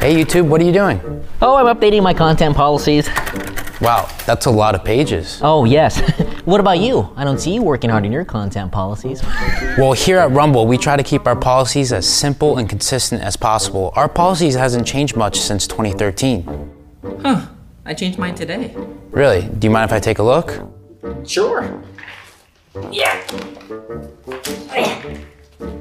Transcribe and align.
Hey 0.00 0.14
YouTube, 0.14 0.48
what 0.48 0.60
are 0.60 0.64
you 0.64 0.72
doing? 0.72 1.00
Oh, 1.42 1.56
I'm 1.56 1.66
updating 1.66 2.04
my 2.04 2.14
content 2.14 2.54
policies. 2.54 3.08
Wow, 3.80 4.08
that's 4.26 4.46
a 4.46 4.50
lot 4.50 4.76
of 4.76 4.84
pages. 4.84 5.40
Oh, 5.42 5.64
yes. 5.64 5.98
what 6.44 6.60
about 6.60 6.78
you? 6.78 7.12
I 7.16 7.24
don't 7.24 7.38
see 7.40 7.52
you 7.52 7.62
working 7.62 7.90
hard 7.90 8.04
on 8.04 8.12
your 8.12 8.24
content 8.24 8.70
policies. 8.70 9.22
Well, 9.76 9.92
here 9.92 10.18
at 10.18 10.30
Rumble, 10.32 10.66
we 10.66 10.76
try 10.78 10.96
to 10.96 11.02
keep 11.04 11.26
our 11.26 11.36
policies 11.36 11.92
as 11.92 12.08
simple 12.08 12.58
and 12.58 12.68
consistent 12.68 13.22
as 13.22 13.36
possible. 13.36 13.92
Our 13.94 14.08
policies 14.08 14.54
hasn't 14.54 14.86
changed 14.86 15.16
much 15.16 15.38
since 15.38 15.66
2013. 15.68 16.70
Huh. 17.22 17.46
I 17.84 17.94
changed 17.94 18.18
mine 18.18 18.34
today. 18.34 18.74
Really? 19.10 19.42
Do 19.42 19.66
you 19.66 19.70
mind 19.70 19.88
if 19.88 19.92
I 19.92 20.00
take 20.00 20.18
a 20.18 20.22
look? 20.24 20.60
Sure. 21.24 21.80
Yeah. 22.90 23.20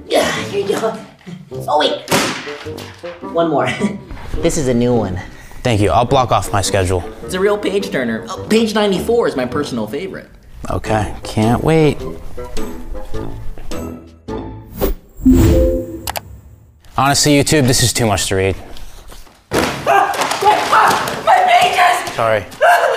Yeah, 0.07 0.31
here 0.45 0.61
you 0.61 0.79
go. 0.79 1.05
Oh, 1.52 1.80
wait. 1.80 2.09
One 3.34 3.50
more. 3.50 3.68
this 4.41 4.57
is 4.57 4.68
a 4.68 4.73
new 4.73 4.96
one. 4.96 5.20
Thank 5.64 5.81
you. 5.81 5.90
I'll 5.90 6.05
block 6.05 6.31
off 6.31 6.52
my 6.54 6.62
schedule. 6.62 7.04
It's 7.23 7.34
a 7.34 7.40
real 7.40 7.58
page 7.58 7.90
turner. 7.90 8.26
Oh, 8.30 8.48
page 8.49 8.73
94 8.73 9.30
is 9.30 9.35
my 9.35 9.45
personal 9.45 9.88
favorite. 9.88 10.30
Okay, 10.70 11.16
can't 11.23 11.63
wait. 11.63 11.98
Honestly, 16.98 17.34
YouTube, 17.34 17.68
this 17.68 17.84
is 17.84 17.94
too 17.94 18.07
much 18.07 18.27
to 18.27 18.35
read. 18.35 18.55
Ah! 19.52 20.12
Ah! 20.44 21.23
My 21.26 21.35
pages! 21.48 22.16
Sorry. 22.16 22.46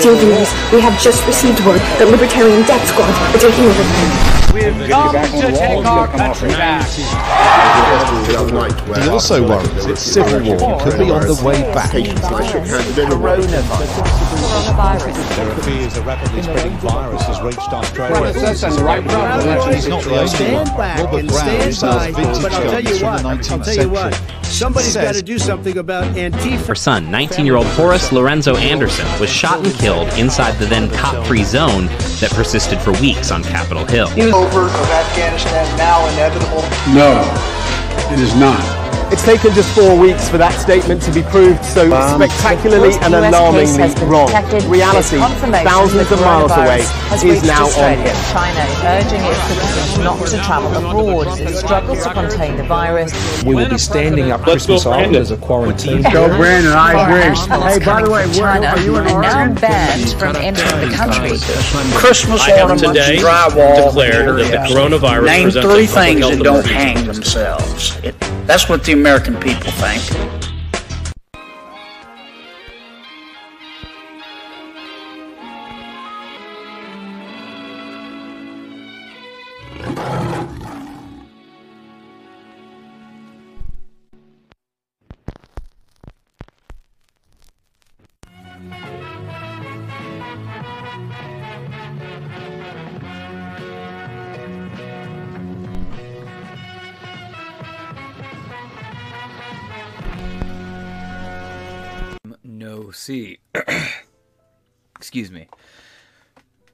Dear 0.00 0.14
viewers, 0.14 0.52
we 0.72 0.80
have 0.80 0.96
just 1.00 1.26
received 1.26 1.58
word 1.66 1.80
that 1.98 2.06
Libertarian 2.06 2.62
Death 2.70 2.86
Squad 2.86 3.10
are 3.34 3.38
taking 3.42 3.64
over 3.66 4.29
We've 4.52 4.88
come 4.88 5.14
to 5.14 5.52
take 5.52 5.84
our 5.86 6.08
country 6.08 6.48
back. 6.50 6.88
He 9.00 9.08
also 9.08 9.46
worries 9.46 9.86
its 9.86 10.02
civil 10.02 10.40
war 10.40 10.80
could 10.80 10.98
be 10.98 11.10
on 11.10 11.22
the 11.26 11.40
way 11.44 11.62
back. 11.72 11.90
Coronavirus. 14.50 15.64
fears 15.64 15.96
a 15.96 16.02
rapidly 16.02 16.42
spreading 16.42 16.76
virus 16.78 17.22
has 17.22 17.40
reached 17.42 17.72
Australia. 17.72 18.32
That's 18.32 18.60
the 18.60 18.82
right 18.82 19.02
He's 19.74 19.86
not 19.88 20.02
the 20.02 20.18
only 20.18 20.52
one. 20.54 20.66
Robert 20.76 21.26
Brown 21.28 21.72
sells 21.72 22.06
vintage 22.06 22.42
guns 22.42 22.98
from 22.98 23.16
the 23.16 23.22
19th 23.22 23.64
century. 23.64 24.12
Somebody's 24.50 24.92
Says- 24.92 25.04
got 25.04 25.14
to 25.14 25.22
do 25.22 25.38
something 25.38 25.78
about 25.78 26.04
Antifa. 26.16 26.66
Her 26.66 26.74
son, 26.74 27.10
19 27.10 27.46
year 27.46 27.56
old 27.56 27.66
Horace 27.68 28.10
Lorenzo 28.12 28.56
Anderson, 28.56 29.06
was 29.20 29.30
shot 29.30 29.64
and 29.64 29.72
killed 29.76 30.08
inside 30.18 30.58
the 30.58 30.66
then 30.66 30.90
cop 30.90 31.24
free 31.26 31.44
zone 31.44 31.86
that 32.20 32.30
persisted 32.32 32.80
for 32.80 32.92
weeks 33.00 33.30
on 33.30 33.42
Capitol 33.44 33.84
Hill. 33.86 34.08
Over 34.40 34.64
of 34.64 34.90
Afghanistan 34.90 35.66
now 35.76 36.06
inevitable? 36.12 36.62
No, 36.94 37.20
it 38.10 38.18
is 38.20 38.34
not. 38.34 38.79
It's 39.12 39.24
taken 39.24 39.52
just 39.54 39.74
four 39.74 39.98
weeks 39.98 40.28
for 40.28 40.38
that 40.38 40.54
statement 40.60 41.02
to 41.02 41.12
be 41.12 41.22
proved 41.22 41.64
so 41.64 41.90
spectacularly 42.14 42.94
and 43.02 43.14
alarmingly 43.14 43.90
wrong. 44.06 44.30
Reality, 44.70 45.18
thousands 45.66 46.10
of 46.12 46.20
miles 46.20 46.52
away, 46.52 46.80
is 47.12 47.24
reached 47.24 47.44
now 47.44 47.64
on 47.64 47.68
Australia. 47.68 48.02
here. 48.06 48.14
China 48.30 48.62
is 48.70 48.78
urging 48.86 49.22
its 49.26 49.40
citizens 49.50 49.98
not 50.04 50.18
to 50.28 50.36
travel 50.46 50.70
abroad 50.78 51.26
as 51.26 51.40
it 51.40 51.56
struggles 51.58 52.04
to 52.04 52.12
contain 52.14 52.56
the 52.56 52.62
virus. 52.64 53.10
We 53.44 53.54
will 53.56 53.68
be 53.68 53.78
standing 53.78 54.30
up 54.30 54.42
Christmas 54.42 54.86
Island 54.86 55.16
as 55.16 55.30
a 55.32 55.36
quarantine. 55.36 56.02
Go, 56.02 56.28
Brandon, 56.36 56.72
I 56.72 56.92
agree. 57.02 57.36
Hey, 57.36 57.78
by 57.84 58.02
the 58.02 58.10
way, 58.10 58.22
coming 58.22 58.40
where- 58.40 58.52
China 58.54 58.66
are 58.68 58.78
you 58.80 58.96
in 58.96 59.06
are 59.08 59.22
now 59.22 59.38
Oregon? 59.40 59.54
banned 59.56 60.10
from 60.20 60.36
entering 60.36 60.88
the 60.88 60.96
country. 60.96 61.38
Christmas 61.98 62.40
I 62.42 62.50
have 62.52 62.78
today 62.78 63.16
drywall. 63.18 63.86
declared 63.86 64.38
that 64.38 64.68
the 64.68 64.74
coronavirus 64.74 65.26
Name 65.26 65.44
presents 65.50 65.66
a 65.66 65.74
three 65.74 65.86
things 65.86 66.20
health 66.20 66.36
that 66.38 66.44
don't 66.44 66.66
hang 66.66 67.06
themselves. 67.06 67.98
It, 68.04 68.14
that's 68.50 68.68
what 68.68 68.82
the 68.82 68.90
American 68.92 69.38
people 69.38 69.70
think. 69.70 70.49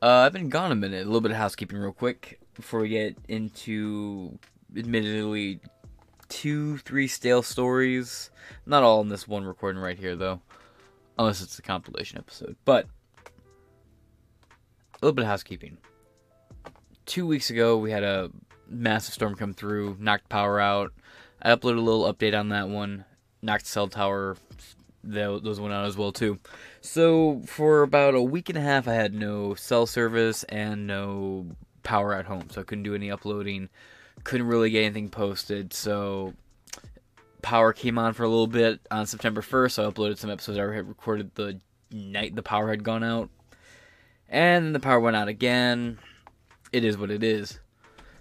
Uh, 0.06 0.24
I've 0.24 0.32
been 0.32 0.50
gone 0.50 0.70
a 0.70 0.76
minute. 0.76 1.02
A 1.02 1.06
little 1.06 1.20
bit 1.20 1.32
of 1.32 1.36
housekeeping, 1.36 1.78
real 1.78 1.90
quick, 1.90 2.38
before 2.54 2.78
we 2.78 2.90
get 2.90 3.16
into, 3.26 4.38
admittedly, 4.76 5.58
two, 6.28 6.78
three 6.78 7.08
stale 7.08 7.42
stories. 7.42 8.30
Not 8.66 8.84
all 8.84 9.00
in 9.00 9.08
this 9.08 9.26
one 9.26 9.42
recording 9.42 9.82
right 9.82 9.98
here, 9.98 10.14
though, 10.14 10.40
unless 11.18 11.42
it's 11.42 11.58
a 11.58 11.62
compilation 11.62 12.18
episode. 12.18 12.54
But 12.64 12.86
a 13.24 14.98
little 15.02 15.12
bit 15.12 15.22
of 15.22 15.28
housekeeping. 15.28 15.76
Two 17.04 17.26
weeks 17.26 17.50
ago, 17.50 17.76
we 17.76 17.90
had 17.90 18.04
a 18.04 18.30
massive 18.68 19.12
storm 19.12 19.34
come 19.34 19.54
through, 19.54 19.96
knocked 19.98 20.28
power 20.28 20.60
out. 20.60 20.92
I 21.42 21.50
uploaded 21.50 21.78
a 21.78 21.80
little 21.80 22.14
update 22.14 22.38
on 22.38 22.50
that 22.50 22.68
one. 22.68 23.04
Knocked 23.42 23.66
cell 23.66 23.88
tower 23.88 24.36
those 25.06 25.60
went 25.60 25.74
out 25.74 25.86
as 25.86 25.96
well 25.96 26.12
too. 26.12 26.38
So 26.80 27.42
for 27.46 27.82
about 27.82 28.14
a 28.14 28.22
week 28.22 28.48
and 28.48 28.58
a 28.58 28.62
half, 28.62 28.88
I 28.88 28.94
had 28.94 29.14
no 29.14 29.54
cell 29.54 29.86
service 29.86 30.42
and 30.44 30.86
no 30.86 31.46
power 31.82 32.14
at 32.14 32.26
home, 32.26 32.48
so 32.50 32.60
I 32.60 32.64
couldn't 32.64 32.84
do 32.84 32.94
any 32.94 33.10
uploading. 33.10 33.68
Couldn't 34.24 34.46
really 34.46 34.70
get 34.70 34.84
anything 34.84 35.08
posted. 35.08 35.72
So 35.72 36.34
power 37.42 37.72
came 37.72 37.98
on 37.98 38.12
for 38.12 38.24
a 38.24 38.28
little 38.28 38.46
bit 38.46 38.80
on 38.90 39.06
September 39.06 39.40
1st. 39.40 39.70
So 39.72 39.86
I 39.86 39.90
uploaded 39.90 40.18
some 40.18 40.30
episodes 40.30 40.58
I 40.58 40.74
had 40.74 40.88
recorded 40.88 41.34
the 41.34 41.60
night 41.92 42.34
the 42.34 42.42
power 42.42 42.68
had 42.68 42.82
gone 42.82 43.04
out, 43.04 43.30
and 44.28 44.74
the 44.74 44.80
power 44.80 44.98
went 44.98 45.16
out 45.16 45.28
again. 45.28 45.98
It 46.72 46.84
is 46.84 46.98
what 46.98 47.10
it 47.10 47.22
is. 47.22 47.60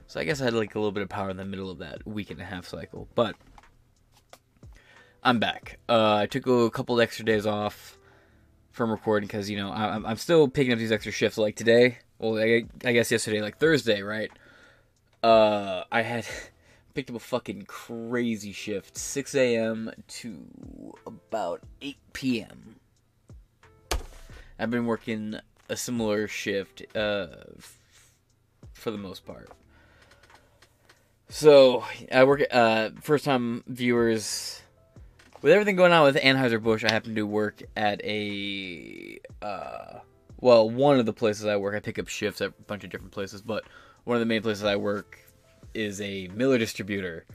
So 0.07 0.19
I 0.19 0.23
guess 0.23 0.39
I 0.39 0.45
had 0.45 0.53
like 0.53 0.75
a 0.75 0.79
little 0.79 0.91
bit 0.91 1.01
of 1.01 1.09
power 1.09 1.31
in 1.31 1.37
the 1.37 1.45
middle 1.45 1.71
of 1.71 1.79
that 1.79 2.05
week 2.05 2.29
and 2.29 2.39
a 2.39 2.45
half 2.45 2.67
cycle, 2.67 3.07
but 3.15 3.35
I'm 5.25 5.39
back. 5.39 5.79
Uh, 5.89 6.17
I 6.17 6.27
took 6.27 6.45
a 6.45 6.69
couple 6.69 7.01
extra 7.01 7.25
days 7.25 7.47
off 7.47 7.97
from 8.71 8.91
recording 8.91 9.25
because 9.25 9.49
you 9.49 9.57
know 9.57 9.71
I'm- 9.71 10.05
I'm 10.05 10.17
still 10.17 10.47
picking 10.47 10.71
up 10.71 10.77
these 10.77 10.91
extra 10.91 11.11
shifts. 11.11 11.35
Like 11.39 11.55
today, 11.55 11.97
well, 12.19 12.37
I, 12.37 12.65
I 12.83 12.93
guess 12.93 13.11
yesterday, 13.11 13.41
like 13.41 13.57
Thursday, 13.57 14.03
right? 14.03 14.29
Uh, 15.23 15.83
I 15.91 16.03
had 16.03 16.27
picked 16.93 17.09
up 17.09 17.15
a 17.15 17.19
fucking 17.19 17.63
crazy 17.63 18.51
shift, 18.51 18.97
6 18.97 19.33
a.m. 19.33 19.91
to 20.09 20.93
about 21.07 21.63
8 21.81 21.97
p.m. 22.13 22.75
I've 24.59 24.69
been 24.69 24.85
working 24.85 25.39
a 25.69 25.75
similar 25.75 26.27
shift, 26.27 26.83
uh, 26.95 27.27
f- 27.57 27.79
for 28.73 28.91
the 28.91 28.97
most 28.99 29.25
part. 29.25 29.49
So 31.29 31.83
I 32.11 32.23
work. 32.25 32.43
Uh, 32.51 32.91
first 33.01 33.25
time 33.25 33.63
viewers 33.65 34.61
with 35.45 35.53
everything 35.53 35.75
going 35.75 35.91
on 35.91 36.01
with 36.01 36.15
Anheuser 36.15 36.59
Busch, 36.59 36.83
I 36.83 36.91
happen 36.91 37.13
to 37.13 37.21
work 37.21 37.61
at 37.77 38.03
a 38.03 39.19
uh, 39.43 39.99
well, 40.41 40.67
one 40.67 40.97
of 40.99 41.05
the 41.05 41.13
places 41.13 41.45
I 41.45 41.55
work. 41.55 41.75
I 41.75 41.79
pick 41.81 41.99
up 41.99 42.07
shifts 42.07 42.41
at 42.41 42.49
a 42.49 42.63
bunch 42.63 42.83
of 42.83 42.89
different 42.89 43.11
places, 43.11 43.43
but 43.43 43.63
one 44.05 44.15
of 44.15 44.21
the 44.21 44.25
main 44.25 44.41
places 44.41 44.63
I 44.63 44.75
work 44.75 45.19
is 45.75 46.01
a 46.01 46.29
Miller 46.29 46.57
distributor. 46.57 47.25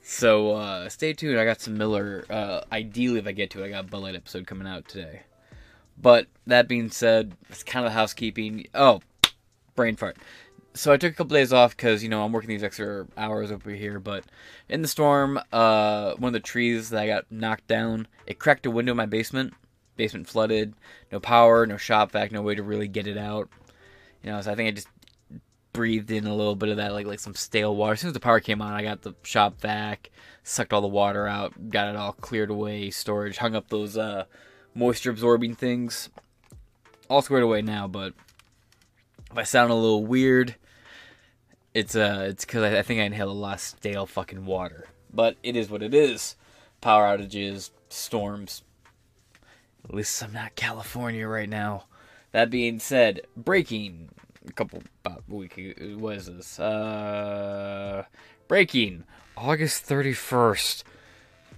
So 0.00 0.52
uh, 0.52 0.88
stay 0.88 1.12
tuned. 1.12 1.40
I 1.40 1.44
got 1.44 1.60
some 1.60 1.76
Miller. 1.76 2.24
Uh, 2.30 2.60
ideally, 2.70 3.18
if 3.18 3.26
I 3.26 3.32
get 3.32 3.50
to 3.50 3.64
it, 3.64 3.66
I 3.66 3.70
got 3.70 3.86
a 3.86 3.88
Bud 3.88 4.02
Light 4.02 4.14
episode 4.14 4.46
coming 4.46 4.68
out 4.68 4.86
today. 4.86 5.22
But 6.00 6.28
that 6.46 6.68
being 6.68 6.88
said, 6.88 7.36
it's 7.50 7.64
kind 7.64 7.84
of 7.84 7.90
housekeeping. 7.90 8.68
Oh, 8.76 9.00
brain 9.74 9.96
fart. 9.96 10.18
So 10.76 10.92
I 10.92 10.96
took 10.96 11.12
a 11.12 11.14
couple 11.14 11.36
days 11.36 11.52
off 11.52 11.76
because 11.76 12.02
you 12.02 12.08
know 12.08 12.24
I'm 12.24 12.32
working 12.32 12.48
these 12.48 12.64
extra 12.64 13.06
hours 13.16 13.52
over 13.52 13.70
here. 13.70 14.00
But 14.00 14.24
in 14.68 14.82
the 14.82 14.88
storm, 14.88 15.38
uh, 15.52 16.14
one 16.14 16.30
of 16.30 16.32
the 16.32 16.40
trees 16.40 16.90
that 16.90 17.00
I 17.00 17.06
got 17.06 17.30
knocked 17.30 17.68
down, 17.68 18.08
it 18.26 18.40
cracked 18.40 18.66
a 18.66 18.70
window 18.70 18.92
in 18.92 18.96
my 18.96 19.06
basement. 19.06 19.54
Basement 19.96 20.28
flooded. 20.28 20.74
No 21.12 21.20
power, 21.20 21.64
no 21.66 21.76
shop 21.76 22.10
vac, 22.10 22.32
no 22.32 22.42
way 22.42 22.56
to 22.56 22.62
really 22.62 22.88
get 22.88 23.06
it 23.06 23.16
out. 23.16 23.48
You 24.24 24.30
know, 24.30 24.40
so 24.40 24.50
I 24.50 24.56
think 24.56 24.68
I 24.68 24.70
just 24.72 24.88
breathed 25.72 26.10
in 26.10 26.26
a 26.26 26.34
little 26.34 26.56
bit 26.56 26.70
of 26.70 26.78
that, 26.78 26.92
like 26.92 27.06
like 27.06 27.20
some 27.20 27.34
stale 27.34 27.76
water. 27.76 27.92
As 27.92 28.00
soon 28.00 28.08
as 28.08 28.14
the 28.14 28.20
power 28.20 28.40
came 28.40 28.60
on, 28.60 28.72
I 28.72 28.82
got 28.82 29.02
the 29.02 29.14
shop 29.22 29.60
vac, 29.60 30.10
sucked 30.42 30.72
all 30.72 30.80
the 30.80 30.88
water 30.88 31.28
out, 31.28 31.68
got 31.68 31.88
it 31.88 31.96
all 31.96 32.14
cleared 32.14 32.50
away, 32.50 32.90
storage, 32.90 33.36
hung 33.36 33.54
up 33.54 33.68
those 33.68 33.96
uh, 33.96 34.24
moisture 34.74 35.10
absorbing 35.10 35.54
things. 35.54 36.08
All 37.08 37.22
squared 37.22 37.44
away 37.44 37.62
now, 37.62 37.86
but 37.86 38.14
if 39.30 39.36
I 39.36 39.42
sound 39.42 39.70
a 39.70 39.74
little 39.74 40.06
weird, 40.06 40.56
it's 41.74 41.96
uh 41.96 42.26
it's 42.28 42.44
because 42.44 42.62
I, 42.62 42.78
I 42.78 42.82
think 42.82 43.00
I 43.00 43.04
inhaled 43.04 43.30
a 43.30 43.32
lot 43.32 43.54
of 43.54 43.60
stale 43.60 44.06
fucking 44.06 44.46
water. 44.46 44.88
But 45.12 45.36
it 45.42 45.56
is 45.56 45.68
what 45.68 45.82
it 45.82 45.92
is. 45.92 46.36
Power 46.80 47.04
outages, 47.04 47.70
storms. 47.88 48.62
At 49.84 49.94
least 49.94 50.22
I'm 50.22 50.32
not 50.32 50.54
California 50.54 51.26
right 51.26 51.48
now. 51.48 51.84
That 52.32 52.50
being 52.50 52.78
said, 52.78 53.20
breaking 53.36 54.08
a 54.48 54.52
couple 54.52 54.82
about 55.04 55.24
a 55.30 55.34
week 55.34 55.58
ago, 55.58 55.98
what 55.98 56.16
is 56.16 56.26
this? 56.26 56.58
Uh 56.58 58.04
breaking 58.48 59.04
August 59.36 59.86
31st. 59.86 60.84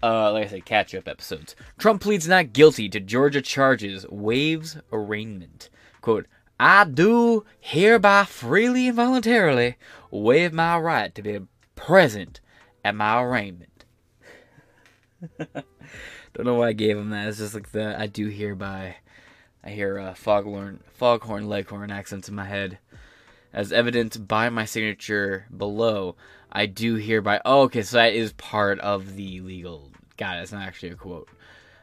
Uh, 0.02 0.32
like 0.32 0.46
I 0.46 0.50
said, 0.50 0.64
catch 0.66 0.94
up 0.94 1.08
episodes. 1.08 1.56
Trump 1.78 2.02
pleads 2.02 2.28
not 2.28 2.52
guilty 2.52 2.88
to 2.90 3.00
Georgia 3.00 3.40
charges, 3.40 4.06
waives 4.08 4.76
arraignment. 4.92 5.70
Quote, 6.00 6.26
I 6.58 6.84
do 6.84 7.44
hereby 7.60 8.24
freely 8.24 8.88
and 8.88 8.96
voluntarily 8.96 9.76
waive 10.10 10.52
my 10.52 10.78
right 10.78 11.14
to 11.14 11.22
be 11.22 11.40
present 11.74 12.40
at 12.84 12.94
my 12.94 13.22
arraignment. 13.22 13.84
Don't 15.38 16.44
know 16.44 16.54
why 16.54 16.68
I 16.68 16.72
gave 16.72 16.96
him 16.96 17.10
that. 17.10 17.28
It's 17.28 17.38
just 17.38 17.54
like 17.54 17.72
the 17.72 17.98
I 17.98 18.06
do 18.06 18.28
hereby. 18.28 18.96
I 19.64 19.70
hear 19.70 19.98
uh, 19.98 20.14
foghorn, 20.14 20.80
foghorn, 20.94 21.48
leghorn 21.48 21.90
accents 21.90 22.28
in 22.28 22.34
my 22.34 22.44
head. 22.44 22.78
As 23.52 23.72
evidenced 23.72 24.28
by 24.28 24.48
my 24.50 24.64
signature 24.64 25.46
below, 25.54 26.16
I 26.52 26.66
do 26.66 26.94
hereby. 26.94 27.40
Oh, 27.44 27.62
okay, 27.62 27.82
so 27.82 27.96
that 27.96 28.12
is 28.12 28.32
part 28.34 28.78
of 28.80 29.16
the 29.16 29.40
legal. 29.40 29.90
God, 30.16 30.38
it. 30.38 30.42
It's 30.42 30.52
not 30.52 30.62
actually 30.62 30.90
a 30.90 30.94
quote. 30.94 31.28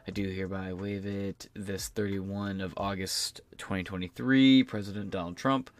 I 0.06 0.10
do 0.10 0.28
hereby 0.28 0.72
waive 0.74 1.06
it 1.06 1.48
this 1.54 1.88
31 1.88 2.60
of 2.60 2.74
August 2.76 3.40
2023. 3.56 4.62
President 4.64 5.10
Donald 5.10 5.36
Trump. 5.36 5.70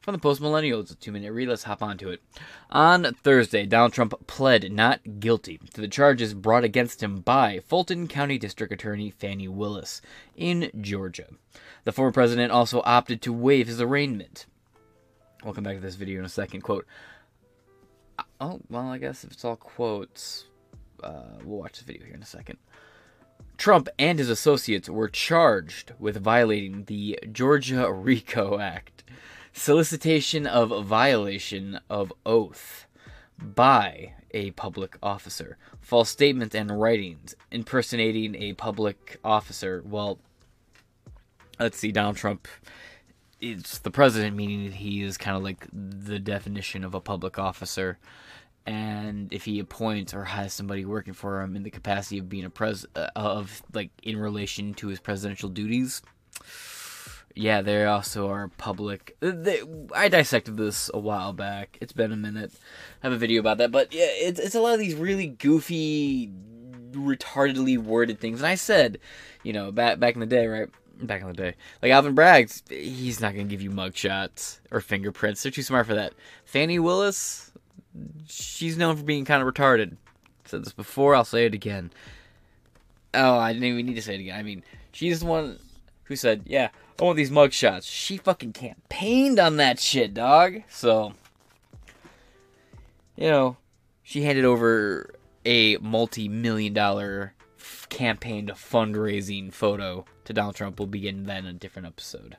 From 0.00 0.12
the 0.12 0.18
Post 0.18 0.40
Millennial, 0.40 0.80
it's 0.80 0.92
a 0.92 0.96
two 0.96 1.10
minute 1.10 1.32
read. 1.32 1.48
Let's 1.48 1.64
hop 1.64 1.82
onto 1.82 2.08
it. 2.08 2.22
On 2.70 3.14
Thursday, 3.14 3.66
Donald 3.66 3.92
Trump 3.92 4.14
pled 4.26 4.70
not 4.72 5.20
guilty 5.20 5.58
to 5.74 5.80
the 5.80 5.88
charges 5.88 6.34
brought 6.34 6.64
against 6.64 7.02
him 7.02 7.20
by 7.20 7.60
Fulton 7.66 8.06
County 8.06 8.38
District 8.38 8.72
Attorney 8.72 9.10
Fani 9.10 9.48
Willis 9.48 10.00
in 10.36 10.70
Georgia. 10.80 11.26
The 11.84 11.92
former 11.92 12.12
president 12.12 12.52
also 12.52 12.82
opted 12.84 13.20
to 13.22 13.32
waive 13.32 13.66
his 13.66 13.80
arraignment. 13.80 14.46
We'll 15.44 15.54
come 15.54 15.64
back 15.64 15.76
to 15.76 15.82
this 15.82 15.96
video 15.96 16.20
in 16.20 16.24
a 16.24 16.28
second. 16.28 16.62
Quote. 16.62 16.86
Oh, 18.40 18.60
well, 18.68 18.88
I 18.88 18.98
guess 18.98 19.24
if 19.24 19.32
it's 19.32 19.44
all 19.44 19.56
quotes, 19.56 20.46
uh, 21.02 21.38
we'll 21.44 21.58
watch 21.58 21.78
the 21.78 21.84
video 21.84 22.06
here 22.06 22.14
in 22.14 22.22
a 22.22 22.26
second. 22.26 22.58
Trump 23.62 23.88
and 23.96 24.18
his 24.18 24.28
associates 24.28 24.88
were 24.88 25.08
charged 25.08 25.92
with 26.00 26.16
violating 26.16 26.82
the 26.86 27.16
Georgia 27.30 27.92
RICO 27.92 28.58
Act, 28.58 29.04
solicitation 29.52 30.48
of 30.48 30.84
violation 30.84 31.78
of 31.88 32.12
oath 32.26 32.86
by 33.38 34.14
a 34.32 34.50
public 34.50 34.96
officer, 35.00 35.58
false 35.80 36.10
statements 36.10 36.56
and 36.56 36.80
writings, 36.80 37.36
impersonating 37.52 38.34
a 38.34 38.54
public 38.54 39.20
officer. 39.22 39.80
Well, 39.86 40.18
let's 41.60 41.78
see, 41.78 41.92
Donald 41.92 42.16
Trump 42.16 42.48
it's 43.40 43.78
the 43.78 43.92
president, 43.92 44.34
meaning 44.34 44.72
he 44.72 45.02
is 45.02 45.16
kind 45.16 45.36
of 45.36 45.44
like 45.44 45.68
the 45.72 46.18
definition 46.18 46.82
of 46.82 46.94
a 46.94 47.00
public 47.00 47.38
officer. 47.38 47.98
And 48.66 49.32
if 49.32 49.44
he 49.44 49.58
appoints 49.58 50.14
or 50.14 50.24
has 50.24 50.52
somebody 50.52 50.84
working 50.84 51.14
for 51.14 51.40
him 51.40 51.56
in 51.56 51.64
the 51.64 51.70
capacity 51.70 52.18
of 52.18 52.28
being 52.28 52.44
a 52.44 52.50
pres 52.50 52.86
uh, 52.94 53.08
of 53.16 53.62
like 53.72 53.90
in 54.02 54.16
relation 54.16 54.74
to 54.74 54.88
his 54.88 55.00
presidential 55.00 55.48
duties, 55.48 56.02
yeah, 57.34 57.62
they 57.62 57.84
also 57.84 58.28
are 58.28 58.48
public. 58.48 59.16
They, 59.20 59.62
I 59.94 60.08
dissected 60.08 60.56
this 60.56 60.90
a 60.92 60.98
while 60.98 61.32
back. 61.32 61.78
It's 61.80 61.92
been 61.92 62.12
a 62.12 62.16
minute. 62.16 62.52
I 63.02 63.06
have 63.06 63.12
a 63.12 63.18
video 63.18 63.40
about 63.40 63.58
that, 63.58 63.72
but 63.72 63.92
yeah, 63.92 64.06
it's 64.08 64.38
it's 64.38 64.54
a 64.54 64.60
lot 64.60 64.74
of 64.74 64.80
these 64.80 64.94
really 64.94 65.26
goofy, 65.26 66.30
retardedly 66.92 67.78
worded 67.78 68.20
things. 68.20 68.40
And 68.40 68.46
I 68.46 68.54
said, 68.54 68.98
you 69.42 69.52
know, 69.52 69.72
back 69.72 69.98
back 69.98 70.14
in 70.14 70.20
the 70.20 70.26
day, 70.26 70.46
right? 70.46 70.68
back 71.06 71.22
in 71.22 71.26
the 71.26 71.34
day. 71.34 71.54
Like 71.82 71.92
Alvin 71.92 72.14
Bragg, 72.14 72.50
he's 72.68 73.20
not 73.20 73.32
gonna 73.32 73.44
give 73.44 73.62
you 73.62 73.70
mugshots 73.70 74.60
or 74.70 74.80
fingerprints. 74.80 75.42
They're 75.42 75.52
too 75.52 75.62
smart 75.62 75.86
for 75.86 75.94
that. 75.94 76.14
Fani 76.44 76.78
Willis, 76.78 77.52
she's 78.28 78.76
known 78.76 78.96
for 78.96 79.02
being 79.02 79.24
kind 79.24 79.42
of 79.42 79.52
retarded. 79.52 79.96
said 80.44 80.64
this 80.64 80.72
before, 80.72 81.14
I'll 81.14 81.24
say 81.24 81.46
it 81.46 81.54
again. 81.54 81.90
Oh, 83.14 83.36
I 83.36 83.52
didn't 83.52 83.68
even 83.68 83.86
need 83.86 83.96
to 83.96 84.02
say 84.02 84.14
it 84.14 84.20
again. 84.20 84.38
I 84.38 84.42
mean, 84.42 84.62
she's 84.92 85.20
the 85.20 85.26
one 85.26 85.58
who 86.04 86.16
said, 86.16 86.42
"Yeah, 86.46 86.70
I 87.00 87.04
want 87.04 87.16
these 87.16 87.30
mugshots." 87.30 87.84
She 87.84 88.16
fucking 88.16 88.52
campaigned 88.52 89.38
on 89.38 89.56
that 89.58 89.78
shit, 89.78 90.14
dog. 90.14 90.62
So, 90.70 91.12
you 93.16 93.28
know, 93.28 93.58
she 94.02 94.22
handed 94.22 94.44
over 94.44 95.14
a 95.44 95.76
multi-million 95.78 96.72
dollar 96.72 97.34
campaign 97.88 98.46
to 98.46 98.54
fundraising 98.54 99.52
photo 99.52 100.04
to 100.24 100.32
Donald 100.32 100.54
Trump. 100.54 100.78
We'll 100.78 100.86
begin 100.86 101.28
in 101.28 101.46
a 101.46 101.52
different 101.52 101.86
episode. 101.86 102.36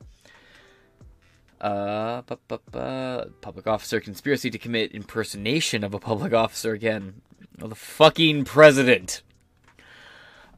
Uh, 1.64 2.22
bu- 2.24 2.36
bu- 2.50 2.58
bu- 2.72 3.30
public 3.40 3.66
officer 3.68 4.02
conspiracy 4.02 4.50
to 4.50 4.58
commit 4.58 4.94
impersonation 4.94 5.82
of 5.84 5.94
a 5.94 6.00
public 6.00 6.34
officer 6.34 6.74
again. 6.74 7.22
Oh, 7.62 7.68
the 7.68 7.76
fucking 7.76 8.44
president. 8.44 9.22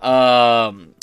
Um, 0.01 0.95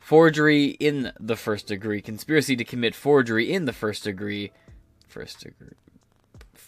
forgery 0.00 0.70
in 0.80 1.12
the 1.20 1.36
first 1.36 1.68
degree. 1.68 2.00
Conspiracy 2.00 2.56
to 2.56 2.64
commit 2.64 2.96
forgery 2.96 3.52
in 3.52 3.66
the 3.66 3.72
first 3.72 4.02
degree. 4.02 4.50
First 5.06 5.40
degree 5.40 5.76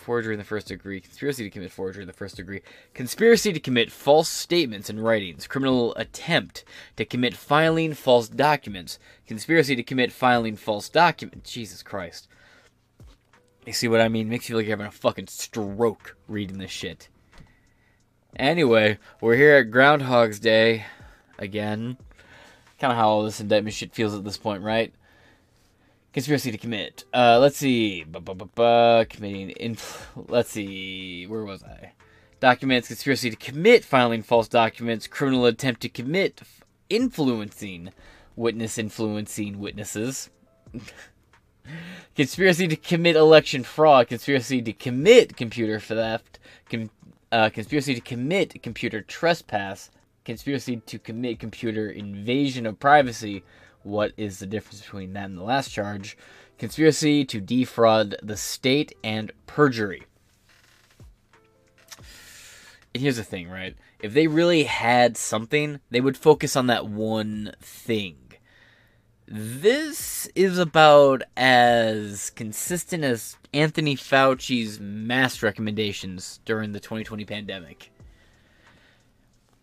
forgery 0.02 0.34
in 0.34 0.38
the 0.38 0.44
first 0.44 0.66
degree, 0.66 1.00
conspiracy 1.00 1.44
to 1.44 1.50
commit 1.50 1.70
forgery 1.70 2.02
in 2.02 2.06
the 2.08 2.12
first 2.12 2.36
degree, 2.36 2.60
conspiracy 2.92 3.52
to 3.52 3.60
commit 3.60 3.90
false 3.90 4.28
statements 4.28 4.90
and 4.90 5.02
writings, 5.02 5.46
criminal 5.46 5.94
attempt 5.94 6.64
to 6.96 7.04
commit 7.04 7.36
filing 7.36 7.94
false 7.94 8.28
documents, 8.28 8.98
conspiracy 9.26 9.76
to 9.76 9.82
commit 9.82 10.12
filing 10.12 10.56
false 10.56 10.88
documents. 10.88 11.52
Jesus 11.52 11.82
Christ. 11.82 12.28
You 13.64 13.72
see 13.72 13.88
what 13.88 14.00
I 14.00 14.08
mean? 14.08 14.28
Makes 14.28 14.48
you 14.48 14.54
feel 14.54 14.56
like 14.58 14.66
you're 14.66 14.76
having 14.76 14.86
a 14.86 14.90
fucking 14.90 15.28
stroke 15.28 16.16
reading 16.26 16.58
this 16.58 16.70
shit. 16.70 17.08
Anyway, 18.36 18.98
we're 19.20 19.36
here 19.36 19.56
at 19.56 19.70
Groundhog's 19.70 20.40
Day 20.40 20.86
again. 21.38 21.96
Kind 22.80 22.92
of 22.92 22.98
how 22.98 23.08
all 23.08 23.22
this 23.22 23.40
indictment 23.40 23.74
shit 23.74 23.94
feels 23.94 24.14
at 24.14 24.24
this 24.24 24.36
point, 24.36 24.62
right? 24.62 24.92
Conspiracy 26.12 26.50
to 26.50 26.58
commit. 26.58 27.04
Uh, 27.14 27.38
let's 27.38 27.56
see. 27.56 28.02
Ba-ba-ba-ba. 28.04 29.06
Committing. 29.08 29.50
Inf- 29.50 30.10
let's 30.28 30.50
see. 30.50 31.26
Where 31.26 31.44
was 31.44 31.62
I? 31.62 31.92
Documents. 32.40 32.88
Conspiracy 32.88 33.30
to 33.30 33.36
commit. 33.36 33.84
Filing 33.84 34.22
false 34.22 34.48
documents. 34.48 35.06
Criminal 35.06 35.46
attempt 35.46 35.80
to 35.82 35.88
commit. 35.88 36.42
Influencing. 36.90 37.92
Witness 38.34 38.76
influencing 38.76 39.58
witnesses. 39.58 40.30
conspiracy 42.14 42.68
to 42.68 42.76
commit 42.76 43.16
election 43.16 43.64
fraud. 43.64 44.08
Conspiracy 44.08 44.62
to 44.62 44.72
commit 44.72 45.36
computer 45.36 45.78
theft. 45.80 46.38
Com- 46.70 46.90
uh, 47.30 47.48
conspiracy 47.50 47.94
to 47.94 48.00
commit 48.00 48.62
computer 48.62 49.00
trespass. 49.00 49.90
Conspiracy 50.24 50.76
to 50.76 50.98
commit 50.98 51.40
computer 51.40 51.90
invasion 51.90 52.66
of 52.66 52.78
privacy 52.78 53.42
what 53.82 54.12
is 54.16 54.38
the 54.38 54.46
difference 54.46 54.80
between 54.80 55.12
that 55.12 55.24
and 55.24 55.38
the 55.38 55.42
last 55.42 55.70
charge? 55.70 56.16
Conspiracy 56.58 57.24
to 57.24 57.40
defraud 57.40 58.16
the 58.22 58.36
state 58.36 58.94
and 59.02 59.32
perjury. 59.46 60.04
And 62.94 63.02
here's 63.02 63.16
the 63.16 63.24
thing, 63.24 63.48
right? 63.48 63.74
If 64.00 64.12
they 64.12 64.26
really 64.26 64.64
had 64.64 65.16
something, 65.16 65.80
they 65.90 66.00
would 66.00 66.16
focus 66.16 66.56
on 66.56 66.66
that 66.66 66.86
one 66.86 67.54
thing. 67.60 68.16
This 69.34 70.28
is 70.34 70.58
about 70.58 71.22
as 71.38 72.28
consistent 72.28 73.02
as 73.02 73.38
Anthony 73.54 73.96
Fauci's 73.96 74.78
mask 74.78 75.42
recommendations 75.42 76.40
during 76.44 76.72
the 76.72 76.80
2020 76.80 77.24
pandemic. 77.24 77.90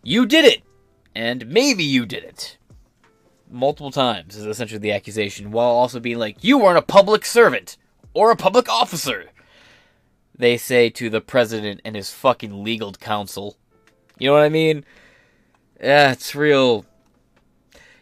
You 0.02 0.26
did 0.26 0.46
it! 0.46 0.64
And 1.14 1.46
maybe 1.46 1.84
you 1.84 2.08
did 2.08 2.24
it. 2.24 2.58
Multiple 3.48 3.92
times 3.92 4.36
is 4.36 4.48
essentially 4.48 4.80
the 4.80 4.92
accusation, 4.92 5.52
while 5.52 5.68
also 5.68 6.00
being 6.00 6.18
like, 6.18 6.44
you 6.44 6.58
weren't 6.58 6.80
a 6.80 6.82
public 6.82 7.24
servant 7.24 7.78
or 8.16 8.32
a 8.32 8.36
public 8.36 8.68
officer. 8.70 9.26
They 10.36 10.58
say 10.58 10.90
to 10.90 11.12
the 11.12 11.22
president 11.22 11.82
and 11.86 11.96
his 11.96 12.10
fucking 12.10 12.64
legal 12.64 12.94
counsel. 12.94 13.56
You 14.18 14.30
know 14.30 14.34
what 14.34 14.42
I 14.42 14.50
mean? 14.50 14.84
Yeah, 15.80 16.14
it's 16.14 16.34
real. 16.34 16.88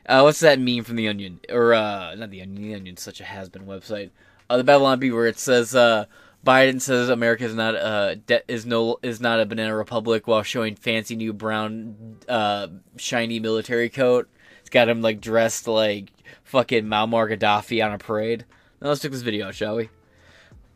Uh, 0.07 0.21
what's 0.21 0.39
that 0.39 0.59
meme 0.59 0.83
from 0.83 0.95
The 0.95 1.07
Onion? 1.07 1.39
Or, 1.49 1.73
uh, 1.73 2.15
not 2.15 2.31
The 2.31 2.41
Onion, 2.41 2.63
The 2.63 2.75
Onion's 2.75 3.01
such 3.01 3.19
a 3.19 3.25
has 3.25 3.49
been 3.49 3.65
website. 3.65 4.11
Uh, 4.49 4.57
the 4.57 4.63
Babylon 4.63 4.99
Bee, 4.99 5.11
where 5.11 5.27
it 5.27 5.37
says, 5.37 5.75
uh, 5.75 6.05
Biden 6.45 6.79
says 6.79 7.09
America 7.09 7.43
is 7.43 7.55
not 7.55 7.75
uh 7.75 8.15
de- 8.15 8.49
is 8.49 8.65
no 8.65 8.99
is 9.01 9.19
not 9.19 9.41
a 9.41 9.45
banana 9.45 9.75
republic 9.75 10.27
while 10.27 10.43
showing 10.43 10.75
fancy 10.75 11.15
new 11.15 11.33
brown 11.33 12.17
uh 12.29 12.67
shiny 12.95 13.39
military 13.39 13.89
coat. 13.89 14.29
It's 14.61 14.69
got 14.69 14.87
him 14.87 15.01
like 15.01 15.19
dressed 15.19 15.67
like 15.67 16.09
fucking 16.43 16.85
Muammar 16.85 17.35
Gaddafi 17.35 17.85
on 17.85 17.91
a 17.91 17.97
parade. 17.97 18.45
Now 18.79 18.87
let's 18.89 19.01
check 19.01 19.11
this 19.11 19.23
video 19.23 19.47
out, 19.47 19.55
shall 19.55 19.75
we? 19.75 19.89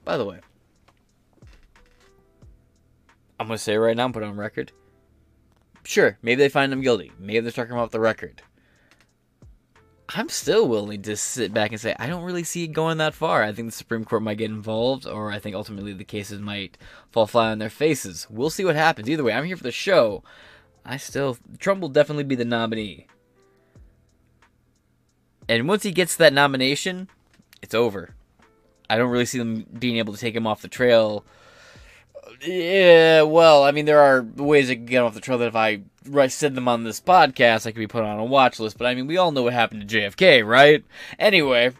By 0.03 0.17
the 0.17 0.25
way, 0.25 0.39
I'm 3.39 3.47
gonna 3.47 3.57
say 3.57 3.75
it 3.75 3.77
right 3.77 3.95
now, 3.95 4.05
and 4.05 4.13
put 4.13 4.23
it 4.23 4.25
on 4.25 4.35
record. 4.35 4.73
Sure, 5.83 6.17
maybe 6.21 6.39
they 6.39 6.49
find 6.49 6.73
him 6.73 6.81
guilty. 6.81 7.13
Maybe 7.17 7.39
they're 7.39 7.51
talking 7.51 7.73
about 7.73 7.91
the 7.91 7.99
record. 8.01 8.41
I'm 10.13 10.29
still 10.29 10.67
willing 10.67 11.01
to 11.03 11.15
sit 11.15 11.53
back 11.53 11.71
and 11.71 11.79
say 11.79 11.95
I 11.97 12.07
don't 12.07 12.23
really 12.23 12.43
see 12.43 12.65
it 12.65 12.73
going 12.73 12.97
that 12.97 13.13
far. 13.13 13.43
I 13.43 13.53
think 13.53 13.69
the 13.69 13.75
Supreme 13.75 14.03
Court 14.03 14.21
might 14.21 14.37
get 14.37 14.49
involved, 14.49 15.07
or 15.07 15.31
I 15.31 15.39
think 15.39 15.55
ultimately 15.55 15.93
the 15.93 16.03
cases 16.03 16.39
might 16.39 16.77
fall 17.11 17.27
flat 17.27 17.51
on 17.51 17.59
their 17.59 17.69
faces. 17.69 18.27
We'll 18.29 18.49
see 18.49 18.65
what 18.65 18.75
happens. 18.75 19.09
Either 19.09 19.23
way, 19.23 19.33
I'm 19.33 19.45
here 19.45 19.57
for 19.57 19.63
the 19.63 19.71
show. 19.71 20.23
I 20.85 20.97
still 20.97 21.37
Trump 21.59 21.81
will 21.81 21.89
definitely 21.89 22.25
be 22.25 22.35
the 22.35 22.45
nominee. 22.45 23.07
And 25.47 25.67
once 25.67 25.83
he 25.83 25.91
gets 25.91 26.15
that 26.17 26.33
nomination, 26.33 27.09
it's 27.61 27.73
over. 27.73 28.15
I 28.89 28.97
don't 28.97 29.11
really 29.11 29.25
see 29.25 29.37
them 29.37 29.65
being 29.79 29.97
able 29.97 30.13
to 30.13 30.19
take 30.19 30.35
him 30.35 30.47
off 30.47 30.61
the 30.61 30.67
trail. 30.67 31.23
Yeah, 32.43 33.21
well, 33.23 33.63
I 33.63 33.71
mean, 33.71 33.85
there 33.85 33.99
are 33.99 34.23
ways 34.23 34.67
to 34.67 34.75
get 34.75 35.03
off 35.03 35.13
the 35.13 35.21
trail 35.21 35.37
that 35.37 35.47
if 35.47 35.55
I 35.55 35.81
said 36.27 36.55
them 36.55 36.67
on 36.67 36.83
this 36.83 36.99
podcast, 36.99 37.67
I 37.67 37.71
could 37.71 37.79
be 37.79 37.87
put 37.87 38.03
on 38.03 38.19
a 38.19 38.25
watch 38.25 38.59
list. 38.59 38.77
But 38.77 38.87
I 38.87 38.95
mean, 38.95 39.07
we 39.07 39.17
all 39.17 39.31
know 39.31 39.43
what 39.43 39.53
happened 39.53 39.87
to 39.87 39.97
JFK, 39.97 40.45
right? 40.45 40.83
Anyway, 41.19 41.71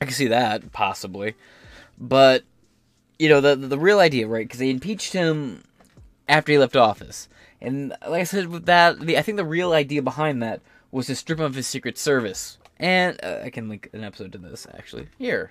I 0.00 0.04
can 0.04 0.14
see 0.14 0.28
that 0.28 0.72
possibly, 0.72 1.34
but 1.98 2.44
you 3.18 3.28
know, 3.28 3.40
the 3.40 3.56
the 3.56 3.78
real 3.78 4.00
idea, 4.00 4.26
right? 4.26 4.46
Because 4.46 4.60
they 4.60 4.70
impeached 4.70 5.12
him 5.12 5.64
after 6.28 6.52
he 6.52 6.58
left 6.58 6.76
office, 6.76 7.28
and 7.60 7.90
like 8.08 8.22
I 8.22 8.24
said, 8.24 8.48
with 8.48 8.66
that, 8.66 9.00
the, 9.00 9.18
I 9.18 9.22
think 9.22 9.36
the 9.36 9.44
real 9.44 9.72
idea 9.72 10.00
behind 10.00 10.42
that 10.42 10.62
was 10.90 11.06
to 11.06 11.16
strip 11.16 11.38
him 11.38 11.44
of 11.44 11.54
his 11.54 11.66
Secret 11.66 11.98
Service. 11.98 12.58
And 12.78 13.18
uh, 13.22 13.40
I 13.42 13.50
can 13.50 13.68
link 13.68 13.88
an 13.92 14.04
episode 14.04 14.32
to 14.32 14.38
this 14.38 14.66
actually 14.74 15.08
here. 15.18 15.50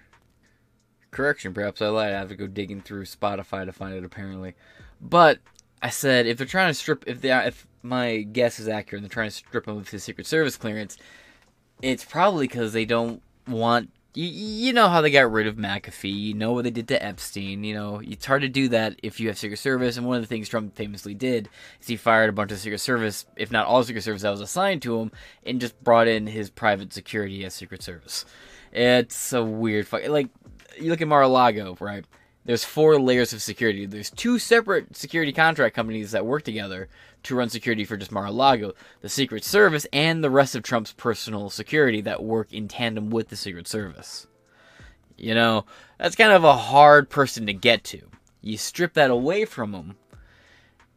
Correction, 1.15 1.53
perhaps 1.53 1.81
I 1.81 1.88
lied. 1.88 2.13
I 2.13 2.19
have 2.19 2.27
to 2.27 2.36
go 2.36 2.45
digging 2.45 2.81
through 2.81 3.05
Spotify 3.05 3.65
to 3.65 3.72
find 3.72 3.95
it 3.95 4.03
apparently. 4.03 4.53
But 5.00 5.39
I 5.81 5.89
said 5.89 6.27
if 6.27 6.38
they're 6.38 6.45
trying 6.45 6.69
to 6.69 6.74
strip, 6.74 7.05
if 7.07 7.22
they 7.22 7.31
if 7.31 7.65
my 7.81 8.17
guess 8.24 8.60
is 8.60 8.67
accurate, 8.67 9.01
and 9.01 9.10
they're 9.10 9.13
trying 9.13 9.29
to 9.29 9.36
strip 9.36 9.65
him 9.67 9.77
of 9.77 9.89
his 9.89 10.03
Secret 10.03 10.27
Service 10.27 10.57
clearance, 10.57 10.98
it's 11.81 12.03
probably 12.03 12.48
because 12.48 12.74
they 12.74 12.86
don't 12.86 13.22
want. 13.48 13.91
You, 14.13 14.27
you 14.27 14.74
know 14.74 14.88
how 14.89 15.01
they 15.01 15.12
got 15.12 15.31
rid 15.31 15.48
of 15.48 15.55
McAfee. 15.55 16.13
You 16.13 16.34
know 16.34 16.53
what 16.53 16.63
they 16.63 16.72
did 16.72 16.88
to 16.89 17.01
Epstein. 17.03 17.63
You 17.63 17.75
know 17.75 18.01
it's 18.03 18.25
hard 18.25 18.41
to 18.41 18.50
do 18.50 18.67
that 18.69 19.00
if 19.01 19.19
you 19.19 19.29
have 19.29 19.38
Secret 19.38 19.57
Service. 19.57 19.95
And 19.95 20.05
one 20.05 20.17
of 20.17 20.24
the 20.24 20.27
things 20.27 20.50
Trump 20.50 20.75
famously 20.75 21.13
did 21.13 21.48
is 21.79 21.88
he 21.88 21.95
fired 21.95 22.29
a 22.29 22.34
bunch 22.34 22.51
of 22.51 22.60
Secret 22.60 22.79
Service, 22.79 23.25
if 23.38 23.51
not 23.51 23.67
all 23.67 23.84
Secret 23.84 24.03
Service 24.03 24.24
that 24.24 24.31
was 24.31 24.41
assigned 24.41 24.81
to 24.81 25.00
him, 25.00 25.12
and 25.45 25.62
just 25.62 25.81
brought 25.81 26.10
in 26.10 26.27
his 26.27 26.50
private 26.50 26.91
security 26.91 27.45
as 27.45 27.53
Secret 27.53 27.84
Service. 27.84 28.25
It's 28.72 29.31
a 29.31 29.43
weird 29.43 29.88
fuck. 29.88 30.05
Like 30.10 30.29
you 30.77 30.89
look 30.89 31.01
at 31.01 31.08
Mar-a-Lago, 31.08 31.77
right? 31.79 32.05
There's 32.46 32.63
four 32.63 33.00
layers 33.00 33.34
of 33.34 33.41
security. 33.41 33.86
There's 33.86 34.12
two 34.12 34.38
separate 34.38 34.96
security 34.96 35.34
contract 35.34 35.75
companies 35.75 36.12
that 36.12 36.25
work 36.25 36.44
together 36.44 36.88
to 37.24 37.36
run 37.36 37.50
security 37.50 37.86
for 37.86 37.98
just 37.98 38.12
Mar-a-Lago. 38.12 38.74
The 39.01 39.10
Secret 39.10 39.44
Service 39.44 39.88
and 39.91 40.24
the 40.24 40.29
rest 40.29 40.55
of 40.55 40.62
Trump's 40.62 40.91
personal 40.94 41.50
security 41.50 42.01
that 42.01 42.24
work 42.24 42.53
in 42.53 42.67
tandem 42.67 43.10
with 43.10 43.29
the 43.29 43.36
Secret 43.36 43.67
Service. 43.67 44.27
You 45.17 45.34
know, 45.34 45.65
that's 45.98 46.15
kind 46.15 46.34
of 46.34 46.44
a 46.44 46.55
hard 46.55 47.10
person 47.10 47.48
to 47.48 47.53
get 47.53 47.84
to. 47.86 48.01
You 48.41 48.58
strip 48.58 48.94
that 48.94 49.10
away 49.10 49.46
from 49.46 49.72
them, 49.72 49.96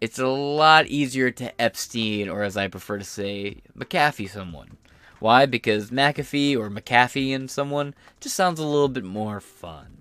it's 0.01 0.19
a 0.19 0.29
lot 0.29 0.87
easier 0.87 1.31
to 1.33 1.61
Epstein, 1.61 2.29
or 2.29 2.43
as 2.43 2.57
I 2.57 2.69
prefer 2.69 2.99
to 2.99 3.05
say, 3.05 3.63
McAfee 3.77 4.31
someone. 4.31 4.77
Why? 5.21 5.47
Because 5.47 5.91
McAfee 5.91 6.57
or 6.57 6.71
McAfee 6.71 7.35
and 7.35 7.51
someone 7.51 7.95
just 8.21 8.37
sounds 8.37 8.61
a 8.61 8.67
little 8.67 8.89
bit 8.89 9.05
more 9.05 9.41
fun. 9.41 9.99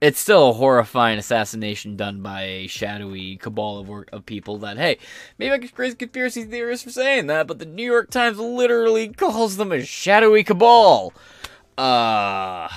It's 0.00 0.20
still 0.20 0.50
a 0.50 0.52
horrifying 0.52 1.18
assassination 1.18 1.96
done 1.96 2.22
by 2.22 2.42
a 2.42 2.66
shadowy 2.68 3.36
cabal 3.36 3.80
of, 3.80 3.90
of 4.12 4.26
people 4.26 4.58
that, 4.58 4.78
hey, 4.78 4.98
maybe 5.38 5.52
I 5.52 5.58
get 5.58 5.74
crazy 5.74 5.96
conspiracy 5.96 6.44
theorists 6.44 6.84
for 6.84 6.90
saying 6.90 7.26
that, 7.26 7.48
but 7.48 7.58
the 7.58 7.66
New 7.66 7.84
York 7.84 8.10
Times 8.10 8.38
literally 8.38 9.08
calls 9.08 9.56
them 9.56 9.72
a 9.72 9.84
shadowy 9.84 10.44
cabal. 10.44 11.12
Uh, 11.76 12.68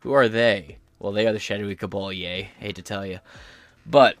who 0.00 0.12
are 0.12 0.28
they? 0.28 0.78
Well, 0.98 1.12
they 1.12 1.26
are 1.26 1.32
the 1.32 1.38
shadowy 1.38 1.76
cabal, 1.76 2.10
yay. 2.10 2.50
Hate 2.58 2.76
to 2.76 2.82
tell 2.82 3.04
you. 3.04 3.20
But, 3.84 4.16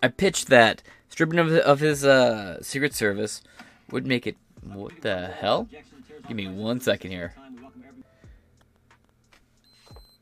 I 0.00 0.08
pitched 0.08 0.46
that 0.46 0.80
stripping 1.08 1.40
of, 1.40 1.52
of 1.52 1.80
his 1.80 2.04
uh, 2.04 2.62
Secret 2.62 2.94
Service 2.94 3.42
would 3.90 4.06
make 4.06 4.26
it. 4.26 4.36
What 4.62 5.00
the 5.02 5.28
hell? 5.28 5.68
Give 6.26 6.36
me 6.36 6.48
one 6.48 6.80
second 6.80 7.10
here. 7.10 7.34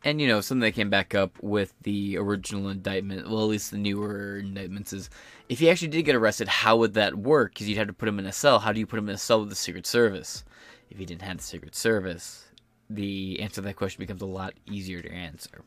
And 0.05 0.21
you 0.21 0.29
know, 0.29 0.43
something 0.43 0.61
that 0.61 0.73
came 0.73 0.91
back 0.91 1.15
up 1.15 1.43
with 1.43 1.73
the 1.83 2.19
original 2.19 2.69
indictment, 2.69 3.27
well, 3.27 3.41
at 3.41 3.49
least 3.49 3.71
the 3.71 3.79
newer 3.79 4.39
indictments, 4.39 4.93
is 4.93 5.09
if 5.49 5.61
he 5.61 5.71
actually 5.71 5.89
did 5.89 6.03
get 6.03 6.15
arrested, 6.15 6.47
how 6.47 6.77
would 6.77 6.93
that 6.95 7.15
work? 7.15 7.55
Because 7.55 7.69
you'd 7.69 7.79
have 7.79 7.87
to 7.87 7.95
put 7.95 8.09
him 8.09 8.19
in 8.19 8.27
a 8.27 8.33
cell. 8.33 8.59
How 8.59 8.73
do 8.73 8.81
you 8.81 8.87
put 8.87 8.99
him 8.99 9.09
in 9.09 9.15
a 9.15 9.19
cell 9.19 9.41
with 9.41 9.49
the 9.49 9.55
Secret 9.55 9.87
Service? 9.87 10.45
If 10.91 10.99
he 10.99 11.07
didn't 11.07 11.23
have 11.23 11.39
the 11.39 11.43
Secret 11.43 11.75
Service, 11.75 12.45
the 12.91 13.41
answer 13.41 13.57
to 13.57 13.61
that 13.63 13.77
question 13.77 14.03
becomes 14.03 14.21
a 14.21 14.27
lot 14.27 14.53
easier 14.67 15.01
to 15.01 15.11
answer. 15.11 15.63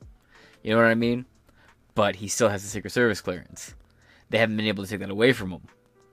You 0.61 0.71
know 0.71 0.77
what 0.77 0.85
I 0.85 0.95
mean? 0.95 1.25
But 1.95 2.17
he 2.17 2.27
still 2.27 2.49
has 2.49 2.61
the 2.61 2.69
Secret 2.69 2.91
Service 2.91 3.21
clearance. 3.21 3.73
They 4.29 4.37
haven't 4.37 4.57
been 4.57 4.67
able 4.67 4.83
to 4.83 4.89
take 4.89 4.99
that 4.99 5.09
away 5.09 5.33
from 5.33 5.51
him. 5.51 5.61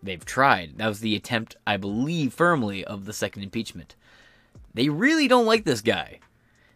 They've 0.04 0.24
tried. 0.24 0.76
That 0.76 0.88
was 0.88 1.00
the 1.00 1.16
attempt, 1.16 1.56
I 1.66 1.78
believe, 1.78 2.34
firmly, 2.34 2.84
of 2.84 3.06
the 3.06 3.12
second 3.12 3.42
impeachment. 3.42 3.96
They 4.74 4.90
really 4.90 5.28
don't 5.28 5.46
like 5.46 5.64
this 5.64 5.80
guy. 5.80 6.20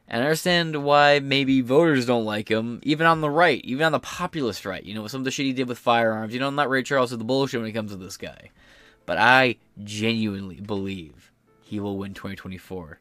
And 0.08 0.22
I 0.22 0.26
understand 0.26 0.82
why 0.82 1.18
maybe 1.18 1.60
voters 1.60 2.06
don't 2.06 2.24
like 2.24 2.50
him, 2.50 2.80
even 2.82 3.06
on 3.06 3.20
the 3.20 3.28
right, 3.28 3.60
even 3.64 3.84
on 3.84 3.92
the 3.92 4.00
populist 4.00 4.64
right. 4.64 4.82
You 4.82 4.94
know, 4.94 5.06
some 5.06 5.20
of 5.20 5.24
the 5.26 5.30
shit 5.30 5.44
he 5.44 5.52
did 5.52 5.68
with 5.68 5.78
firearms. 5.78 6.32
You 6.32 6.40
know, 6.40 6.48
I'm 6.48 6.54
not 6.54 6.70
Ray 6.70 6.82
Charles 6.82 7.10
with 7.10 7.20
the 7.20 7.24
bullshit 7.24 7.60
when 7.60 7.68
it 7.68 7.74
comes 7.74 7.90
to 7.90 7.98
this 7.98 8.16
guy. 8.16 8.50
But 9.04 9.18
I 9.18 9.56
genuinely 9.84 10.60
believe 10.60 11.30
he 11.62 11.78
will 11.78 11.98
win 11.98 12.14
2024. 12.14 12.98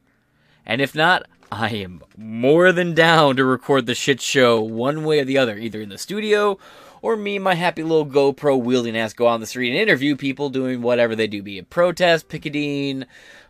And 0.66 0.82
if 0.82 0.94
not, 0.94 1.26
I 1.50 1.70
am 1.70 2.02
more 2.18 2.74
than 2.74 2.94
down 2.94 3.38
to 3.38 3.46
record 3.46 3.86
the 3.86 3.96
shit 3.96 4.20
show 4.20 4.60
one 4.60 5.06
way 5.06 5.20
or 5.20 5.26
the 5.26 5.38
other, 5.38 5.58
either 5.58 5.80
in 5.80 5.88
the 5.88 5.98
studio 5.98 6.60
or 7.02 7.16
me, 7.16 7.40
my 7.40 7.56
happy 7.56 7.84
little 7.84 8.06
GoPro 8.06 8.60
wielding 8.60 8.98
ass, 8.98 9.14
go 9.14 9.28
out 9.28 9.36
on 9.36 9.40
the 9.40 9.46
street 9.46 9.70
and 9.70 9.78
interview 9.78 10.16
people 10.16 10.50
doing 10.50 10.82
whatever 10.82 11.16
they 11.16 11.28
do, 11.28 11.42
be 11.44 11.58
it 11.58 11.70
protest, 11.70 12.30
picketing, 12.30 13.06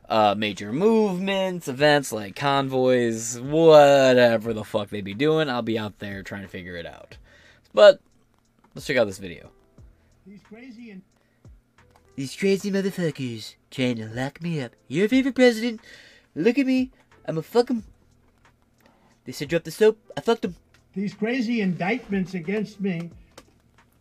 uh, 0.09 0.35
major 0.37 0.71
movements, 0.71 1.67
events 1.67 2.11
like 2.11 2.35
convoys, 2.35 3.39
whatever 3.39 4.53
the 4.53 4.63
fuck 4.63 4.89
they 4.89 5.01
be 5.01 5.13
doing. 5.13 5.49
I'll 5.49 5.61
be 5.61 5.77
out 5.79 5.99
there 5.99 6.23
trying 6.23 6.43
to 6.43 6.47
figure 6.47 6.75
it 6.75 6.85
out. 6.85 7.17
But 7.73 7.99
let's 8.73 8.87
check 8.87 8.97
out 8.97 9.05
this 9.05 9.19
video. 9.19 9.51
These 10.25 10.41
crazy 10.43 10.91
and 10.91 11.01
These 12.15 12.35
crazy 12.35 12.71
motherfuckers 12.71 13.55
trying 13.69 13.97
to 13.97 14.07
lock 14.07 14.41
me 14.41 14.61
up. 14.61 14.71
Your 14.87 15.07
favorite 15.07 15.35
president? 15.35 15.81
Look 16.35 16.57
at 16.57 16.65
me. 16.65 16.91
I'm 17.25 17.37
a 17.37 17.41
fuck 17.43 17.69
'em. 17.69 17.83
They 19.25 19.31
said 19.33 19.49
drop 19.49 19.63
the 19.63 19.71
soap. 19.71 19.99
I 20.15 20.21
fucked 20.21 20.45
'em. 20.45 20.55
these 20.95 21.13
crazy 21.13 21.61
indictments 21.61 22.33
against 22.33 22.81
me 22.81 23.11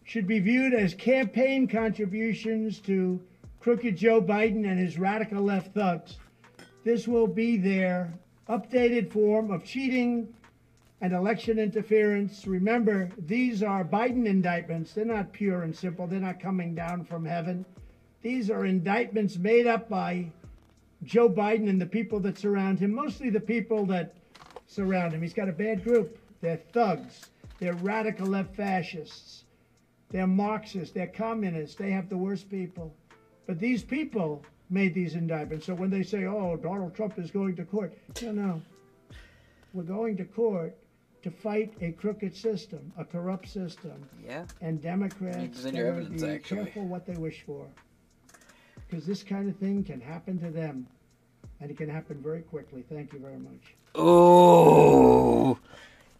should 0.06 0.26
be 0.26 0.38
viewed 0.38 0.72
as 0.72 0.94
campaign 0.94 1.66
contributions 1.66 2.78
to 2.78 3.20
crooked 3.58 3.96
Joe 3.96 4.22
Biden 4.22 4.64
and 4.64 4.78
his 4.78 4.98
radical 4.98 5.42
left 5.42 5.74
thugs. 5.74 6.16
This 6.84 7.08
will 7.08 7.26
be 7.26 7.56
their 7.56 8.14
updated 8.48 9.10
form 9.10 9.50
of 9.50 9.64
cheating 9.64 10.32
and 11.00 11.12
election 11.12 11.58
interference. 11.58 12.46
Remember, 12.46 13.10
these 13.26 13.64
are 13.64 13.84
Biden 13.84 14.26
indictments. 14.26 14.92
They're 14.92 15.04
not 15.04 15.32
pure 15.32 15.62
and 15.62 15.74
simple. 15.74 16.06
They're 16.06 16.20
not 16.20 16.38
coming 16.38 16.76
down 16.76 17.04
from 17.04 17.24
heaven. 17.24 17.66
These 18.22 18.48
are 18.48 18.64
indictments 18.64 19.36
made 19.36 19.66
up 19.66 19.88
by 19.88 20.30
Joe 21.02 21.28
Biden 21.28 21.68
and 21.68 21.80
the 21.80 21.86
people 21.86 22.20
that 22.20 22.38
surround 22.38 22.78
him, 22.78 22.94
mostly 22.94 23.28
the 23.28 23.40
people 23.40 23.84
that 23.86 24.14
surround 24.68 25.14
him. 25.14 25.22
He's 25.22 25.34
got 25.34 25.48
a 25.48 25.52
bad 25.52 25.82
group. 25.82 26.16
They're 26.40 26.62
thugs. 26.72 27.22
They're 27.58 27.74
radical 27.74 28.26
left 28.26 28.54
fascists. 28.54 29.45
They're 30.10 30.26
Marxists. 30.26 30.94
They're 30.94 31.06
communists. 31.06 31.76
They 31.76 31.90
have 31.90 32.08
the 32.08 32.16
worst 32.16 32.50
people. 32.50 32.94
But 33.46 33.58
these 33.58 33.82
people 33.82 34.44
made 34.70 34.94
these 34.94 35.14
indictments. 35.14 35.66
So 35.66 35.74
when 35.74 35.90
they 35.90 36.02
say, 36.02 36.24
oh, 36.24 36.56
Donald 36.56 36.94
Trump 36.94 37.18
is 37.18 37.30
going 37.30 37.56
to 37.56 37.64
court, 37.64 37.96
no, 38.22 38.32
no. 38.32 38.62
We're 39.72 39.82
going 39.82 40.16
to 40.16 40.24
court 40.24 40.76
to 41.22 41.30
fight 41.30 41.74
a 41.80 41.92
crooked 41.92 42.34
system, 42.36 42.92
a 42.96 43.04
corrupt 43.04 43.48
system. 43.48 44.08
Yeah. 44.24 44.44
And 44.60 44.80
Democrats 44.80 45.56
present 45.56 45.76
your 45.76 45.88
evidence, 45.88 46.22
be 46.22 46.28
actually. 46.28 46.64
careful 46.64 46.86
what 46.86 47.06
they 47.06 47.14
wish 47.14 47.42
for. 47.44 47.66
Because 48.88 49.06
this 49.06 49.22
kind 49.22 49.48
of 49.48 49.56
thing 49.56 49.82
can 49.84 50.00
happen 50.00 50.38
to 50.40 50.50
them. 50.50 50.86
And 51.60 51.70
it 51.70 51.76
can 51.76 51.88
happen 51.88 52.22
very 52.22 52.42
quickly. 52.42 52.84
Thank 52.88 53.12
you 53.12 53.18
very 53.18 53.38
much. 53.38 53.74
Oh, 53.94 55.58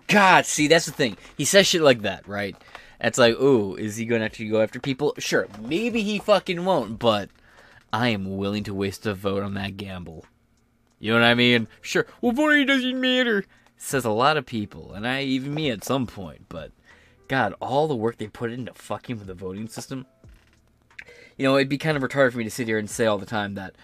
God! 0.07 0.47
See, 0.47 0.67
that's 0.67 0.87
the 0.87 0.93
thing. 0.93 1.19
He 1.37 1.45
says 1.45 1.67
shit 1.67 1.83
like 1.83 2.03
that, 2.03 2.27
right? 2.27 2.57
It's 3.01 3.19
like, 3.19 3.35
ooh, 3.35 3.77
is 3.77 3.97
he 3.97 4.07
going 4.07 4.21
to 4.21 4.27
actually 4.27 4.49
go 4.49 4.63
after 4.63 4.81
people? 4.81 5.15
Sure, 5.19 5.47
maybe 5.61 6.03
he 6.03 6.19
fucking 6.19 6.65
won't, 6.65 6.99
but 6.99 7.31
I 7.93 8.09
am 8.09 8.37
willing 8.37 8.65
to 8.65 8.75
waste 8.75 9.07
a 9.07 9.15
vote 9.15 9.43
on 9.43 9.55
that 9.55 9.77
gamble. 9.77 10.25
You 10.99 11.13
know 11.13 11.21
what 11.21 11.27
I 11.27 11.35
mean? 11.35 11.69
Sure. 11.83 12.07
Well, 12.21 12.33
voting 12.33 12.67
doesn't 12.67 13.01
matter. 13.01 13.45
Says 13.77 14.05
a 14.05 14.11
lot 14.11 14.39
of 14.39 14.47
people, 14.47 14.95
and 14.95 15.07
I 15.07 15.23
even 15.23 15.53
me 15.53 15.71
at 15.71 15.85
some 15.85 16.07
point. 16.07 16.47
But 16.49 16.73
God, 17.29 17.55
all 17.61 17.87
the 17.87 17.95
work 17.95 18.17
they 18.17 18.29
put 18.29 18.51
into 18.51 18.73
fucking 18.73 19.19
with 19.19 19.27
the 19.27 19.35
voting 19.35 19.69
system. 19.69 20.07
You 21.37 21.45
know, 21.47 21.57
it'd 21.57 21.69
be 21.69 21.77
kind 21.77 21.97
of 21.97 22.03
retarded 22.03 22.33
for 22.33 22.39
me 22.39 22.45
to 22.45 22.51
sit 22.51 22.67
here 22.67 22.79
and 22.79 22.89
say 22.89 23.05
all 23.05 23.19
the 23.19 23.27
time 23.27 23.55
that 23.55 23.75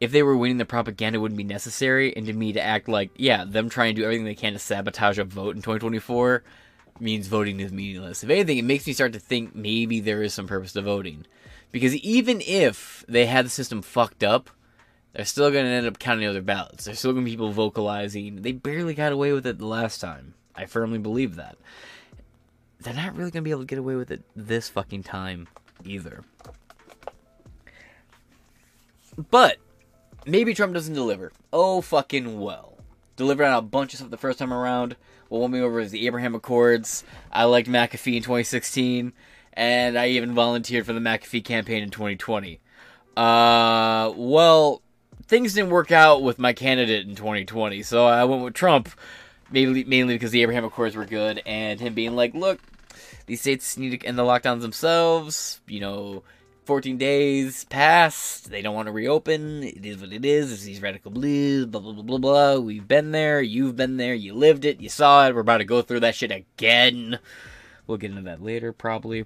if 0.00 0.10
they 0.10 0.24
were 0.24 0.36
winning, 0.36 0.58
the 0.58 0.64
propaganda 0.64 1.20
wouldn't 1.20 1.38
be 1.38 1.44
necessary, 1.44 2.16
and 2.16 2.26
to 2.26 2.32
me 2.32 2.52
to 2.52 2.60
act 2.60 2.88
like, 2.88 3.10
yeah, 3.16 3.44
them 3.44 3.68
trying 3.68 3.94
to 3.94 4.00
do 4.00 4.04
everything 4.04 4.24
they 4.24 4.34
can 4.34 4.54
to 4.54 4.58
sabotage 4.58 5.18
a 5.18 5.24
vote 5.24 5.54
in 5.54 5.62
2024 5.62 6.42
means 7.00 7.26
voting 7.26 7.60
is 7.60 7.72
meaningless. 7.72 8.22
If 8.22 8.30
anything, 8.30 8.58
it 8.58 8.64
makes 8.64 8.86
me 8.86 8.92
start 8.92 9.12
to 9.12 9.18
think 9.18 9.54
maybe 9.54 10.00
there 10.00 10.22
is 10.22 10.34
some 10.34 10.46
purpose 10.46 10.72
to 10.72 10.82
voting. 10.82 11.26
Because 11.70 11.94
even 11.96 12.40
if 12.40 13.04
they 13.08 13.26
had 13.26 13.46
the 13.46 13.50
system 13.50 13.82
fucked 13.82 14.24
up, 14.24 14.50
they're 15.12 15.24
still 15.24 15.50
going 15.50 15.64
to 15.64 15.70
end 15.70 15.86
up 15.86 15.98
counting 15.98 16.28
other 16.28 16.42
ballots. 16.42 16.84
There's 16.84 16.98
still 16.98 17.12
going 17.12 17.24
to 17.24 17.30
be 17.30 17.32
people 17.32 17.50
vocalizing. 17.50 18.42
They 18.42 18.52
barely 18.52 18.94
got 18.94 19.12
away 19.12 19.32
with 19.32 19.46
it 19.46 19.58
the 19.58 19.66
last 19.66 20.00
time. 20.00 20.34
I 20.54 20.66
firmly 20.66 20.98
believe 20.98 21.36
that. 21.36 21.56
They're 22.80 22.94
not 22.94 23.16
really 23.16 23.30
going 23.30 23.42
to 23.42 23.48
be 23.48 23.50
able 23.50 23.62
to 23.62 23.66
get 23.66 23.78
away 23.78 23.96
with 23.96 24.10
it 24.10 24.22
this 24.36 24.68
fucking 24.68 25.02
time 25.02 25.48
either. 25.84 26.22
But 29.30 29.56
maybe 30.26 30.54
Trump 30.54 30.74
doesn't 30.74 30.94
deliver. 30.94 31.32
Oh, 31.52 31.80
fucking 31.80 32.40
well. 32.40 32.78
Delivered 33.16 33.44
on 33.44 33.58
a 33.58 33.62
bunch 33.62 33.92
of 33.92 33.98
stuff 33.98 34.10
the 34.10 34.16
first 34.16 34.38
time 34.38 34.52
around. 34.52 34.96
What 35.28 35.40
won 35.40 35.50
me 35.50 35.60
over 35.60 35.80
is 35.80 35.90
the 35.90 36.06
Abraham 36.06 36.34
Accords. 36.34 37.04
I 37.30 37.44
liked 37.44 37.68
McAfee 37.68 38.16
in 38.16 38.22
2016. 38.22 39.12
And 39.52 39.98
I 39.98 40.08
even 40.10 40.34
volunteered 40.34 40.86
for 40.86 40.92
the 40.92 41.00
McAfee 41.00 41.44
campaign 41.44 41.82
in 41.82 41.90
2020. 41.90 42.60
Uh, 43.16 44.12
well, 44.16 44.80
things 45.26 45.54
didn't 45.54 45.70
work 45.70 45.90
out 45.90 46.22
with 46.22 46.38
my 46.38 46.52
candidate 46.52 47.06
in 47.06 47.16
2020, 47.16 47.82
so 47.82 48.06
I 48.06 48.24
went 48.24 48.42
with 48.42 48.54
Trump. 48.54 48.88
Mainly, 49.50 49.82
mainly 49.84 50.14
because 50.14 50.30
the 50.30 50.42
Abraham 50.42 50.64
Accords 50.64 50.94
were 50.94 51.06
good, 51.06 51.42
and 51.46 51.80
him 51.80 51.94
being 51.94 52.14
like, 52.14 52.34
look, 52.34 52.60
these 53.26 53.40
states 53.40 53.78
need 53.78 53.98
to 53.98 54.06
end 54.06 54.18
the 54.18 54.22
lockdowns 54.22 54.60
themselves. 54.60 55.60
You 55.66 55.80
know, 55.80 56.22
14 56.68 56.98
days 56.98 57.64
passed. 57.64 58.50
They 58.50 58.60
don't 58.60 58.74
want 58.74 58.88
to 58.88 58.92
reopen. 58.92 59.62
It 59.62 59.86
is 59.86 59.96
what 59.96 60.12
it 60.12 60.22
is. 60.22 60.52
It's 60.52 60.64
these 60.64 60.82
radical 60.82 61.10
blues, 61.10 61.64
blah, 61.64 61.80
blah, 61.80 61.94
blah, 61.94 62.02
blah, 62.02 62.18
blah. 62.18 62.56
We've 62.58 62.86
been 62.86 63.10
there. 63.10 63.40
You've 63.40 63.74
been 63.74 63.96
there. 63.96 64.12
You 64.12 64.34
lived 64.34 64.66
it. 64.66 64.78
You 64.78 64.90
saw 64.90 65.26
it. 65.26 65.34
We're 65.34 65.40
about 65.40 65.58
to 65.58 65.64
go 65.64 65.80
through 65.80 66.00
that 66.00 66.14
shit 66.14 66.30
again. 66.30 67.20
We'll 67.86 67.96
get 67.96 68.10
into 68.10 68.20
that 68.24 68.42
later, 68.42 68.74
probably. 68.74 69.24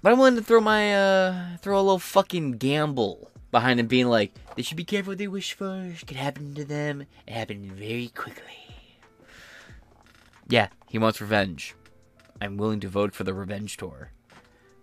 But 0.00 0.12
I'm 0.12 0.18
willing 0.18 0.36
to 0.36 0.44
throw 0.44 0.60
my, 0.60 0.94
uh, 0.94 1.56
throw 1.56 1.76
a 1.76 1.82
little 1.82 1.98
fucking 1.98 2.52
gamble 2.58 3.28
behind 3.50 3.80
him 3.80 3.88
being 3.88 4.06
like, 4.06 4.34
they 4.54 4.62
should 4.62 4.76
be 4.76 4.84
careful 4.84 5.10
what 5.10 5.18
they 5.18 5.26
wish 5.26 5.54
for. 5.54 5.74
It 5.86 6.06
could 6.06 6.18
happen 6.18 6.54
to 6.54 6.64
them. 6.64 7.04
It 7.26 7.32
happened 7.32 7.72
very 7.72 8.12
quickly. 8.14 8.44
Yeah, 10.46 10.68
he 10.88 10.98
wants 10.98 11.20
revenge. 11.20 11.74
I'm 12.40 12.58
willing 12.58 12.78
to 12.78 12.88
vote 12.88 13.12
for 13.12 13.24
the 13.24 13.34
revenge 13.34 13.76
tour. 13.76 14.12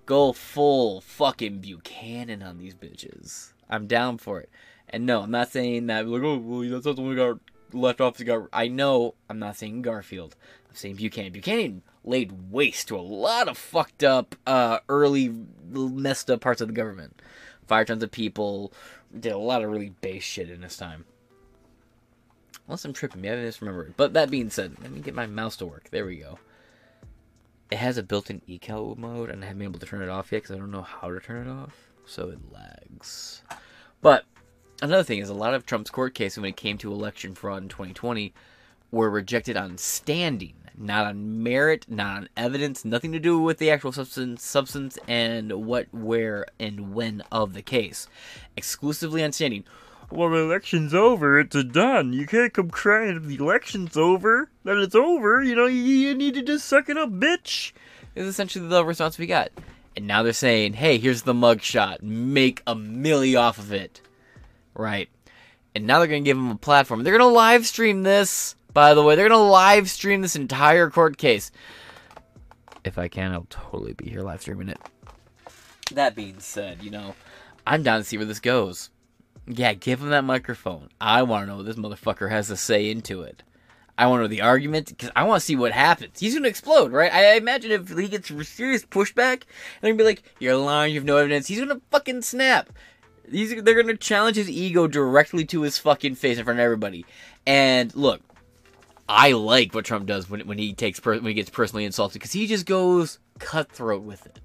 Go 0.05 0.33
full 0.33 1.01
fucking 1.01 1.59
Buchanan 1.59 2.43
on 2.43 2.57
these 2.57 2.75
bitches. 2.75 3.53
I'm 3.69 3.87
down 3.87 4.17
for 4.17 4.39
it. 4.39 4.49
And 4.89 5.05
no, 5.05 5.21
I'm 5.21 5.31
not 5.31 5.51
saying 5.51 5.87
that 5.87 6.07
like, 6.07 6.21
oh, 6.21 6.37
well, 6.37 6.69
that's 6.69 6.85
not 6.85 6.95
the 6.95 7.01
one 7.01 7.15
got 7.15 7.39
left 7.73 8.01
off. 8.01 8.23
Got. 8.23 8.49
I 8.53 8.67
know. 8.67 9.15
I'm 9.29 9.39
not 9.39 9.55
saying 9.55 9.81
Garfield. 9.81 10.35
I'm 10.69 10.75
saying 10.75 10.95
Buchanan. 10.95 11.31
Buchanan 11.31 11.81
laid 12.03 12.51
waste 12.51 12.89
to 12.89 12.95
a 12.95 13.01
lot 13.01 13.47
of 13.47 13.57
fucked 13.57 14.03
up, 14.03 14.35
uh, 14.45 14.79
early 14.87 15.33
messed 15.71 16.29
up 16.29 16.41
parts 16.41 16.61
of 16.61 16.67
the 16.67 16.73
government. 16.73 17.21
Fired 17.65 17.87
tons 17.87 18.03
of 18.03 18.11
people. 18.11 18.71
Did 19.17 19.31
a 19.31 19.37
lot 19.37 19.63
of 19.63 19.71
really 19.71 19.93
base 20.01 20.23
shit 20.23 20.49
in 20.49 20.61
his 20.61 20.77
time. 20.77 21.05
Unless 22.67 22.85
I'm 22.85 22.93
tripping, 22.93 23.21
maybe 23.21 23.41
I 23.41 23.43
misremember 23.43 23.87
it. 23.87 23.97
But 23.97 24.13
that 24.13 24.29
being 24.29 24.49
said, 24.49 24.75
let 24.81 24.91
me 24.91 24.99
get 24.99 25.15
my 25.15 25.27
mouse 25.27 25.55
to 25.57 25.65
work. 25.65 25.89
There 25.91 26.05
we 26.05 26.17
go. 26.17 26.39
It 27.71 27.77
has 27.77 27.97
a 27.97 28.03
built-in 28.03 28.41
ecal 28.47 28.95
mode, 28.95 29.29
and 29.29 29.43
I 29.43 29.47
haven't 29.47 29.59
been 29.59 29.69
able 29.69 29.79
to 29.79 29.85
turn 29.85 30.03
it 30.03 30.09
off 30.09 30.31
yet 30.31 30.43
because 30.43 30.55
I 30.55 30.59
don't 30.59 30.71
know 30.71 30.83
how 30.83 31.09
to 31.09 31.19
turn 31.19 31.47
it 31.47 31.51
off, 31.51 31.75
so 32.05 32.29
it 32.29 32.39
lags. 32.51 33.41
But 34.01 34.25
another 34.81 35.03
thing 35.03 35.19
is, 35.19 35.29
a 35.29 35.33
lot 35.33 35.55
of 35.55 35.65
Trump's 35.65 35.89
court 35.89 36.13
cases 36.13 36.37
when 36.37 36.49
it 36.49 36.57
came 36.57 36.77
to 36.79 36.91
election 36.91 37.33
fraud 37.33 37.63
in 37.63 37.69
2020 37.69 38.33
were 38.91 39.09
rejected 39.09 39.57
on 39.57 39.79
standing, 39.79 40.53
not 40.77 41.07
on 41.07 41.41
merit, 41.41 41.85
not 41.89 42.17
on 42.17 42.29
evidence, 42.37 42.85
nothing 42.85 43.11
to 43.13 43.19
do 43.19 43.39
with 43.39 43.57
the 43.57 43.71
actual 43.71 43.91
substance, 43.91 44.43
substance 44.43 44.99
and 45.07 45.51
what, 45.51 45.87
where, 45.91 46.45
and 46.59 46.93
when 46.93 47.23
of 47.31 47.53
the 47.53 47.63
case, 47.63 48.07
exclusively 48.55 49.23
on 49.23 49.31
standing. 49.31 49.63
Well, 50.11 50.29
the 50.29 50.37
election's 50.37 50.93
over. 50.93 51.39
It's 51.39 51.61
done. 51.63 52.13
You 52.13 52.27
can't 52.27 52.53
come 52.53 52.69
crying 52.69 53.17
if 53.17 53.23
the 53.23 53.35
election's 53.35 53.97
over. 53.97 54.49
That 54.63 54.77
it's 54.77 54.95
over. 54.95 55.43
You 55.43 55.55
know, 55.55 55.65
you, 55.65 55.81
you 55.81 56.15
need 56.15 56.35
to 56.35 56.41
just 56.41 56.65
suck 56.65 56.89
it 56.89 56.97
up, 56.97 57.09
bitch. 57.09 57.71
Is 58.13 58.27
essentially 58.27 58.67
the 58.67 58.85
response 58.85 59.17
we 59.17 59.25
got. 59.25 59.51
And 59.95 60.07
now 60.07 60.23
they're 60.23 60.33
saying, 60.33 60.73
hey, 60.73 60.97
here's 60.97 61.23
the 61.23 61.33
mugshot. 61.33 62.01
Make 62.01 62.61
a 62.67 62.75
milli 62.75 63.39
off 63.39 63.57
of 63.57 63.73
it. 63.73 64.01
Right. 64.73 65.09
And 65.73 65.87
now 65.87 65.99
they're 65.99 66.07
going 66.07 66.23
to 66.23 66.29
give 66.29 66.37
them 66.37 66.51
a 66.51 66.55
platform. 66.55 67.03
They're 67.03 67.17
going 67.17 67.29
to 67.29 67.35
live 67.35 67.65
stream 67.65 68.03
this, 68.03 68.55
by 68.73 68.93
the 68.93 69.03
way. 69.03 69.15
They're 69.15 69.27
going 69.27 69.39
to 69.39 69.51
live 69.51 69.89
stream 69.89 70.21
this 70.21 70.35
entire 70.35 70.89
court 70.89 71.17
case. 71.17 71.51
If 72.83 72.97
I 72.97 73.07
can, 73.07 73.31
I'll 73.31 73.47
totally 73.49 73.93
be 73.93 74.09
here 74.09 74.21
live 74.21 74.41
streaming 74.41 74.69
it. 74.69 74.79
That 75.91 76.15
being 76.15 76.39
said, 76.39 76.83
you 76.83 76.91
know, 76.91 77.15
I'm 77.65 77.83
down 77.83 77.99
to 77.99 78.05
see 78.05 78.17
where 78.17 78.25
this 78.25 78.39
goes. 78.39 78.89
Yeah, 79.47 79.73
give 79.73 80.01
him 80.01 80.09
that 80.09 80.23
microphone. 80.23 80.89
I 80.99 81.23
want 81.23 81.43
to 81.43 81.47
know 81.47 81.57
what 81.57 81.65
this 81.65 81.75
motherfucker 81.75 82.29
has 82.29 82.47
to 82.47 82.57
say 82.57 82.89
into 82.89 83.21
it. 83.21 83.43
I 83.97 84.07
want 84.07 84.19
to 84.19 84.23
know 84.23 84.27
the 84.27 84.41
argument 84.41 84.89
because 84.89 85.11
I 85.15 85.23
want 85.23 85.39
to 85.39 85.45
see 85.45 85.55
what 85.55 85.71
happens. 85.71 86.19
He's 86.19 86.33
gonna 86.33 86.49
explode, 86.49 86.91
right? 86.91 87.13
I 87.13 87.35
imagine 87.35 87.71
if 87.71 87.89
he 87.89 88.07
gets 88.07 88.27
serious 88.47 88.85
pushback, 88.85 89.43
they're 89.79 89.91
gonna 89.91 89.95
be 89.95 90.03
like, 90.03 90.23
"You're 90.39 90.57
lying. 90.57 90.93
You 90.93 90.99
have 90.99 91.05
no 91.05 91.17
evidence." 91.17 91.47
He's 91.47 91.59
gonna 91.59 91.79
fucking 91.91 92.23
snap. 92.23 92.69
He's, 93.31 93.61
they're 93.63 93.81
gonna 93.81 93.95
challenge 93.95 94.35
his 94.35 94.49
ego 94.49 94.87
directly 94.87 95.45
to 95.45 95.61
his 95.61 95.77
fucking 95.77 96.15
face 96.15 96.37
in 96.37 96.43
front 96.43 96.59
of 96.59 96.63
everybody. 96.63 97.05
And 97.47 97.95
look, 97.95 98.21
I 99.07 99.31
like 99.31 99.73
what 99.73 99.85
Trump 99.85 100.07
does 100.07 100.29
when 100.29 100.41
when 100.41 100.57
he 100.57 100.73
takes 100.73 100.99
per- 100.99 101.15
when 101.15 101.27
he 101.27 101.33
gets 101.33 101.49
personally 101.49 101.85
insulted 101.85 102.19
because 102.19 102.33
he 102.33 102.47
just 102.47 102.65
goes 102.65 103.19
cutthroat 103.39 104.03
with 104.03 104.25
it. 104.25 104.39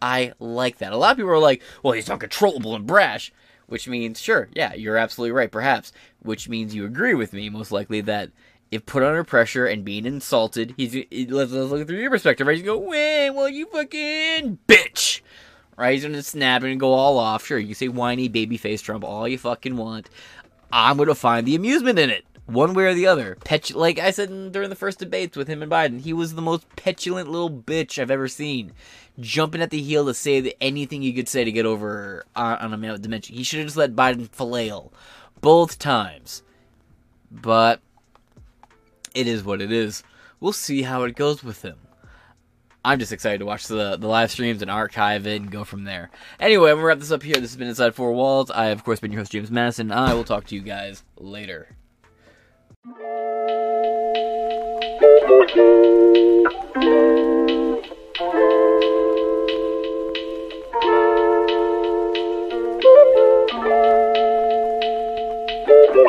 I 0.00 0.32
like 0.38 0.78
that. 0.78 0.92
A 0.92 0.96
lot 0.96 1.12
of 1.12 1.16
people 1.18 1.32
are 1.32 1.38
like, 1.38 1.62
"Well, 1.82 1.92
he's 1.92 2.08
uncontrollable 2.08 2.74
and 2.74 2.86
brash." 2.86 3.30
Which 3.66 3.88
means 3.88 4.20
sure, 4.20 4.48
yeah, 4.54 4.74
you're 4.74 4.96
absolutely 4.96 5.32
right, 5.32 5.50
perhaps. 5.50 5.92
Which 6.20 6.48
means 6.48 6.74
you 6.74 6.84
agree 6.84 7.14
with 7.14 7.32
me, 7.32 7.48
most 7.50 7.72
likely, 7.72 8.00
that 8.02 8.30
if 8.70 8.86
put 8.86 9.02
under 9.02 9.24
pressure 9.24 9.66
and 9.66 9.84
being 9.84 10.06
insulted, 10.06 10.74
he's 10.76 10.92
he, 10.92 11.26
let's, 11.30 11.52
let's 11.52 11.70
look 11.70 11.86
through 11.86 11.98
your 11.98 12.10
perspective, 12.10 12.46
right? 12.46 12.56
He's 12.56 12.64
go, 12.64 12.78
"Wait, 12.78 13.30
well, 13.30 13.48
you 13.48 13.66
fucking 13.66 14.58
bitch." 14.68 15.20
Right? 15.78 15.92
He's 15.92 16.04
gonna 16.04 16.22
snap 16.22 16.62
and 16.62 16.80
go 16.80 16.94
all 16.94 17.18
off. 17.18 17.44
Sure, 17.44 17.58
you 17.58 17.74
say 17.74 17.88
whiny 17.88 18.28
baby 18.28 18.56
face 18.56 18.80
Trump 18.80 19.04
all 19.04 19.28
you 19.28 19.38
fucking 19.38 19.76
want. 19.76 20.08
I'm 20.72 20.96
gonna 20.96 21.14
find 21.14 21.46
the 21.46 21.54
amusement 21.54 21.98
in 21.98 22.10
it, 22.10 22.24
one 22.46 22.74
way 22.74 22.84
or 22.84 22.94
the 22.94 23.06
other. 23.06 23.36
Pet, 23.44 23.74
like 23.74 23.98
I 23.98 24.10
said 24.10 24.52
during 24.52 24.70
the 24.70 24.76
first 24.76 24.98
debates 24.98 25.36
with 25.36 25.48
him 25.48 25.62
and 25.62 25.70
Biden, 25.70 26.00
he 26.00 26.12
was 26.12 26.34
the 26.34 26.42
most 26.42 26.64
petulant 26.76 27.28
little 27.28 27.50
bitch 27.50 28.00
I've 28.00 28.10
ever 28.10 28.26
seen 28.26 28.72
jumping 29.20 29.62
at 29.62 29.70
the 29.70 29.80
heel 29.80 30.06
to 30.06 30.14
say 30.14 30.40
that 30.40 30.62
anything 30.62 31.02
you 31.02 31.12
could 31.12 31.28
say 31.28 31.44
to 31.44 31.52
get 31.52 31.66
over 31.66 32.24
on, 32.34 32.58
on 32.58 32.72
a 32.72 32.76
male 32.76 32.98
dimension. 32.98 33.36
He 33.36 33.42
should 33.42 33.58
have 33.58 33.68
just 33.68 33.76
let 33.76 33.96
Biden 33.96 34.28
flail 34.28 34.92
both 35.40 35.78
times. 35.78 36.42
But 37.30 37.80
it 39.14 39.26
is 39.26 39.44
what 39.44 39.60
it 39.60 39.72
is. 39.72 40.02
We'll 40.40 40.52
see 40.52 40.82
how 40.82 41.02
it 41.04 41.16
goes 41.16 41.42
with 41.42 41.62
him. 41.62 41.78
I'm 42.84 43.00
just 43.00 43.10
excited 43.10 43.38
to 43.38 43.46
watch 43.46 43.66
the 43.66 43.96
the 43.96 44.06
live 44.06 44.30
streams 44.30 44.62
and 44.62 44.70
archive 44.70 45.26
it 45.26 45.40
and 45.40 45.50
go 45.50 45.64
from 45.64 45.82
there. 45.82 46.08
Anyway, 46.38 46.70
I'm 46.70 46.76
gonna 46.76 46.86
wrap 46.86 47.00
this 47.00 47.10
up 47.10 47.24
here. 47.24 47.34
This 47.34 47.50
has 47.50 47.56
been 47.56 47.66
Inside 47.66 47.96
Four 47.96 48.12
Walls. 48.12 48.48
I 48.48 48.66
have, 48.66 48.78
of 48.78 48.84
course, 48.84 49.00
been 49.00 49.10
your 49.10 49.22
host, 49.22 49.32
James 49.32 49.50
Madison. 49.50 49.90
I 49.90 50.14
will 50.14 50.22
talk 50.22 50.44
to 50.46 50.54
you 50.54 50.60
guys 50.60 51.02
later. 51.18 51.74
Yo, 65.96 66.02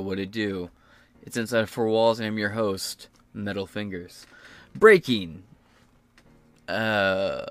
what 0.00 0.18
it 0.18 0.32
do? 0.32 0.70
It's 1.22 1.36
Inside 1.36 1.68
Four 1.68 1.86
Walls, 1.86 2.18
and 2.18 2.26
I'm 2.26 2.36
your 2.36 2.50
host, 2.50 3.06
Metal 3.32 3.64
Fingers. 3.64 4.26
Breaking. 4.74 5.44
Uh, 6.66 7.44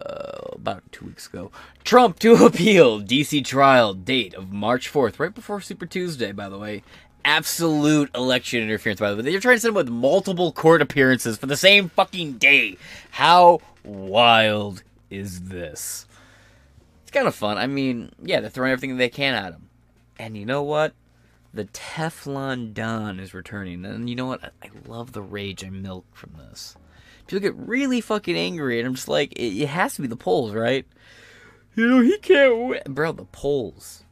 about 0.52 0.84
two 0.92 1.06
weeks 1.06 1.28
ago. 1.28 1.50
Trump 1.86 2.20
to 2.20 2.36
appeal 2.46 3.00
DC 3.00 3.46
trial 3.46 3.94
date 3.94 4.34
of 4.34 4.52
March 4.52 4.92
4th, 4.92 5.20
right 5.20 5.34
before 5.34 5.62
Super 5.62 5.86
Tuesday, 5.86 6.34
by 6.34 6.50
the 6.50 6.60
way. 6.60 6.84
Absolute 7.26 8.10
election 8.16 8.64
interference, 8.64 9.00
by 9.00 9.12
the 9.12 9.18
way. 9.18 9.24
They're 9.24 9.40
trying 9.42 9.58
to 9.58 9.60
send 9.60 9.72
him 9.72 9.76
with 9.76 9.90
multiple 9.90 10.54
court 10.54 10.82
appearances 10.82 11.38
for 11.38 11.48
the 11.48 11.58
same 11.58 11.90
fucking 11.90 12.34
day. 12.34 12.78
How 13.12 13.60
wild 13.84 14.84
is 15.10 15.42
this? 15.42 16.06
It's 17.02 17.12
kind 17.12 17.28
of 17.28 17.36
fun. 17.36 17.58
I 17.58 17.68
mean, 17.68 18.14
yeah, 18.22 18.40
they're 18.40 18.50
throwing 18.50 18.72
everything 18.72 18.96
they 18.96 19.10
can 19.10 19.34
at 19.34 19.54
him. 19.54 19.70
And 20.18 20.38
you 20.38 20.46
know 20.46 20.64
what? 20.64 20.94
the 21.56 21.66
Teflon 21.66 22.74
Don 22.74 23.20
is 23.20 23.34
returning. 23.34 23.86
And 23.86 24.10
you 24.10 24.16
know 24.16 24.26
what? 24.26 24.54
I 24.62 24.70
love 24.86 25.14
the 25.14 25.22
rage 25.22 25.64
I 25.64 25.70
milk 25.70 26.06
from 26.14 26.34
this. 26.38 26.76
People 27.26 27.40
get 27.40 27.56
really 27.56 28.02
fucking 28.02 28.36
angry, 28.36 28.78
and 28.78 28.88
I'm 28.88 28.94
just 28.94 29.08
like, 29.08 29.32
it, 29.34 29.62
it 29.62 29.70
has 29.70 29.96
to 29.96 30.02
be 30.02 30.08
the 30.08 30.18
polls, 30.18 30.54
right? 30.54 30.86
You 31.76 31.88
know, 31.88 32.02
he 32.02 32.18
can't 32.20 32.68
win. 32.68 32.82
Bro, 32.88 33.14
the 33.14 33.26
polls. 33.26 34.04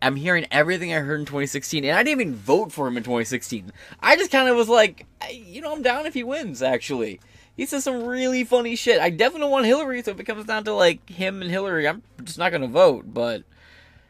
I'm 0.00 0.16
hearing 0.16 0.46
everything 0.50 0.92
I 0.92 0.98
heard 0.98 1.20
in 1.20 1.26
2016, 1.26 1.84
and 1.84 1.96
I 1.96 2.02
didn't 2.02 2.20
even 2.20 2.34
vote 2.34 2.72
for 2.72 2.86
him 2.86 2.96
in 2.96 3.02
2016. 3.02 3.72
I 4.00 4.16
just 4.16 4.30
kind 4.30 4.48
of 4.48 4.56
was 4.56 4.68
like, 4.68 5.06
you 5.30 5.60
know, 5.60 5.72
I'm 5.72 5.82
down 5.82 6.06
if 6.06 6.14
he 6.14 6.24
wins, 6.24 6.62
actually. 6.62 7.20
He 7.56 7.66
says 7.66 7.84
some 7.84 8.04
really 8.04 8.44
funny 8.44 8.76
shit. 8.76 9.00
I 9.00 9.10
definitely 9.10 9.50
want 9.50 9.66
Hillary, 9.66 10.02
so 10.02 10.10
if 10.10 10.20
it 10.20 10.24
comes 10.24 10.44
down 10.44 10.64
to, 10.64 10.74
like, 10.74 11.08
him 11.08 11.42
and 11.42 11.50
Hillary, 11.50 11.88
I'm 11.88 12.02
just 12.22 12.38
not 12.38 12.50
going 12.50 12.62
to 12.62 12.68
vote, 12.68 13.14
but 13.14 13.44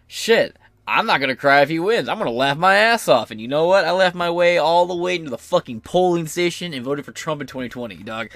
shit. 0.07 0.57
I'm 0.87 1.07
not 1.07 1.21
gonna 1.21 1.37
cry 1.37 1.63
if 1.63 1.69
he 1.69 1.79
wins. 1.79 2.09
I'm 2.09 2.19
gonna 2.19 2.31
laugh 2.31 2.59
my 2.59 2.75
ass 2.75 3.07
off. 3.07 3.31
And 3.31 3.41
you 3.41 3.47
know 3.47 3.67
what? 3.67 3.85
I 3.85 3.93
laughed 3.93 4.17
my 4.17 4.31
way 4.31 4.59
all 4.59 4.85
the 4.87 4.97
way 4.97 5.15
into 5.15 5.31
the 5.31 5.39
fucking 5.39 5.83
polling 5.83 6.27
station 6.27 6.75
and 6.75 6.85
voted 6.85 7.05
for 7.05 7.13
Trump 7.13 7.41
in 7.41 7.47
2020, 7.47 7.97
dog. 8.03 8.31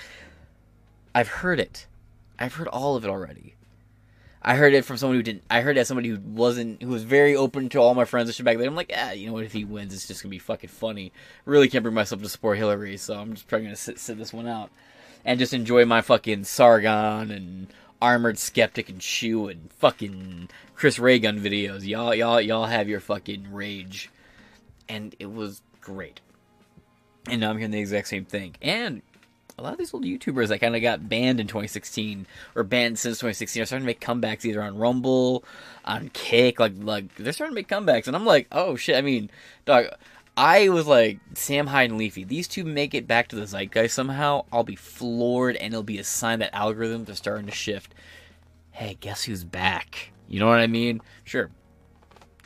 I've 1.15 1.29
heard 1.29 1.59
it. 1.59 1.87
I've 2.39 2.55
heard 2.55 2.69
all 2.69 2.95
of 2.95 3.05
it 3.05 3.11
already. 3.11 3.56
I 4.49 4.55
heard 4.55 4.75
it 4.75 4.85
from 4.85 4.97
someone 4.97 5.17
who 5.17 5.25
didn't. 5.25 5.43
I 5.51 5.61
heard 5.61 5.77
it 5.77 5.81
as 5.81 5.89
somebody 5.89 6.09
who 6.09 6.21
wasn't, 6.21 6.81
who 6.81 6.91
was 6.91 7.03
very 7.03 7.35
open 7.35 7.69
to 7.71 7.81
all 7.81 7.95
my 7.95 8.05
friends 8.05 8.29
and 8.29 8.37
shit 8.37 8.47
back 8.47 8.59
then. 8.59 8.69
I'm 8.69 8.77
like, 8.77 8.93
ah, 8.97 9.11
you 9.11 9.27
know 9.27 9.33
what? 9.33 9.43
If 9.43 9.53
he 9.53 9.65
wins, 9.65 9.93
it's 9.93 10.07
just 10.07 10.23
gonna 10.23 10.31
be 10.31 10.39
fucking 10.39 10.71
funny. 10.71 11.13
Really 11.45 11.69
can't 11.69 11.83
bring 11.83 11.97
myself 11.97 12.23
to 12.23 12.29
support 12.29 12.57
Hillary, 12.57 12.97
so 12.97 13.19
I'm 13.19 13.35
just 13.35 13.49
probably 13.49 13.67
gonna 13.67 13.77
sit, 13.77 13.99
sit 13.99 14.17
this 14.17 14.33
one 14.33 14.47
out 14.47 14.71
and 15.25 15.41
just 15.41 15.53
enjoy 15.53 15.85
my 15.85 16.01
fucking 16.01 16.45
Sargon 16.45 17.33
and 17.33 17.67
armored 18.01 18.39
skeptic 18.39 18.89
and 18.89 19.03
shoe 19.03 19.49
and 19.49 19.73
fucking 19.73 20.49
Chris 20.77 21.01
Ray 21.01 21.19
Gun 21.19 21.41
videos. 21.41 21.85
Y'all, 21.85 22.15
y'all, 22.15 22.41
y'all 22.41 22.67
have 22.67 22.89
your 22.89 23.01
fucking 23.01 23.53
rage, 23.53 24.11
and 24.89 25.17
it 25.19 25.33
was 25.33 25.61
great. 25.81 26.21
And 27.29 27.41
now 27.41 27.51
I'm 27.51 27.59
hearing 27.59 27.73
the 27.73 27.81
exact 27.81 28.07
same 28.07 28.25
thing. 28.25 28.55
And 28.63 29.03
a 29.59 29.63
lot 29.63 29.73
of 29.73 29.79
these 29.79 29.95
old 29.95 30.05
YouTubers 30.05 30.49
that 30.49 30.61
kind 30.61 30.77
of 30.77 30.83
got 30.83 31.09
banned 31.09 31.41
in 31.41 31.47
2016 31.47 32.27
or 32.55 32.63
banned 32.63 32.99
since 32.99 33.19
2016 33.19 33.63
are 33.63 33.67
starting 33.67 33.85
to 33.85 33.87
make 33.87 34.01
comebacks 34.01 34.45
either 34.45 34.63
on 34.63 34.77
Rumble, 34.77 35.45
on 35.85 36.11
Kick, 36.11 36.61
like 36.61 36.75
like 36.79 37.15
they're 37.17 37.33
starting 37.33 37.55
to 37.55 37.61
make 37.61 37.69
comebacks, 37.69 38.07
and 38.07 38.15
I'm 38.15 38.27
like, 38.27 38.49
oh 38.53 38.77
shit. 38.77 38.97
I 38.97 39.01
mean, 39.01 39.31
dog. 39.65 39.87
I 40.39 40.69
was 40.69 40.87
like 40.87 41.19
Sam 41.33 41.67
Hyde 41.69 41.89
and 41.89 41.99
Leafy. 41.99 42.23
These 42.23 42.47
two 42.47 42.65
make 42.65 42.95
it 42.95 43.09
back 43.09 43.29
to 43.29 43.37
the 43.37 43.47
zeitgeist 43.47 43.95
somehow. 43.95 44.45
I'll 44.53 44.65
be 44.65 44.77
floored, 44.77 45.57
and 45.57 45.73
it'll 45.73 45.83
be 45.83 45.99
a 45.99 46.05
sign 46.05 46.41
that 46.41 46.53
algorithms 46.53 47.09
are 47.09 47.15
starting 47.15 47.47
to 47.47 47.53
shift. 47.53 47.95
Hey, 48.73 48.99
guess 49.01 49.25
who's 49.25 49.45
back? 49.45 50.13
You 50.29 50.39
know 50.39 50.47
what 50.47 50.59
I 50.59 50.67
mean? 50.67 51.01
Sure, 51.25 51.49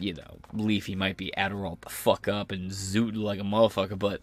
you 0.01 0.15
know, 0.15 0.39
Leafy 0.53 0.95
might 0.95 1.17
be 1.17 1.33
Adderall 1.37 1.81
the 1.81 1.91
fuck 1.91 2.27
up 2.27 2.51
and 2.53 2.71
zoot 2.71 3.17
like 3.17 3.39
a 3.39 3.43
motherfucker, 3.43 3.99
but 3.99 4.21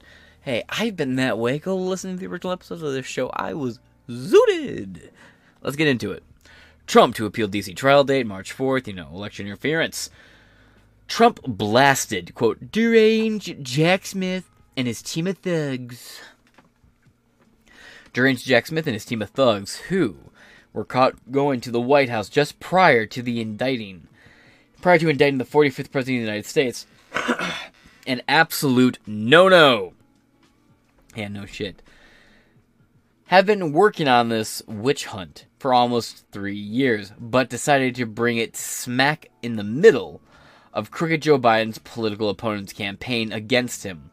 hey, 0.48 0.64
I've 0.70 0.96
been 0.96 1.18
that 1.18 1.38
way. 1.38 1.60
Go 1.60 1.76
listen 1.76 2.12
to 2.14 2.18
the 2.18 2.28
original 2.28 2.54
episodes 2.54 2.82
of 2.82 2.94
this 2.94 3.06
show. 3.06 3.28
I 3.34 3.54
was 3.54 3.80
zooted. 4.08 5.10
Let's 5.62 5.76
get 5.76 5.90
into 5.90 6.14
it. 6.14 6.24
Trump 6.86 7.16
to 7.16 7.26
appeal 7.26 7.50
DC 7.50 7.76
trial 7.76 8.06
date, 8.06 8.26
March 8.26 8.56
4th, 8.56 8.88
you 8.88 8.94
know, 8.94 9.10
election 9.14 9.46
interference. 9.46 10.10
Trump 11.10 11.42
blasted, 11.46 12.34
quote, 12.34 12.72
deranged 12.72 13.62
Jack 13.62 14.06
Smith 14.06 14.50
and 14.78 14.88
his 14.88 15.02
team 15.02 15.28
of 15.28 15.38
thugs. 15.40 16.22
Deranged 18.14 18.46
Jack 18.46 18.68
Smith 18.68 18.88
and 18.88 18.94
his 18.94 19.04
team 19.04 19.22
of 19.22 19.32
thugs, 19.32 19.76
who 19.90 20.16
were 20.72 20.86
caught 20.86 21.30
going 21.30 21.60
to 21.60 21.72
the 21.72 21.82
White 21.82 22.08
House 22.10 22.30
just 22.30 22.62
prior 22.62 23.06
to 23.06 23.22
the 23.22 23.42
indicting, 23.42 24.08
prior 24.82 24.98
to 24.98 25.10
indicting 25.10 25.40
the 25.40 25.44
45th 25.44 25.92
President 25.92 26.00
of 26.00 26.06
the 26.06 26.14
United 26.14 26.46
States. 26.46 26.88
An 28.08 28.22
absolute 28.30 28.98
no 29.06 29.50
no. 29.50 29.92
Yeah, 31.18 31.30
no 31.30 31.48
shit. 31.48 31.82
Have 33.26 33.48
been 33.48 33.74
working 33.74 34.08
on 34.08 34.30
this 34.30 34.62
witch 34.68 35.08
hunt 35.08 35.48
for 35.58 35.74
almost 35.74 36.26
three 36.32 36.56
years, 36.56 37.12
but 37.20 37.50
decided 37.50 37.96
to 37.96 38.06
bring 38.06 38.38
it 38.38 38.56
smack 38.56 39.32
in 39.42 39.56
the 39.56 39.64
middle 39.64 40.22
of 40.74 40.92
crooked 40.92 41.24
Joe 41.24 41.40
Biden's 41.40 41.80
political 41.80 42.30
opponent's 42.30 42.72
campaign 42.72 43.32
against 43.32 43.84
him. 43.84 44.12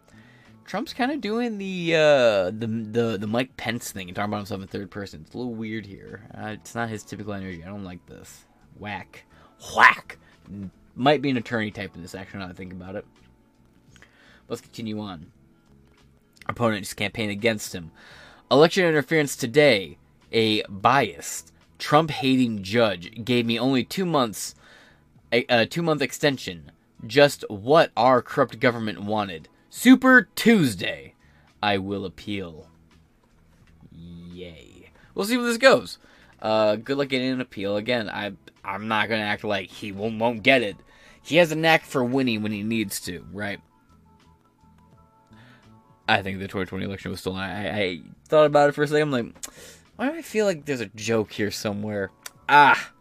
Trump's 0.65 0.95
kind 0.95 1.13
of 1.13 1.21
doing 1.21 1.59
the 1.59 1.95
uh, 1.95 2.45
the 2.47 2.67
the 2.67 3.19
the 3.21 3.27
Mike 3.27 3.55
Pence 3.59 3.93
thing 3.93 4.09
and 4.09 4.17
talking 4.17 4.31
about 4.31 4.39
himself 4.39 4.63
in 4.63 4.69
third 4.69 4.91
person. 4.91 5.25
It's 5.27 5.35
a 5.35 5.39
little 5.39 5.55
weird 5.55 5.85
here. 5.85 6.23
Uh, 6.35 6.49
it's 6.49 6.75
not 6.75 6.89
his 6.89 7.03
typical 7.03 7.35
energy. 7.35 7.63
I 7.63 7.69
don't 7.69 7.85
like 7.85 8.05
this. 8.07 8.47
Whack, 8.79 9.25
whack. 9.77 10.17
Might 10.97 11.21
be 11.21 11.29
an 11.29 11.37
attorney 11.37 11.71
type 11.71 11.95
in 11.95 12.01
this 12.01 12.15
action. 12.15 12.41
Now 12.41 12.49
I 12.49 12.55
think 12.55 12.73
about 12.73 12.97
it. 12.97 13.05
Let's 14.49 14.63
continue 14.63 14.99
on. 15.01 15.31
Opponent's 16.47 16.95
campaign 16.95 17.31
against 17.31 17.75
him. 17.75 17.91
Election 18.51 18.85
interference 18.85 19.37
today. 19.37 19.99
A 20.33 20.63
biased, 20.69 21.53
Trump 21.79 22.11
hating 22.11 22.63
judge 22.63 23.25
gave 23.25 23.47
me 23.47 23.59
only 23.59 23.85
two 23.85 24.05
months 24.05 24.55
a, 25.33 25.45
a 25.49 25.67
two 25.67 25.83
month 25.83 26.03
extension. 26.03 26.71
Just 27.07 27.45
what 27.49 27.91
our 27.97 28.23
corrupt 28.23 28.61
government 28.61 29.03
wanted. 29.03 29.49
Super 29.71 30.29
Tuesday. 30.35 31.15
I 31.63 31.79
will 31.79 32.05
appeal. 32.05 32.69
Yay. 33.91 34.91
We'll 35.15 35.25
see 35.25 35.37
where 35.37 35.47
this 35.47 35.57
goes. 35.57 35.99
Uh, 36.41 36.77
good 36.77 36.99
luck 36.99 37.09
getting 37.09 37.31
an 37.31 37.41
appeal. 37.41 37.77
Again, 37.77 38.09
I 38.09 38.33
I'm 38.65 38.89
not 38.89 39.09
gonna 39.09 39.23
act 39.23 39.45
like 39.45 39.69
he 39.69 39.93
won't, 39.93 40.19
won't 40.19 40.43
get 40.43 40.63
it. 40.63 40.77
He 41.23 41.37
has 41.37 41.53
a 41.53 41.57
knack 41.57 41.85
for 41.85 42.05
winning 42.05 42.43
when 42.43 42.53
he 42.53 42.63
needs 42.63 43.01
to, 43.03 43.25
right? 43.33 43.61
I 46.07 46.23
think 46.23 46.39
the 46.39 46.45
2020 46.45 46.85
election 46.85 47.11
was 47.11 47.21
stolen. 47.21 47.41
I, 47.41 47.81
I 47.81 48.01
thought 48.29 48.47
about 48.47 48.69
it 48.69 48.73
for 48.73 48.83
a 48.83 48.89
second. 48.89 49.03
I'm 49.03 49.11
like, 49.11 49.49
why 49.97 50.09
do 50.11 50.17
I 50.17 50.23
feel 50.23 50.47
like 50.47 50.65
there's 50.65 50.81
a 50.81 50.87
joke 50.87 51.33
here 51.33 51.51
somewhere? 51.51 52.11
Ah, 52.49 52.93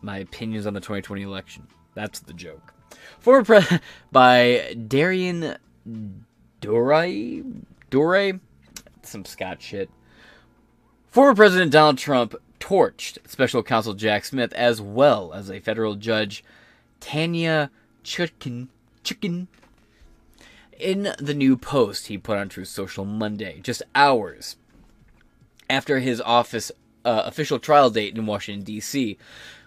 my 0.00 0.18
opinions 0.18 0.66
on 0.66 0.74
the 0.74 0.80
2020 0.80 1.22
election. 1.22 1.66
That's 1.94 2.20
the 2.20 2.32
joke. 2.32 2.72
Former 3.18 3.44
pre- 3.44 3.78
by 4.12 4.74
Darian 4.88 5.56
Dore 6.60 7.42
Dore, 7.90 8.40
some 9.02 9.24
Scott 9.24 9.60
shit. 9.60 9.90
Former 11.10 11.34
President 11.34 11.70
Donald 11.70 11.98
Trump 11.98 12.34
torched 12.58 13.18
special 13.28 13.62
counsel 13.62 13.94
Jack 13.94 14.24
Smith 14.24 14.52
as 14.54 14.80
well 14.80 15.32
as 15.32 15.50
a 15.50 15.60
federal 15.60 15.94
judge 15.96 16.42
Tanya 17.00 17.70
Chutkan 18.02 18.68
Chicken 19.02 19.48
in 20.78 21.14
the 21.18 21.34
new 21.34 21.56
post 21.56 22.06
he 22.06 22.18
put 22.18 22.38
on 22.38 22.48
Truth 22.48 22.68
Social 22.68 23.04
Monday, 23.04 23.60
just 23.62 23.82
hours 23.94 24.56
after 25.68 25.98
his 25.98 26.20
office 26.20 26.70
uh, 27.04 27.22
official 27.24 27.58
trial 27.58 27.90
date 27.90 28.16
in 28.16 28.26
Washington 28.26 28.64
D.C 28.64 29.18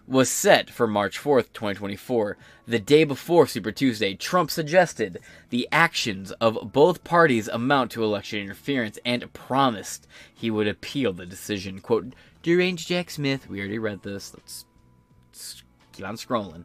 was 0.08 0.30
set 0.30 0.70
for 0.70 0.88
March 0.88 1.20
4th, 1.20 1.52
2024. 1.54 2.38
The 2.66 2.80
day 2.80 3.04
before 3.04 3.46
Super 3.46 3.74
Tuesday, 3.74 4.16
Trump 4.16 4.50
suggested 4.50 5.20
the 5.50 5.68
actions 5.72 6.32
of 6.34 6.72
both 6.72 7.04
parties 7.04 7.50
amount 7.50 7.92
to 7.92 8.04
election 8.04 8.40
interference 8.40 8.98
and 9.04 9.32
promised 9.34 10.08
he 10.34 10.50
would 10.50 10.68
appeal 10.68 11.12
the 11.12 11.26
decision. 11.26 11.80
Quote, 11.80 12.14
Deranged 12.42 12.88
Jack 12.88 13.10
Smith, 13.10 13.50
we 13.50 13.60
already 13.60 13.80
read 13.80 14.04
this, 14.04 14.34
let's 14.34 14.66
keep 15.92 16.06
on 16.06 16.16
scrolling. 16.16 16.64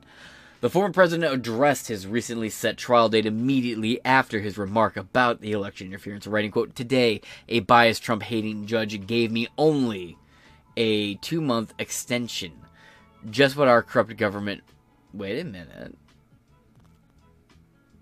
The 0.62 0.70
former 0.70 0.92
president 0.92 1.34
addressed 1.34 1.88
his 1.88 2.06
recently 2.06 2.48
set 2.48 2.76
trial 2.76 3.08
date 3.08 3.26
immediately 3.26 4.00
after 4.04 4.38
his 4.38 4.56
remark 4.56 4.96
about 4.96 5.40
the 5.40 5.50
election 5.50 5.88
interference, 5.88 6.24
writing, 6.24 6.52
quote, 6.52 6.76
Today, 6.76 7.20
a 7.48 7.60
biased 7.60 8.04
Trump 8.04 8.22
hating 8.22 8.66
judge 8.66 9.04
gave 9.08 9.32
me 9.32 9.48
only 9.58 10.16
a 10.76 11.16
two 11.16 11.40
month 11.40 11.74
extension. 11.80 12.52
Just 13.28 13.56
what 13.56 13.66
our 13.66 13.82
corrupt 13.82 14.16
government. 14.16 14.62
Wait 15.12 15.40
a 15.40 15.44
minute. 15.44 15.98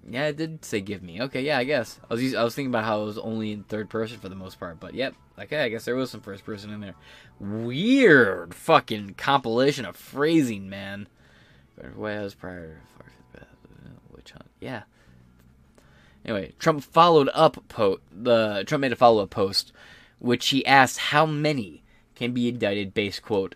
Yeah, 0.07 0.27
it 0.27 0.37
did 0.37 0.63
say 0.63 0.83
give 0.83 1.03
me. 1.03 1.23
Okay, 1.23 1.41
yeah, 1.41 1.57
I 1.57 1.65
guess. 1.65 1.99
I 2.11 2.15
was 2.15 2.35
I 2.35 2.45
was 2.45 2.55
thinking 2.55 2.71
about 2.71 2.85
how 2.85 3.01
it 3.01 3.07
was 3.07 3.19
only 3.19 3.53
in 3.53 3.65
third 3.65 3.89
person 3.89 4.19
for 4.19 4.29
the 4.29 4.35
most 4.35 4.61
part, 4.61 4.79
but 4.79 4.93
yep. 4.93 5.15
Okay, 5.39 5.65
I 5.65 5.71
guess 5.71 5.87
there 5.87 5.97
was 5.97 6.11
some 6.11 6.21
first 6.21 6.45
person 6.45 6.71
in 6.71 6.81
there. 6.83 6.95
Weird 7.39 8.55
fucking 8.55 9.15
compilation 9.15 9.87
of 9.87 9.97
phrasing, 9.97 10.69
man. 10.69 11.09
Was 11.97 12.35
prior 12.35 12.81
uh, 13.37 13.45
witch 14.11 14.33
hunt. 14.33 14.51
Yeah. 14.61 14.83
Anyway, 16.25 16.53
Trump 16.59 16.83
followed 16.83 17.31
up 17.33 17.69
po- 17.69 18.01
the 18.13 18.65
Trump 18.67 18.83
made 18.83 18.93
a 18.93 18.97
follow 18.97 19.23
up 19.23 19.31
post, 19.31 19.73
which 20.19 20.49
he 20.49 20.65
asked 20.67 20.99
how 20.99 21.25
many 21.25 21.83
can 22.15 22.33
be 22.33 22.49
indicted 22.49 22.93
based 22.93 23.23
quote 23.23 23.55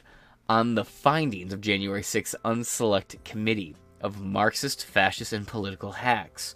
on 0.49 0.75
the 0.75 0.85
findings 0.85 1.53
of 1.53 1.61
January 1.61 2.03
6th 2.03 2.35
unselect 2.45 3.23
committee 3.25 3.77
of 4.01 4.21
Marxist, 4.21 4.85
fascist, 4.85 5.33
and 5.33 5.47
political 5.47 5.93
hacks, 5.93 6.55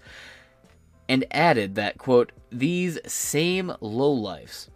and 1.09 1.25
added 1.31 1.75
that 1.75 1.99
quote 1.99 2.33
these 2.51 2.99
same 3.07 3.73
lowlifes 3.81 4.69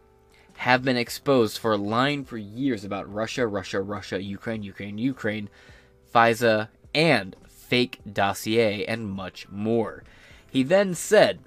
have 0.57 0.85
been 0.85 0.97
exposed 0.97 1.59
for 1.59 1.77
lying 1.77 2.25
for 2.25 2.37
years 2.37 2.85
about 2.85 3.13
Russia, 3.13 3.47
Russia, 3.47 3.81
Russia, 3.81 4.23
Ukraine, 4.23 4.63
Ukraine, 4.63 4.97
Ukraine, 4.99 5.49
FISA, 6.15 6.69
and 6.95 7.37
fake 7.49 8.01
dossier, 8.11 8.85
and 8.85 9.09
much 9.09 9.49
more. 9.49 10.05
He 10.51 10.63
then 10.63 10.95
said 10.95 11.41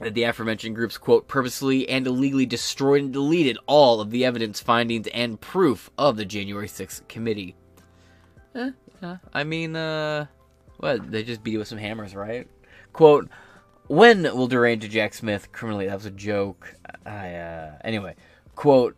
that 0.00 0.14
the 0.14 0.24
aforementioned 0.24 0.74
groups, 0.74 0.98
quote, 0.98 1.28
purposely 1.28 1.88
and 1.88 2.06
illegally 2.06 2.46
destroyed 2.46 3.02
and 3.02 3.12
deleted 3.12 3.58
all 3.66 4.00
of 4.00 4.10
the 4.10 4.24
evidence, 4.24 4.60
findings, 4.60 5.08
and 5.08 5.40
proof 5.40 5.90
of 5.96 6.16
the 6.16 6.24
January 6.24 6.68
6th 6.68 7.06
committee. 7.08 7.54
Eh, 8.54 8.70
I 9.32 9.44
mean, 9.44 9.76
uh, 9.76 10.26
what? 10.78 11.10
They 11.10 11.22
just 11.22 11.42
beat 11.42 11.54
it 11.54 11.58
with 11.58 11.68
some 11.68 11.78
hammers, 11.78 12.14
right? 12.14 12.48
Quote, 12.92 13.28
when 13.86 14.22
will 14.22 14.46
deranged 14.46 14.90
Jack 14.90 15.14
Smith 15.14 15.52
criminally, 15.52 15.86
that 15.86 15.94
was 15.94 16.06
a 16.06 16.10
joke. 16.10 16.74
I, 17.04 17.34
uh, 17.34 17.72
anyway, 17.82 18.16
quote, 18.54 18.96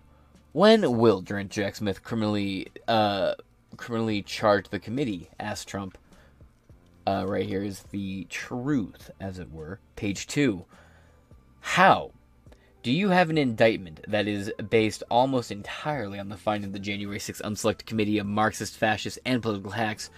when 0.53 0.99
will 0.99 1.21
deranged 1.21 1.53
Jack 1.53 1.77
Smith 1.77 2.03
criminally, 2.03 2.69
uh, 2.87 3.35
criminally 3.77 4.23
charge 4.23 4.69
the 4.69 4.79
committee? 4.79 5.31
asked 5.39 5.69
Trump. 5.69 5.99
Uh, 7.07 7.25
right 7.27 7.47
here 7.47 7.63
is 7.63 7.85
the 7.91 8.25
truth, 8.31 9.11
as 9.21 9.39
it 9.39 9.53
were. 9.53 9.81
Page 9.97 10.27
two. 10.27 10.65
How? 11.61 12.13
Do 12.83 12.91
you 12.91 13.11
have 13.11 13.31
an 13.31 13.39
indictment 13.39 14.05
that 14.09 14.27
is 14.27 14.53
based 14.69 15.05
almost 15.09 15.53
entirely 15.53 16.19
on 16.19 16.29
the 16.29 16.37
finding 16.37 16.69
of 16.69 16.73
the 16.73 16.79
January 16.81 17.19
6th 17.19 17.41
Unselect 17.43 17.87
Committee 17.87 18.19
of 18.19 18.27
Marxist, 18.27 18.77
Fascist, 18.77 19.21
and 19.25 19.41
political 19.41 19.73
hacks 19.73 20.11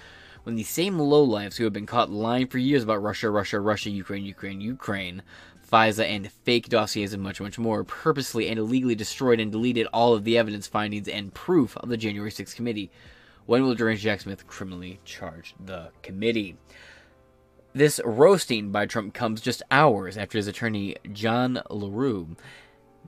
when 0.45 0.55
the 0.57 0.63
same 0.63 0.99
lowlifes 0.99 1.57
who 1.57 1.65
have 1.65 1.73
been 1.73 1.87
caught 1.87 2.11
lying 2.11 2.47
for 2.47 2.59
years 2.59 2.83
about 2.83 3.03
Russia, 3.03 3.31
Russia, 3.31 3.61
Russia, 3.61 3.91
Ukraine, 3.91 4.25
Ukraine, 4.25 4.61
Ukraine, 4.61 5.23
FISA, 5.71 6.05
and 6.05 6.31
fake 6.31 6.69
dossiers 6.69 7.13
and 7.13 7.23
much, 7.23 7.41
much 7.41 7.59
more 7.59 7.83
purposely 7.83 8.49
and 8.49 8.59
illegally 8.59 8.95
destroyed 8.95 9.41
and 9.41 9.51
deleted 9.51 9.87
all 9.93 10.15
of 10.15 10.25
the 10.25 10.39
evidence, 10.39 10.67
findings, 10.67 11.09
and 11.09 11.35
proof 11.35 11.77
of 11.79 11.89
the 11.89 11.97
January 11.97 12.31
6th 12.31 12.55
committee? 12.55 12.91
When 13.47 13.63
will 13.63 13.75
Deranged 13.75 14.03
Jack 14.03 14.23
Smith 14.23 14.47
criminally 14.47 15.01
charge 15.05 15.55
the 15.63 15.91
committee? 16.03 16.57
This 17.75 18.01
roasting 18.05 18.71
by 18.71 18.87
Trump 18.87 19.13
comes 19.13 19.41
just 19.41 19.63
hours 19.71 20.17
after 20.17 20.39
his 20.39 20.47
attorney 20.47 20.97
John 21.13 21.61
Lauro 21.69 22.29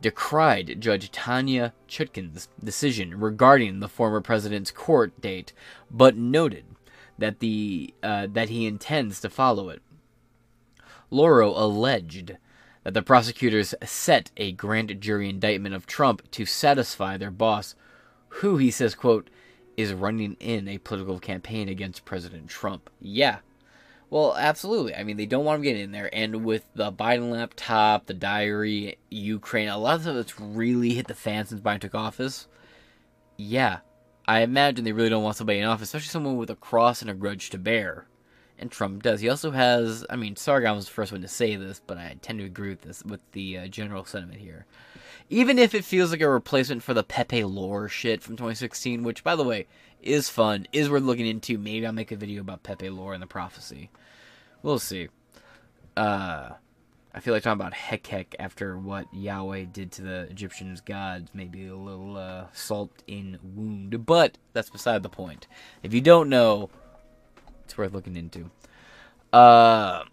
decried 0.00 0.80
Judge 0.80 1.10
Tanya 1.10 1.72
Chutkan's 1.88 2.48
decision 2.62 3.18
regarding 3.18 3.80
the 3.80 3.88
former 3.88 4.20
president's 4.20 4.70
court 4.70 5.18
date, 5.22 5.54
but 5.90 6.16
noted 6.16 6.66
that 7.16 7.40
the 7.40 7.94
uh, 8.02 8.26
that 8.30 8.50
he 8.50 8.66
intends 8.66 9.20
to 9.20 9.30
follow 9.30 9.70
it. 9.70 9.80
Lauro 11.10 11.50
alleged 11.50 12.36
that 12.82 12.92
the 12.92 13.02
prosecutors 13.02 13.74
set 13.84 14.30
a 14.36 14.52
grand 14.52 15.00
jury 15.00 15.30
indictment 15.30 15.74
of 15.74 15.86
Trump 15.86 16.30
to 16.32 16.44
satisfy 16.44 17.16
their 17.16 17.30
boss, 17.30 17.74
who 18.28 18.58
he 18.58 18.70
says, 18.70 18.94
quote, 18.94 19.30
is 19.76 19.92
running 19.92 20.36
in 20.40 20.68
a 20.68 20.78
political 20.78 21.18
campaign 21.18 21.68
against 21.68 22.04
President 22.04 22.48
Trump. 22.48 22.90
Yeah. 23.00 23.38
Well, 24.08 24.36
absolutely. 24.36 24.94
I 24.94 25.02
mean, 25.02 25.16
they 25.16 25.26
don't 25.26 25.44
want 25.44 25.56
him 25.56 25.62
getting 25.64 25.82
in 25.82 25.92
there. 25.92 26.08
And 26.12 26.44
with 26.44 26.64
the 26.74 26.92
Biden 26.92 27.30
laptop, 27.30 28.06
the 28.06 28.14
diary, 28.14 28.98
Ukraine, 29.10 29.68
a 29.68 29.78
lot 29.78 29.96
of 29.96 30.02
stuff 30.02 30.14
that's 30.14 30.40
really 30.40 30.94
hit 30.94 31.08
the 31.08 31.14
fan 31.14 31.46
since 31.46 31.60
Biden 31.60 31.80
took 31.80 31.94
office. 31.94 32.46
Yeah. 33.36 33.80
I 34.26 34.40
imagine 34.40 34.84
they 34.84 34.92
really 34.92 35.10
don't 35.10 35.22
want 35.22 35.36
somebody 35.36 35.58
in 35.58 35.64
office, 35.64 35.88
especially 35.88 36.08
someone 36.08 36.36
with 36.36 36.50
a 36.50 36.56
cross 36.56 37.02
and 37.02 37.10
a 37.10 37.14
grudge 37.14 37.50
to 37.50 37.58
bear. 37.58 38.06
And 38.58 38.70
Trump 38.70 39.02
does. 39.02 39.20
He 39.20 39.28
also 39.28 39.50
has, 39.50 40.06
I 40.08 40.16
mean, 40.16 40.36
Sargon 40.36 40.76
was 40.76 40.86
the 40.86 40.92
first 40.92 41.12
one 41.12 41.20
to 41.20 41.28
say 41.28 41.56
this, 41.56 41.80
but 41.86 41.98
I 41.98 42.16
tend 42.22 42.38
to 42.38 42.44
agree 42.44 42.70
with 42.70 42.82
this, 42.82 43.04
with 43.04 43.20
the 43.32 43.58
uh, 43.58 43.66
general 43.66 44.04
sentiment 44.04 44.40
here 44.40 44.66
even 45.28 45.58
if 45.58 45.74
it 45.74 45.84
feels 45.84 46.10
like 46.10 46.20
a 46.20 46.28
replacement 46.28 46.82
for 46.82 46.94
the 46.94 47.02
Pepe 47.02 47.44
Lore 47.44 47.88
shit 47.88 48.22
from 48.22 48.36
2016, 48.36 49.02
which, 49.02 49.24
by 49.24 49.34
the 49.34 49.44
way, 49.44 49.66
is 50.02 50.28
fun, 50.28 50.66
is 50.72 50.88
worth 50.88 51.02
looking 51.02 51.26
into. 51.26 51.58
Maybe 51.58 51.86
I'll 51.86 51.92
make 51.92 52.12
a 52.12 52.16
video 52.16 52.40
about 52.40 52.62
Pepe 52.62 52.90
Lore 52.90 53.14
and 53.14 53.22
the 53.22 53.26
prophecy. 53.26 53.90
We'll 54.62 54.78
see. 54.78 55.08
Uh, 55.96 56.50
I 57.14 57.20
feel 57.20 57.32
like 57.32 57.42
talking 57.42 57.60
about 57.60 57.72
Hek 57.72 58.06
Hek 58.06 58.36
after 58.38 58.76
what 58.76 59.06
Yahweh 59.12 59.64
did 59.72 59.90
to 59.92 60.02
the 60.02 60.20
Egyptians' 60.30 60.80
gods, 60.80 61.30
maybe 61.32 61.66
a 61.66 61.74
little 61.74 62.16
uh, 62.16 62.44
salt 62.52 62.90
in 63.06 63.38
wound, 63.42 64.04
but 64.04 64.38
that's 64.52 64.70
beside 64.70 65.02
the 65.02 65.08
point. 65.08 65.46
If 65.82 65.94
you 65.94 66.02
don't 66.02 66.28
know, 66.28 66.68
it's 67.64 67.76
worth 67.76 67.94
looking 67.94 68.16
into. 68.16 68.50
Uh, 69.32 70.04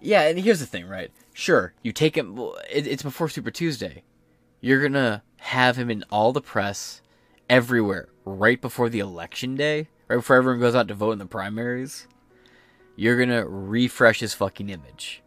yeah, 0.00 0.22
and 0.22 0.38
here's 0.38 0.60
the 0.60 0.66
thing, 0.66 0.86
right? 0.88 1.10
Sure, 1.40 1.72
you 1.82 1.90
take 1.90 2.18
him. 2.18 2.38
It's 2.68 3.02
before 3.02 3.30
Super 3.30 3.50
Tuesday. 3.50 4.02
You're 4.60 4.82
gonna 4.82 5.22
have 5.38 5.78
him 5.78 5.90
in 5.90 6.04
all 6.10 6.34
the 6.34 6.42
press, 6.42 7.00
everywhere, 7.48 8.10
right 8.26 8.60
before 8.60 8.90
the 8.90 8.98
election 8.98 9.54
day, 9.54 9.88
right 10.06 10.16
before 10.16 10.36
everyone 10.36 10.60
goes 10.60 10.74
out 10.74 10.86
to 10.88 10.94
vote 10.94 11.12
in 11.12 11.18
the 11.18 11.24
primaries. 11.24 12.06
You're 12.94 13.18
gonna 13.18 13.46
refresh 13.48 14.20
his 14.20 14.34
fucking 14.34 14.68
image. 14.68 15.22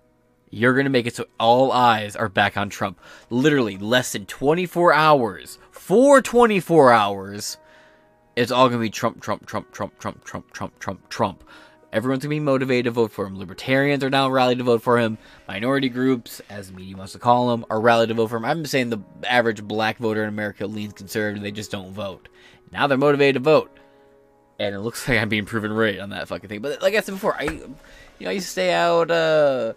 You're 0.52 0.76
gonna 0.76 0.92
make 0.92 1.08
it 1.08 1.16
so 1.16 1.26
all 1.40 1.72
eyes 1.72 2.16
are 2.16 2.30
back 2.30 2.58
on 2.58 2.70
Trump. 2.70 3.00
Literally, 3.32 3.80
less 3.80 4.12
than 4.12 4.28
24 4.28 4.94
hours. 4.94 5.58
For 5.72 6.22
24 6.22 6.92
hours, 6.92 7.58
it's 8.36 8.52
all 8.52 8.70
gonna 8.70 8.82
be 8.82 8.92
Trump, 8.92 9.20
Trump, 9.20 9.48
Trump, 9.48 9.72
Trump, 9.72 9.98
Trump, 9.98 10.24
Trump, 10.24 10.54
Trump, 10.54 10.78
Trump, 10.78 11.10
Trump. 11.10 11.44
Everyone's 11.94 12.24
gonna 12.24 12.32
be 12.32 12.40
motivated 12.40 12.86
to 12.86 12.92
vote 12.92 13.12
for 13.12 13.28
him. 13.28 13.38
Libertarians 13.38 14.04
are 14.04 14.10
now 14.10 14.28
rallied 14.28 14.58
to 14.58 14.64
vote 14.64 14.82
for 14.82 14.98
him. 14.98 15.20
Minority 15.48 15.90
groups, 15.90 16.42
as 16.50 16.70
the 16.70 16.74
media 16.74 16.98
wants 16.98 17.14
to 17.14 17.20
call 17.20 17.50
them, 17.50 17.66
are 17.70 17.80
rallied 17.80 18.10
to 18.10 18.16
vote 18.16 18.32
for 18.32 18.38
him. 18.38 18.46
I'm 18.46 18.66
saying 18.66 18.90
the 18.90 18.98
average 19.28 19.64
black 19.64 20.00
voter 20.00 20.24
in 20.24 20.30
America 20.30 20.66
leans 20.66 20.94
conservative. 20.94 21.44
They 21.44 21.52
just 21.52 21.70
don't 21.70 21.94
vote. 21.94 22.30
Now 22.72 22.88
they're 22.88 22.98
motivated 22.98 23.36
to 23.36 23.48
vote, 23.48 23.78
and 24.58 24.74
it 24.74 24.80
looks 24.80 25.08
like 25.08 25.20
I'm 25.20 25.30
being 25.30 25.46
proven 25.46 25.72
right 25.72 26.00
on 26.00 26.10
that 26.10 26.28
fucking 26.28 26.50
thing. 26.50 26.62
But 26.62 26.82
like 26.82 26.96
I 26.96 27.02
said 27.02 27.12
before, 27.12 27.36
I, 27.36 27.44
you 27.44 27.76
know, 28.22 28.30
I 28.30 28.34
used 28.34 28.48
to 28.48 28.52
stay 28.52 28.74
out 28.74 29.12
uh, 29.12 29.74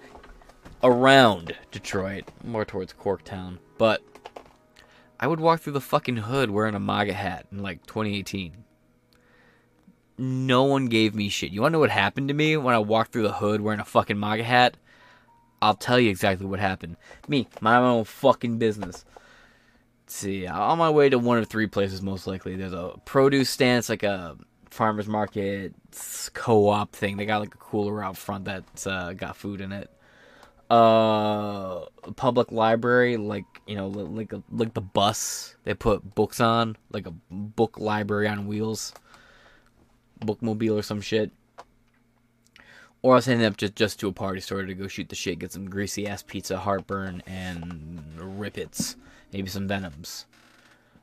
around 0.83 1.55
Detroit, 1.71 2.25
more 2.43 2.65
towards 2.65 2.95
Corktown, 2.95 3.59
but 3.77 4.03
I 5.21 5.27
would 5.27 5.41
walk 5.41 5.61
through 5.61 5.75
the 5.75 5.83
fucking 5.83 6.17
hood 6.17 6.51
wearing 6.51 6.75
a 6.75 6.81
MAGA 6.81 7.13
hat 7.13 7.47
in 7.53 7.63
like 7.63 7.85
2018 7.85 8.65
no 10.19 10.65
one 10.65 10.87
gave 10.87 11.15
me 11.15 11.29
shit. 11.29 11.51
You 11.51 11.63
want 11.63 11.73
to 11.73 11.75
know 11.75 11.81
what 11.81 11.91
happened 11.91 12.29
to 12.29 12.35
me 12.35 12.57
when 12.57 12.75
I 12.75 12.79
walked 12.79 13.13
through 13.13 13.25
the 13.25 13.33
hood 13.33 13.61
wearing 13.61 13.81
a 13.81 13.85
fucking 13.85 14.19
MAGA 14.19 14.45
hat? 14.45 14.77
I'll 15.61 15.75
tell 15.75 15.99
you 15.99 16.11
exactly 16.11 16.47
what 16.47 16.61
happened. 16.61 16.97
Me, 17.29 17.49
my 17.61 17.77
own 17.77 18.05
fucking 18.05 18.59
business. 18.59 19.05
Let's 20.05 20.15
see, 20.15 20.47
on 20.47 20.79
my 20.79 20.91
way 20.91 21.09
to 21.09 21.19
one 21.19 21.39
of 21.39 21.49
three 21.49 21.67
places, 21.67 22.03
most 22.03 22.27
likely. 22.27 22.57
There's 22.57 22.73
a 22.73 22.93
produce 23.05 23.51
stand, 23.51 23.81
it's 23.81 23.89
like 23.89 24.03
a 24.03 24.37
farmer's 24.71 25.09
market 25.09 25.75
co 26.33 26.69
op 26.69 26.93
thing. 26.93 27.17
They 27.17 27.27
got 27.27 27.41
like 27.41 27.55
a 27.55 27.59
cooler 27.59 28.03
out 28.05 28.17
front 28.17 28.45
that's 28.45 28.87
uh, 28.87 29.15
got 29.15 29.37
food 29.37 29.61
in 29.61 29.73
it. 29.73 29.91
Uh, 30.69 31.87
public 32.17 32.53
library, 32.53 33.17
like 33.17 33.45
you 33.67 33.77
know, 33.77 33.89
like 33.89 34.33
like 34.51 34.75
the 34.75 34.81
bus 34.81 35.57
they 35.65 35.75
put 35.75 36.15
books 36.15 36.41
on, 36.41 36.77
like 36.93 37.07
a 37.07 37.15
book 37.31 37.79
library 37.79 38.29
on 38.29 38.47
wheels 38.47 38.93
bookmobile 40.21 40.79
or 40.79 40.83
some 40.83 41.01
shit. 41.01 41.31
Or 43.03 43.13
I 43.13 43.17
was 43.17 43.27
heading 43.27 43.45
up 43.45 43.57
just, 43.57 43.77
just 43.77 44.01
to 44.01 44.09
a 44.09 44.13
party 44.13 44.41
store 44.41 44.65
to 44.65 44.75
go 44.75 44.89
shoot 44.89 45.09
the 45.09 45.15
shit, 45.15 45.39
get 45.39 45.53
some 45.53 45.71
greasy 45.71 46.07
ass 46.07 46.23
pizza, 46.23 46.59
heartburn, 46.59 47.23
and 47.27 48.03
rip 48.19 48.59
its, 48.59 48.97
maybe 49.33 49.49
some 49.49 49.69
venoms. 49.69 50.27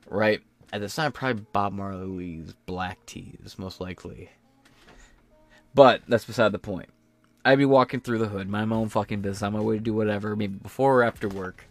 Right? 0.09 0.41
at 0.73 0.81
this 0.81 0.95
time 0.95 1.11
probably 1.11 1.45
Bob 1.53 1.71
Marley's 1.71 2.55
Black 2.65 3.05
Tees, 3.05 3.55
most 3.57 3.79
likely. 3.79 4.31
But 5.75 6.01
that's 6.07 6.25
beside 6.25 6.51
the 6.51 6.59
point. 6.59 6.89
I'd 7.45 7.59
be 7.59 7.65
walking 7.65 7.99
through 7.99 8.17
the 8.17 8.27
hood, 8.27 8.49
mind 8.49 8.69
my 8.69 8.75
own 8.75 8.89
fucking 8.89 9.21
business, 9.21 9.43
on 9.43 9.53
my 9.53 9.59
way 9.59 9.75
to 9.75 9.83
do 9.83 9.93
whatever, 9.93 10.35
maybe 10.35 10.55
before 10.55 10.99
or 10.99 11.03
after 11.03 11.29
work, 11.29 11.65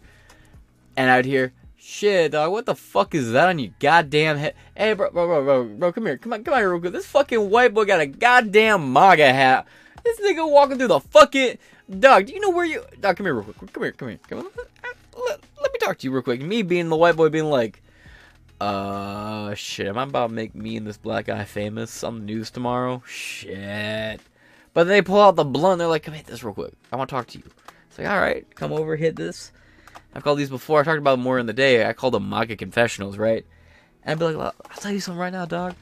and 0.95 1.11
I'd 1.11 1.25
hear, 1.25 1.51
"Shit, 1.85 2.31
dog, 2.31 2.53
what 2.53 2.65
the 2.65 2.75
fuck 2.75 3.13
is 3.13 3.33
that 3.33 3.49
on 3.49 3.59
your 3.59 3.73
goddamn 3.79 4.37
head?" 4.37 4.55
Hey, 4.73 4.93
bro, 4.93 5.11
bro, 5.11 5.27
bro, 5.27 5.43
bro, 5.43 5.63
bro, 5.65 5.91
come 5.91 6.05
here, 6.05 6.17
come 6.17 6.31
on, 6.31 6.41
come 6.43 6.53
on, 6.53 6.63
real 6.63 6.79
quick. 6.79 6.93
This 6.93 7.05
fucking 7.07 7.49
white 7.49 7.73
boy 7.73 7.83
got 7.83 7.99
a 7.99 8.05
goddamn 8.05 8.93
MAGA 8.93 9.33
hat. 9.33 9.67
This 10.03 10.19
nigga 10.21 10.49
walking 10.49 10.77
through 10.77 10.87
the 10.87 11.01
fucking 11.01 11.57
dog. 11.99 12.27
Do 12.27 12.33
you 12.33 12.39
know 12.39 12.51
where 12.51 12.65
you? 12.65 12.83
Dog, 13.01 13.17
come 13.17 13.25
here, 13.25 13.33
real 13.33 13.43
quick. 13.43 13.73
Come 13.73 13.83
here, 13.83 13.91
come 13.91 14.09
here, 14.09 14.19
come 14.29 14.39
on. 14.39 14.45
Let, 15.27 15.41
let 15.61 15.73
me 15.73 15.79
talk 15.79 15.97
to 15.97 16.07
you 16.07 16.11
real 16.13 16.23
quick. 16.23 16.41
Me 16.41 16.61
being 16.61 16.87
the 16.87 16.95
white 16.95 17.17
boy, 17.17 17.27
being 17.27 17.49
like, 17.49 17.83
uh, 18.61 19.53
shit, 19.53 19.87
am 19.87 19.97
I 19.97 20.03
about 20.03 20.27
to 20.27 20.33
make 20.33 20.55
me 20.55 20.77
and 20.77 20.87
this 20.87 20.97
black 20.97 21.25
guy 21.25 21.43
famous 21.43 22.03
on 22.03 22.19
the 22.19 22.25
news 22.25 22.49
tomorrow? 22.49 23.03
Shit. 23.05 24.21
But 24.73 24.85
they 24.85 25.01
pull 25.01 25.19
out 25.19 25.35
the 25.35 25.43
blunt. 25.43 25.79
They're 25.79 25.87
like, 25.87 26.03
come 26.03 26.13
hit 26.13 26.27
this 26.27 26.43
real 26.43 26.53
quick. 26.53 26.73
I 26.91 26.95
want 26.95 27.09
to 27.09 27.15
talk 27.15 27.27
to 27.27 27.37
you. 27.37 27.43
It's 27.89 27.99
like, 27.99 28.07
all 28.07 28.19
right, 28.19 28.47
come 28.55 28.71
over, 28.71 28.95
hit 28.95 29.17
this. 29.17 29.51
I've 30.15 30.23
called 30.23 30.39
these 30.39 30.49
before. 30.49 30.81
I 30.81 30.83
talked 30.83 30.99
about 30.99 31.19
more 31.19 31.39
in 31.39 31.45
the 31.45 31.53
day. 31.53 31.87
I 31.87 31.93
called 31.93 32.13
them 32.13 32.29
MAGA 32.29 32.55
confessionals, 32.55 33.17
right? 33.17 33.45
And 34.03 34.11
I'd 34.11 34.19
be 34.19 34.25
like, 34.25 34.37
well, 34.37 34.53
I'll 34.69 34.77
tell 34.77 34.91
you 34.91 34.99
something 34.99 35.19
right 35.19 35.33
now, 35.33 35.45
dog. 35.45 35.75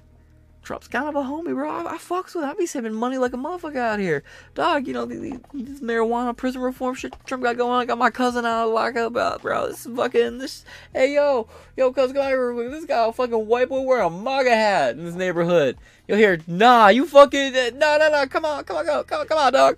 Trump's 0.63 0.88
kind 0.88 1.08
of 1.08 1.15
a 1.15 1.24
homie, 1.28 1.56
bro. 1.56 1.70
I, 1.70 1.94
I 1.94 1.98
fucks 1.98 2.36
with 2.36 2.44
him. 2.44 2.50
I 2.52 2.54
be 2.54 2.67
saving 2.67 2.94
money 2.94 3.17
like 3.17 3.34
a 3.34 3.38
motherfucker 3.38 3.78
out 3.78 4.00
here. 4.00 4.24
Dog, 4.54 4.86
you 4.86 4.94
know, 4.94 5.08
this 5.08 5.82
marijuana, 5.82 6.38
prison 6.38 6.62
reform 6.62 6.94
shit 6.94 7.15
Trump 7.26 7.44
got 7.44 7.58
going 7.58 7.72
on. 7.72 7.82
I 7.82 7.86
got 7.86 7.98
my 7.98 8.12
cousin 8.12 8.46
out 8.46 8.67
of 8.67 8.74
lockup, 8.74 9.17
out, 9.17 9.41
bro. 9.41 9.67
This 9.67 9.88
is 9.88 9.96
fucking, 9.96 10.38
this, 10.38 10.63
hey, 10.94 11.15
yo, 11.15 11.48
yo, 11.76 11.91
come 11.91 12.13
here. 12.13 12.70
This 12.70 12.86
guy 12.86 13.08
a 13.08 13.12
fucking 13.12 13.48
white 13.48 13.70
boy 13.70 13.82
wearing 13.82 14.06
a 14.06 14.10
MAGA 14.12 14.56
hat 14.56 14.98
in 14.98 15.06
this 15.06 15.15
neighborhood. 15.15 15.78
You'll 16.08 16.20
hear, 16.20 16.39
nah, 16.46 16.89
you 16.89 17.08
fucking, 17.08 17.56
uh, 17.56 17.72
nah, 17.74 17.98
nah, 17.98 18.10
nah. 18.10 18.26
come 18.28 18.46
on, 18.46 18.63
come 18.63 18.78
on, 18.78 18.86
come 18.86 18.98
on, 19.00 19.04
come 19.06 19.20
on, 19.22 19.28
come 19.28 19.38
on, 19.39 19.54
dog. 19.54 19.78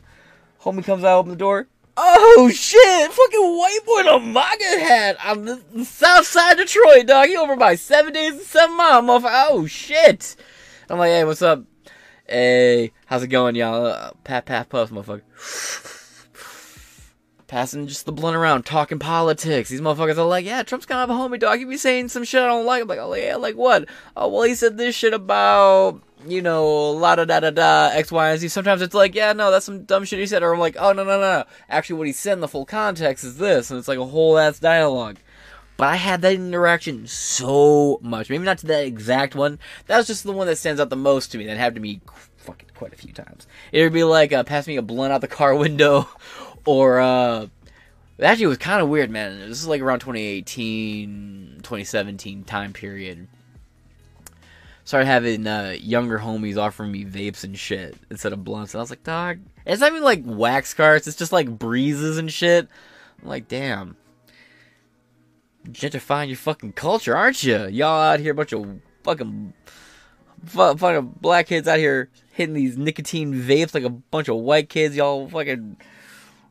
Homie 0.63 0.84
comes 0.84 1.06
out, 1.06 1.20
open 1.20 1.32
the 1.32 1.38
door. 1.38 1.68
Oh 1.96 2.50
shit! 2.54 3.12
Fucking 3.12 3.58
white 3.58 3.80
boy 3.86 4.00
in 4.00 4.08
a 4.08 4.20
MAGA 4.20 4.80
hat 4.80 5.18
the, 5.36 5.62
the 5.74 5.86
south 5.86 6.26
side 6.26 6.58
Detroit, 6.58 7.06
dog. 7.06 7.28
He 7.28 7.38
over 7.38 7.56
by 7.56 7.76
seven 7.76 8.14
days 8.14 8.34
and 8.34 8.42
seven 8.42 8.76
miles, 8.76 9.06
motherfucker. 9.06 9.48
Oh 9.50 9.68
shit! 9.68 10.36
I'm 10.90 10.98
like, 10.98 11.10
hey, 11.10 11.24
what's 11.24 11.42
up? 11.42 11.64
Hey, 12.28 12.94
how's 13.06 13.22
it 13.22 13.28
going, 13.28 13.56
y'all? 13.56 13.86
Uh, 13.86 14.12
pat, 14.24 14.46
pat, 14.46 14.70
puff, 14.70 14.90
motherfucker. 14.90 15.22
Passing 17.48 17.86
just 17.86 18.08
the 18.08 18.12
blunt 18.12 18.36
around, 18.36 18.66
talking 18.66 18.98
politics. 18.98 19.70
These 19.70 19.82
motherfuckers 19.82 20.18
are 20.18 20.26
like, 20.26 20.46
yeah, 20.46 20.64
Trump's 20.64 20.88
kind 20.88 21.02
of 21.02 21.16
a 21.16 21.20
homie, 21.20 21.40
dog. 21.40 21.60
He 21.60 21.66
be 21.66 21.78
saying 21.78 22.08
some 22.08 22.24
shit 22.24 22.42
I 22.42 22.48
don't 22.48 22.66
like. 22.66 22.82
I'm 22.82 22.88
like, 22.88 23.00
oh, 23.00 23.14
yeah, 23.14 23.36
like 23.36 23.56
what? 23.56 23.88
Oh, 24.18 24.30
well, 24.30 24.44
he 24.44 24.56
said 24.56 24.78
this 24.78 24.96
shit 24.96 25.14
about, 25.14 26.02
you 26.28 26.42
know, 26.42 26.92
la 26.92 27.16
da 27.16 27.26
da 27.26 27.40
da 27.40 27.50
da, 27.50 27.90
X, 27.94 28.12
Y, 28.12 28.30
and 28.30 28.40
Z. 28.40 28.48
Sometimes 28.50 28.82
it's 28.82 28.94
like, 28.94 29.16
yeah, 29.16 29.34
no, 29.34 29.52
that's 29.52 29.66
some 29.66 29.84
dumb 29.84 30.06
shit 30.06 30.20
he 30.20 30.26
said. 30.26 30.44
Or 30.44 30.54
I'm 30.54 30.60
like, 30.60 30.76
oh, 30.80 30.94
no, 30.94 31.04
no, 31.04 31.20
no. 31.20 31.44
Actually, 31.70 31.98
what 31.98 32.08
he 32.08 32.14
said 32.14 32.34
in 32.34 32.40
the 32.40 32.48
full 32.48 32.66
context 32.66 33.24
is 33.24 33.38
this. 33.38 33.70
And 33.70 33.78
it's 33.78 33.88
like 33.88 34.00
a 34.00 34.06
whole 34.06 34.38
ass 34.38 34.60
dialogue. 34.60 35.18
But 35.78 35.88
I 35.88 35.96
had 35.96 36.22
that 36.22 36.34
interaction 36.34 37.08
so 37.08 38.00
much. 38.02 38.30
Maybe 38.30 38.44
not 38.44 38.60
to 38.60 38.68
that 38.68 38.86
exact 38.86 39.36
one. 39.36 39.60
That 39.88 39.98
was 39.98 40.08
just 40.08 40.24
the 40.24 40.32
one 40.32 40.48
that 40.48 40.58
stands 40.58 40.80
out 40.80 40.90
the 40.90 40.96
most 40.96 41.32
to 41.32 41.38
me. 41.38 41.46
That 41.46 41.58
happened 41.58 41.78
to 41.78 41.82
me 41.82 42.02
fucking 42.38 42.70
quite 42.76 42.94
a 42.94 42.98
few 42.98 43.12
times. 43.12 43.48
It 43.72 43.84
would 43.84 43.94
be 43.94 44.04
like 44.04 44.32
uh, 44.32 44.44
pass 44.44 44.68
me 44.68 44.78
a 44.78 44.82
blunt 44.82 45.14
out 45.14 45.22
the 45.22 45.28
car 45.28 45.56
window, 45.58 46.08
or 46.66 47.00
uh, 47.00 47.48
actually 48.22 48.46
it 48.46 48.50
was 48.50 48.58
kind 48.60 48.82
of 48.82 48.90
weird, 48.90 49.10
man. 49.10 49.40
This 49.40 49.60
is 49.60 49.68
like 49.68 49.82
around 49.82 50.00
2018, 50.00 51.60
2017 51.64 52.44
time 52.44 52.74
period. 52.74 53.28
Started 54.86 55.06
having 55.06 55.48
uh, 55.48 55.76
younger 55.80 56.19
homies 56.19 56.58
offering 56.58 56.91
me 56.91 57.06
vapes 57.06 57.43
and 57.43 57.58
shit 57.58 57.96
instead 58.10 58.34
of 58.34 58.43
blunts, 58.43 58.74
and 58.74 58.80
I 58.80 58.84
was 58.84 58.89
like, 58.89 59.04
dog, 59.04 59.39
it's 59.65 59.80
not 59.80 59.91
even 59.91 60.04
like 60.04 60.24
wax 60.26 60.74
carts. 60.74 61.08
It's 61.08 61.15
just 61.17 61.32
like 61.32 61.48
breezes 61.50 62.17
and 62.17 62.32
shit. 62.32 62.67
I'm 63.22 63.30
like, 63.30 63.48
damn 63.48 63.96
gentrifying 65.69 66.28
your 66.28 66.38
fucking 66.38 66.74
culture, 66.74 67.15
aren't 67.15 67.43
you? 67.43 67.67
Y'all 67.67 68.02
out 68.02 68.19
here, 68.19 68.32
a 68.32 68.36
bunch 68.36 68.54
of 68.54 68.80
fucking, 69.04 69.54
fucking 70.46 71.15
black 71.22 71.48
kids 71.48 71.67
out 71.67 71.80
here 71.80 72.10
hitting 72.32 72.56
these 72.56 72.78
nicotine 72.78 73.34
vapes 73.34 73.74
like 73.74 73.84
a 73.84 73.89
bunch 73.89 74.28
of 74.28 74.38
white 74.38 74.69
kids. 74.69 74.96
Y'all 74.96 75.30
fucking 75.30 75.78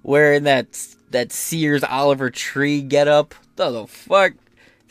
wearing 0.02 0.44
that 0.44 0.86
that 1.10 1.32
Sears 1.32 1.84
Oliver 1.84 2.30
Tree 2.30 2.80
get 2.80 3.08
up. 3.08 3.34
What 3.56 3.70
the 3.70 3.86
fuck? 3.86 4.32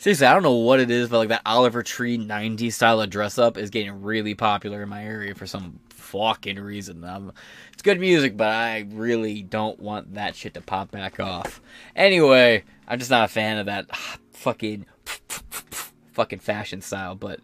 Seriously, 0.02 0.26
I 0.26 0.34
don't 0.34 0.42
know 0.42 0.54
what 0.54 0.80
it 0.80 0.90
is, 0.90 1.08
but 1.08 1.18
like 1.18 1.28
that 1.28 1.42
Oliver 1.46 1.84
Tree 1.84 2.18
90s 2.18 2.72
style 2.72 3.00
of 3.00 3.08
dress 3.08 3.38
up 3.38 3.56
is 3.56 3.70
getting 3.70 4.02
really 4.02 4.34
popular 4.34 4.82
in 4.82 4.88
my 4.88 5.04
area 5.04 5.32
for 5.32 5.46
some 5.46 5.78
fucking 5.90 6.58
reason. 6.58 7.04
Um, 7.04 7.32
it's 7.72 7.82
good 7.82 8.00
music, 8.00 8.36
but 8.36 8.48
I 8.48 8.84
really 8.90 9.42
don't 9.44 9.78
want 9.78 10.14
that 10.14 10.34
shit 10.34 10.54
to 10.54 10.60
pop 10.60 10.90
back 10.90 11.20
off. 11.20 11.62
Anyway, 11.94 12.64
I'm 12.88 12.98
just 12.98 13.12
not 13.12 13.26
a 13.26 13.32
fan 13.32 13.58
of 13.58 13.66
that 13.66 13.96
fucking 14.32 14.86
fucking 16.14 16.40
fashion 16.40 16.80
style. 16.80 17.14
But 17.14 17.38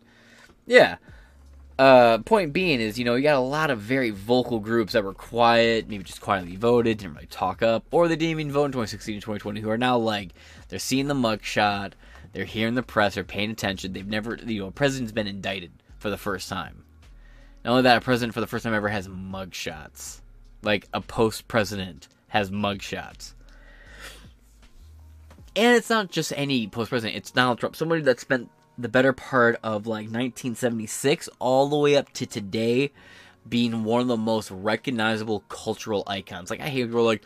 yeah, 0.66 0.96
uh, 1.78 2.18
point 2.18 2.52
being 2.52 2.80
is, 2.80 2.98
you 2.98 3.04
know, 3.04 3.14
you 3.14 3.22
got 3.22 3.36
a 3.36 3.38
lot 3.38 3.70
of 3.70 3.78
very 3.78 4.10
vocal 4.10 4.58
groups 4.58 4.94
that 4.94 5.04
were 5.04 5.14
quiet, 5.14 5.88
maybe 5.88 6.02
just 6.02 6.20
quietly 6.20 6.56
voted, 6.56 6.98
didn't 6.98 7.14
really 7.14 7.26
talk 7.26 7.62
up, 7.62 7.84
or 7.92 8.08
they 8.08 8.16
didn't 8.16 8.30
even 8.30 8.50
vote 8.50 8.64
in 8.64 8.72
2016 8.72 9.14
and 9.14 9.22
2020, 9.22 9.60
who 9.60 9.70
are 9.70 9.78
now 9.78 9.96
like, 9.96 10.30
they're 10.68 10.80
seeing 10.80 11.06
the 11.06 11.14
mugshot, 11.14 11.92
they're 12.38 12.44
hearing 12.44 12.74
the 12.74 12.84
press, 12.84 13.16
they're 13.16 13.24
paying 13.24 13.50
attention. 13.50 13.92
They've 13.92 14.06
never, 14.06 14.38
you 14.46 14.60
know, 14.60 14.68
a 14.68 14.70
president's 14.70 15.10
been 15.10 15.26
indicted 15.26 15.72
for 15.98 16.08
the 16.08 16.16
first 16.16 16.48
time. 16.48 16.84
Not 17.64 17.72
only 17.72 17.82
that, 17.82 17.96
a 17.96 18.00
president 18.00 18.32
for 18.32 18.40
the 18.40 18.46
first 18.46 18.62
time 18.62 18.74
ever 18.74 18.88
has 18.88 19.08
mugshots. 19.08 20.20
Like 20.62 20.86
a 20.94 21.00
post 21.00 21.48
president 21.48 22.06
has 22.28 22.52
mugshots. 22.52 23.34
And 25.56 25.74
it's 25.74 25.90
not 25.90 26.12
just 26.12 26.32
any 26.36 26.68
post 26.68 26.90
president, 26.90 27.16
it's 27.16 27.32
Donald 27.32 27.58
Trump. 27.58 27.74
Somebody 27.74 28.02
that 28.02 28.20
spent 28.20 28.50
the 28.78 28.88
better 28.88 29.12
part 29.12 29.58
of 29.64 29.88
like 29.88 30.04
1976 30.04 31.28
all 31.40 31.68
the 31.68 31.76
way 31.76 31.96
up 31.96 32.12
to 32.12 32.24
today 32.24 32.92
being 33.48 33.82
one 33.82 34.00
of 34.00 34.06
the 34.06 34.16
most 34.16 34.52
recognizable 34.52 35.40
cultural 35.48 36.04
icons. 36.06 36.50
Like 36.50 36.60
I 36.60 36.68
hear 36.68 36.86
people 36.86 37.02
like, 37.02 37.24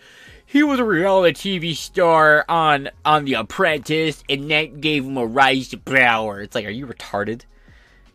he 0.52 0.62
was 0.62 0.78
a 0.78 0.84
reality 0.84 1.58
TV 1.58 1.74
star 1.74 2.44
on 2.46 2.90
on 3.06 3.24
The 3.24 3.32
Apprentice, 3.32 4.22
and 4.28 4.50
that 4.50 4.82
gave 4.82 5.06
him 5.06 5.16
a 5.16 5.24
rise 5.24 5.68
to 5.68 5.78
power. 5.78 6.42
It's 6.42 6.54
like, 6.54 6.66
are 6.66 6.70
you 6.70 6.86
retarded? 6.86 7.44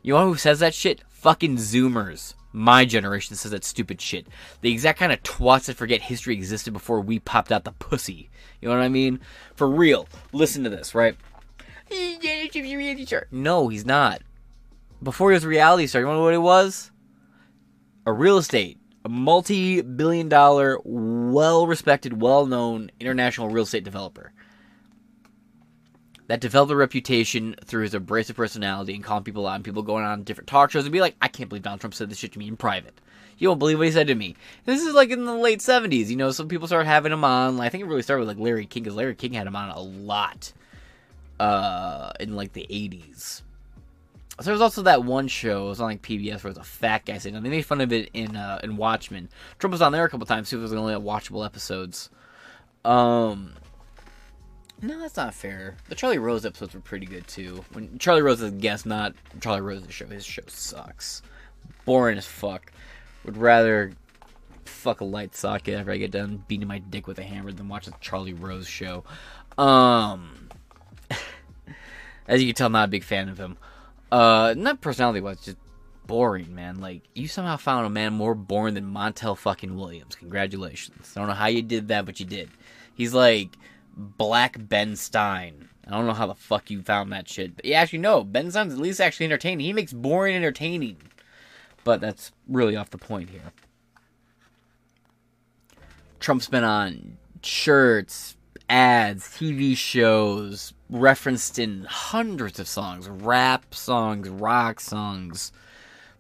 You 0.04 0.14
know 0.14 0.28
who 0.28 0.38
says 0.38 0.60
that 0.60 0.76
shit? 0.76 1.02
Fucking 1.10 1.58
Zoomers. 1.58 2.36
My 2.54 2.86
generation 2.86 3.36
says 3.36 3.50
that 3.50 3.64
stupid 3.64 4.00
shit. 4.00 4.28
The 4.62 4.72
exact 4.72 5.00
kind 5.00 5.12
of 5.12 5.24
twats 5.24 5.66
that 5.66 5.78
forget 5.78 6.04
history 6.04 6.36
existed 6.36 6.74
before 6.74 7.02
we 7.02 7.18
popped 7.18 7.52
out 7.52 7.64
the 7.64 7.72
pussy. 7.72 8.30
You 8.62 8.70
know 8.70 8.76
what 8.76 8.84
I 8.84 8.90
mean? 8.90 9.20
For 9.56 9.68
real. 9.68 10.08
Listen 10.32 10.64
to 10.64 10.70
this, 10.70 10.94
right? 10.94 11.18
No, 13.32 13.68
he's 13.68 13.86
not. 13.86 14.22
Before 15.02 15.32
he 15.32 15.34
was 15.34 15.44
a 15.44 15.48
reality 15.48 15.88
star, 15.88 16.02
you 16.02 16.08
know 16.08 16.22
what 16.22 16.36
it 16.36 16.38
was? 16.38 16.92
A 18.06 18.14
real 18.14 18.38
estate, 18.38 18.77
multi 19.10 19.82
billion 19.82 20.30
dollar, 20.30 20.80
well 20.84 21.68
respected, 21.68 22.22
well 22.22 22.46
known 22.46 22.92
international 23.00 23.50
real 23.50 23.64
estate 23.64 23.84
developer 23.84 24.32
that 26.28 26.42
developed 26.42 26.72
a 26.72 26.76
reputation 26.76 27.56
through 27.66 27.84
his 27.84 27.94
abrasive 27.94 28.36
personality 28.36 28.94
and 28.94 29.04
calling 29.04 29.24
people 29.24 29.48
out 29.48 29.56
and 29.56 29.64
people 29.64 29.82
going 29.82 30.06
on 30.06 30.24
different 30.24 30.48
talk 30.48 30.72
shows 30.72 30.84
and 30.84 30.92
be 30.92 31.02
like, 31.02 31.16
I 31.22 31.28
can't 31.28 31.50
believe 31.50 31.64
Donald 31.64 31.80
Trump 31.80 31.94
said 31.94 32.10
this 32.10 32.18
shit 32.18 32.34
to 32.34 32.40
me 32.40 32.48
in 32.48 32.58
private. 32.58 33.00
You 33.38 33.50
won't 33.50 33.60
believe 33.60 33.78
what 33.78 33.88
he 33.88 33.94
said 33.94 34.08
to 34.08 34.16
me. 34.16 34.36
This 34.66 34.82
is 34.82 34.94
like 34.94 35.10
in 35.10 35.26
the 35.26 35.36
late 35.36 35.60
70s, 35.60 36.08
you 36.08 36.16
know, 36.16 36.32
some 36.32 36.48
people 36.48 36.68
started 36.68 36.88
having 36.88 37.14
him 37.14 37.24
on. 37.24 37.60
I 37.60 37.70
think 37.70 37.84
it 37.84 37.88
really 37.88 38.02
started 38.02 38.22
with 38.22 38.36
like 38.36 38.44
Larry 38.44 38.66
King, 38.66 38.84
because 38.84 38.96
Larry 38.96 39.16
King 39.16 39.34
had 39.34 39.48
him 39.48 39.56
on 39.56 39.70
a 39.70 39.80
lot 39.80 40.52
uh, 41.40 42.12
in 42.20 42.36
like 42.36 42.54
the 42.54 42.68
80s. 42.70 43.44
So 44.40 44.44
there 44.44 44.54
was 44.54 44.62
also 44.62 44.84
that 44.84 45.04
one 45.04 45.28
show, 45.28 45.66
it 45.66 45.70
was 45.70 45.82
on 45.82 45.88
like 45.88 46.02
PBS, 46.04 46.44
where 46.44 46.52
it 46.52 46.58
was 46.58 46.60
a 46.60 46.64
fat 46.64 47.06
guy 47.06 47.18
saying, 47.18 47.42
they 47.42 47.50
made 47.50 47.66
fun 47.66 47.82
of 47.82 47.92
it 47.92 48.12
in 48.14 48.36
uh, 48.36 48.60
in 48.64 48.78
Watchmen. 48.78 49.30
Trump 49.58 49.72
was 49.72 49.82
on 49.82 49.92
there 49.92 50.06
a 50.06 50.10
couple 50.10 50.28
times 50.28 50.50
too, 50.50 50.60
it 50.60 50.62
was 50.62 50.74
only 50.74 50.94
watchable 50.94 51.44
episodes. 51.44 52.12
Um, 52.86 53.54
no, 54.82 55.00
that's 55.00 55.18
not 55.18 55.34
fair. 55.34 55.76
The 55.90 55.96
Charlie 55.96 56.20
Rose 56.20 56.46
episodes 56.46 56.76
were 56.76 56.80
pretty 56.80 57.08
good 57.08 57.28
too. 57.28 57.66
When 57.74 57.98
Charlie 57.98 58.22
Rose 58.22 58.42
is 58.42 58.54
a 58.54 58.56
guest, 58.56 58.86
not 58.86 59.14
Charlie 59.42 59.62
Rose's 59.62 59.92
show. 59.92 60.06
His 60.06 60.26
show 60.26 60.44
sucks. 60.48 61.24
Boring 61.86 62.18
as 62.18 62.28
fuck. 62.28 62.72
Would 63.26 63.38
rather 63.38 63.92
fuck 64.66 65.02
a 65.02 65.06
light 65.06 65.36
socket 65.36 65.80
after 65.80 65.92
I 65.92 65.98
get 65.98 66.12
done 66.12 66.44
beating 66.48 66.68
my 66.68 66.78
dick 66.78 67.08
with 67.08 67.18
a 67.18 67.24
hammer 67.24 67.52
than 67.52 67.68
watch 67.68 67.88
the 67.88 67.94
Charlie 68.02 68.34
Rose 68.34 68.68
show. 68.68 69.04
Um, 69.58 70.50
as 72.28 72.42
you 72.42 72.48
can 72.48 72.56
tell, 72.56 72.68
I'm 72.68 72.74
not 72.74 72.90
a 72.90 72.92
big 72.92 73.04
fan 73.04 73.30
of 73.30 73.40
him. 73.40 73.58
Uh, 74.12 74.54
not 74.58 74.82
personality 74.82 75.20
wise, 75.20 75.42
just 75.42 75.58
boring, 76.06 76.56
man. 76.56 76.80
Like 76.80 77.04
you 77.14 77.28
somehow 77.28 77.58
found 77.58 77.86
a 77.86 77.90
man 77.90 78.14
more 78.14 78.34
boring 78.34 78.74
than 78.74 78.86
Montel 78.86 79.38
fucking 79.38 79.76
Williams. 79.76 80.16
Congratulations. 80.16 81.14
I 81.16 81.20
don't 81.20 81.28
know 81.28 81.36
how 81.36 81.48
you 81.48 81.62
did 81.62 81.90
that, 81.90 82.06
but 82.06 82.20
you 82.20 82.26
did. 82.26 82.50
He's 82.96 83.14
like 83.14 83.50
Black 83.96 84.56
Ben 84.58 84.96
Stein. 84.96 85.70
I 85.86 85.92
don't 85.92 86.06
know 86.06 86.14
how 86.14 86.28
the 86.28 86.36
fuck 86.36 86.70
you 86.70 86.82
found 86.82 87.12
that 87.12 87.30
shit. 87.30 87.56
But 87.56 87.66
yeah, 87.66 87.82
actually, 87.82 88.00
no. 88.00 88.24
Ben 88.24 88.50
Stein's 88.52 88.74
at 88.74 88.80
least 88.80 89.00
actually 89.00 89.26
entertaining. 89.26 89.66
He 89.66 89.74
makes 89.74 89.94
boring 89.94 90.36
entertaining. 90.36 90.98
But 91.84 92.02
that's 92.02 92.32
really 92.48 92.76
off 92.76 92.90
the 92.90 92.98
point 92.98 93.30
here. 93.30 93.54
Trump's 96.20 96.48
been 96.48 96.64
on 96.64 97.18
shirts, 97.42 98.36
ads, 98.70 99.26
TV 99.26 99.76
shows, 99.76 100.74
referenced 100.90 101.60
in 101.60 101.86
hundreds 101.86 102.60
of 102.60 102.68
songs 102.68 103.08
rap 103.10 103.74
songs, 103.74 104.30
rock 104.30 104.80
songs, 104.80 105.52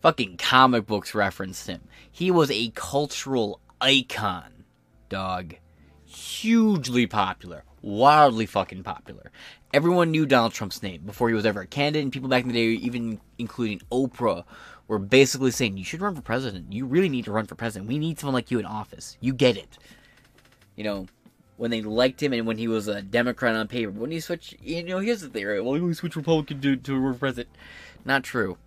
fucking 0.01 0.37
comic 0.37 0.85
books 0.85 1.15
referenced 1.15 1.67
him. 1.67 1.81
He 2.11 2.31
was 2.31 2.51
a 2.51 2.69
cultural 2.75 3.59
icon, 3.81 4.63
dog. 5.09 5.55
Hugely 6.05 7.05
popular, 7.05 7.63
wildly 7.81 8.45
fucking 8.45 8.83
popular. 8.83 9.31
Everyone 9.73 10.11
knew 10.11 10.25
Donald 10.25 10.53
Trump's 10.53 10.81
name 10.81 11.01
before 11.05 11.27
he 11.27 11.35
was 11.35 11.45
ever 11.45 11.61
a 11.61 11.67
candidate, 11.67 12.03
and 12.03 12.11
people 12.11 12.29
back 12.29 12.43
in 12.43 12.47
the 12.47 12.53
day, 12.53 12.81
even 12.81 13.19
including 13.37 13.81
Oprah, 13.91 14.45
were 14.87 14.99
basically 14.99 15.51
saying, 15.51 15.77
You 15.77 15.83
should 15.83 16.01
run 16.01 16.15
for 16.15 16.21
president. 16.21 16.71
You 16.71 16.85
really 16.85 17.09
need 17.09 17.25
to 17.25 17.31
run 17.31 17.45
for 17.45 17.55
president. 17.55 17.89
We 17.89 17.99
need 17.99 18.19
someone 18.19 18.33
like 18.33 18.51
you 18.51 18.59
in 18.59 18.65
office. 18.65 19.17
You 19.19 19.33
get 19.33 19.57
it. 19.57 19.77
You 20.75 20.83
know, 20.83 21.07
when 21.57 21.71
they 21.71 21.81
liked 21.81 22.21
him 22.21 22.33
and 22.33 22.47
when 22.47 22.57
he 22.57 22.67
was 22.67 22.87
a 22.87 23.01
Democrat 23.01 23.55
on 23.55 23.67
paper. 23.67 23.91
When 23.91 24.11
he 24.11 24.19
switched, 24.19 24.55
you 24.61 24.83
know, 24.83 24.99
here's 24.99 25.21
the 25.21 25.45
right? 25.45 25.63
Well, 25.63 25.73
he 25.73 25.93
switched 25.93 26.15
Republican 26.15 26.61
to, 26.61 26.75
to 26.75 27.13
president. 27.15 27.49
Not 28.05 28.23
true. 28.23 28.57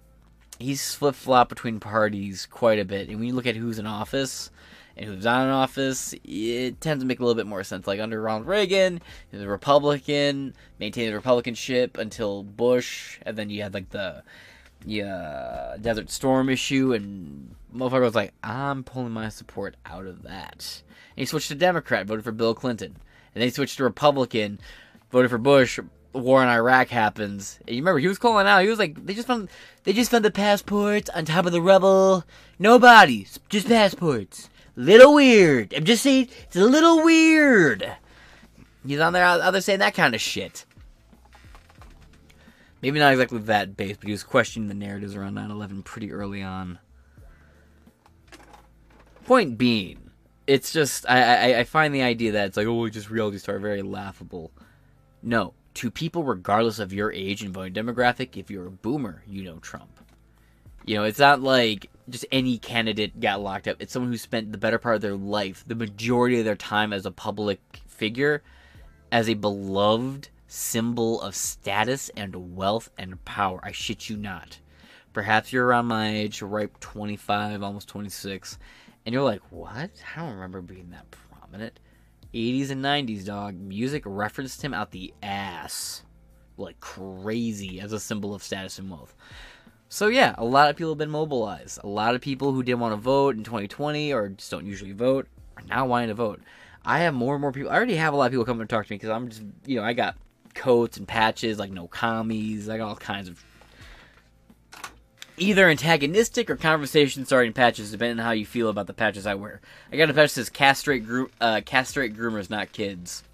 He's 0.59 0.95
flip 0.95 1.15
flop 1.15 1.49
between 1.49 1.81
parties 1.81 2.47
quite 2.47 2.79
a 2.79 2.85
bit. 2.85 3.09
And 3.09 3.19
when 3.19 3.29
you 3.29 3.35
look 3.35 3.47
at 3.47 3.57
who's 3.57 3.79
in 3.79 3.87
office, 3.87 4.51
and 4.97 5.09
who's 5.09 5.25
not 5.25 5.45
in 5.45 5.49
office, 5.49 6.15
it 6.25 6.81
tends 6.81 7.03
to 7.03 7.07
make 7.07 7.21
a 7.21 7.23
little 7.23 7.35
bit 7.35 7.47
more 7.47 7.65
sense. 7.65 7.87
Like 7.87 8.01
under 8.01 8.21
Ronald 8.21 8.47
Reagan, 8.47 9.01
he 9.31 9.37
was 9.37 9.45
a 9.45 9.49
Republican, 9.49 10.55
maintained 10.79 11.09
the 11.09 11.17
Republicanship 11.19 11.97
until 11.97 12.43
Bush, 12.43 13.19
and 13.23 13.37
then 13.37 13.49
you 13.49 13.63
had 13.63 13.73
like 13.73 13.91
the 13.91 14.23
yeah 14.85 15.77
Desert 15.81 16.11
Storm 16.11 16.51
issue, 16.51 16.93
and 16.93 17.55
motherfucker 17.75 18.03
was 18.03 18.15
like, 18.15 18.35
I'm 18.43 18.85
pulling 18.85 19.13
my 19.13 19.31
support 19.31 19.77
out 19.87 20.07
of 20.07 20.23
that. 20.25 20.83
He 21.21 21.27
switched 21.27 21.49
to 21.49 21.55
Democrat, 21.55 22.07
voted 22.07 22.25
for 22.25 22.33
Bill 22.33 22.55
Clinton, 22.55 22.93
and 22.93 23.43
then 23.43 23.43
he 23.43 23.51
switched 23.51 23.77
to 23.77 23.85
Republican, 23.85 24.59
voted 25.11 25.31
for 25.31 25.37
Bush. 25.37 25.79
War 26.15 26.43
in 26.43 26.49
Iraq 26.49 26.89
happens. 26.89 27.59
And 27.67 27.77
you 27.77 27.83
remember 27.83 27.99
he 27.99 28.09
was 28.09 28.17
calling 28.17 28.47
out. 28.47 28.63
He 28.63 28.71
was 28.71 28.79
like, 28.79 29.05
"They 29.05 29.13
just 29.13 29.29
found, 29.29 29.51
they 29.85 29.93
just 29.93 30.11
found 30.11 30.25
the 30.25 30.31
passports 30.31 31.11
on 31.11 31.27
top 31.27 31.45
of 31.45 31.53
the 31.53 31.61
rubble. 31.61 32.25
No 32.59 32.79
bodies, 32.79 33.39
just 33.51 33.69
passports." 33.69 34.49
Little 34.77 35.13
weird. 35.13 35.75
I'm 35.75 35.85
just 35.85 36.03
saying, 36.03 36.31
it's 36.45 36.57
a 36.57 36.65
little 36.65 37.05
weird. 37.05 37.99
He's 38.87 38.99
on 38.99 39.13
there 39.13 39.23
out 39.23 39.51
there 39.51 39.61
saying 39.61 39.81
that 39.81 39.93
kind 39.93 40.15
of 40.15 40.23
shit. 40.23 40.65
Maybe 42.81 42.99
not 42.99 43.13
exactly 43.13 43.41
that 43.41 43.77
base, 43.77 43.99
but 43.99 44.07
he 44.07 44.13
was 44.13 44.23
questioning 44.23 44.69
the 44.69 44.75
narratives 44.75 45.15
around 45.15 45.35
9/11 45.35 45.85
pretty 45.85 46.13
early 46.13 46.43
on. 46.43 46.79
Point 49.27 49.59
being, 49.59 50.10
it's 50.51 50.73
just 50.73 51.09
I, 51.09 51.53
I, 51.53 51.59
I 51.61 51.65
find 51.65 51.95
the 51.95 52.03
idea 52.03 52.33
that 52.33 52.47
it's 52.47 52.57
like 52.57 52.67
oh, 52.67 52.89
just 52.89 53.09
reality 53.09 53.39
star 53.39 53.61
very 53.61 53.83
laughable. 53.83 54.51
No, 55.23 55.55
to 55.75 55.93
people 55.93 56.25
regardless 56.25 56.81
of 56.81 56.93
your 56.93 57.13
age 57.13 57.43
and 57.43 57.55
voting 57.55 57.73
demographic, 57.73 58.37
if 58.37 58.51
you're 58.51 58.67
a 58.67 58.71
boomer, 58.71 59.23
you 59.29 59.45
know 59.45 59.59
Trump. 59.59 60.01
You 60.85 60.97
know, 60.97 61.05
it's 61.05 61.21
not 61.21 61.41
like 61.41 61.89
just 62.09 62.27
any 62.33 62.59
candidate 62.59 63.21
got 63.21 63.41
locked 63.41 63.69
up. 63.69 63.77
It's 63.79 63.93
someone 63.93 64.11
who 64.11 64.19
spent 64.19 64.51
the 64.51 64.59
better 64.59 64.79
part 64.79 64.97
of 64.97 65.03
their 65.03 65.15
life, 65.15 65.63
the 65.67 65.77
majority 65.77 66.41
of 66.41 66.45
their 66.45 66.57
time 66.57 66.93
as 66.93 67.07
a 67.07 67.13
public 67.13 67.61
figure, 67.87 68.43
as 69.13 69.29
a 69.29 69.35
beloved 69.35 70.31
symbol 70.49 71.21
of 71.21 71.37
status 71.37 72.11
and 72.17 72.57
wealth 72.57 72.91
and 72.99 73.25
power. 73.25 73.61
I 73.63 73.71
shit 73.71 74.09
you 74.09 74.17
not. 74.17 74.59
Perhaps 75.13 75.53
you're 75.53 75.67
around 75.67 75.87
my 75.87 76.09
age, 76.09 76.43
ripe 76.43 76.81
25, 76.81 77.63
almost 77.63 77.89
26, 77.89 78.59
and 79.05 79.13
you're 79.13 79.23
like, 79.23 79.43
what? 79.51 79.91
I 80.17 80.21
don't 80.21 80.35
remember 80.35 80.61
being 80.61 80.91
that 80.91 81.07
prominent. 81.11 81.79
80s 82.35 82.71
and 82.71 82.85
90s, 82.85 83.25
dog. 83.25 83.57
Music 83.57 84.03
referenced 84.07 84.63
him 84.63 84.75
out 84.75 84.91
the 84.91 85.13
ass. 85.23 86.03
Like 86.57 86.79
crazy 86.81 87.81
as 87.81 87.93
a 87.93 88.01
symbol 88.01 88.35
of 88.35 88.43
status 88.43 88.79
and 88.79 88.91
wealth. 88.91 89.15
So 89.89 90.07
yeah, 90.07 90.35
a 90.39 90.45
lot 90.45 90.71
of 90.71 90.77
people 90.77 90.93
have 90.93 90.99
been 90.99 91.11
mobilized. 91.11 91.81
A 91.83 91.89
lot 91.89 92.15
of 92.15 92.21
people 92.21 92.53
who 92.53 92.63
didn't 92.63 92.81
want 92.81 92.93
to 92.93 93.01
vote 93.01 93.37
in 93.37 93.43
2020 93.43 94.13
or 94.13 94.29
just 94.29 94.51
don't 94.51 94.67
usually 94.67 94.93
vote 94.93 95.27
are 95.57 95.65
now 95.65 95.87
wanting 95.87 96.09
to 96.09 96.15
vote. 96.15 96.41
I 96.85 97.01
have 97.01 97.15
more 97.15 97.35
and 97.35 97.41
more 97.41 97.53
people. 97.53 97.71
I 97.71 97.75
already 97.75 97.97
have 97.97 98.15
a 98.15 98.17
lot 98.17 98.27
of 98.27 98.33
people 98.33 98.45
coming 98.45 98.67
to 98.67 98.73
talk 98.75 98.87
to 98.87 98.93
me 98.93 98.97
because 98.97 99.11
I'm 99.11 99.29
just, 99.29 99.43
you 99.67 99.77
know, 99.77 99.85
I 99.85 99.93
got 99.93 100.17
coats 100.55 100.97
and 100.97 101.09
patches 101.09 101.59
like 101.59 101.73
no 101.73 101.89
commies. 101.89 102.69
I 102.69 102.77
got 102.77 102.89
all 102.89 102.97
kinds 102.97 103.29
of 103.29 103.45
either 105.41 105.69
antagonistic 105.69 106.51
or 106.51 106.57
conversation 106.57 107.25
starting 107.25 107.53
patches, 107.53 107.91
depending 107.91 108.21
on 108.21 108.25
how 108.25 108.33
you 108.33 108.47
feel 108.47 108.69
about 108.69 108.87
the 108.87 108.93
patches 108.93 109.27
I 109.27 109.35
wear. 109.35 109.61
I 109.91 109.97
got 109.97 110.11
a 110.11 110.15
patch 110.15 110.35
that 110.35 110.41
says 110.41 110.51
castrate, 110.51 111.07
gro- 111.07 111.31
uh, 111.41 111.63
castrate 111.65 112.15
groomers, 112.17 112.51
not 112.51 112.73
kids. 112.73 113.25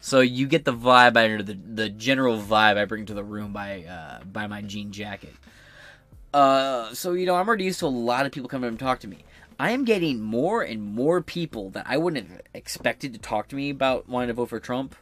So 0.00 0.20
you 0.20 0.46
get 0.46 0.66
the 0.66 0.74
vibe 0.74 1.16
under 1.16 1.42
the 1.42 1.54
the 1.54 1.88
general 1.88 2.36
vibe 2.36 2.76
I 2.76 2.84
bring 2.84 3.06
to 3.06 3.14
the 3.14 3.24
room 3.24 3.54
by 3.54 3.84
uh, 3.84 4.22
by 4.24 4.46
my 4.46 4.60
jean 4.60 4.92
jacket. 4.92 5.32
Uh, 6.34 6.92
so 6.92 7.12
you 7.12 7.24
know, 7.24 7.36
I'm 7.36 7.48
already 7.48 7.64
used 7.64 7.78
to 7.78 7.86
a 7.86 7.88
lot 7.88 8.26
of 8.26 8.32
people 8.32 8.48
coming 8.48 8.66
up 8.66 8.72
and 8.72 8.78
talk 8.78 9.00
to 9.00 9.08
me. 9.08 9.24
I 9.58 9.70
am 9.70 9.84
getting 9.84 10.20
more 10.20 10.62
and 10.62 10.82
more 10.82 11.22
people 11.22 11.70
that 11.70 11.86
I 11.88 11.96
wouldn't 11.96 12.28
have 12.28 12.42
expected 12.52 13.12
to 13.14 13.18
talk 13.18 13.48
to 13.48 13.56
me 13.56 13.70
about 13.70 14.08
wanting 14.08 14.28
to 14.28 14.34
vote 14.34 14.50
for 14.50 14.60
Trump. 14.60 14.96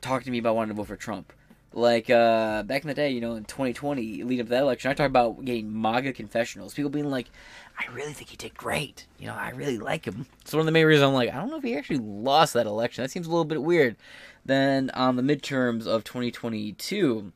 Talk 0.00 0.24
to 0.24 0.30
me 0.30 0.38
about 0.38 0.56
wanting 0.56 0.74
to 0.74 0.76
vote 0.76 0.88
for 0.88 0.96
Trump. 0.96 1.32
Like 1.76 2.08
uh, 2.08 2.62
back 2.62 2.82
in 2.82 2.88
the 2.88 2.94
day, 2.94 3.10
you 3.10 3.20
know, 3.20 3.34
in 3.34 3.44
2020, 3.44 4.22
leading 4.22 4.40
up 4.40 4.46
to 4.46 4.50
that 4.50 4.62
election, 4.62 4.92
I 4.92 4.94
talked 4.94 5.08
about 5.08 5.44
getting 5.44 5.82
MAGA 5.82 6.12
confessionals. 6.12 6.72
People 6.72 6.90
being 6.90 7.10
like, 7.10 7.30
"I 7.76 7.92
really 7.92 8.12
think 8.12 8.30
he 8.30 8.36
did 8.36 8.54
great. 8.54 9.08
You 9.18 9.26
know, 9.26 9.34
I 9.34 9.50
really 9.50 9.78
like 9.78 10.04
him." 10.04 10.26
So 10.44 10.56
one 10.56 10.62
of 10.62 10.66
the 10.66 10.72
main 10.72 10.86
reasons 10.86 11.08
I'm 11.08 11.14
like, 11.14 11.30
I 11.30 11.36
don't 11.38 11.50
know 11.50 11.56
if 11.56 11.64
he 11.64 11.76
actually 11.76 11.98
lost 11.98 12.54
that 12.54 12.66
election. 12.66 13.02
That 13.02 13.10
seems 13.10 13.26
a 13.26 13.30
little 13.30 13.44
bit 13.44 13.60
weird. 13.60 13.96
Then 14.44 14.90
on 14.90 15.16
the 15.16 15.22
midterms 15.22 15.84
of 15.84 16.04
2022, 16.04 17.32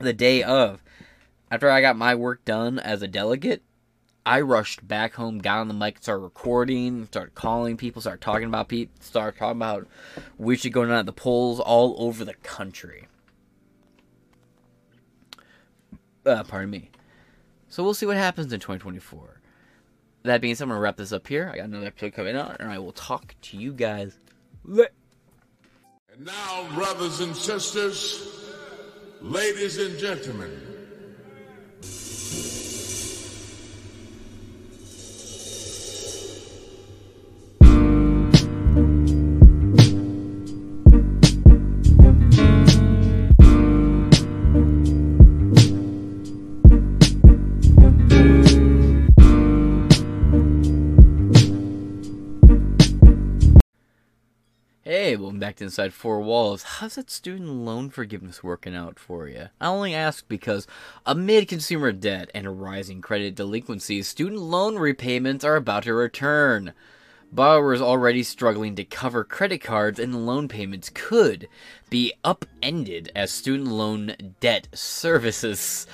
the 0.00 0.12
day 0.12 0.42
of, 0.42 0.82
after 1.50 1.70
I 1.70 1.80
got 1.80 1.96
my 1.96 2.14
work 2.14 2.44
done 2.44 2.78
as 2.78 3.00
a 3.00 3.08
delegate, 3.08 3.62
I 4.26 4.42
rushed 4.42 4.86
back 4.86 5.14
home, 5.14 5.38
got 5.38 5.60
on 5.60 5.68
the 5.68 5.74
mic, 5.74 6.02
started 6.02 6.22
recording, 6.22 7.06
started 7.06 7.34
calling 7.34 7.78
people, 7.78 8.02
started 8.02 8.20
talking 8.20 8.48
about 8.48 8.68
people, 8.68 8.94
started 9.00 9.38
talking 9.38 9.56
about 9.56 9.88
we 10.36 10.58
should 10.58 10.74
go 10.74 10.84
down 10.84 10.96
at 10.96 11.06
the 11.06 11.12
polls 11.14 11.58
all 11.58 11.96
over 11.98 12.22
the 12.22 12.34
country. 12.34 13.06
Uh, 16.26 16.44
pardon 16.44 16.70
me. 16.70 16.90
So 17.68 17.82
we'll 17.82 17.94
see 17.94 18.06
what 18.06 18.16
happens 18.16 18.52
in 18.52 18.60
2024. 18.60 19.40
That 20.24 20.40
being 20.40 20.54
said, 20.54 20.64
I'm 20.64 20.70
gonna 20.70 20.80
wrap 20.80 20.96
this 20.96 21.12
up 21.12 21.26
here. 21.26 21.48
I 21.52 21.56
got 21.56 21.66
another 21.66 21.86
episode 21.86 22.12
coming 22.12 22.36
out, 22.36 22.56
and 22.60 22.70
I 22.70 22.78
will 22.78 22.92
talk 22.92 23.34
to 23.42 23.56
you 23.56 23.72
guys. 23.72 24.18
later. 24.64 24.90
And 26.12 26.26
now, 26.26 26.68
brothers 26.74 27.20
and 27.20 27.34
sisters, 27.34 28.28
ladies 29.22 29.78
and 29.78 29.98
gentlemen, 29.98 30.69
back 55.40 55.60
Inside 55.60 55.94
Four 55.94 56.20
Walls. 56.20 56.62
How's 56.62 56.94
that 56.96 57.10
student 57.10 57.48
loan 57.48 57.88
forgiveness 57.90 58.44
working 58.44 58.76
out 58.76 58.98
for 58.98 59.26
you? 59.26 59.48
I 59.60 59.66
only 59.66 59.94
ask 59.94 60.28
because 60.28 60.66
amid 61.06 61.48
consumer 61.48 61.90
debt 61.92 62.30
and 62.34 62.60
rising 62.60 63.00
credit 63.00 63.34
delinquencies, 63.34 64.06
student 64.06 64.40
loan 64.40 64.76
repayments 64.76 65.44
are 65.44 65.56
about 65.56 65.84
to 65.84 65.94
return. 65.94 66.74
Borrowers 67.32 67.80
already 67.80 68.22
struggling 68.22 68.76
to 68.76 68.84
cover 68.84 69.24
credit 69.24 69.62
cards 69.62 69.98
and 69.98 70.26
loan 70.26 70.46
payments 70.46 70.90
could 70.92 71.48
be 71.88 72.12
upended 72.22 73.10
as 73.16 73.30
student 73.30 73.70
loan 73.70 74.14
debt 74.40 74.68
services 74.74 75.86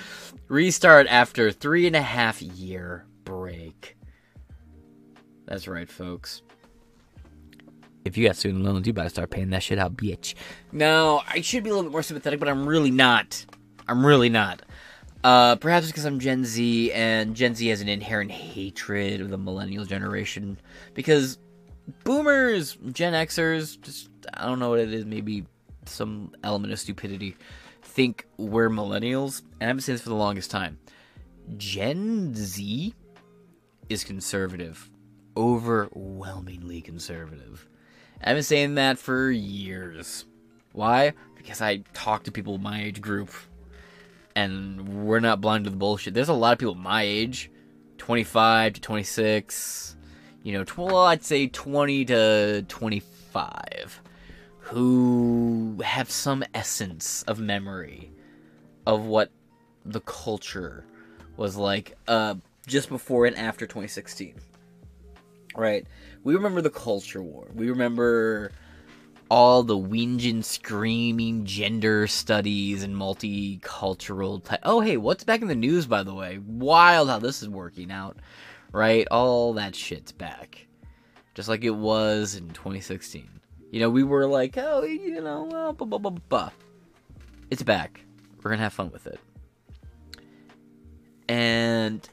restart 0.48 1.06
after 1.06 1.52
three 1.52 1.86
and 1.86 1.96
a 1.96 2.02
half 2.02 2.42
year 2.42 3.06
break. 3.24 3.96
That's 5.46 5.68
right, 5.68 5.88
folks 5.88 6.42
if 8.06 8.16
you 8.16 8.26
got 8.26 8.36
student 8.36 8.64
loans, 8.64 8.86
you 8.86 8.92
better 8.92 9.08
start 9.08 9.30
paying 9.30 9.50
that 9.50 9.62
shit 9.62 9.78
out, 9.78 9.96
bitch. 9.96 10.34
No, 10.72 11.22
I 11.28 11.40
should 11.40 11.64
be 11.64 11.70
a 11.70 11.72
little 11.72 11.90
bit 11.90 11.92
more 11.92 12.02
sympathetic, 12.02 12.38
but 12.38 12.48
I'm 12.48 12.66
really 12.66 12.90
not. 12.90 13.44
I'm 13.88 14.04
really 14.06 14.28
not. 14.28 14.62
Uh, 15.24 15.56
perhaps 15.56 15.88
because 15.88 16.04
I'm 16.04 16.20
Gen 16.20 16.44
Z, 16.44 16.92
and 16.92 17.34
Gen 17.34 17.54
Z 17.54 17.66
has 17.66 17.80
an 17.80 17.88
inherent 17.88 18.30
hatred 18.30 19.20
of 19.20 19.30
the 19.30 19.38
millennial 19.38 19.84
generation. 19.84 20.58
Because 20.94 21.38
boomers, 22.04 22.76
Gen 22.92 23.12
Xers, 23.12 23.80
just, 23.80 24.08
I 24.34 24.46
don't 24.46 24.60
know 24.60 24.70
what 24.70 24.78
it 24.78 24.92
is, 24.92 25.04
maybe 25.04 25.44
some 25.86 26.32
element 26.44 26.72
of 26.72 26.78
stupidity, 26.78 27.36
think 27.82 28.26
we're 28.36 28.70
millennials, 28.70 29.42
and 29.60 29.68
I've 29.68 29.76
been 29.76 29.82
saying 29.82 29.94
this 29.94 30.02
for 30.02 30.10
the 30.10 30.14
longest 30.14 30.50
time. 30.50 30.78
Gen 31.56 32.34
Z 32.34 32.94
is 33.88 34.04
conservative, 34.04 34.90
overwhelmingly 35.36 36.80
conservative. 36.80 37.66
I've 38.22 38.36
been 38.36 38.42
saying 38.42 38.74
that 38.76 38.98
for 38.98 39.30
years. 39.30 40.24
Why? 40.72 41.12
Because 41.36 41.60
I 41.60 41.78
talk 41.94 42.24
to 42.24 42.32
people 42.32 42.58
my 42.58 42.82
age 42.82 43.00
group, 43.00 43.30
and 44.34 45.06
we're 45.06 45.20
not 45.20 45.40
blind 45.40 45.64
to 45.64 45.70
the 45.70 45.76
bullshit. 45.76 46.14
There's 46.14 46.28
a 46.28 46.34
lot 46.34 46.52
of 46.52 46.58
people 46.58 46.74
my 46.74 47.02
age, 47.02 47.50
25 47.98 48.74
to 48.74 48.80
26, 48.80 49.96
you 50.42 50.52
know, 50.52 50.64
tw- 50.64 50.78
well, 50.78 50.98
I'd 50.98 51.24
say 51.24 51.46
20 51.46 52.04
to 52.06 52.62
25, 52.68 54.00
who 54.60 55.80
have 55.84 56.10
some 56.10 56.44
essence 56.54 57.22
of 57.24 57.38
memory 57.38 58.10
of 58.86 59.04
what 59.04 59.30
the 59.84 60.00
culture 60.00 60.84
was 61.36 61.56
like 61.56 61.96
uh, 62.08 62.34
just 62.66 62.88
before 62.88 63.26
and 63.26 63.36
after 63.36 63.66
2016. 63.66 64.34
Right? 65.56 65.86
We 66.22 66.34
remember 66.34 66.60
the 66.60 66.70
culture 66.70 67.22
war. 67.22 67.48
We 67.54 67.70
remember 67.70 68.52
all 69.30 69.62
the 69.62 69.76
whinging, 69.76 70.44
screaming 70.44 71.44
gender 71.44 72.06
studies 72.06 72.82
and 72.82 72.94
multicultural 72.94 74.42
type. 74.44 74.60
Oh, 74.62 74.80
hey, 74.80 74.96
what's 74.96 75.24
back 75.24 75.42
in 75.42 75.48
the 75.48 75.54
news, 75.54 75.86
by 75.86 76.02
the 76.02 76.14
way? 76.14 76.38
Wild 76.38 77.08
how 77.08 77.18
this 77.18 77.42
is 77.42 77.48
working 77.48 77.90
out, 77.90 78.18
right? 78.72 79.06
All 79.10 79.54
that 79.54 79.74
shit's 79.74 80.12
back. 80.12 80.66
Just 81.34 81.48
like 81.48 81.64
it 81.64 81.70
was 81.70 82.34
in 82.34 82.48
2016. 82.50 83.28
You 83.70 83.80
know, 83.80 83.90
we 83.90 84.04
were 84.04 84.26
like, 84.26 84.56
oh, 84.56 84.84
you 84.84 85.20
know, 85.20 85.48
well, 85.50 85.72
blah, 85.72 85.86
blah, 85.86 85.98
blah, 85.98 86.10
blah. 86.28 86.50
It's 87.50 87.62
back. 87.62 88.00
We're 88.36 88.50
going 88.50 88.58
to 88.58 88.64
have 88.64 88.72
fun 88.72 88.90
with 88.92 89.06
it. 89.06 89.20
And 91.28 92.08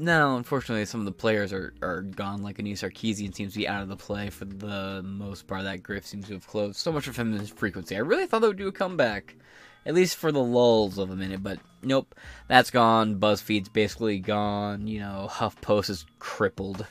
now, 0.00 0.38
unfortunately, 0.38 0.86
some 0.86 1.00
of 1.00 1.04
the 1.04 1.12
players 1.12 1.52
are, 1.52 1.74
are 1.82 2.00
gone. 2.00 2.42
Like 2.42 2.58
Anita 2.58 2.86
Sarkeesian 2.86 3.34
seems 3.34 3.52
to 3.52 3.58
be 3.58 3.68
out 3.68 3.82
of 3.82 3.88
the 3.88 3.96
play 3.96 4.30
for 4.30 4.46
the 4.46 5.02
most 5.04 5.46
part. 5.46 5.64
That 5.64 5.82
Griff 5.82 6.06
seems 6.06 6.26
to 6.28 6.34
have 6.34 6.46
closed. 6.46 6.78
So 6.78 6.90
much 6.90 7.06
of 7.06 7.14
for 7.14 7.18
feminist 7.18 7.54
frequency. 7.54 7.96
I 7.96 8.00
really 8.00 8.26
thought 8.26 8.40
they 8.40 8.48
would 8.48 8.56
do 8.56 8.68
a 8.68 8.72
comeback, 8.72 9.36
at 9.84 9.94
least 9.94 10.16
for 10.16 10.32
the 10.32 10.42
lulls 10.42 10.96
of 10.96 11.10
a 11.10 11.16
minute. 11.16 11.42
But 11.42 11.58
nope, 11.82 12.14
that's 12.48 12.70
gone. 12.70 13.20
BuzzFeed's 13.20 13.68
basically 13.68 14.18
gone. 14.20 14.86
You 14.86 15.00
know, 15.00 15.28
HuffPost 15.30 15.90
is 15.90 16.06
crippled. 16.18 16.86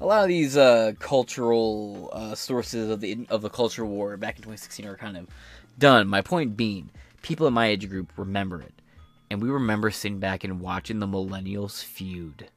A 0.00 0.06
lot 0.06 0.22
of 0.22 0.28
these 0.28 0.56
uh, 0.56 0.92
cultural 1.00 2.08
uh, 2.12 2.36
sources 2.36 2.88
of 2.88 3.00
the 3.00 3.26
of 3.30 3.42
the 3.42 3.50
culture 3.50 3.84
war 3.84 4.16
back 4.16 4.36
in 4.36 4.42
2016 4.42 4.86
are 4.86 4.96
kind 4.96 5.16
of 5.16 5.26
done. 5.76 6.06
My 6.06 6.22
point 6.22 6.56
being, 6.56 6.90
people 7.20 7.48
in 7.48 7.52
my 7.52 7.66
age 7.66 7.88
group 7.88 8.12
remember 8.16 8.62
it 8.62 8.77
and 9.30 9.42
we 9.42 9.50
remember 9.50 9.90
sitting 9.90 10.18
back 10.18 10.44
and 10.44 10.60
watching 10.60 10.98
the 10.98 11.06
millennials 11.06 11.84
feud 11.84 12.48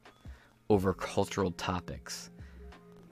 over 0.68 0.94
cultural 0.94 1.50
topics 1.50 2.30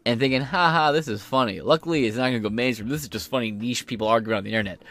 and 0.07 0.19
thinking, 0.19 0.41
haha, 0.41 0.93
this 0.93 1.09
is 1.09 1.23
funny. 1.23 1.61
Luckily, 1.61 2.07
it's 2.07 2.17
not 2.17 2.31
going 2.31 2.43
to 2.43 2.49
go 2.49 2.55
mainstream. 2.55 2.89
This 2.89 3.03
is 3.03 3.09
just 3.09 3.29
funny 3.29 3.51
niche 3.51 3.87
people 3.87 4.09
arguing 4.09 4.39
on 4.39 4.45
the 4.45 4.51
internet. 4.51 4.83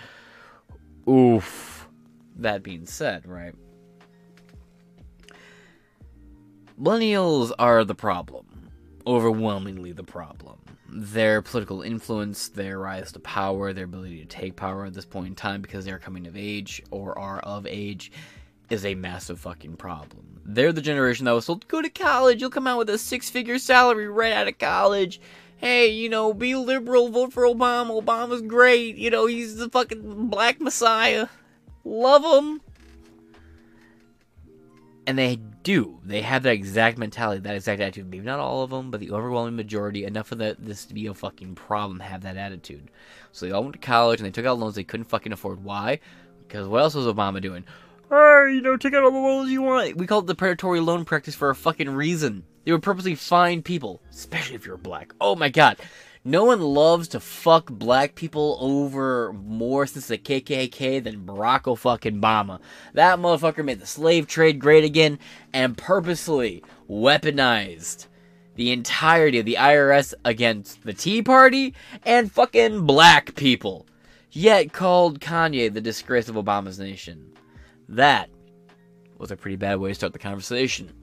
Oof. 1.09 1.87
That 2.35 2.63
being 2.63 2.85
said, 2.85 3.27
right? 3.27 3.53
Millennials 6.79 7.51
are 7.57 7.83
the 7.83 7.95
problem. 7.95 8.69
Overwhelmingly 9.05 9.91
the 9.91 10.03
problem. 10.03 10.59
Their 10.87 11.41
political 11.41 11.81
influence, 11.81 12.49
their 12.49 12.79
rise 12.79 13.11
to 13.11 13.19
power, 13.19 13.73
their 13.73 13.85
ability 13.85 14.19
to 14.19 14.25
take 14.25 14.55
power 14.55 14.85
at 14.85 14.93
this 14.93 15.05
point 15.05 15.27
in 15.27 15.35
time 15.35 15.61
because 15.61 15.85
they're 15.85 15.99
coming 15.99 16.27
of 16.27 16.37
age 16.37 16.81
or 16.91 17.17
are 17.17 17.39
of 17.39 17.67
age 17.67 18.11
is 18.69 18.85
a 18.85 18.95
massive 18.95 19.39
fucking 19.39 19.77
problem. 19.77 20.41
They're 20.45 20.73
the 20.73 20.81
generation 20.81 21.25
that 21.25 21.33
was 21.33 21.45
told, 21.45 21.67
go 21.67 21.81
to 21.81 21.89
college, 21.89 22.41
you'll 22.41 22.49
come 22.49 22.67
out 22.67 22.79
with 22.79 22.89
a 22.89 22.97
six 22.97 23.29
figure 23.29 23.59
salary 23.59 24.07
right 24.07 24.33
out 24.33 24.47
of 24.47 24.57
college. 24.57 25.21
Hey, 25.57 25.89
you 25.89 26.09
know, 26.09 26.33
be 26.33 26.55
liberal, 26.55 27.09
vote 27.09 27.33
for 27.33 27.43
Obama. 27.43 28.01
Obama's 28.01 28.41
great. 28.41 28.95
You 28.95 29.09
know, 29.09 29.25
he's 29.25 29.57
the 29.57 29.69
fucking 29.69 30.27
black 30.27 30.61
messiah. 30.61 31.27
Love 31.83 32.23
him. 32.23 32.61
And 35.05 35.17
they 35.17 35.37
do. 35.63 35.99
They 36.05 36.21
have 36.21 36.43
that 36.43 36.53
exact 36.53 36.97
mentality, 36.97 37.41
that 37.41 37.55
exact 37.55 37.81
attitude. 37.81 38.09
Maybe 38.09 38.25
not 38.25 38.39
all 38.39 38.63
of 38.63 38.69
them, 38.69 38.89
but 38.91 38.99
the 38.99 39.11
overwhelming 39.11 39.55
majority, 39.55 40.05
enough 40.05 40.31
of 40.31 40.37
that 40.37 40.63
this 40.63 40.85
to 40.85 40.93
be 40.93 41.07
a 41.07 41.13
fucking 41.13 41.55
problem, 41.55 41.99
have 41.99 42.21
that 42.21 42.37
attitude. 42.37 42.89
So 43.31 43.45
they 43.45 43.51
all 43.51 43.63
went 43.63 43.73
to 43.73 43.79
college 43.79 44.19
and 44.19 44.27
they 44.27 44.31
took 44.31 44.45
out 44.45 44.59
loans 44.59 44.75
they 44.75 44.83
couldn't 44.83 45.09
fucking 45.09 45.33
afford. 45.33 45.63
Why? 45.63 45.99
Because 46.47 46.67
what 46.67 46.81
else 46.81 46.95
was 46.95 47.05
Obama 47.05 47.41
doing? 47.41 47.65
Hey, 48.09 48.53
you 48.55 48.61
know, 48.61 48.75
take 48.75 48.95
out 48.95 49.03
all 49.03 49.11
the 49.11 49.19
loans 49.19 49.51
you 49.51 49.61
want. 49.61 49.95
We 49.97 50.07
call 50.07 50.21
it 50.21 50.25
the 50.25 50.33
predatory 50.33 50.79
loan 50.79 51.05
practice 51.05 51.35
for 51.35 51.51
a 51.51 51.55
fucking 51.55 51.91
reason. 51.91 52.43
They 52.65 52.71
would 52.71 52.81
purposely 52.81 53.13
find 53.13 53.63
people, 53.63 54.01
especially 54.09 54.55
if 54.55 54.65
you're 54.65 54.77
black. 54.77 55.13
Oh 55.21 55.35
my 55.35 55.49
god. 55.49 55.77
No 56.25 56.45
one 56.45 56.59
loves 56.59 57.07
to 57.09 57.19
fuck 57.19 57.69
black 57.69 58.15
people 58.15 58.57
over 58.59 59.31
more 59.33 59.85
since 59.85 60.07
the 60.07 60.17
KKK 60.17 61.03
than 61.03 61.23
Barack 61.23 61.77
fucking 61.77 62.19
Obama. 62.19 62.59
That 62.93 63.19
motherfucker 63.19 63.63
made 63.63 63.79
the 63.79 63.85
slave 63.85 64.25
trade 64.25 64.59
great 64.59 64.83
again 64.83 65.19
and 65.53 65.77
purposely 65.77 66.63
weaponized 66.89 68.07
the 68.55 68.71
entirety 68.71 69.37
of 69.37 69.45
the 69.45 69.57
IRS 69.59 70.15
against 70.25 70.83
the 70.83 70.93
Tea 70.93 71.21
Party 71.21 71.75
and 72.03 72.31
fucking 72.31 72.87
black 72.87 73.35
people. 73.35 73.85
Yet 74.31 74.73
called 74.73 75.19
Kanye 75.19 75.71
the 75.71 75.79
disgrace 75.79 76.27
of 76.27 76.35
Obama's 76.35 76.79
nation. 76.79 77.33
That 77.89 78.29
was 79.17 79.31
a 79.31 79.35
pretty 79.35 79.57
bad 79.57 79.79
way 79.79 79.89
to 79.89 79.95
start 79.95 80.13
the 80.13 80.19
conversation. 80.19 80.93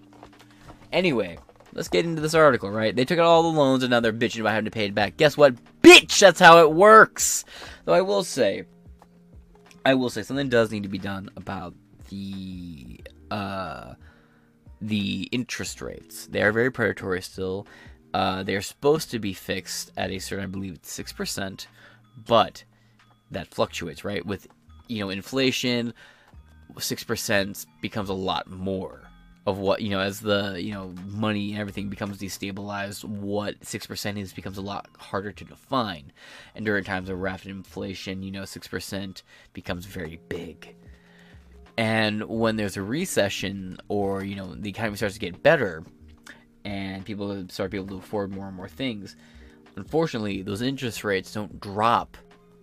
Anyway, 0.92 1.38
let's 1.72 1.88
get 1.88 2.04
into 2.04 2.22
this 2.22 2.34
article, 2.34 2.70
right? 2.70 2.94
They 2.94 3.04
took 3.04 3.18
out 3.18 3.26
all 3.26 3.42
the 3.42 3.58
loans 3.58 3.82
and 3.82 3.90
now 3.90 4.00
they're 4.00 4.12
bitching 4.12 4.40
about 4.40 4.52
having 4.52 4.66
to 4.66 4.70
pay 4.70 4.86
it 4.86 4.94
back. 4.94 5.16
Guess 5.16 5.36
what? 5.36 5.54
Bitch, 5.82 6.18
that's 6.18 6.40
how 6.40 6.58
it 6.58 6.72
works. 6.72 7.44
Though 7.84 7.92
I 7.92 8.00
will 8.00 8.24
say, 8.24 8.64
I 9.84 9.94
will 9.94 10.10
say 10.10 10.22
something 10.22 10.48
does 10.48 10.70
need 10.70 10.84
to 10.84 10.88
be 10.88 10.98
done 10.98 11.30
about 11.36 11.74
the 12.08 13.00
uh 13.30 13.94
the 14.80 15.28
interest 15.32 15.82
rates. 15.82 16.26
They 16.26 16.42
are 16.42 16.52
very 16.52 16.70
predatory 16.70 17.22
still. 17.22 17.66
Uh, 18.14 18.42
they 18.42 18.54
are 18.54 18.62
supposed 18.62 19.10
to 19.10 19.18
be 19.18 19.32
fixed 19.32 19.90
at 19.96 20.10
a 20.10 20.18
certain, 20.18 20.44
I 20.44 20.48
believe 20.48 20.78
six 20.82 21.12
percent, 21.12 21.66
but 22.26 22.64
that 23.30 23.52
fluctuates, 23.52 24.04
right? 24.04 24.24
With 24.24 24.46
you 24.88 25.00
know 25.00 25.10
inflation, 25.10 25.92
six 26.78 27.04
percent 27.04 27.66
becomes 27.80 28.08
a 28.08 28.14
lot 28.14 28.50
more 28.50 29.06
of 29.46 29.58
what 29.58 29.80
you 29.80 29.90
know 29.90 30.00
as 30.00 30.20
the 30.20 30.60
you 30.60 30.72
know 30.72 30.92
money 31.06 31.52
and 31.52 31.60
everything 31.60 31.88
becomes 31.88 32.18
destabilized 32.18 33.04
what 33.04 33.58
6% 33.60 34.18
is 34.18 34.32
becomes 34.32 34.58
a 34.58 34.62
lot 34.62 34.88
harder 34.98 35.32
to 35.32 35.44
define. 35.44 36.12
And 36.54 36.64
during 36.64 36.84
times 36.84 37.08
of 37.08 37.20
rapid 37.20 37.48
inflation 37.48 38.22
you 38.22 38.32
know 38.32 38.42
6% 38.42 39.22
becomes 39.52 39.86
very 39.86 40.20
big. 40.28 40.74
And 41.78 42.24
when 42.24 42.56
there's 42.56 42.76
a 42.76 42.82
recession 42.82 43.78
or 43.88 44.24
you 44.24 44.34
know 44.34 44.54
the 44.54 44.70
economy 44.70 44.96
starts 44.96 45.14
to 45.14 45.20
get 45.20 45.42
better 45.42 45.84
and 46.64 47.04
people 47.04 47.28
start 47.48 47.70
to 47.70 47.76
be 47.76 47.78
able 47.78 47.96
to 47.96 48.04
afford 48.04 48.34
more 48.34 48.48
and 48.48 48.56
more 48.56 48.68
things 48.68 49.14
unfortunately 49.76 50.42
those 50.42 50.62
interest 50.62 51.04
rates 51.04 51.32
don't 51.32 51.60
drop 51.60 52.16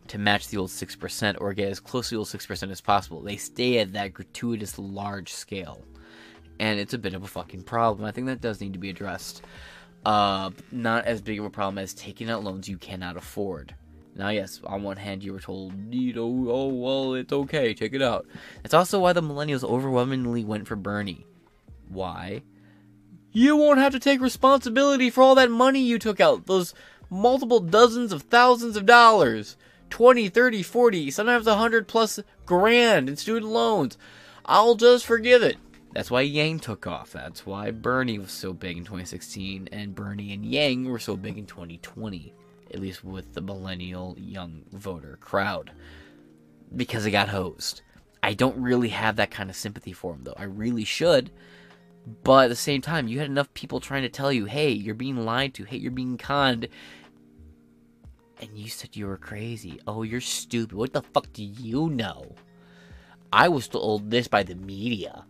to 0.08 0.18
match 0.18 0.50
the 0.50 0.58
old 0.58 0.70
6% 0.70 1.38
or 1.40 1.54
get 1.54 1.70
as 1.70 1.80
close 1.80 2.10
to 2.10 2.16
the 2.16 2.20
old 2.20 2.28
6% 2.28 2.72
as 2.72 2.82
possible. 2.82 3.22
They 3.22 3.38
stay 3.38 3.80
at 3.80 3.94
that 3.94 4.14
gratuitous 4.14 4.78
large 4.78 5.32
scale. 5.32 5.84
And 6.60 6.80
it's 6.80 6.94
a 6.94 7.00
bit 7.00 7.14
of 7.14 7.24
a 7.24 7.28
fucking 7.28 7.64
problem. 7.64 8.06
I 8.06 8.12
think 8.12 8.28
that 8.28 8.42
does 8.42 8.62
need 8.62 8.74
to 8.74 8.80
be 8.80 8.90
addressed. 8.90 9.42
Uh, 10.06 10.52
not 10.72 11.06
as 11.06 11.22
big 11.22 11.40
of 11.40 11.46
a 11.46 11.50
problem 11.50 11.78
as 11.78 11.94
taking 11.94 12.30
out 12.30 12.44
loans 12.44 12.68
you 12.68 12.78
cannot 12.78 13.18
afford. 13.18 13.74
Now, 14.16 14.30
yes, 14.30 14.62
on 14.66 14.84
one 14.84 14.98
hand, 14.98 15.24
you 15.24 15.34
were 15.34 15.40
told, 15.40 15.74
you 15.94 16.14
know, 16.14 16.46
oh, 16.50 16.68
well, 16.68 17.14
it's 17.16 17.34
okay, 17.34 17.74
take 17.74 17.94
it 17.94 18.02
out. 18.02 18.28
That's 18.62 18.74
also 18.74 19.00
why 19.00 19.14
the 19.14 19.24
millennials 19.24 19.64
overwhelmingly 19.64 20.44
went 20.44 20.68
for 20.68 20.76
Bernie. 20.76 21.26
Why? 21.90 22.44
You 23.32 23.56
won't 23.58 23.80
have 23.80 23.94
to 23.94 24.00
take 24.00 24.22
responsibility 24.22 25.10
for 25.10 25.22
all 25.22 25.36
that 25.36 25.50
money 25.50 25.80
you 25.80 25.98
took 25.98 26.20
out, 26.20 26.46
those 26.46 26.76
multiple 27.10 27.60
dozens 27.60 28.12
of 28.12 28.24
thousands 28.24 28.78
of 28.78 28.86
dollars. 28.86 29.58
20, 29.94 30.28
30, 30.28 30.64
40, 30.64 31.12
sometimes 31.12 31.46
100 31.46 31.88
plus 31.88 32.20
grand 32.48 33.08
in 33.08 33.16
student 33.16 33.52
loans. 33.52 33.96
I'll 34.44 34.74
just 34.74 35.06
forgive 35.06 35.44
it. 35.44 35.58
That's 35.94 36.10
why 36.10 36.22
Yang 36.22 36.62
took 36.62 36.88
off. 36.88 37.12
That's 37.12 37.46
why 37.46 37.70
Bernie 37.70 38.18
was 38.18 38.32
so 38.32 38.54
big 38.54 38.76
in 38.76 38.86
2016, 38.86 39.70
and 39.72 39.94
Bernie 39.94 40.34
and 40.34 40.44
Yang 40.44 40.86
were 40.86 40.98
so 40.98 41.16
big 41.16 41.38
in 41.38 41.46
2020, 41.46 42.34
at 42.74 42.80
least 42.80 43.04
with 43.04 43.36
the 43.36 43.42
millennial 43.42 44.18
young 44.18 44.64
voter 44.72 45.20
crowd, 45.22 45.72
because 46.76 47.04
they 47.04 47.12
got 47.12 47.30
hosed. 47.30 47.84
I 48.24 48.34
don't 48.34 48.58
really 48.58 48.90
have 48.90 49.18
that 49.18 49.30
kind 49.30 49.52
of 49.52 49.56
sympathy 49.56 49.94
for 49.94 50.16
him, 50.16 50.24
though. 50.24 50.34
I 50.36 50.46
really 50.46 50.86
should. 50.86 51.30
But 52.24 52.46
at 52.46 52.50
the 52.50 52.56
same 52.56 52.82
time, 52.82 53.08
you 53.08 53.20
had 53.20 53.30
enough 53.30 53.54
people 53.54 53.80
trying 53.80 54.02
to 54.02 54.10
tell 54.10 54.34
you, 54.34 54.46
hey, 54.46 54.72
you're 54.72 54.96
being 54.96 55.24
lied 55.24 55.54
to, 55.54 55.66
hey, 55.66 55.78
you're 55.78 55.92
being 55.92 56.18
conned, 56.18 56.68
And 58.44 58.58
you 58.58 58.68
said 58.68 58.98
you 58.98 59.08
were 59.08 59.16
crazy. 59.16 59.80
Oh, 59.88 60.04
you're 60.04 60.20
stupid. 60.20 60.76
What 60.76 60.92
the 60.92 61.02
fuck 61.02 61.32
do 61.32 61.44
you 61.44 61.90
know? 61.90 62.36
I 63.32 63.48
was 63.48 63.70
told 63.70 64.12
this 64.12 64.28
by 64.28 64.44
the 64.44 64.56
media. 64.56 65.24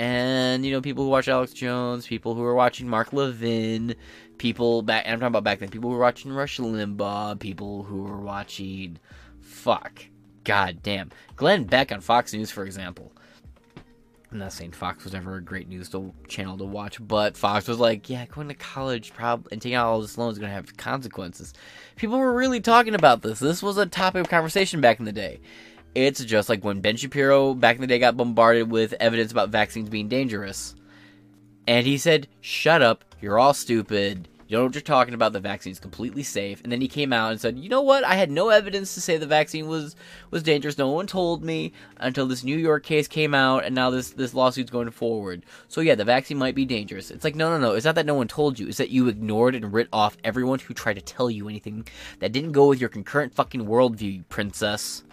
And, 0.00 0.66
you 0.66 0.72
know, 0.72 0.80
people 0.80 1.04
who 1.04 1.10
watch 1.10 1.28
Alex 1.28 1.52
Jones, 1.52 2.08
people 2.08 2.34
who 2.34 2.42
are 2.42 2.56
watching 2.56 2.88
Mark 2.88 3.12
Levin, 3.12 3.94
people 4.38 4.82
back, 4.82 5.04
I'm 5.06 5.20
talking 5.20 5.28
about 5.28 5.44
back 5.44 5.60
then, 5.60 5.68
people 5.68 5.90
who 5.90 5.96
were 5.96 6.02
watching 6.02 6.32
Rush 6.32 6.58
Limbaugh, 6.58 7.38
people 7.38 7.84
who 7.84 8.02
were 8.02 8.20
watching, 8.20 8.98
fuck, 9.40 10.02
god 10.42 10.82
damn, 10.82 11.10
Glenn 11.36 11.64
Beck 11.64 11.92
on 11.92 12.00
Fox 12.00 12.32
News, 12.32 12.50
for 12.50 12.64
example. 12.64 13.12
I'm 14.32 14.38
not 14.38 14.52
saying 14.52 14.72
Fox 14.72 15.02
was 15.02 15.14
ever 15.14 15.36
a 15.36 15.42
great 15.42 15.68
news 15.68 15.88
to, 15.88 16.14
channel 16.28 16.56
to 16.58 16.64
watch, 16.64 17.04
but 17.06 17.36
Fox 17.36 17.66
was 17.66 17.80
like, 17.80 18.08
yeah, 18.08 18.26
going 18.26 18.46
to 18.46 18.54
college 18.54 19.12
prob- 19.12 19.48
and 19.50 19.60
taking 19.60 19.74
out 19.74 19.86
all 19.86 20.00
this 20.00 20.16
loan 20.16 20.30
is 20.30 20.38
going 20.38 20.50
to 20.50 20.54
have 20.54 20.76
consequences. 20.76 21.52
People 21.96 22.18
were 22.18 22.32
really 22.32 22.60
talking 22.60 22.94
about 22.94 23.22
this. 23.22 23.40
This 23.40 23.60
was 23.60 23.76
a 23.76 23.86
topic 23.86 24.20
of 24.20 24.28
conversation 24.28 24.80
back 24.80 25.00
in 25.00 25.04
the 25.04 25.12
day. 25.12 25.40
It's 25.96 26.24
just 26.24 26.48
like 26.48 26.62
when 26.62 26.80
Ben 26.80 26.96
Shapiro 26.96 27.54
back 27.54 27.74
in 27.74 27.80
the 27.80 27.88
day 27.88 27.98
got 27.98 28.16
bombarded 28.16 28.70
with 28.70 28.94
evidence 29.00 29.32
about 29.32 29.48
vaccines 29.48 29.88
being 29.88 30.08
dangerous. 30.08 30.76
And 31.66 31.84
he 31.84 31.98
said, 31.98 32.28
shut 32.40 32.82
up, 32.82 33.04
you're 33.20 33.38
all 33.38 33.54
stupid, 33.54 34.28
you 34.50 34.56
know 34.56 34.64
what 34.64 34.74
you're 34.74 34.82
talking 34.82 35.14
about. 35.14 35.32
The 35.32 35.38
vaccine's 35.38 35.78
completely 35.78 36.24
safe. 36.24 36.60
And 36.64 36.72
then 36.72 36.80
he 36.80 36.88
came 36.88 37.12
out 37.12 37.30
and 37.30 37.40
said, 37.40 37.56
"You 37.56 37.68
know 37.68 37.82
what? 37.82 38.02
I 38.02 38.14
had 38.14 38.32
no 38.32 38.48
evidence 38.48 38.94
to 38.94 39.00
say 39.00 39.16
the 39.16 39.24
vaccine 39.24 39.68
was 39.68 39.94
was 40.32 40.42
dangerous. 40.42 40.76
No 40.76 40.88
one 40.88 41.06
told 41.06 41.44
me 41.44 41.72
until 41.98 42.26
this 42.26 42.42
New 42.42 42.58
York 42.58 42.82
case 42.82 43.06
came 43.06 43.32
out, 43.32 43.64
and 43.64 43.76
now 43.76 43.90
this 43.90 44.10
this 44.10 44.34
lawsuit's 44.34 44.72
going 44.72 44.90
forward. 44.90 45.46
So 45.68 45.80
yeah, 45.80 45.94
the 45.94 46.04
vaccine 46.04 46.36
might 46.36 46.56
be 46.56 46.64
dangerous. 46.64 47.12
It's 47.12 47.22
like 47.22 47.36
no, 47.36 47.48
no, 47.48 47.60
no. 47.60 47.76
It's 47.76 47.86
not 47.86 47.94
that 47.94 48.06
no 48.06 48.14
one 48.14 48.26
told 48.26 48.58
you. 48.58 48.66
It's 48.66 48.78
that 48.78 48.90
you 48.90 49.06
ignored 49.06 49.54
and 49.54 49.72
writ 49.72 49.88
off 49.92 50.16
everyone 50.24 50.58
who 50.58 50.74
tried 50.74 50.94
to 50.94 51.00
tell 51.00 51.30
you 51.30 51.48
anything 51.48 51.86
that 52.18 52.32
didn't 52.32 52.50
go 52.50 52.66
with 52.66 52.80
your 52.80 52.90
concurrent 52.90 53.32
fucking 53.32 53.66
worldview, 53.66 54.28
princess. 54.28 55.04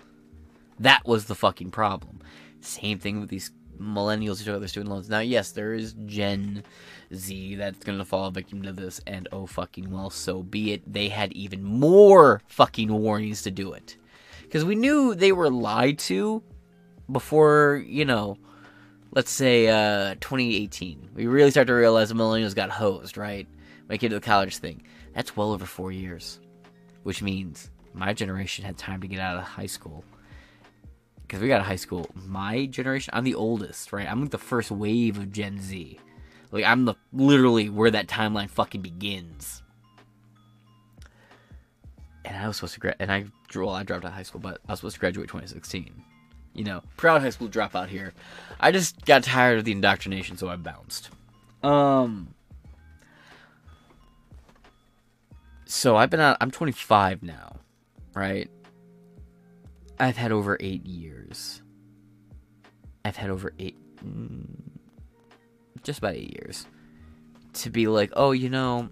That 0.80 1.06
was 1.06 1.26
the 1.26 1.36
fucking 1.36 1.70
problem. 1.70 2.22
Same 2.62 2.98
thing 2.98 3.20
with 3.20 3.30
these 3.30 3.52
millennials 3.80 4.40
who 4.40 4.46
took 4.46 4.56
out 4.56 4.60
their 4.62 4.68
student 4.68 4.92
loans. 4.92 5.10
Now, 5.10 5.20
yes, 5.20 5.52
there 5.52 5.76
is 5.76 5.94
Gen 6.08 6.64
Z 7.14 7.56
that's 7.56 7.84
gonna 7.84 8.06
fall 8.06 8.32
victim 8.32 8.62
to 8.64 8.74
this, 8.74 9.02
and 9.08 9.28
oh 9.32 9.46
fucking 9.46 9.90
well, 9.92 10.10
so 10.10 10.44
be 10.44 10.74
it. 10.74 10.92
They 10.92 11.10
had 11.10 11.32
even 11.34 11.64
more 11.64 12.42
fucking 12.48 12.92
warnings 12.92 13.44
to 13.44 13.52
do 13.52 13.74
it. 13.74 13.98
Because 14.44 14.64
we 14.64 14.76
knew 14.76 15.14
they 15.14 15.32
were 15.32 15.50
lied 15.50 16.00
to 16.00 16.42
before, 17.12 17.84
you 17.86 18.06
know, 18.06 18.38
let's 19.12 19.32
say 19.32 19.68
uh, 19.68 20.16
2018. 20.16 21.10
We 21.16 21.28
really 21.28 21.52
start 21.52 21.68
to 21.68 21.74
realize 21.74 22.10
the 22.10 22.16
millennials 22.16 22.56
got 22.56 22.70
hosed, 22.70 23.18
right? 23.18 23.48
When 23.86 23.96
it 23.96 24.00
came 24.00 24.10
to 24.10 24.16
the 24.16 24.22
college 24.22 24.58
thing. 24.58 24.84
That's 25.14 25.36
well 25.36 25.52
over 25.52 25.66
four 25.66 25.92
years. 25.92 26.40
Which 27.04 27.22
means 27.22 27.72
my 27.94 28.14
generation 28.14 28.64
had 28.64 28.78
time 28.78 29.02
to 29.02 29.08
get 29.08 29.20
out 29.20 29.38
of 29.38 29.44
high 29.44 29.66
school. 29.66 30.04
Because 31.22 31.42
we 31.42 31.48
got 31.48 31.62
a 31.62 31.66
high 31.66 31.76
school. 31.76 32.10
My 32.14 32.68
generation, 32.68 33.14
I'm 33.14 33.24
the 33.24 33.36
oldest, 33.36 33.92
right? 33.92 34.10
I'm 34.10 34.22
like 34.22 34.32
the 34.32 34.38
first 34.38 34.72
wave 34.72 35.18
of 35.18 35.32
Gen 35.32 35.60
Z. 35.60 36.00
Like 36.52 36.64
I'm 36.66 36.86
the 36.86 36.96
literally 37.14 37.70
where 37.70 37.92
that 37.92 38.08
timeline 38.08 38.50
fucking 38.50 38.82
begins. 38.82 39.62
And 42.26 42.36
I 42.36 42.48
was 42.48 42.58
supposed 42.58 42.74
to 42.74 42.80
grad, 42.80 42.96
and 43.00 43.12
I 43.12 43.26
well, 43.56 43.70
I 43.70 43.84
dropped 43.84 44.04
out 44.06 44.10
of 44.10 44.14
high 44.14 44.24
school, 44.24 44.42
but 44.42 44.60
I 44.68 44.74
was 44.74 44.80
supposed 44.80 44.96
to 44.96 45.00
graduate 45.00 45.28
2016. 45.30 46.04
You 46.54 46.64
know, 46.64 46.82
proud 46.98 47.22
high 47.22 47.30
school 47.30 47.48
dropout 47.48 47.88
here. 47.88 48.14
I 48.60 48.72
just 48.72 49.06
got 49.06 49.24
tired 49.24 49.60
of 49.60 49.66
the 49.66 49.72
indoctrination, 49.72 50.38
so 50.38 50.50
I 50.50 50.56
bounced. 50.56 51.10
Um. 51.64 52.34
So 55.66 55.96
I've 55.96 56.10
been 56.10 56.20
out. 56.20 56.38
I'm 56.40 56.52
25 56.52 57.24
now, 57.24 57.58
right? 58.14 58.50
I've 60.00 60.18
had 60.18 60.32
over 60.32 60.58
eight 60.60 60.86
years. 60.86 61.62
I've 63.04 63.18
had 63.18 63.30
over 63.30 63.54
eight. 63.60 63.78
Mm, 64.04 64.67
just 65.84 66.00
about 66.00 66.16
eight 66.16 66.34
years, 66.36 66.66
to 67.54 67.70
be 67.70 67.88
like, 67.88 68.12
oh, 68.16 68.32
you 68.32 68.50
know, 68.50 68.90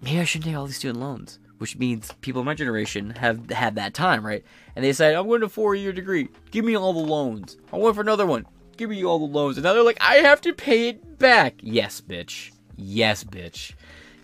maybe 0.00 0.20
I 0.20 0.24
shouldn't 0.24 0.46
take 0.46 0.56
all 0.56 0.66
these 0.66 0.76
student 0.76 1.00
loans. 1.00 1.38
Which 1.58 1.78
means 1.78 2.10
people 2.22 2.40
in 2.40 2.46
my 2.46 2.54
generation 2.54 3.10
have 3.10 3.48
had 3.50 3.76
that 3.76 3.94
time, 3.94 4.26
right? 4.26 4.42
And 4.74 4.84
they 4.84 4.92
say, 4.92 5.14
I'm 5.14 5.28
going 5.28 5.42
to 5.42 5.48
four 5.48 5.76
year 5.76 5.92
degree. 5.92 6.28
Give 6.50 6.64
me 6.64 6.76
all 6.76 6.92
the 6.92 6.98
loans. 6.98 7.56
I 7.72 7.76
want 7.76 7.94
for 7.94 8.00
another 8.00 8.26
one. 8.26 8.46
Give 8.76 8.90
me 8.90 9.04
all 9.04 9.20
the 9.20 9.32
loans. 9.32 9.56
And 9.56 9.62
now 9.62 9.72
they're 9.72 9.84
like, 9.84 9.98
I 10.00 10.16
have 10.16 10.40
to 10.40 10.52
pay 10.52 10.88
it 10.88 11.20
back. 11.20 11.54
Yes, 11.60 12.00
bitch. 12.00 12.50
Yes, 12.74 13.22
bitch. 13.22 13.74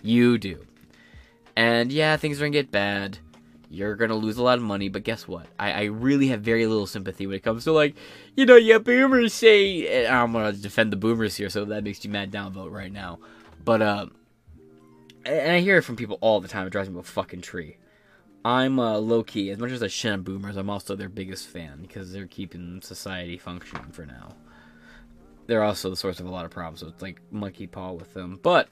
You 0.01 0.37
do. 0.37 0.65
And 1.55 1.93
yeah, 1.93 2.17
things 2.17 2.37
are 2.37 2.43
going 2.43 2.51
to 2.51 2.57
get 2.57 2.71
bad 2.71 3.19
you're 3.69 3.95
gonna 3.95 4.15
lose 4.15 4.37
a 4.37 4.43
lot 4.43 4.57
of 4.57 4.63
money. 4.63 4.89
But 4.89 5.03
guess 5.03 5.27
what? 5.27 5.47
I, 5.59 5.71
I 5.71 5.83
really 5.85 6.27
have 6.27 6.41
very 6.41 6.65
little 6.65 6.87
sympathy 6.87 7.27
when 7.27 7.35
it 7.35 7.43
comes 7.43 7.63
to 7.65 7.71
like, 7.71 7.95
you 8.35 8.45
know, 8.45 8.55
yeah, 8.55 8.79
boomers 8.79 9.33
say. 9.33 10.07
I'm 10.07 10.33
gonna 10.33 10.53
defend 10.53 10.91
the 10.91 10.97
boomers 10.97 11.35
here, 11.35 11.49
so 11.49 11.65
that 11.65 11.83
makes 11.83 12.03
you 12.03 12.09
mad 12.09 12.31
downvote 12.31 12.71
right 12.71 12.91
now. 12.91 13.19
But 13.63 13.81
uh, 13.81 14.05
and 15.25 15.51
I 15.51 15.59
hear 15.59 15.77
it 15.77 15.83
from 15.83 15.95
people 15.95 16.17
all 16.21 16.41
the 16.41 16.47
time. 16.47 16.65
It 16.65 16.71
drives 16.71 16.89
me 16.89 16.99
a 16.99 17.03
fucking 17.03 17.41
tree. 17.41 17.77
I'm 18.43 18.79
uh, 18.79 18.97
low 18.97 19.23
key. 19.23 19.51
As 19.51 19.59
much 19.59 19.71
as 19.71 19.83
I 19.83 19.87
shit 19.87 20.13
on 20.13 20.23
boomers, 20.23 20.55
I'm 20.55 20.69
also 20.69 20.95
their 20.95 21.09
biggest 21.09 21.47
fan 21.47 21.81
because 21.81 22.11
they're 22.11 22.27
keeping 22.27 22.81
society 22.81 23.37
functioning 23.37 23.91
for 23.91 24.05
now. 24.05 24.35
They're 25.47 25.63
also 25.63 25.89
the 25.89 25.95
source 25.95 26.19
of 26.19 26.25
a 26.25 26.29
lot 26.29 26.45
of 26.45 26.51
problems, 26.51 26.79
so 26.79 26.87
it's 26.87 27.01
like 27.01 27.19
monkey 27.31 27.67
paw 27.67 27.91
with 27.91 28.13
them. 28.13 28.39
But 28.41 28.69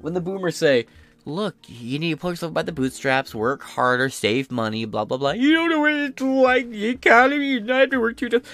when 0.00 0.14
the 0.14 0.20
boomers 0.20 0.56
say, 0.56 0.86
look, 1.26 1.56
you 1.66 1.98
need 1.98 2.12
to 2.12 2.16
pull 2.16 2.30
yourself 2.30 2.54
by 2.54 2.62
the 2.62 2.72
bootstraps, 2.72 3.34
work 3.34 3.62
harder, 3.62 4.08
save 4.08 4.50
money, 4.50 4.84
blah, 4.84 5.04
blah, 5.04 5.18
blah. 5.18 5.32
You 5.32 5.52
don't 5.52 5.68
know 5.68 5.80
what 5.80 5.92
it's 5.92 6.22
like, 6.22 6.70
the 6.70 6.86
economy, 6.86 7.46
you 7.48 7.66
have 7.66 7.90
to 7.90 8.00
work 8.00 8.16
two 8.16 8.28
jobs. 8.28 8.48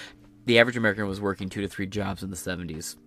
The 0.45 0.59
average 0.59 0.75
American 0.75 1.07
was 1.07 1.21
working 1.21 1.49
two 1.49 1.61
to 1.61 1.67
three 1.69 1.85
jobs 1.85 2.23
in 2.23 2.31
the 2.31 2.35
70s. 2.35 2.97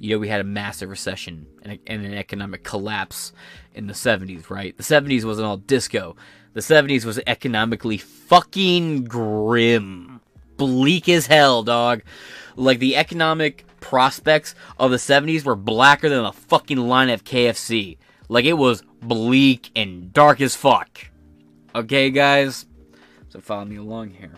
You 0.00 0.14
know, 0.14 0.18
we 0.18 0.28
had 0.28 0.40
a 0.40 0.44
massive 0.44 0.88
recession 0.88 1.46
and, 1.62 1.78
and 1.86 2.04
an 2.04 2.14
economic 2.14 2.64
collapse 2.64 3.32
in 3.74 3.86
the 3.86 3.92
70s, 3.92 4.48
right? 4.48 4.76
The 4.76 4.82
70s 4.82 5.24
wasn't 5.24 5.46
all 5.46 5.56
disco. 5.58 6.16
The 6.54 6.60
70s 6.60 7.04
was 7.04 7.20
economically 7.26 7.98
fucking 7.98 9.04
grim. 9.04 10.20
Bleak 10.56 11.08
as 11.08 11.26
hell, 11.26 11.62
dog. 11.62 12.02
Like, 12.58 12.78
the 12.78 12.96
economic 12.96 13.64
prospects 13.80 14.54
of 14.78 14.90
the 14.90 14.96
70s 14.96 15.44
were 15.44 15.56
blacker 15.56 16.08
than 16.08 16.22
the 16.22 16.32
fucking 16.32 16.78
line 16.78 17.10
of 17.10 17.24
KFC. 17.24 17.96
Like 18.28 18.44
it 18.44 18.54
was 18.54 18.82
bleak 19.00 19.70
and 19.74 20.12
dark 20.12 20.40
as 20.40 20.54
fuck. 20.54 21.00
Okay, 21.74 22.10
guys? 22.10 22.66
So 23.30 23.40
follow 23.40 23.64
me 23.64 23.76
along 23.76 24.10
here. 24.10 24.34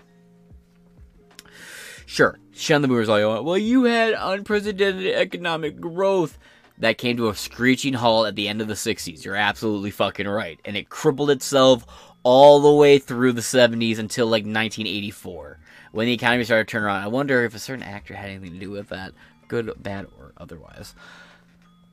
Sure, 2.07 2.39
shun 2.53 2.83
the 2.83 2.89
boomers 2.89 3.09
all 3.09 3.21
you 3.21 3.27
want. 3.29 3.45
Well, 3.45 3.59
you 3.59 3.85
had 3.85 4.15
unprecedented 4.19 5.07
economic 5.15 5.81
growth 5.81 6.39
that 6.79 6.99
came 6.99 7.17
to 7.17 7.29
a 7.29 7.35
screeching 7.35 7.95
halt 7.95 8.27
at 8.27 8.35
the 8.35 8.49
end 8.49 8.61
of 8.61 8.69
the 8.69 8.75
60s. 8.75 9.25
You're 9.25 9.37
absolutely 9.37 9.91
fucking 9.91 10.27
right. 10.27 10.59
And 10.65 10.77
it 10.77 10.89
crippled 10.89 11.31
itself 11.31 11.87
all 12.23 12.61
the 12.61 12.73
way 12.73 12.99
through 12.99 13.33
the 13.33 13.41
70s 13.41 13.99
until 13.99 14.27
like 14.27 14.43
1984 14.45 15.59
when 15.93 16.07
the 16.07 16.13
economy 16.13 16.45
started 16.45 16.69
to 16.69 16.73
turn 16.73 16.85
around. 16.85 17.03
I 17.03 17.09
wonder 17.09 17.45
if 17.45 17.55
a 17.55 17.59
certain 17.59 17.83
actor 17.83 18.15
had 18.15 18.31
anything 18.31 18.53
to 18.53 18.59
do 18.59 18.71
with 18.71 18.89
that 18.89 19.13
good, 19.49 19.73
bad, 19.83 20.07
or 20.19 20.33
otherwise. 20.37 20.95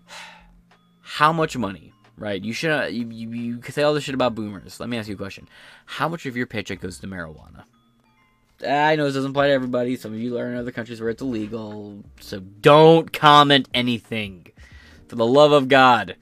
How 1.02 1.34
much 1.34 1.58
money, 1.58 1.94
right? 2.18 2.44
You 2.44 2.54
should 2.54 2.94
you, 2.94 3.10
you, 3.10 3.30
you 3.30 3.62
say 3.70 3.84
all 3.84 3.94
this 3.94 4.04
shit 4.04 4.16
about 4.16 4.36
boomers. 4.36 4.80
Let 4.80 4.90
me 4.90 4.98
ask 4.98 5.08
you 5.08 5.16
a 5.16 5.18
question: 5.18 5.48
How 5.86 6.08
much 6.08 6.26
of 6.26 6.38
your 6.38 6.48
paycheck 6.48 6.82
goes 6.82 7.00
to 7.00 7.08
marijuana? 7.08 7.64
I 8.68 8.96
know 8.96 9.06
this 9.06 9.14
doesn't 9.14 9.32
apply 9.32 9.48
to 9.48 9.54
everybody. 9.54 9.96
Some 9.96 10.14
of 10.14 10.20
you 10.20 10.38
are 10.38 10.48
in 10.48 10.58
other 10.58 10.72
countries 10.72 11.00
where 11.00 11.12
it's 11.12 11.22
illegal, 11.22 12.04
so 12.20 12.40
don't 12.40 13.14
comment 13.14 13.70
anything. 13.74 14.48
For 15.08 15.16
the 15.16 15.26
love 15.26 15.52
of 15.52 15.70
God, 15.70 16.16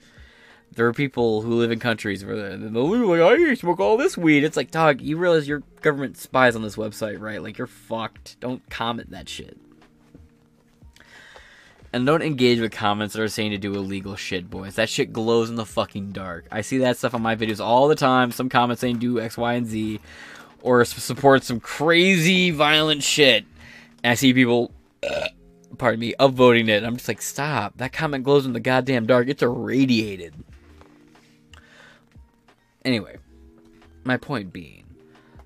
there 0.76 0.86
are 0.86 0.92
people 0.92 1.40
who 1.40 1.54
live 1.54 1.70
in 1.70 1.78
countries 1.78 2.24
where 2.24 2.36
they're, 2.36 2.56
they're 2.56 2.82
like, 2.82 3.20
I 3.20 3.54
smoke 3.54 3.80
all 3.80 3.96
this 3.96 4.16
weed. 4.16 4.44
It's 4.44 4.58
like, 4.58 4.70
dog, 4.70 5.00
you 5.00 5.16
realize 5.16 5.48
your 5.48 5.62
government 5.80 6.18
spies 6.18 6.54
on 6.54 6.62
this 6.62 6.76
website, 6.76 7.18
right? 7.18 7.42
Like, 7.42 7.56
you're 7.56 7.66
fucked. 7.66 8.38
Don't 8.40 8.68
comment 8.68 9.10
that 9.10 9.26
shit. 9.28 9.56
And 11.94 12.04
don't 12.04 12.20
engage 12.20 12.60
with 12.60 12.72
comments 12.72 13.14
that 13.14 13.22
are 13.22 13.28
saying 13.28 13.52
to 13.52 13.58
do 13.58 13.74
illegal 13.74 14.16
shit, 14.16 14.50
boys. 14.50 14.74
That 14.74 14.90
shit 14.90 15.14
glows 15.14 15.48
in 15.48 15.56
the 15.56 15.64
fucking 15.64 16.12
dark. 16.12 16.46
I 16.52 16.60
see 16.60 16.76
that 16.78 16.98
stuff 16.98 17.14
on 17.14 17.22
my 17.22 17.36
videos 17.36 17.64
all 17.64 17.88
the 17.88 17.94
time. 17.94 18.30
Some 18.30 18.50
comments 18.50 18.80
saying 18.80 18.98
do 18.98 19.18
X, 19.18 19.38
Y, 19.38 19.54
and 19.54 19.66
Z, 19.66 20.00
or 20.60 20.84
support 20.84 21.42
some 21.42 21.58
crazy 21.58 22.50
violent 22.50 23.02
shit. 23.02 23.46
And 24.04 24.10
I 24.10 24.14
see 24.14 24.34
people, 24.34 24.72
uh, 25.08 25.28
pardon 25.78 26.00
me, 26.00 26.12
upvoting 26.20 26.68
it. 26.68 26.84
I'm 26.84 26.96
just 26.96 27.08
like, 27.08 27.22
stop. 27.22 27.78
That 27.78 27.94
comment 27.94 28.24
glows 28.24 28.44
in 28.44 28.52
the 28.52 28.60
goddamn 28.60 29.06
dark. 29.06 29.28
It's 29.28 29.42
irradiated. 29.42 30.34
Anyway, 32.86 33.16
my 34.04 34.16
point 34.16 34.52
being, 34.52 34.84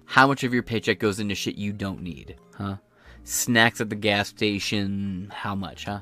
how 0.05 0.26
much 0.26 0.45
of 0.45 0.53
your 0.53 0.62
paycheck 0.62 0.99
goes 0.99 1.18
into 1.18 1.34
shit 1.34 1.55
you 1.55 1.72
don't 1.72 2.03
need, 2.03 2.36
huh? 2.55 2.76
Snacks 3.24 3.80
at 3.80 3.88
the 3.88 3.97
gas 3.97 4.28
station, 4.28 5.32
how 5.34 5.55
much, 5.55 5.86
huh? 5.86 6.01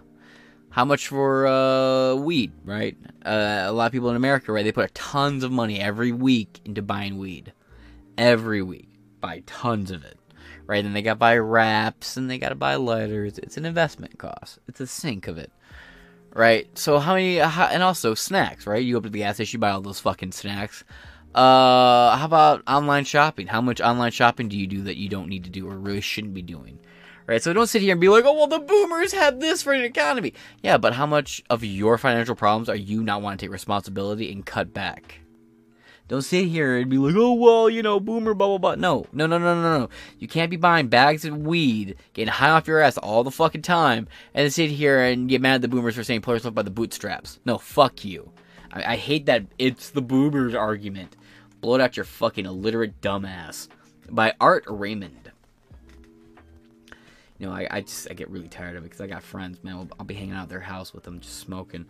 How 0.71 0.85
much 0.85 1.07
for 1.07 1.47
uh, 1.47 2.17
weed, 2.17 2.51
right? 2.65 2.97
Uh, 3.25 3.63
a 3.67 3.73
lot 3.73 3.87
of 3.87 3.93
people 3.93 4.11
in 4.11 4.17
America, 4.17 4.51
right? 4.51 4.65
They 4.65 4.73
put 4.73 4.93
tons 4.97 5.45
of 5.45 5.53
money 5.53 5.79
every 5.79 6.11
week 6.11 6.61
into 6.65 6.83
buying 6.83 7.19
weed. 7.19 7.53
Every 8.19 8.61
week. 8.61 8.89
Buy 9.21 9.45
tons 9.47 9.93
of 9.93 10.05
it. 10.05 10.19
Right? 10.67 10.85
And 10.85 10.95
they 10.95 11.03
got 11.03 11.13
to 11.13 11.17
buy 11.21 11.39
wraps 11.39 12.17
and 12.17 12.29
they 12.29 12.39
got 12.39 12.49
to 12.49 12.57
buy 12.57 12.75
lighters. 12.75 13.39
It's 13.39 13.57
an 13.57 13.65
investment 13.65 14.19
cost. 14.19 14.59
It's 14.67 14.81
a 14.81 14.89
sink 14.89 15.29
of 15.29 15.39
it. 15.39 15.53
Right? 16.35 16.69
So 16.77 16.99
how 16.99 17.15
many, 17.15 17.37
how, 17.37 17.67
and 17.67 17.85
also 17.85 18.15
snacks, 18.15 18.67
right? 18.67 18.85
You 18.85 18.95
go 18.95 18.99
up 18.99 19.05
to 19.05 19.11
the 19.11 19.21
gas 19.21 19.37
station, 19.37 19.59
you 19.59 19.61
buy 19.61 19.71
all 19.71 19.81
those 19.81 20.01
fucking 20.01 20.33
snacks. 20.33 20.83
Uh, 21.35 22.17
how 22.17 22.25
about 22.25 22.63
online 22.67 23.05
shopping? 23.05 23.47
How 23.47 23.61
much 23.61 23.81
online 23.81 24.13
shopping 24.13 24.49
do 24.49 24.59
you 24.59 24.67
do 24.67 24.83
that 24.83 24.97
you 24.97 25.09
don't 25.09 25.29
need 25.29 25.45
to 25.45 25.51
do 25.51 25.69
or 25.69 25.77
really 25.77 26.01
shouldn't 26.01 26.35
be 26.35 26.43
doing? 26.43 26.79
Right? 27.27 27.43
So 27.43 27.53
don't 27.53 27.67
sit 27.67 27.83
here 27.83 27.93
and 27.93 28.01
be 28.01 28.09
like, 28.09 28.25
oh, 28.25 28.33
well, 28.33 28.47
the 28.47 28.59
boomers 28.59 29.13
had 29.13 29.41
this 29.41 29.63
for 29.63 29.75
an 29.75 29.85
economy. 29.85 30.33
Yeah, 30.63 30.79
but 30.79 30.95
how 30.95 31.07
much 31.07 31.43
of 31.51 31.63
your 31.63 31.99
financial 31.99 32.35
problems 32.35 32.71
are 32.71 32.77
you 32.77 33.03
not 33.03 33.21
wanting 33.21 33.39
to 33.39 33.45
take 33.47 33.53
responsibility 33.53 34.33
and 34.33 34.47
cut 34.47 34.73
back? 34.73 35.21
Don't 36.09 36.23
sit 36.23 36.47
here 36.47 36.79
and 36.79 36.89
be 36.89 36.97
like, 36.97 37.15
oh, 37.15 37.35
well, 37.35 37.69
you 37.69 37.83
know, 37.83 38.01
boomer, 38.01 38.33
blah, 38.33 38.47
blah, 38.47 38.57
blah. 38.57 38.75
No, 38.77 39.07
no, 39.13 39.27
no, 39.27 39.37
no, 39.37 39.61
no, 39.61 39.79
no. 39.79 39.89
You 40.19 40.27
can't 40.27 40.51
be 40.51 40.57
buying 40.57 40.89
bags 40.89 41.27
of 41.27 41.37
weed, 41.37 41.97
getting 42.15 42.33
high 42.33 42.49
off 42.49 42.67
your 42.67 42.81
ass 42.81 42.97
all 42.97 43.23
the 43.23 43.31
fucking 43.31 43.61
time, 43.61 44.09
and 44.33 44.51
sit 44.51 44.71
here 44.71 45.01
and 45.01 45.29
get 45.29 45.43
mad 45.43 45.57
at 45.57 45.63
the 45.63 45.69
boomers 45.69 45.97
for 45.97 46.05
saying 46.05 46.23
pull 46.23 46.33
yourself 46.33 46.55
by 46.55 46.63
the 46.63 46.71
bootstraps. 46.71 47.41
No, 47.45 47.59
fuck 47.59 48.07
you. 48.07 48.33
I, 48.73 48.93
I 48.93 48.97
hate 48.97 49.27
that 49.27 49.45
it's 49.59 49.91
the 49.91 50.03
boomers 50.03 50.55
argument. 50.55 51.17
Blow 51.61 51.75
it 51.75 51.81
out 51.81 51.97
your 51.97 52.05
fucking 52.05 52.47
illiterate 52.47 53.01
dumbass. 53.01 53.69
By 54.11 54.35
Art 54.41 54.65
Raymond. 54.67 55.33
You 57.39 57.47
know, 57.47 57.53
I, 57.53 57.69
I 57.71 57.81
just 57.83 58.11
I 58.11 58.15
get 58.15 58.31
really 58.31 58.49
tired 58.49 58.77
of 58.77 58.85
it 58.85 58.87
because 58.87 59.01
I 59.01 59.07
got 59.07 59.23
friends, 59.23 59.63
man. 59.63 59.75
I'll, 59.75 59.89
I'll, 60.01 60.07
be 60.07 60.15
hanging 60.15 60.35
out 60.35 60.45
at 60.45 60.49
their 60.49 60.61
house 60.61 60.93
with 60.93 61.05
them, 61.05 61.21
just 61.21 61.39
smoking 61.39 61.87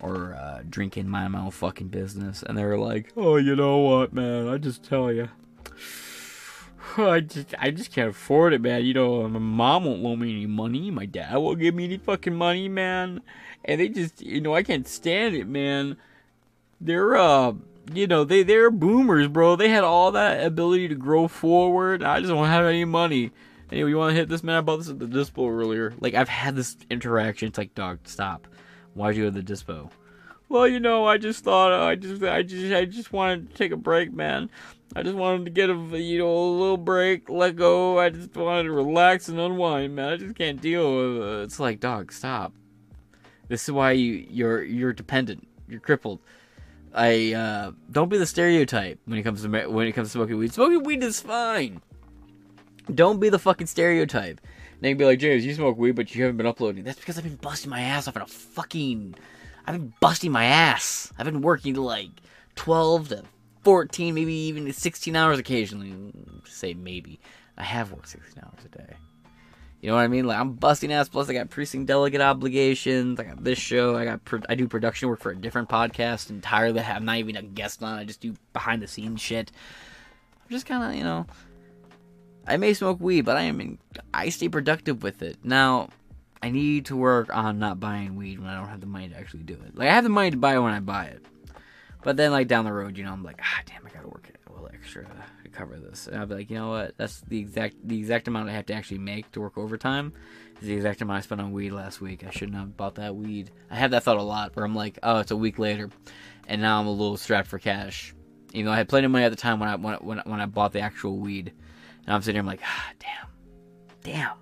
or 0.00 0.34
uh, 0.34 0.62
drinking, 0.68 1.08
my 1.08 1.24
own 1.24 1.50
fucking 1.50 1.88
business, 1.88 2.42
and 2.42 2.58
they're 2.58 2.76
like, 2.76 3.12
"Oh, 3.16 3.36
you 3.36 3.56
know 3.56 3.78
what, 3.78 4.12
man? 4.12 4.48
I 4.48 4.58
just 4.58 4.82
tell 4.82 5.10
you, 5.10 5.28
I 6.98 7.20
just 7.20 7.54
I 7.58 7.70
just 7.70 7.92
can't 7.92 8.10
afford 8.10 8.52
it, 8.52 8.60
man. 8.60 8.84
You 8.84 8.92
know, 8.92 9.28
my 9.28 9.38
mom 9.38 9.84
won't 9.84 10.02
loan 10.02 10.18
me 10.18 10.32
any 10.32 10.46
money, 10.46 10.90
my 10.90 11.06
dad 11.06 11.36
won't 11.36 11.58
give 11.58 11.74
me 11.74 11.84
any 11.84 11.96
fucking 11.96 12.34
money, 12.34 12.68
man, 12.68 13.22
and 13.64 13.80
they 13.80 13.88
just, 13.88 14.20
you 14.20 14.40
know, 14.42 14.54
I 14.54 14.62
can't 14.62 14.86
stand 14.86 15.34
it, 15.34 15.46
man. 15.46 15.96
They're 16.82 17.16
uh." 17.16 17.54
you 17.92 18.06
know, 18.06 18.24
they 18.24 18.42
they're 18.42 18.70
boomers, 18.70 19.28
bro. 19.28 19.56
They 19.56 19.68
had 19.68 19.84
all 19.84 20.12
that 20.12 20.44
ability 20.44 20.88
to 20.88 20.94
grow 20.94 21.28
forward. 21.28 22.02
I 22.02 22.20
just 22.20 22.30
don't 22.30 22.46
have 22.46 22.64
any 22.64 22.84
money. 22.84 23.32
Anyway, 23.70 23.90
you 23.90 23.96
want 23.96 24.10
to 24.10 24.14
hit 24.14 24.28
this 24.28 24.42
man? 24.42 24.56
I 24.56 24.60
bought 24.60 24.78
this 24.78 24.90
at 24.90 24.98
the 24.98 25.06
dispo 25.06 25.50
earlier. 25.50 25.94
Like 25.98 26.14
I've 26.14 26.28
had 26.28 26.56
this 26.56 26.76
interaction. 26.90 27.48
It's 27.48 27.58
like, 27.58 27.74
dog, 27.74 28.00
stop. 28.04 28.46
Why'd 28.94 29.16
you 29.16 29.24
go 29.24 29.30
to 29.30 29.42
the 29.42 29.52
dispo? 29.52 29.90
Well, 30.48 30.68
you 30.68 30.80
know, 30.80 31.06
I 31.06 31.16
just 31.16 31.42
thought 31.44 31.72
I 31.72 31.94
just 31.94 32.22
I 32.22 32.42
just 32.42 32.72
I 32.72 32.84
just 32.84 33.12
wanted 33.12 33.50
to 33.50 33.56
take 33.56 33.72
a 33.72 33.76
break, 33.76 34.12
man. 34.12 34.50
I 34.94 35.02
just 35.02 35.16
wanted 35.16 35.46
to 35.46 35.50
get 35.50 35.70
a 35.70 35.74
you 35.98 36.18
know 36.18 36.30
a 36.30 36.50
little 36.50 36.76
break, 36.76 37.30
let 37.30 37.56
go. 37.56 37.98
I 37.98 38.10
just 38.10 38.36
wanted 38.36 38.64
to 38.64 38.72
relax 38.72 39.28
and 39.28 39.40
unwind, 39.40 39.94
man. 39.94 40.12
I 40.12 40.16
just 40.18 40.36
can't 40.36 40.60
deal 40.60 40.94
with 40.94 41.22
it. 41.22 41.42
It's 41.44 41.58
like, 41.58 41.80
dog, 41.80 42.12
stop. 42.12 42.52
This 43.48 43.64
is 43.64 43.72
why 43.72 43.92
you 43.92 44.26
you're 44.28 44.62
you're 44.62 44.92
dependent. 44.92 45.48
You're 45.66 45.80
crippled. 45.80 46.20
I 46.94 47.32
uh, 47.32 47.72
don't 47.90 48.08
be 48.08 48.18
the 48.18 48.26
stereotype 48.26 49.00
when 49.06 49.18
it 49.18 49.22
comes 49.22 49.42
to 49.42 49.48
when 49.48 49.86
it 49.86 49.92
comes 49.92 50.08
to 50.08 50.12
smoking 50.12 50.38
weed. 50.38 50.52
Smoking 50.52 50.82
weed 50.82 51.02
is 51.02 51.20
fine. 51.20 51.80
Don't 52.94 53.20
be 53.20 53.28
the 53.28 53.38
fucking 53.38 53.66
stereotype. 53.66 54.40
And 54.40 54.80
they 54.80 54.90
can 54.90 54.98
be 54.98 55.04
like, 55.04 55.18
James, 55.18 55.46
you 55.46 55.54
smoke 55.54 55.78
weed, 55.78 55.92
but 55.92 56.14
you 56.14 56.22
haven't 56.22 56.36
been 56.36 56.46
uploading. 56.46 56.84
That's 56.84 56.98
because 56.98 57.16
I've 57.16 57.24
been 57.24 57.36
busting 57.36 57.70
my 57.70 57.80
ass 57.80 58.08
off 58.08 58.16
in 58.16 58.22
a 58.22 58.26
fucking. 58.26 59.14
I've 59.66 59.74
been 59.74 59.94
busting 60.00 60.32
my 60.32 60.44
ass. 60.44 61.12
I've 61.18 61.26
been 61.26 61.40
working 61.40 61.74
like 61.74 62.10
12 62.56 63.08
to 63.10 63.22
14, 63.62 64.14
maybe 64.14 64.34
even 64.34 64.72
16 64.72 65.14
hours 65.14 65.38
occasionally. 65.38 65.94
Say 66.44 66.74
maybe. 66.74 67.20
I 67.56 67.62
have 67.62 67.92
worked 67.92 68.08
16 68.08 68.42
hours 68.42 68.64
a 68.64 68.78
day. 68.78 68.94
You 69.82 69.88
know 69.88 69.96
what 69.96 70.02
I 70.02 70.08
mean? 70.08 70.26
Like 70.26 70.38
I'm 70.38 70.52
busting 70.52 70.92
ass. 70.92 71.08
Plus, 71.08 71.28
I 71.28 71.32
got 71.32 71.50
precinct 71.50 71.86
delegate 71.88 72.20
obligations. 72.20 73.18
I 73.18 73.24
got 73.24 73.42
this 73.42 73.58
show. 73.58 73.96
I 73.96 74.04
got 74.04 74.24
pro- 74.24 74.40
I 74.48 74.54
do 74.54 74.68
production 74.68 75.08
work 75.08 75.20
for 75.20 75.32
a 75.32 75.36
different 75.36 75.68
podcast 75.68 76.30
entirely. 76.30 76.80
I'm 76.80 77.04
not 77.04 77.16
even 77.16 77.34
a 77.34 77.42
guest 77.42 77.82
on. 77.82 77.98
I 77.98 78.04
just 78.04 78.20
do 78.20 78.34
behind 78.52 78.80
the 78.80 78.86
scenes 78.86 79.20
shit. 79.20 79.50
I'm 80.44 80.50
just 80.50 80.66
kind 80.66 80.84
of 80.84 80.96
you 80.96 81.02
know. 81.02 81.26
I 82.46 82.56
may 82.56 82.74
smoke 82.74 83.00
weed, 83.00 83.22
but 83.22 83.36
I 83.36 83.42
am 83.42 83.60
in, 83.60 83.78
I 84.12 84.28
stay 84.28 84.48
productive 84.48 85.02
with 85.02 85.22
it. 85.22 85.36
Now, 85.44 85.90
I 86.42 86.50
need 86.50 86.86
to 86.86 86.96
work 86.96 87.32
on 87.32 87.60
not 87.60 87.78
buying 87.78 88.16
weed 88.16 88.40
when 88.40 88.48
I 88.48 88.58
don't 88.58 88.68
have 88.68 88.80
the 88.80 88.86
money 88.86 89.08
to 89.08 89.16
actually 89.16 89.44
do 89.44 89.54
it. 89.54 89.76
Like 89.76 89.88
I 89.88 89.94
have 89.94 90.04
the 90.04 90.10
money 90.10 90.30
to 90.30 90.36
buy 90.36 90.56
it 90.56 90.60
when 90.60 90.72
I 90.72 90.80
buy 90.80 91.06
it, 91.06 91.24
but 92.02 92.16
then 92.16 92.30
like 92.30 92.46
down 92.48 92.64
the 92.64 92.72
road, 92.72 92.96
you 92.96 93.04
know, 93.04 93.12
I'm 93.12 93.24
like, 93.24 93.40
ah, 93.42 93.62
damn, 93.66 93.84
I 93.84 93.90
gotta 93.90 94.08
work 94.08 94.28
a 94.48 94.52
little 94.52 94.70
extra 94.72 95.06
cover 95.52 95.76
this. 95.76 96.06
And 96.06 96.16
I'll 96.16 96.26
be 96.26 96.34
like, 96.34 96.50
you 96.50 96.56
know 96.56 96.70
what? 96.70 96.96
That's 96.96 97.20
the 97.20 97.38
exact 97.38 97.76
the 97.84 97.98
exact 97.98 98.28
amount 98.28 98.48
I 98.48 98.52
have 98.52 98.66
to 98.66 98.74
actually 98.74 98.98
make 98.98 99.30
to 99.32 99.40
work 99.40 99.56
overtime. 99.58 100.12
Is 100.60 100.68
the 100.68 100.74
exact 100.74 101.00
amount 101.00 101.18
I 101.18 101.20
spent 101.22 101.40
on 101.40 101.52
weed 101.52 101.70
last 101.70 102.00
week. 102.00 102.24
I 102.24 102.30
shouldn't 102.30 102.56
have 102.56 102.76
bought 102.76 102.96
that 102.96 103.16
weed. 103.16 103.50
I 103.70 103.76
have 103.76 103.90
that 103.92 104.04
thought 104.04 104.18
a 104.18 104.22
lot 104.22 104.54
where 104.54 104.64
I'm 104.64 104.74
like, 104.74 104.98
oh, 105.02 105.18
it's 105.18 105.30
a 105.30 105.36
week 105.36 105.58
later, 105.58 105.90
and 106.48 106.62
now 106.62 106.80
I'm 106.80 106.86
a 106.86 106.90
little 106.90 107.16
strapped 107.16 107.48
for 107.48 107.58
cash. 107.58 108.14
Even 108.52 108.66
though 108.66 108.72
I 108.72 108.76
had 108.76 108.88
plenty 108.88 109.06
of 109.06 109.10
money 109.10 109.24
at 109.24 109.30
the 109.30 109.36
time 109.36 109.60
when 109.60 109.68
I 109.68 109.76
when 109.76 109.94
when, 109.96 110.18
when 110.24 110.40
I 110.40 110.46
bought 110.46 110.72
the 110.72 110.80
actual 110.80 111.18
weed, 111.18 111.52
and 112.06 112.14
I'm 112.14 112.22
sitting 112.22 112.36
here, 112.36 112.40
I'm 112.40 112.46
like, 112.46 112.60
ah, 112.64 112.90
damn, 112.98 113.28
damn. 114.02 114.36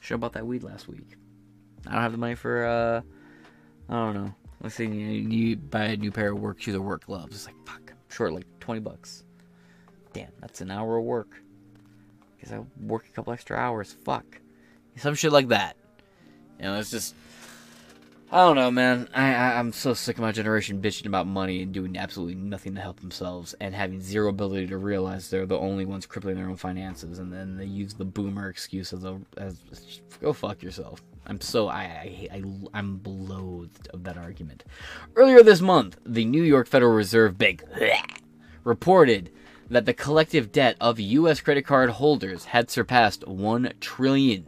Should 0.00 0.14
have 0.14 0.20
bought 0.20 0.34
that 0.34 0.46
weed 0.46 0.62
last 0.62 0.86
week. 0.88 1.16
I 1.86 1.92
don't 1.92 2.02
have 2.02 2.12
the 2.12 2.18
money 2.18 2.34
for 2.34 2.66
uh, 2.66 3.00
I 3.88 3.92
don't 3.92 4.14
know. 4.14 4.34
Let's 4.62 4.74
say 4.74 4.86
you, 4.86 4.92
you 4.92 5.56
buy 5.56 5.84
a 5.84 5.96
new 5.96 6.10
pair 6.10 6.32
of 6.32 6.40
work 6.40 6.60
shoes 6.60 6.74
or 6.74 6.80
work 6.80 7.06
gloves. 7.06 7.34
It's 7.34 7.46
like 7.46 7.56
fuck, 7.66 7.92
short 8.08 8.32
like 8.32 8.46
twenty 8.60 8.80
bucks. 8.80 9.23
Damn, 10.14 10.32
that's 10.40 10.62
an 10.62 10.70
hour 10.70 10.96
of 10.96 11.04
work. 11.04 11.42
Because 12.36 12.52
I 12.52 12.60
work 12.80 13.06
a 13.06 13.10
couple 13.10 13.32
extra 13.32 13.56
hours. 13.58 13.94
Fuck. 14.04 14.40
Some 14.96 15.14
shit 15.14 15.32
like 15.32 15.48
that. 15.48 15.76
You 16.58 16.66
know, 16.66 16.78
it's 16.78 16.90
just. 16.90 17.14
I 18.32 18.38
don't 18.38 18.56
know, 18.56 18.70
man. 18.70 19.08
I, 19.14 19.26
I 19.26 19.60
am 19.60 19.72
so 19.72 19.92
sick 19.92 20.16
of 20.16 20.22
my 20.22 20.32
generation 20.32 20.80
bitching 20.80 21.06
about 21.06 21.26
money 21.26 21.62
and 21.62 21.72
doing 21.72 21.96
absolutely 21.96 22.34
nothing 22.34 22.74
to 22.74 22.80
help 22.80 23.00
themselves, 23.00 23.54
and 23.60 23.74
having 23.74 24.00
zero 24.00 24.28
ability 24.28 24.68
to 24.68 24.78
realize 24.78 25.30
they're 25.30 25.46
the 25.46 25.58
only 25.58 25.84
ones 25.84 26.06
crippling 26.06 26.36
their 26.36 26.48
own 26.48 26.56
finances, 26.56 27.18
and 27.18 27.32
then 27.32 27.56
they 27.56 27.64
use 27.64 27.94
the 27.94 28.04
boomer 28.04 28.48
excuse 28.48 28.92
as 28.92 29.04
a 29.04 29.20
as 29.36 29.56
go 30.20 30.32
fuck 30.32 30.62
yourself. 30.62 31.02
I'm 31.26 31.40
so 31.40 31.68
I, 31.68 31.82
I, 31.82 32.28
I 32.32 32.42
I'm 32.72 33.00
loathed 33.04 33.88
of 33.88 34.04
that 34.04 34.16
argument. 34.16 34.64
Earlier 35.16 35.42
this 35.42 35.60
month, 35.60 35.98
the 36.06 36.24
New 36.24 36.42
York 36.42 36.66
Federal 36.66 36.92
Reserve 36.92 37.36
Bank 37.36 37.62
reported 38.64 39.30
that 39.68 39.86
the 39.86 39.94
collective 39.94 40.52
debt 40.52 40.76
of 40.80 41.00
U.S. 41.00 41.40
credit 41.40 41.62
card 41.62 41.90
holders 41.90 42.46
had 42.46 42.70
surpassed 42.70 43.26
one 43.26 43.72
trillion, 43.80 44.46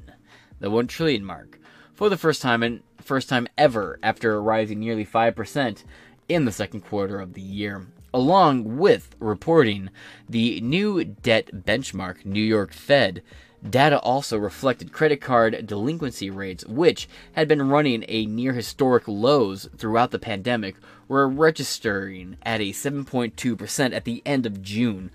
the 0.61 0.71
one 0.71 0.87
trillion 0.87 1.25
mark, 1.25 1.59
for 1.95 2.09
the 2.09 2.17
first 2.17 2.43
time 2.43 2.63
and 2.63 2.83
first 3.01 3.29
time 3.29 3.49
ever 3.57 3.99
after 4.03 4.43
rising 4.43 4.81
nearly 4.81 5.05
five 5.05 5.35
percent 5.35 5.85
in 6.29 6.45
the 6.45 6.53
second 6.53 6.81
quarter 6.83 7.21
of 7.21 7.35
the 7.35 7.41
year. 7.41 7.87
Along 8.13 8.79
with 8.79 9.15
reporting 9.19 9.91
the 10.29 10.61
new 10.61 11.05
debt 11.05 11.51
benchmark, 11.53 12.25
New 12.25 12.43
York 12.43 12.73
Fed 12.73 13.23
Data 13.71 13.99
also 14.01 14.39
reflected 14.39 14.93
credit 14.93 15.21
card 15.21 15.67
delinquency 15.67 16.31
rates, 16.31 16.65
which 16.67 17.09
had 17.33 17.49
been 17.49 17.69
running 17.69 18.05
a 18.07 18.27
near 18.27 18.53
historic 18.53 19.09
lows 19.09 19.69
throughout 19.77 20.11
the 20.11 20.19
pandemic, 20.19 20.77
were 21.09 21.29
registering 21.29 22.37
at 22.43 22.61
a 22.61 22.71
7.2% 22.71 23.95
at 23.95 24.05
the 24.05 24.23
end 24.25 24.47
of 24.47 24.63
June, 24.63 25.11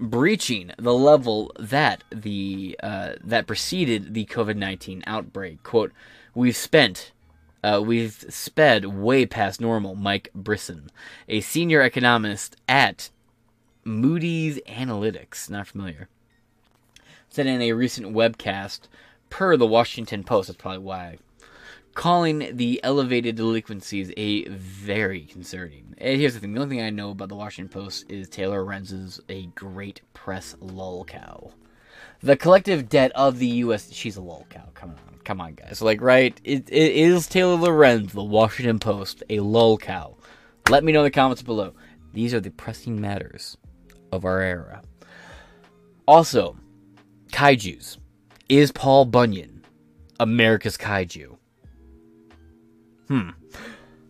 breaching 0.00 0.72
the 0.78 0.94
level 0.94 1.52
that 1.58 2.04
the 2.10 2.78
uh, 2.82 3.12
that 3.24 3.46
preceded 3.46 4.14
the 4.14 4.26
COVID-19 4.26 5.02
outbreak. 5.06 5.62
"Quote: 5.62 5.92
We've 6.34 6.56
spent." 6.56 7.12
Uh, 7.64 7.82
we've 7.84 8.24
sped 8.28 8.84
way 8.84 9.26
past 9.26 9.60
normal, 9.60 9.96
Mike 9.96 10.30
Brisson, 10.32 10.90
a 11.28 11.40
senior 11.40 11.82
economist 11.82 12.54
at 12.68 13.10
Moody's 13.84 14.60
Analytics. 14.68 15.50
Not 15.50 15.66
familiar 15.66 16.08
said 17.38 17.46
in 17.46 17.62
a 17.62 17.72
recent 17.72 18.12
webcast, 18.12 18.80
per 19.30 19.56
the 19.56 19.64
Washington 19.64 20.24
Post, 20.24 20.48
that's 20.48 20.56
probably 20.56 20.80
why, 20.80 21.18
calling 21.94 22.56
the 22.56 22.80
elevated 22.82 23.36
delinquencies 23.36 24.10
a 24.16 24.48
very 24.48 25.20
concerning. 25.20 25.94
And 25.98 26.20
here's 26.20 26.34
the 26.34 26.40
thing: 26.40 26.52
the 26.52 26.60
only 26.60 26.74
thing 26.74 26.84
I 26.84 26.90
know 26.90 27.10
about 27.12 27.28
the 27.28 27.36
Washington 27.36 27.72
Post 27.72 28.06
is 28.08 28.28
Taylor 28.28 28.64
Lorenz's 28.64 29.20
a 29.28 29.46
great 29.54 30.00
press 30.14 30.56
lolcow. 30.60 31.52
The 32.22 32.36
collective 32.36 32.88
debt 32.88 33.12
of 33.14 33.38
the 33.38 33.46
U.S. 33.46 33.92
She's 33.92 34.16
a 34.16 34.20
lolcow. 34.20 34.74
Come 34.74 34.90
on, 34.90 35.20
come 35.22 35.40
on, 35.40 35.54
guys. 35.54 35.80
Like, 35.80 36.00
right? 36.00 36.36
It, 36.42 36.68
it 36.68 36.96
is 36.96 37.28
Taylor 37.28 37.54
Lorenz, 37.54 38.14
the 38.14 38.24
Washington 38.24 38.80
Post, 38.80 39.22
a 39.30 39.36
lolcow. 39.36 40.16
Let 40.68 40.82
me 40.82 40.90
know 40.90 41.02
in 41.02 41.04
the 41.04 41.12
comments 41.12 41.42
below. 41.42 41.72
These 42.12 42.34
are 42.34 42.40
the 42.40 42.50
pressing 42.50 43.00
matters 43.00 43.56
of 44.10 44.24
our 44.24 44.40
era. 44.40 44.82
Also, 46.08 46.56
Kaijus. 47.30 47.98
Is 48.48 48.72
Paul 48.72 49.04
Bunyan 49.04 49.64
America's 50.18 50.76
kaiju? 50.76 51.36
Hmm. 53.08 53.30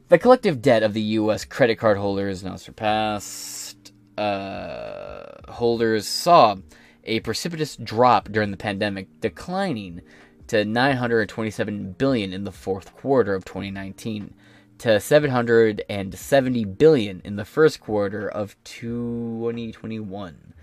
The 0.09 0.19
collective 0.19 0.63
debt 0.63 0.83
of 0.83 0.95
the 0.95 1.03
U.S. 1.03 1.45
credit 1.45 1.77
card 1.77 1.99
holders 1.99 2.43
now 2.43 2.57
surpassed. 2.57 3.93
Uh, 4.17 5.25
holders 5.49 6.07
saw 6.07 6.57
a 7.05 7.21
precipitous 7.21 7.77
drop 7.77 8.31
during 8.31 8.51
the 8.51 8.57
pandemic, 8.57 9.09
declining 9.21 10.01
to 10.49 10.65
927 10.65 11.93
billion 11.93 12.33
in 12.33 12.45
the 12.45 12.53
fourth 12.53 12.97
quarter 12.97 13.35
of 13.35 13.45
2019 13.45 14.35
to 14.79 14.99
770 15.01 16.65
billion 16.65 17.21
in 17.25 17.37
the 17.37 17.45
first 17.45 17.81
quarter 17.81 18.29
of 18.29 18.57
2021. 18.65 20.55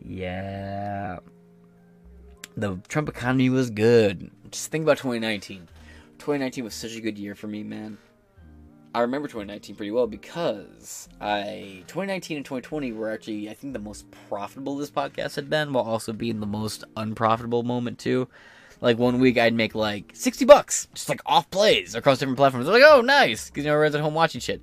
Yeah. 0.00 1.18
The 2.60 2.78
Trump 2.88 3.08
economy 3.08 3.48
was 3.48 3.70
good. 3.70 4.30
Just 4.50 4.70
think 4.70 4.82
about 4.82 4.98
2019. 4.98 5.66
2019 6.18 6.62
was 6.62 6.74
such 6.74 6.94
a 6.94 7.00
good 7.00 7.16
year 7.18 7.34
for 7.34 7.46
me, 7.46 7.62
man. 7.62 7.96
I 8.94 9.00
remember 9.00 9.28
2019 9.28 9.76
pretty 9.76 9.92
well 9.92 10.06
because 10.06 11.08
I 11.22 11.84
2019 11.86 12.36
and 12.36 12.44
2020 12.44 12.92
were 12.92 13.10
actually 13.10 13.48
I 13.48 13.54
think 13.54 13.72
the 13.72 13.78
most 13.78 14.10
profitable 14.28 14.76
this 14.76 14.90
podcast 14.90 15.36
had 15.36 15.48
been, 15.48 15.72
while 15.72 15.84
also 15.84 16.12
being 16.12 16.40
the 16.40 16.46
most 16.46 16.84
unprofitable 16.98 17.62
moment 17.62 17.98
too. 17.98 18.28
Like 18.82 18.98
one 18.98 19.20
week 19.20 19.38
I'd 19.38 19.54
make 19.54 19.74
like 19.74 20.10
60 20.12 20.44
bucks, 20.44 20.86
just 20.92 21.08
like 21.08 21.22
off 21.24 21.50
plays 21.50 21.94
across 21.94 22.18
different 22.18 22.36
platforms. 22.36 22.66
Like, 22.66 22.82
oh 22.84 23.00
nice, 23.00 23.48
because 23.48 23.64
you 23.64 23.70
know 23.70 23.74
everyone's 23.74 23.94
at 23.94 24.02
home 24.02 24.12
watching 24.12 24.42
shit. 24.42 24.60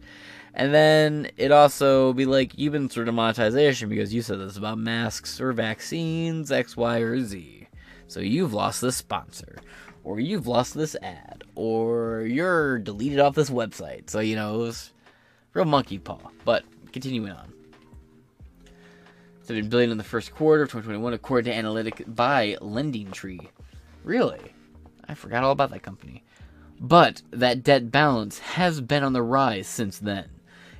And 0.53 0.71
then 0.71 1.31
it 1.35 1.51
also 1.51 2.13
be 2.13 2.25
like 2.27 2.59
you've 2.59 2.73
been 2.73 2.89
through 2.89 3.05
demonetization 3.05 3.89
because 3.89 4.13
you 4.13 4.21
said 4.21 4.39
this 4.39 4.57
about 4.57 4.77
masks 4.77 5.41
or 5.41 5.51
vaccines 5.51 6.51
X, 6.51 6.77
Y, 6.77 6.99
or 6.99 7.19
Z. 7.21 7.66
So 8.08 8.20
you've 8.20 8.53
lost 8.53 8.82
this 8.82 8.95
sponsor 8.95 9.58
or 10.08 10.22
you've 10.22 10.47
lost 10.47 10.74
this 10.74 10.95
ad, 11.01 11.43
or 11.53 12.22
you're 12.22 12.80
deleted 12.80 13.20
off 13.20 13.36
this 13.36 13.49
website. 13.49 14.10
So, 14.10 14.22
you 14.22 14.38
know, 14.38 14.55
it 14.55 14.60
was 14.60 14.93
real 15.53 15.66
monkey 15.66 15.99
paw. 15.99 16.18
But 16.45 16.64
continuing 16.93 17.34
on. 17.34 17.51
7 19.41 19.68
billion 19.68 19.91
in 19.91 19.97
the 19.97 20.05
first 20.05 20.34
quarter 20.34 20.64
of 20.64 20.70
2021, 20.70 21.14
according 21.14 21.51
to 21.51 21.58
analytic 21.58 22.03
by 22.08 22.55
Lending 22.62 23.12
Tree. 23.12 23.49
Really? 24.05 24.53
I 25.10 25.14
forgot 25.14 25.43
all 25.43 25.51
about 25.51 25.72
that 25.72 25.84
company. 25.84 26.24
But 26.80 27.22
that 27.32 27.64
debt 27.64 27.91
balance 27.91 28.39
has 28.39 28.80
been 28.80 29.03
on 29.03 29.12
the 29.12 29.22
rise 29.22 29.68
since 29.68 29.99
then. 29.99 30.30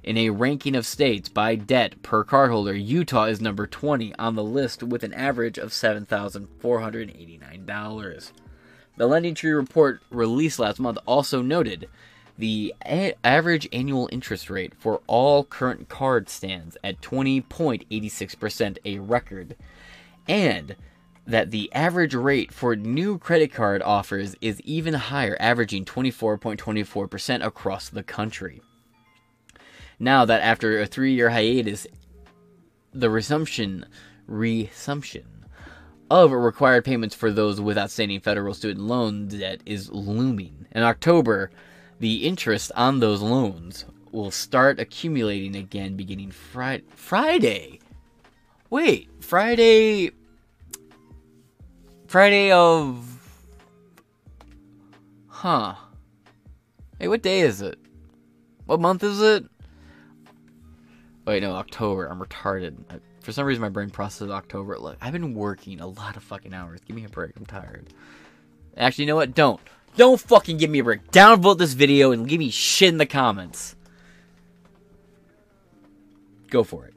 In 0.08 0.16
a 0.16 0.30
ranking 0.30 0.76
of 0.78 0.86
states 0.86 1.28
by 1.28 1.56
debt 1.56 2.02
per 2.02 2.24
cardholder, 2.24 2.82
Utah 2.82 3.26
is 3.26 3.42
number 3.42 3.68
20 3.68 4.16
on 4.16 4.36
the 4.36 4.44
list 4.44 4.82
with 4.82 5.04
an 5.04 5.14
average 5.14 5.58
of 5.58 5.72
$7,489. 5.72 8.32
The 8.96 9.06
Lending 9.06 9.36
Tree 9.36 9.52
report 9.52 10.02
released 10.10 10.60
last 10.60 10.80
month 10.80 10.98
also 11.06 11.42
noted 11.42 11.90
the 12.38 12.74
a- 12.86 13.16
average 13.22 13.68
annual 13.74 14.08
interest 14.10 14.50
rate 14.50 14.72
for 14.80 15.02
all 15.08 15.44
current 15.44 15.90
cards 15.90 16.32
stands 16.32 16.78
at 16.86 17.02
20.86%, 17.02 18.78
a 18.86 19.00
record, 19.00 19.58
and 20.26 20.78
that 21.26 21.52
the 21.52 21.70
average 21.74 22.16
rate 22.16 22.54
for 22.54 22.78
new 22.78 23.18
credit 23.18 23.52
card 23.52 23.82
offers 23.82 24.38
is 24.40 24.62
even 24.62 24.94
higher, 24.94 25.36
averaging 25.38 25.84
24.24% 25.84 27.46
across 27.46 27.90
the 27.90 28.04
country. 28.04 28.62
Now 30.00 30.26
that 30.26 30.42
after 30.42 30.80
a 30.80 30.86
three 30.86 31.14
year 31.14 31.30
hiatus, 31.30 31.88
the 32.94 33.10
resumption 33.10 33.86
resumption 34.28 35.46
of 36.10 36.32
required 36.32 36.86
payments 36.86 37.16
for 37.16 37.32
those 37.32 37.60
with 37.60 37.78
outstanding 37.78 38.20
federal 38.20 38.54
student 38.54 38.86
loan 38.86 39.28
debt 39.28 39.62
is 39.66 39.92
looming. 39.92 40.66
In 40.72 40.84
October, 40.84 41.52
the 42.00 42.28
interest 42.28 42.72
on 42.76 43.00
those 43.00 43.22
loans 43.22 43.86
will 44.12 44.32
start 44.32 44.80
accumulating 44.80 45.56
again 45.56 45.96
beginning 45.96 46.32
Friday. 46.32 46.84
Friday. 46.90 47.80
Wait, 48.70 49.10
Friday. 49.20 50.12
Friday 52.08 52.52
of. 52.52 53.14
Huh. 55.28 55.76
Hey, 57.00 57.08
what 57.08 57.22
day 57.22 57.42
is 57.42 57.62
it? 57.62 57.78
What 58.66 58.80
month 58.80 59.04
is 59.04 59.22
it? 59.22 59.46
Wait, 61.28 61.44
no, 61.44 61.52
October. 61.56 62.06
I'm 62.06 62.22
retarded. 62.22 62.78
For 63.20 63.34
some 63.34 63.46
reason, 63.46 63.62
my 63.62 63.68
brain 63.68 63.90
processes 63.90 64.32
October. 64.32 64.80
Look, 64.80 64.96
I've 65.02 65.12
been 65.12 65.34
working 65.34 65.82
a 65.82 65.88
lot 65.88 66.16
of 66.16 66.24
fucking 66.24 66.54
hours. 66.54 66.80
Give 66.88 66.96
me 66.96 67.04
a 67.04 67.10
break. 67.10 67.36
I'm 67.36 67.46
tired. 67.46 67.94
Actually, 68.78 69.04
you 69.04 69.08
know 69.10 69.18
what? 69.18 69.36
Don't. 69.36 69.60
Don't 69.98 70.22
fucking 70.22 70.56
give 70.56 70.70
me 70.70 70.80
a 70.80 70.84
break. 70.86 71.12
Downvote 71.12 71.58
this 71.58 71.74
video 71.74 72.14
and 72.14 72.30
give 72.30 72.40
me 72.40 72.50
shit 72.50 72.88
in 72.90 72.98
the 72.98 73.06
comments. 73.06 73.76
Go 76.50 76.64
for 76.64 76.86
it. 76.86 76.94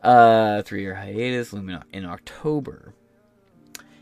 Uh, 0.00 0.62
three 0.62 0.82
year 0.82 0.94
hiatus 0.94 1.52
looming 1.52 1.82
in 1.92 2.04
October. 2.04 2.94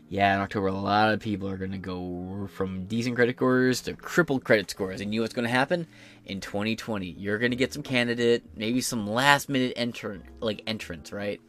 Yeah, 0.09 0.35
in 0.35 0.41
October, 0.41 0.67
a 0.67 0.73
lot 0.73 1.11
of 1.11 1.21
people 1.21 1.49
are 1.49 1.57
going 1.57 1.71
to 1.71 1.77
go 1.79 2.49
from 2.53 2.85
decent 2.85 3.15
credit 3.15 3.37
scores 3.37 3.81
to 3.83 3.95
crippled 3.95 4.43
credit 4.43 4.69
scores. 4.69 5.01
And 5.01 5.11
you 5.11 5.21
know 5.21 5.23
what's 5.23 5.33
going 5.33 5.47
to 5.47 5.51
happen? 5.51 5.87
In 6.25 6.39
2020, 6.39 7.07
you're 7.07 7.39
going 7.39 7.51
to 7.51 7.57
get 7.57 7.73
some 7.73 7.83
candidate, 7.83 8.43
maybe 8.55 8.79
some 8.79 9.07
last 9.07 9.49
minute 9.49 9.73
entrant, 9.75 10.23
like 10.39 10.61
entrance, 10.67 11.11
right? 11.11 11.41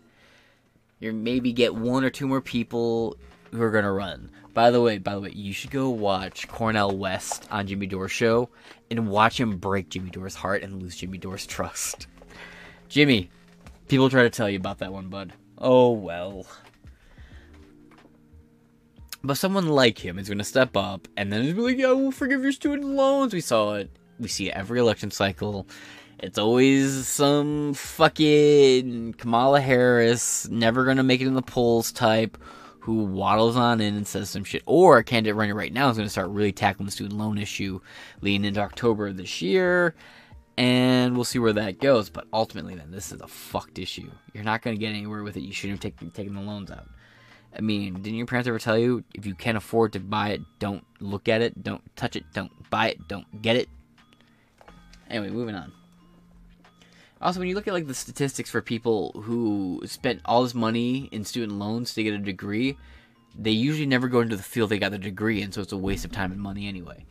you 1.02 1.12
maybe 1.12 1.52
get 1.52 1.74
one 1.74 2.04
or 2.04 2.10
two 2.10 2.28
more 2.28 2.40
people 2.40 3.16
who 3.50 3.60
are 3.60 3.70
gonna 3.70 3.92
run. 3.92 4.30
By 4.54 4.70
the 4.70 4.80
way, 4.80 4.98
by 4.98 5.14
the 5.14 5.20
way, 5.20 5.30
you 5.30 5.52
should 5.52 5.70
go 5.70 5.90
watch 5.90 6.46
Cornel 6.46 6.96
West 6.96 7.48
on 7.50 7.66
Jimmy 7.66 7.86
Dore's 7.86 8.12
show 8.12 8.50
and 8.90 9.08
watch 9.08 9.40
him 9.40 9.56
break 9.56 9.88
Jimmy 9.88 10.10
Dore's 10.10 10.36
heart 10.36 10.62
and 10.62 10.80
lose 10.80 10.96
Jimmy 10.96 11.18
Dore's 11.18 11.46
trust. 11.46 12.06
Jimmy, 12.88 13.30
people 13.88 14.10
try 14.10 14.22
to 14.22 14.30
tell 14.30 14.48
you 14.48 14.58
about 14.58 14.78
that 14.78 14.92
one, 14.92 15.08
bud. 15.08 15.32
Oh 15.58 15.90
well. 15.90 16.46
But 19.24 19.38
someone 19.38 19.68
like 19.68 19.98
him 19.98 20.18
is 20.18 20.28
gonna 20.28 20.44
step 20.44 20.76
up 20.76 21.08
and 21.16 21.32
then 21.32 21.44
be 21.44 21.60
like, 21.60 21.78
"Yeah, 21.78 21.92
we'll 21.92 22.12
forgive 22.12 22.42
your 22.42 22.52
student 22.52 22.90
loans." 22.90 23.34
We 23.34 23.40
saw 23.40 23.74
it. 23.74 23.90
We 24.22 24.28
see 24.28 24.52
every 24.52 24.78
election 24.78 25.10
cycle. 25.10 25.66
It's 26.20 26.38
always 26.38 27.08
some 27.08 27.74
fucking 27.74 29.14
Kamala 29.14 29.60
Harris, 29.60 30.48
never 30.48 30.84
gonna 30.84 31.02
make 31.02 31.20
it 31.20 31.26
in 31.26 31.34
the 31.34 31.42
polls 31.42 31.90
type, 31.90 32.38
who 32.78 33.02
waddles 33.02 33.56
on 33.56 33.80
in 33.80 33.96
and 33.96 34.06
says 34.06 34.30
some 34.30 34.44
shit. 34.44 34.62
Or 34.64 34.98
a 34.98 35.04
candidate 35.04 35.34
running 35.34 35.56
right 35.56 35.72
now 35.72 35.90
is 35.90 35.96
gonna 35.96 36.08
start 36.08 36.28
really 36.28 36.52
tackling 36.52 36.86
the 36.86 36.92
student 36.92 37.18
loan 37.18 37.36
issue 37.36 37.80
leading 38.20 38.44
into 38.44 38.60
October 38.60 39.08
of 39.08 39.16
this 39.16 39.42
year. 39.42 39.96
And 40.56 41.16
we'll 41.16 41.24
see 41.24 41.40
where 41.40 41.54
that 41.54 41.80
goes. 41.80 42.08
But 42.08 42.28
ultimately, 42.32 42.76
then, 42.76 42.92
this 42.92 43.10
is 43.10 43.20
a 43.20 43.26
fucked 43.26 43.80
issue. 43.80 44.08
You're 44.34 44.44
not 44.44 44.62
gonna 44.62 44.76
get 44.76 44.90
anywhere 44.90 45.24
with 45.24 45.36
it. 45.36 45.42
You 45.42 45.52
shouldn't 45.52 45.82
have 45.82 45.92
taken, 45.92 46.12
taken 46.12 46.34
the 46.34 46.42
loans 46.42 46.70
out. 46.70 46.86
I 47.56 47.60
mean, 47.60 47.94
didn't 47.94 48.14
your 48.14 48.26
parents 48.26 48.46
ever 48.46 48.60
tell 48.60 48.78
you 48.78 49.02
if 49.14 49.26
you 49.26 49.34
can't 49.34 49.56
afford 49.56 49.94
to 49.94 50.00
buy 50.00 50.28
it, 50.28 50.42
don't 50.60 50.84
look 51.00 51.28
at 51.28 51.42
it, 51.42 51.60
don't 51.64 51.82
touch 51.96 52.14
it, 52.14 52.24
don't 52.32 52.70
buy 52.70 52.90
it, 52.90 53.08
don't 53.08 53.42
get 53.42 53.56
it? 53.56 53.68
Anyway, 55.12 55.30
moving 55.30 55.54
on. 55.54 55.72
Also, 57.20 57.38
when 57.38 57.48
you 57.48 57.54
look 57.54 57.68
at 57.68 57.74
like 57.74 57.86
the 57.86 57.94
statistics 57.94 58.50
for 58.50 58.60
people 58.60 59.12
who 59.12 59.80
spent 59.86 60.20
all 60.24 60.42
this 60.42 60.54
money 60.54 61.08
in 61.12 61.24
student 61.24 61.58
loans 61.58 61.94
to 61.94 62.02
get 62.02 62.14
a 62.14 62.18
degree, 62.18 62.76
they 63.38 63.52
usually 63.52 63.86
never 63.86 64.08
go 64.08 64.20
into 64.20 64.36
the 64.36 64.42
field 64.42 64.70
they 64.70 64.78
got 64.78 64.90
their 64.90 64.98
degree 64.98 65.40
in, 65.40 65.52
so 65.52 65.60
it's 65.60 65.72
a 65.72 65.76
waste 65.76 66.04
of 66.04 66.10
time 66.10 66.32
and 66.32 66.40
money 66.40 66.66
anyway. 66.66 67.04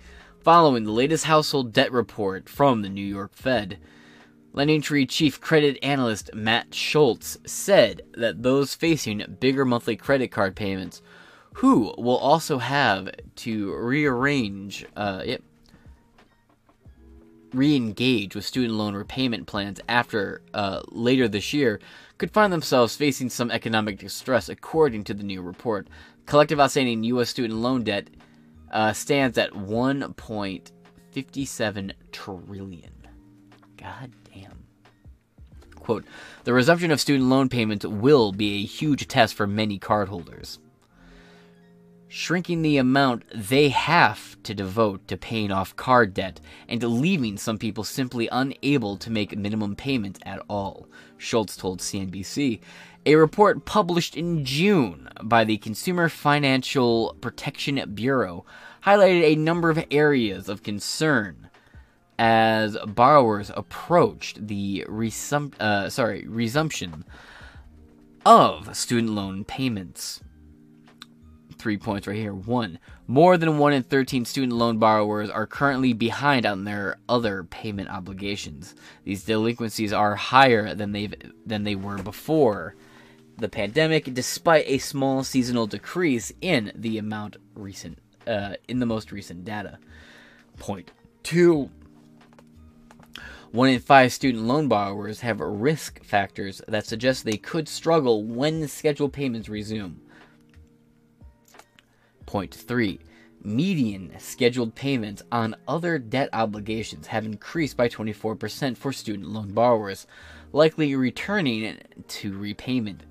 Following 0.43 0.83
the 0.83 0.91
latest 0.91 1.25
household 1.25 1.71
debt 1.71 1.91
report 1.91 2.49
from 2.49 2.81
the 2.81 2.89
New 2.89 3.05
York 3.05 3.33
Fed, 3.33 3.77
Lending 4.53 4.81
Tree 4.81 5.05
chief 5.05 5.39
credit 5.39 5.77
analyst 5.81 6.33
Matt 6.33 6.73
Schulz 6.75 7.37
said 7.45 8.01
that 8.15 8.43
those 8.43 8.75
facing 8.75 9.37
bigger 9.39 9.63
monthly 9.63 9.95
credit 9.95 10.29
card 10.29 10.57
payments, 10.57 11.01
who 11.53 11.93
will 11.97 12.17
also 12.17 12.57
have 12.57 13.09
to 13.37 13.73
rearrange, 13.75 14.85
uh, 14.97 15.21
yep, 15.25 15.41
re-engage 17.53 18.35
with 18.35 18.45
student 18.45 18.73
loan 18.73 18.93
repayment 18.95 19.47
plans 19.47 19.79
after 19.89 20.41
uh, 20.53 20.81
later 20.89 21.27
this 21.27 21.51
year 21.53 21.79
could 22.17 22.31
find 22.31 22.53
themselves 22.53 22.95
facing 22.95 23.29
some 23.29 23.51
economic 23.51 23.99
distress, 23.99 24.49
according 24.49 25.03
to 25.05 25.13
the 25.13 25.23
new 25.23 25.41
report. 25.41 25.87
Collective 26.25 26.59
outstanding 26.59 27.03
U.S. 27.05 27.29
student 27.29 27.59
loan 27.59 27.83
debt 27.83 28.09
uh, 28.71 28.93
stands 28.93 29.37
at 29.37 29.51
1.57 29.51 31.91
trillion. 32.11 32.91
God 33.77 34.11
damn. 34.33 34.63
Quote: 35.75 36.05
The 36.43 36.53
resumption 36.53 36.91
of 36.91 37.01
student 37.01 37.29
loan 37.29 37.49
payments 37.49 37.85
will 37.85 38.31
be 38.31 38.61
a 38.61 38.65
huge 38.65 39.07
test 39.07 39.33
for 39.33 39.47
many 39.47 39.79
cardholders 39.79 40.59
shrinking 42.13 42.61
the 42.61 42.75
amount 42.75 43.23
they 43.33 43.69
have 43.69 44.35
to 44.43 44.53
devote 44.53 45.07
to 45.07 45.15
paying 45.15 45.49
off 45.49 45.73
card 45.77 46.13
debt 46.13 46.41
and 46.67 46.83
leaving 46.83 47.37
some 47.37 47.57
people 47.57 47.85
simply 47.85 48.27
unable 48.33 48.97
to 48.97 49.09
make 49.09 49.35
minimum 49.37 49.77
payments 49.77 50.19
at 50.25 50.41
all, 50.49 50.89
Schulz 51.17 51.55
told 51.55 51.79
CNBC. 51.79 52.59
A 53.05 53.15
report 53.15 53.63
published 53.63 54.17
in 54.17 54.43
June 54.43 55.07
by 55.23 55.45
the 55.45 55.55
Consumer 55.57 56.09
Financial 56.09 57.15
Protection 57.21 57.81
Bureau 57.95 58.45
highlighted 58.83 59.23
a 59.23 59.35
number 59.35 59.69
of 59.69 59.81
areas 59.89 60.49
of 60.49 60.63
concern 60.63 61.49
as 62.19 62.77
borrowers 62.85 63.49
approached 63.55 64.47
the 64.47 64.85
resum- 64.89 65.57
uh, 65.61 65.89
sorry 65.89 66.25
resumption 66.27 67.05
of 68.25 68.75
student 68.75 69.13
loan 69.13 69.45
payments. 69.45 70.19
Three 71.61 71.77
points 71.77 72.07
right 72.07 72.17
here. 72.17 72.33
One, 72.33 72.79
more 73.05 73.37
than 73.37 73.59
one 73.59 73.71
in 73.71 73.83
13 73.83 74.25
student 74.25 74.53
loan 74.53 74.79
borrowers 74.79 75.29
are 75.29 75.45
currently 75.45 75.93
behind 75.93 76.43
on 76.43 76.63
their 76.63 76.97
other 77.07 77.43
payment 77.43 77.87
obligations. 77.87 78.73
These 79.03 79.25
delinquencies 79.25 79.93
are 79.93 80.15
higher 80.15 80.73
than 80.73 80.91
they've 80.91 81.13
than 81.45 81.63
they 81.63 81.75
were 81.75 81.99
before 81.99 82.73
the 83.37 83.47
pandemic, 83.47 84.11
despite 84.11 84.65
a 84.65 84.79
small 84.79 85.23
seasonal 85.23 85.67
decrease 85.67 86.33
in 86.41 86.71
the 86.73 86.97
amount 86.97 87.37
recent 87.53 87.99
uh, 88.25 88.55
in 88.67 88.79
the 88.79 88.87
most 88.87 89.11
recent 89.11 89.45
data. 89.45 89.77
Point 90.57 90.91
two. 91.21 91.69
One 93.51 93.69
in 93.69 93.79
five 93.81 94.11
student 94.11 94.45
loan 94.45 94.67
borrowers 94.67 95.19
have 95.19 95.39
risk 95.39 96.03
factors 96.03 96.59
that 96.67 96.87
suggest 96.87 97.23
they 97.23 97.37
could 97.37 97.69
struggle 97.69 98.23
when 98.23 98.67
scheduled 98.67 99.13
payments 99.13 99.47
resume. 99.47 100.01
Point 102.31 102.55
three. 102.55 102.97
Median 103.43 104.13
scheduled 104.17 104.73
payments 104.73 105.21
on 105.33 105.53
other 105.67 105.99
debt 105.99 106.29
obligations 106.31 107.07
have 107.07 107.25
increased 107.25 107.75
by 107.75 107.89
24% 107.89 108.77
for 108.77 108.93
student 108.93 109.27
loan 109.27 109.51
borrowers, 109.51 110.07
likely 110.53 110.95
returning 110.95 111.77
to 112.07 112.37
repayment. 112.37 113.03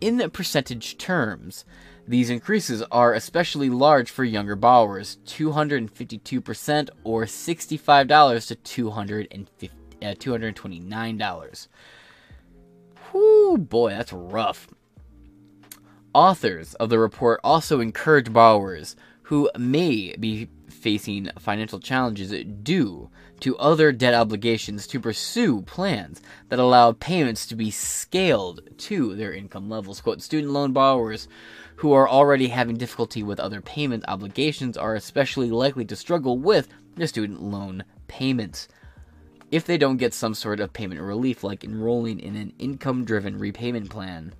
In 0.00 0.30
percentage 0.30 0.96
terms, 0.96 1.66
these 2.08 2.30
increases 2.30 2.82
are 2.90 3.12
especially 3.12 3.68
large 3.68 4.10
for 4.10 4.24
younger 4.24 4.56
borrowers 4.56 5.18
252% 5.26 6.88
or 7.04 7.24
$65 7.24 8.46
to 8.46 8.54
250, 8.54 9.70
uh, 10.00 10.14
$229. 10.14 11.68
Whoo, 13.12 13.58
boy, 13.58 13.90
that's 13.90 14.14
rough. 14.14 14.66
Authors 16.12 16.74
of 16.74 16.90
the 16.90 16.98
report 16.98 17.38
also 17.44 17.78
encourage 17.80 18.32
borrowers 18.32 18.96
who 19.22 19.48
may 19.56 20.16
be 20.18 20.48
facing 20.68 21.30
financial 21.38 21.78
challenges 21.78 22.32
due 22.64 23.08
to 23.38 23.56
other 23.58 23.92
debt 23.92 24.12
obligations 24.14 24.88
to 24.88 24.98
pursue 24.98 25.62
plans 25.62 26.20
that 26.48 26.58
allow 26.58 26.92
payments 26.92 27.46
to 27.46 27.54
be 27.54 27.70
scaled 27.70 28.60
to 28.76 29.14
their 29.14 29.32
income 29.32 29.70
levels. 29.70 30.00
Quote, 30.00 30.20
student 30.20 30.52
loan 30.52 30.72
borrowers 30.72 31.28
who 31.76 31.92
are 31.92 32.08
already 32.08 32.48
having 32.48 32.76
difficulty 32.76 33.22
with 33.22 33.38
other 33.38 33.60
payment 33.60 34.04
obligations 34.08 34.76
are 34.76 34.96
especially 34.96 35.50
likely 35.50 35.84
to 35.84 35.94
struggle 35.94 36.38
with 36.38 36.66
their 36.96 37.06
student 37.06 37.40
loan 37.40 37.84
payments. 38.08 38.66
If 39.52 39.64
they 39.64 39.78
don't 39.78 39.96
get 39.96 40.12
some 40.12 40.34
sort 40.34 40.58
of 40.58 40.72
payment 40.72 41.00
relief, 41.00 41.44
like 41.44 41.62
enrolling 41.62 42.18
in 42.18 42.34
an 42.34 42.52
income 42.58 43.04
driven 43.04 43.38
repayment 43.38 43.90
plan, 43.90 44.34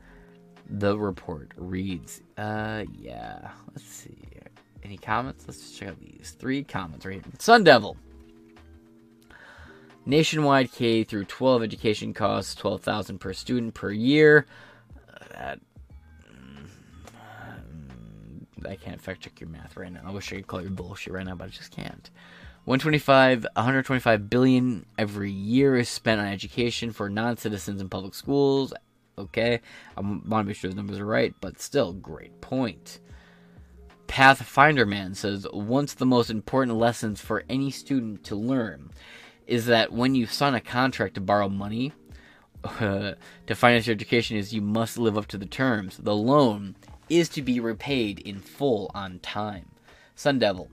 the 0.70 0.96
report 0.96 1.52
reads. 1.56 2.22
Uh, 2.38 2.84
yeah. 2.98 3.50
Let's 3.72 3.84
see. 3.84 4.16
Any 4.82 4.96
comments? 4.96 5.44
Let's 5.46 5.60
just 5.60 5.78
check 5.78 5.88
out 5.90 6.00
these 6.00 6.34
three 6.38 6.64
comments 6.64 7.04
right 7.04 7.14
here. 7.14 7.32
Sun 7.38 7.64
Devil. 7.64 7.96
Nationwide 10.06 10.72
K 10.72 11.04
through 11.04 11.26
12 11.26 11.62
education 11.62 12.14
costs 12.14 12.54
12,000 12.54 13.18
per 13.18 13.32
student 13.32 13.74
per 13.74 13.90
year. 13.90 14.46
That 15.32 15.60
mm, 16.32 16.66
I 18.66 18.76
can't 18.76 19.00
fact 19.00 19.20
check 19.20 19.38
your 19.40 19.50
math 19.50 19.76
right 19.76 19.92
now. 19.92 20.00
I 20.04 20.10
wish 20.10 20.32
I 20.32 20.36
could 20.36 20.46
call 20.46 20.62
you 20.62 20.70
bullshit 20.70 21.12
right 21.12 21.26
now, 21.26 21.34
but 21.34 21.44
I 21.44 21.48
just 21.48 21.70
can't. 21.70 22.10
125 22.64 23.46
125 23.54 24.30
billion 24.30 24.86
every 24.98 25.30
year 25.30 25.76
is 25.76 25.88
spent 25.88 26.20
on 26.20 26.26
education 26.26 26.92
for 26.92 27.08
non-citizens 27.10 27.80
in 27.80 27.88
public 27.88 28.14
schools. 28.14 28.72
Okay, 29.20 29.60
I 29.96 30.00
want 30.00 30.28
to 30.28 30.44
make 30.44 30.56
sure 30.56 30.70
the 30.70 30.76
numbers 30.76 30.98
are 30.98 31.06
right, 31.06 31.34
but 31.40 31.60
still, 31.60 31.92
great 31.92 32.40
point. 32.40 33.00
Pathfinder 34.06 34.86
Man 34.86 35.14
says 35.14 35.46
once 35.52 35.94
the 35.94 36.06
most 36.06 36.30
important 36.30 36.76
lessons 36.76 37.20
for 37.20 37.44
any 37.48 37.70
student 37.70 38.24
to 38.24 38.34
learn 38.34 38.90
is 39.46 39.66
that 39.66 39.92
when 39.92 40.14
you 40.14 40.26
sign 40.26 40.54
a 40.54 40.60
contract 40.60 41.14
to 41.14 41.20
borrow 41.20 41.48
money 41.48 41.92
uh, 42.64 43.12
to 43.46 43.54
finance 43.54 43.86
your 43.86 43.94
education 43.94 44.36
is 44.36 44.52
you 44.52 44.62
must 44.62 44.98
live 44.98 45.16
up 45.16 45.26
to 45.26 45.38
the 45.38 45.46
terms. 45.46 45.96
The 45.98 46.14
loan 46.14 46.74
is 47.08 47.28
to 47.30 47.42
be 47.42 47.60
repaid 47.60 48.18
in 48.20 48.40
full 48.40 48.90
on 48.94 49.18
time. 49.20 49.66
Sun 50.14 50.38
Devil, 50.38 50.70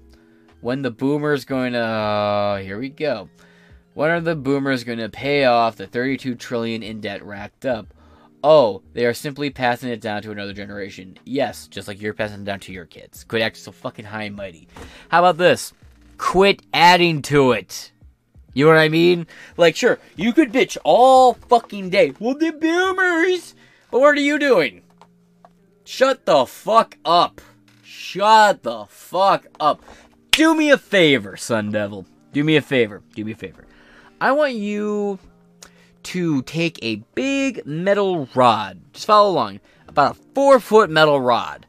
when 0.61 0.81
the 0.81 0.91
boomers 0.91 1.45
going 1.45 1.73
to 1.73 1.79
uh, 1.79 2.57
here 2.57 2.79
we 2.79 2.89
go. 2.89 3.29
When 3.93 4.11
are 4.11 4.21
the 4.21 4.35
boomers 4.35 4.83
going 4.83 4.99
to 4.99 5.09
pay 5.09 5.45
off 5.45 5.75
the 5.75 5.87
32 5.87 6.35
trillion 6.35 6.83
in 6.83 7.01
debt 7.01 7.25
racked 7.25 7.65
up? 7.65 7.93
Oh, 8.43 8.83
they 8.93 9.05
are 9.05 9.13
simply 9.13 9.49
passing 9.49 9.89
it 9.89 10.01
down 10.01 10.21
to 10.21 10.31
another 10.31 10.53
generation. 10.53 11.17
Yes, 11.25 11.67
just 11.67 11.87
like 11.87 12.01
you're 12.01 12.13
passing 12.13 12.41
it 12.41 12.45
down 12.45 12.59
to 12.61 12.71
your 12.71 12.85
kids. 12.85 13.23
Quit 13.23 13.41
acting 13.41 13.61
so 13.61 13.71
fucking 13.71 14.05
high 14.05 14.23
and 14.23 14.35
mighty. 14.35 14.67
How 15.09 15.19
about 15.19 15.37
this? 15.37 15.73
Quit 16.17 16.61
adding 16.73 17.21
to 17.23 17.51
it. 17.51 17.91
You 18.53 18.65
know 18.65 18.71
what 18.71 18.79
I 18.79 18.89
mean? 18.89 19.27
Like, 19.55 19.75
sure, 19.75 19.99
you 20.15 20.33
could 20.33 20.51
bitch 20.51 20.77
all 20.83 21.33
fucking 21.33 21.89
day. 21.89 22.13
Well, 22.19 22.35
the 22.35 22.51
boomers! 22.51 23.55
But 23.91 24.01
what 24.01 24.17
are 24.17 24.21
you 24.21 24.39
doing? 24.39 24.81
Shut 25.83 26.25
the 26.25 26.45
fuck 26.45 26.97
up. 27.05 27.39
Shut 27.83 28.63
the 28.63 28.85
fuck 28.89 29.47
up. 29.59 29.83
Do 30.31 30.55
me 30.55 30.71
a 30.71 30.77
favor, 30.77 31.37
Sun 31.37 31.71
Devil. 31.71 32.05
Do 32.33 32.43
me 32.43 32.55
a 32.55 32.61
favor. 32.61 33.01
Do 33.15 33.25
me 33.25 33.31
a 33.31 33.35
favor. 33.35 33.65
I 34.19 34.31
want 34.31 34.53
you 34.53 35.19
to 36.07 36.41
take 36.43 36.79
a 36.81 37.03
big 37.15 37.65
metal 37.65 38.29
rod. 38.33 38.79
Just 38.93 39.05
follow 39.05 39.29
along. 39.29 39.59
About 39.89 40.15
a 40.15 40.19
four 40.33 40.59
foot 40.61 40.89
metal 40.89 41.19
rod. 41.19 41.65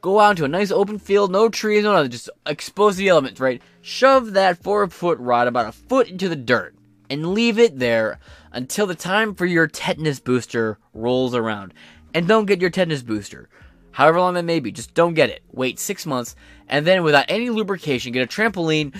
Go 0.00 0.20
out 0.20 0.38
to 0.38 0.44
a 0.44 0.48
nice 0.48 0.70
open 0.70 0.98
field, 0.98 1.30
no 1.30 1.50
trees, 1.50 1.84
no 1.84 1.92
nothing. 1.92 2.10
Just 2.10 2.30
expose 2.46 2.96
the 2.96 3.08
elements, 3.08 3.40
right? 3.40 3.60
Shove 3.82 4.32
that 4.32 4.62
four 4.62 4.88
foot 4.88 5.18
rod 5.18 5.48
about 5.48 5.68
a 5.68 5.72
foot 5.72 6.08
into 6.08 6.30
the 6.30 6.36
dirt 6.36 6.74
and 7.10 7.34
leave 7.34 7.58
it 7.58 7.78
there 7.78 8.18
until 8.52 8.86
the 8.86 8.94
time 8.94 9.34
for 9.34 9.44
your 9.44 9.66
tetanus 9.66 10.18
booster 10.18 10.78
rolls 10.94 11.34
around. 11.34 11.74
And 12.14 12.26
don't 12.26 12.46
get 12.46 12.62
your 12.62 12.70
tetanus 12.70 13.02
booster. 13.02 13.50
However 13.90 14.18
long 14.18 14.34
that 14.34 14.44
may 14.44 14.60
be, 14.60 14.72
just 14.72 14.94
don't 14.94 15.14
get 15.14 15.28
it. 15.28 15.42
Wait 15.52 15.78
six 15.78 16.06
months, 16.06 16.34
and 16.68 16.86
then 16.86 17.02
without 17.02 17.26
any 17.28 17.50
lubrication, 17.50 18.12
get 18.12 18.22
a 18.22 18.26
trampoline, 18.26 18.96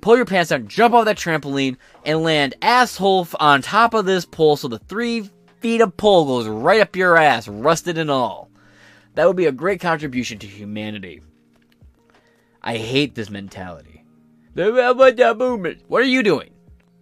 pull 0.00 0.16
your 0.16 0.24
pants 0.24 0.50
down, 0.50 0.68
jump 0.68 0.94
off 0.94 1.04
that 1.04 1.16
trampoline, 1.16 1.76
and 2.04 2.22
land 2.22 2.54
asshole 2.62 3.28
on 3.40 3.62
top 3.62 3.94
of 3.94 4.06
this 4.06 4.24
pole 4.24 4.56
so 4.56 4.68
the 4.68 4.78
three 4.78 5.28
feet 5.60 5.80
of 5.80 5.96
pole 5.96 6.24
goes 6.24 6.46
right 6.46 6.80
up 6.80 6.96
your 6.96 7.16
ass, 7.16 7.48
rusted 7.48 7.98
and 7.98 8.10
all. 8.10 8.50
That 9.14 9.26
would 9.26 9.36
be 9.36 9.46
a 9.46 9.52
great 9.52 9.80
contribution 9.80 10.38
to 10.38 10.46
humanity. 10.46 11.22
I 12.62 12.76
hate 12.76 13.14
this 13.14 13.30
mentality. 13.30 14.04
What 14.54 16.02
are 16.02 16.06
you 16.06 16.22
doing? 16.22 16.50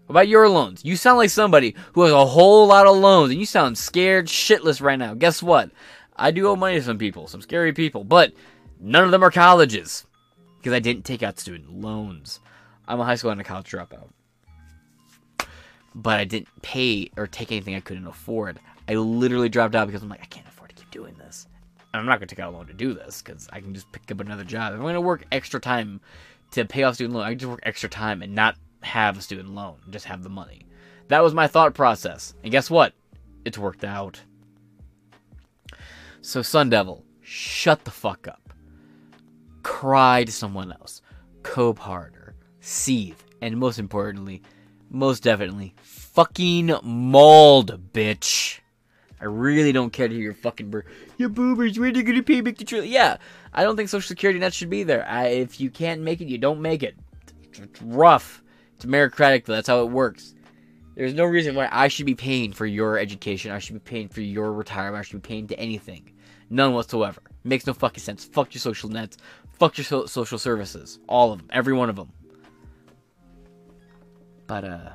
About 0.08 0.28
your 0.28 0.48
loans. 0.48 0.84
You 0.84 0.96
sound 0.96 1.18
like 1.18 1.30
somebody 1.30 1.74
who 1.94 2.02
has 2.02 2.12
a 2.12 2.26
whole 2.26 2.66
lot 2.66 2.86
of 2.86 2.96
loans 2.96 3.30
and 3.30 3.40
you 3.40 3.46
sound 3.46 3.76
scared 3.76 4.26
shitless 4.26 4.80
right 4.80 4.98
now. 4.98 5.14
Guess 5.14 5.42
what? 5.42 5.70
I 6.14 6.30
do 6.30 6.46
owe 6.48 6.56
money 6.56 6.76
to 6.76 6.82
some 6.82 6.98
people, 6.98 7.26
some 7.26 7.42
scary 7.42 7.72
people, 7.72 8.04
but 8.04 8.32
none 8.80 9.04
of 9.04 9.10
them 9.10 9.24
are 9.24 9.30
colleges 9.30 10.06
because 10.58 10.72
I 10.72 10.80
didn't 10.80 11.04
take 11.04 11.22
out 11.22 11.38
student 11.38 11.80
loans. 11.80 12.40
I'm 12.88 13.00
a 13.00 13.04
high 13.04 13.14
school 13.14 13.30
and 13.30 13.40
a 13.40 13.44
college 13.44 13.70
dropout. 13.70 14.08
But 15.94 16.20
I 16.20 16.24
didn't 16.24 16.48
pay 16.62 17.10
or 17.16 17.26
take 17.26 17.52
anything 17.52 17.74
I 17.74 17.80
couldn't 17.80 18.06
afford. 18.06 18.60
I 18.88 18.94
literally 18.94 19.48
dropped 19.48 19.74
out 19.74 19.86
because 19.86 20.02
I'm 20.02 20.08
like, 20.08 20.22
I 20.22 20.26
can't 20.26 20.46
afford 20.46 20.70
to 20.70 20.76
keep 20.76 20.90
doing 20.90 21.14
this. 21.18 21.46
And 21.92 22.00
I'm 22.00 22.06
not 22.06 22.18
going 22.18 22.28
to 22.28 22.34
take 22.34 22.44
out 22.44 22.52
a 22.52 22.56
loan 22.56 22.66
to 22.66 22.74
do 22.74 22.92
this 22.92 23.22
because 23.22 23.48
I 23.52 23.60
can 23.60 23.74
just 23.74 23.90
pick 23.92 24.10
up 24.10 24.20
another 24.20 24.44
job. 24.44 24.72
If 24.72 24.76
I'm 24.76 24.82
going 24.82 24.94
to 24.94 25.00
work 25.00 25.24
extra 25.32 25.58
time 25.58 26.00
to 26.52 26.64
pay 26.64 26.82
off 26.82 26.96
student 26.96 27.14
loan, 27.14 27.24
I 27.24 27.30
can 27.30 27.38
just 27.38 27.50
work 27.50 27.60
extra 27.62 27.88
time 27.88 28.22
and 28.22 28.34
not 28.34 28.56
have 28.82 29.18
a 29.18 29.22
student 29.22 29.54
loan, 29.54 29.76
just 29.90 30.04
have 30.04 30.22
the 30.22 30.28
money. 30.28 30.66
That 31.08 31.22
was 31.22 31.34
my 31.34 31.46
thought 31.46 31.74
process. 31.74 32.34
And 32.42 32.52
guess 32.52 32.70
what? 32.70 32.92
It's 33.44 33.58
worked 33.58 33.84
out. 33.84 34.20
So, 36.20 36.42
Sun 36.42 36.70
Devil, 36.70 37.04
shut 37.22 37.84
the 37.84 37.90
fuck 37.90 38.26
up. 38.28 38.52
Cry 39.62 40.24
to 40.24 40.32
someone 40.32 40.72
else. 40.72 41.02
Cope 41.42 41.78
harder. 41.78 42.15
Seethe. 42.66 43.14
And 43.40 43.58
most 43.58 43.78
importantly, 43.78 44.42
most 44.90 45.22
definitely, 45.22 45.74
fucking 45.82 46.72
mauled, 46.82 47.92
bitch. 47.92 48.58
I 49.20 49.26
really 49.26 49.70
don't 49.70 49.92
care 49.92 50.08
to 50.08 50.14
hear 50.14 50.24
your 50.24 50.34
fucking 50.34 50.70
bur- 50.70 50.84
your 51.16 51.28
boomers. 51.28 51.78
When 51.78 51.94
are 51.94 51.96
you 51.96 52.02
gonna 52.02 52.24
pay 52.24 52.40
back 52.40 52.56
the 52.56 52.64
trillion? 52.64 52.92
Yeah, 52.92 53.18
I 53.52 53.62
don't 53.62 53.76
think 53.76 53.88
Social 53.88 54.08
Security 54.08 54.40
net 54.40 54.52
should 54.52 54.68
be 54.68 54.82
there. 54.82 55.06
I, 55.08 55.26
if 55.28 55.60
you 55.60 55.70
can't 55.70 56.02
make 56.02 56.20
it, 56.20 56.26
you 56.26 56.38
don't 56.38 56.60
make 56.60 56.82
it. 56.82 56.96
It's 57.52 57.80
rough. 57.82 58.42
It's 58.74 58.84
meritocratic. 58.84 59.44
That's 59.44 59.68
how 59.68 59.82
it 59.82 59.90
works. 59.90 60.34
There's 60.96 61.14
no 61.14 61.24
reason 61.24 61.54
why 61.54 61.68
I 61.70 61.86
should 61.86 62.06
be 62.06 62.14
paying 62.16 62.52
for 62.52 62.66
your 62.66 62.98
education. 62.98 63.52
I 63.52 63.60
should 63.60 63.74
be 63.74 63.80
paying 63.80 64.08
for 64.08 64.22
your 64.22 64.52
retirement. 64.52 64.98
I 64.98 65.02
should 65.02 65.22
be 65.22 65.28
paying 65.28 65.46
to 65.48 65.58
anything. 65.58 66.10
None 66.50 66.74
whatsoever. 66.74 67.22
Makes 67.44 67.66
no 67.66 67.74
fucking 67.74 68.02
sense. 68.02 68.24
Fuck 68.24 68.54
your 68.54 68.60
social 68.60 68.88
nets. 68.88 69.18
Fuck 69.52 69.78
your 69.78 69.84
so- 69.84 70.06
social 70.06 70.38
services. 70.38 70.98
All 71.06 71.32
of 71.32 71.38
them. 71.38 71.48
Every 71.52 71.72
one 71.72 71.88
of 71.88 71.96
them. 71.96 72.10
But 74.46 74.64
uh, 74.64 74.90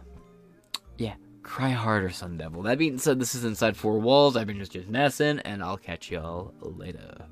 yeah, 0.97 1.15
cry 1.43 1.69
harder, 1.69 2.09
Sun 2.09 2.37
Devil. 2.37 2.63
That 2.63 2.77
being 2.77 2.97
said, 2.97 3.19
this 3.19 3.35
is 3.35 3.45
inside 3.45 3.75
four 3.75 3.99
walls. 3.99 4.35
I've 4.35 4.47
been 4.47 4.59
just 4.59 4.71
just 4.71 4.87
messing, 4.87 5.39
and 5.39 5.63
I'll 5.63 5.77
catch 5.77 6.11
y'all 6.11 6.53
later. 6.61 7.25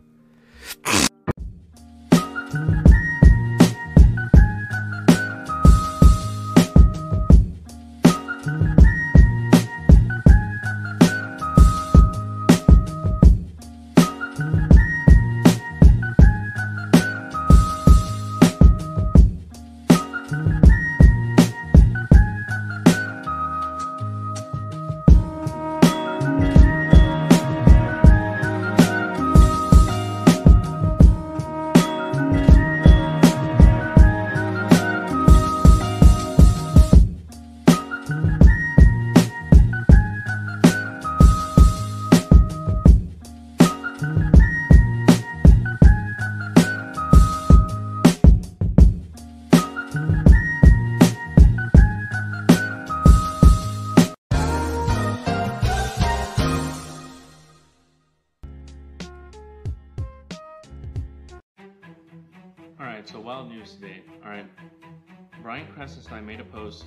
And 65.60 65.68
I 66.10 66.22
made 66.22 66.40
a 66.40 66.46
post 66.46 66.86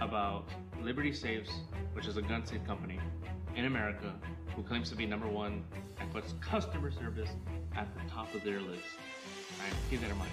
about 0.00 0.48
Liberty 0.80 1.12
Safes, 1.12 1.50
which 1.92 2.06
is 2.06 2.16
a 2.16 2.22
gun 2.22 2.46
safe 2.46 2.66
company 2.66 2.98
in 3.54 3.66
America 3.66 4.14
who 4.54 4.62
claims 4.62 4.88
to 4.90 4.96
be 4.96 5.04
number 5.04 5.28
one 5.28 5.62
and 6.00 6.10
puts 6.10 6.32
customer 6.40 6.90
service 6.90 7.28
at 7.76 7.86
the 7.94 8.00
top 8.10 8.34
of 8.34 8.42
their 8.44 8.60
list. 8.60 8.86
All 9.58 9.66
right, 9.66 9.76
keep 9.90 10.00
that 10.00 10.10
in 10.10 10.16
mind. 10.16 10.30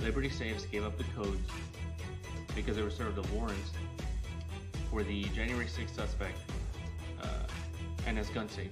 Liberty 0.00 0.28
Safes 0.28 0.64
gave 0.66 0.84
up 0.84 0.96
the 0.96 1.04
codes 1.16 1.50
because 2.54 2.76
they 2.76 2.82
were 2.82 2.90
served 2.90 3.18
a 3.18 3.34
warrant 3.34 3.58
for 4.90 5.02
the 5.02 5.24
January 5.34 5.66
6th 5.66 5.96
suspect 5.96 6.38
uh, 7.20 7.26
and 8.06 8.16
his 8.16 8.28
gun 8.28 8.48
safe. 8.48 8.70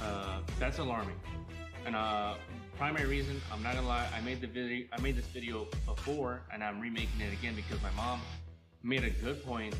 Uh, 0.00 0.38
that's 0.58 0.78
alarming. 0.78 1.16
And 1.84 1.94
uh, 1.94 2.36
primary 2.76 3.08
reason, 3.08 3.40
I'm 3.52 3.62
not 3.62 3.74
gonna 3.74 3.86
lie, 3.86 4.06
I 4.16 4.20
made 4.20 4.40
the 4.40 4.46
video, 4.46 4.86
I 4.92 5.00
made 5.00 5.16
this 5.16 5.26
video 5.26 5.66
before, 5.86 6.42
and 6.52 6.62
I'm 6.62 6.80
remaking 6.80 7.20
it 7.20 7.32
again 7.32 7.54
because 7.54 7.80
my 7.82 7.90
mom 7.92 8.20
made 8.82 9.04
a 9.04 9.10
good 9.10 9.44
point 9.44 9.74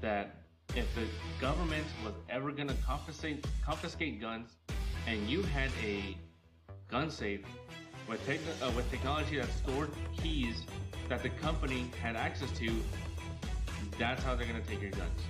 that 0.00 0.36
if 0.74 0.86
the 0.94 1.06
government 1.40 1.86
was 2.04 2.14
ever 2.28 2.52
gonna 2.52 2.76
confiscate 2.86 3.46
confiscate 3.64 4.20
guns, 4.20 4.50
and 5.06 5.28
you 5.28 5.42
had 5.42 5.70
a 5.84 6.16
gun 6.88 7.10
safe 7.10 7.40
with 8.08 8.24
tech, 8.26 8.38
uh, 8.62 8.70
with 8.76 8.88
technology 8.90 9.36
that 9.38 9.48
stored 9.50 9.90
keys 10.16 10.62
that 11.08 11.22
the 11.22 11.30
company 11.30 11.90
had 12.00 12.16
access 12.16 12.50
to, 12.52 12.70
that's 13.98 14.22
how 14.22 14.36
they're 14.36 14.46
gonna 14.46 14.60
take 14.60 14.80
your 14.80 14.92
guns. 14.92 15.20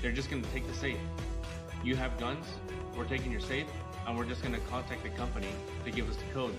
They're 0.00 0.12
just 0.12 0.30
gonna 0.30 0.42
take 0.52 0.66
the 0.68 0.74
safe. 0.74 0.98
You 1.82 1.96
have 1.96 2.16
guns, 2.18 2.46
we're 2.96 3.06
taking 3.06 3.32
your 3.32 3.40
safe, 3.40 3.66
and 4.06 4.16
we're 4.16 4.24
just 4.24 4.42
gonna 4.42 4.58
contact 4.70 5.02
the 5.02 5.10
company 5.10 5.48
to 5.84 5.90
give 5.90 6.08
us 6.08 6.16
the 6.16 6.34
codes. 6.34 6.56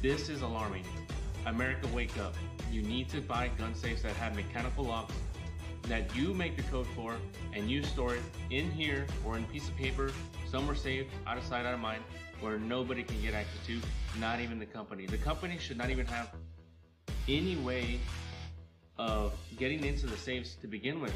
This 0.00 0.28
is 0.28 0.42
alarming. 0.42 0.84
America, 1.46 1.88
wake 1.94 2.16
up. 2.18 2.34
You 2.70 2.82
need 2.82 3.08
to 3.10 3.20
buy 3.20 3.50
gun 3.58 3.74
safes 3.74 4.02
that 4.02 4.12
have 4.16 4.36
mechanical 4.36 4.84
locks 4.84 5.14
that 5.88 6.14
you 6.14 6.34
make 6.34 6.56
the 6.56 6.62
code 6.64 6.86
for 6.94 7.16
and 7.54 7.70
you 7.70 7.82
store 7.82 8.14
it 8.14 8.22
in 8.50 8.70
here 8.70 9.06
or 9.24 9.36
in 9.36 9.44
a 9.44 9.46
piece 9.46 9.68
of 9.68 9.76
paper, 9.76 10.12
somewhere 10.46 10.76
safe, 10.76 11.06
out 11.26 11.38
of 11.38 11.44
sight, 11.44 11.64
out 11.64 11.72
of 11.72 11.80
mind, 11.80 12.02
where 12.40 12.58
nobody 12.58 13.02
can 13.02 13.20
get 13.22 13.34
access 13.34 13.66
to, 13.66 13.80
not 14.20 14.40
even 14.40 14.58
the 14.58 14.66
company. 14.66 15.06
The 15.06 15.18
company 15.18 15.58
should 15.58 15.78
not 15.78 15.90
even 15.90 16.06
have 16.06 16.30
any 17.26 17.56
way 17.56 17.98
of 18.98 19.32
getting 19.56 19.84
into 19.84 20.06
the 20.06 20.16
safes 20.16 20.56
to 20.56 20.66
begin 20.66 21.00
with. 21.00 21.14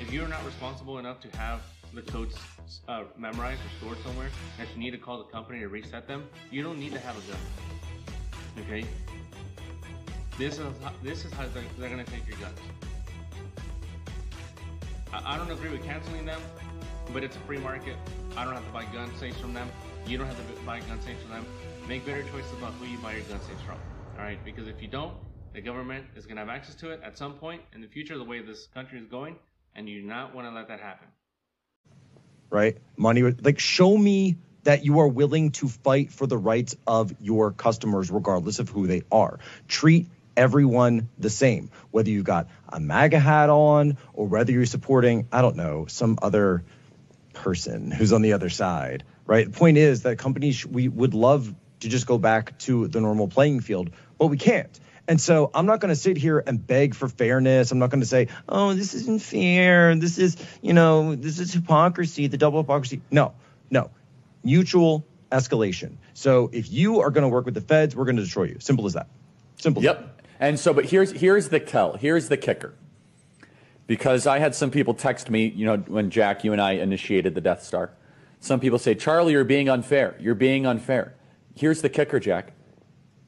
If 0.00 0.12
you're 0.12 0.28
not 0.28 0.44
responsible 0.44 0.98
enough 0.98 1.20
to 1.20 1.36
have 1.36 1.60
the 1.92 2.02
codes 2.02 2.36
uh, 2.88 3.04
memorized 3.16 3.60
or 3.60 3.78
stored 3.78 4.04
somewhere 4.04 4.28
that 4.58 4.68
you 4.72 4.78
need 4.78 4.90
to 4.90 4.98
call 4.98 5.18
the 5.18 5.24
company 5.24 5.60
to 5.60 5.68
reset 5.68 6.06
them, 6.06 6.28
you 6.50 6.62
don't 6.62 6.78
need 6.78 6.92
to 6.92 6.98
have 7.00 7.16
a 7.16 7.20
gun. 7.30 7.40
Okay? 8.60 8.86
This 10.38 10.58
is 10.58 10.66
how, 10.82 10.92
this 11.02 11.24
is 11.24 11.32
how 11.32 11.46
they're, 11.54 11.62
they're 11.78 11.90
gonna 11.90 12.04
take 12.04 12.26
your 12.26 12.36
guns. 12.38 12.58
I, 15.12 15.34
I 15.34 15.36
don't 15.36 15.50
agree 15.50 15.70
with 15.70 15.84
canceling 15.84 16.24
them, 16.24 16.40
but 17.12 17.22
it's 17.22 17.36
a 17.36 17.40
free 17.40 17.58
market. 17.58 17.96
I 18.36 18.44
don't 18.44 18.54
have 18.54 18.66
to 18.66 18.72
buy 18.72 18.84
gun 18.86 19.10
safes 19.18 19.38
from 19.38 19.54
them. 19.54 19.68
You 20.06 20.18
don't 20.18 20.26
have 20.26 20.36
to 20.36 20.62
buy 20.64 20.80
gun 20.80 21.00
safes 21.00 21.22
from 21.22 21.32
them. 21.32 21.46
Make 21.88 22.04
better 22.04 22.22
choices 22.22 22.52
about 22.58 22.72
who 22.74 22.86
you 22.86 22.98
buy 22.98 23.12
your 23.12 23.22
gun 23.22 23.40
safes 23.42 23.62
from. 23.62 23.78
All 24.18 24.24
right? 24.24 24.42
Because 24.44 24.68
if 24.68 24.82
you 24.82 24.88
don't, 24.88 25.14
the 25.52 25.60
government 25.60 26.06
is 26.16 26.26
gonna 26.26 26.40
have 26.40 26.48
access 26.48 26.74
to 26.76 26.90
it 26.90 27.00
at 27.04 27.16
some 27.16 27.34
point 27.34 27.62
in 27.72 27.80
the 27.80 27.88
future, 27.88 28.18
the 28.18 28.24
way 28.24 28.40
this 28.40 28.66
country 28.66 28.98
is 28.98 29.06
going, 29.06 29.36
and 29.76 29.88
you 29.88 30.00
do 30.00 30.06
not 30.06 30.34
want 30.34 30.48
to 30.48 30.54
let 30.54 30.68
that 30.68 30.80
happen. 30.80 31.06
Right? 32.50 32.78
Money, 32.96 33.22
like, 33.22 33.58
show 33.58 33.96
me 33.96 34.36
that 34.64 34.84
you 34.84 35.00
are 35.00 35.08
willing 35.08 35.50
to 35.52 35.68
fight 35.68 36.12
for 36.12 36.26
the 36.26 36.38
rights 36.38 36.76
of 36.86 37.14
your 37.20 37.52
customers, 37.52 38.10
regardless 38.10 38.58
of 38.58 38.68
who 38.68 38.86
they 38.86 39.02
are. 39.12 39.38
Treat 39.68 40.08
everyone 40.36 41.08
the 41.18 41.30
same, 41.30 41.70
whether 41.90 42.10
you've 42.10 42.24
got 42.24 42.48
a 42.68 42.80
MAGA 42.80 43.18
hat 43.18 43.50
on 43.50 43.98
or 44.12 44.26
whether 44.26 44.52
you're 44.52 44.66
supporting, 44.66 45.28
I 45.30 45.42
don't 45.42 45.56
know, 45.56 45.86
some 45.86 46.18
other 46.22 46.64
person 47.34 47.90
who's 47.90 48.12
on 48.12 48.22
the 48.22 48.32
other 48.32 48.48
side, 48.48 49.04
right? 49.26 49.50
The 49.50 49.56
point 49.56 49.76
is 49.76 50.02
that 50.02 50.18
companies, 50.18 50.64
we 50.66 50.88
would 50.88 51.14
love 51.14 51.54
to 51.80 51.88
just 51.88 52.06
go 52.06 52.18
back 52.18 52.58
to 52.60 52.88
the 52.88 53.00
normal 53.00 53.28
playing 53.28 53.60
field, 53.60 53.90
but 54.18 54.26
we 54.26 54.38
can't. 54.38 54.80
And 55.06 55.20
so 55.20 55.50
I'm 55.54 55.66
not 55.66 55.80
going 55.80 55.90
to 55.90 56.00
sit 56.00 56.16
here 56.16 56.42
and 56.46 56.66
beg 56.66 56.94
for 56.94 57.08
fairness. 57.08 57.70
I'm 57.72 57.78
not 57.78 57.90
going 57.90 58.00
to 58.00 58.06
say, 58.06 58.28
oh, 58.48 58.72
this 58.72 58.94
isn't 58.94 59.20
fair. 59.20 59.94
This 59.94 60.18
is, 60.18 60.36
you 60.62 60.72
know, 60.72 61.14
this 61.14 61.38
is 61.38 61.52
hypocrisy, 61.52 62.26
the 62.26 62.38
double 62.38 62.62
hypocrisy. 62.62 63.02
No, 63.10 63.34
no. 63.70 63.90
Mutual 64.42 65.04
escalation. 65.30 65.96
So 66.14 66.48
if 66.52 66.72
you 66.72 67.00
are 67.00 67.10
going 67.10 67.22
to 67.22 67.28
work 67.28 67.44
with 67.44 67.54
the 67.54 67.60
feds, 67.60 67.94
we're 67.94 68.04
going 68.04 68.16
to 68.16 68.22
destroy 68.22 68.44
you. 68.44 68.56
Simple 68.60 68.86
as 68.86 68.94
that. 68.94 69.08
Simple. 69.56 69.82
Yep. 69.82 70.22
And 70.40 70.58
so, 70.58 70.72
but 70.72 70.86
here's 70.86 71.12
here's 71.12 71.48
the 71.48 71.60
tell. 71.60 71.96
Here's 71.96 72.28
the 72.28 72.36
kicker. 72.36 72.74
Because 73.86 74.26
I 74.26 74.38
had 74.38 74.54
some 74.54 74.70
people 74.70 74.94
text 74.94 75.28
me, 75.28 75.46
you 75.46 75.66
know, 75.66 75.76
when 75.76 76.10
Jack, 76.10 76.44
you 76.44 76.52
and 76.52 76.60
I 76.60 76.72
initiated 76.72 77.34
the 77.34 77.40
Death 77.42 77.62
Star. 77.62 77.90
Some 78.40 78.58
people 78.58 78.78
say, 78.78 78.94
Charlie, 78.94 79.32
you're 79.32 79.44
being 79.44 79.68
unfair. 79.68 80.16
You're 80.18 80.34
being 80.34 80.66
unfair. 80.66 81.14
Here's 81.54 81.82
the 81.82 81.88
kicker, 81.90 82.18
Jack. 82.18 82.52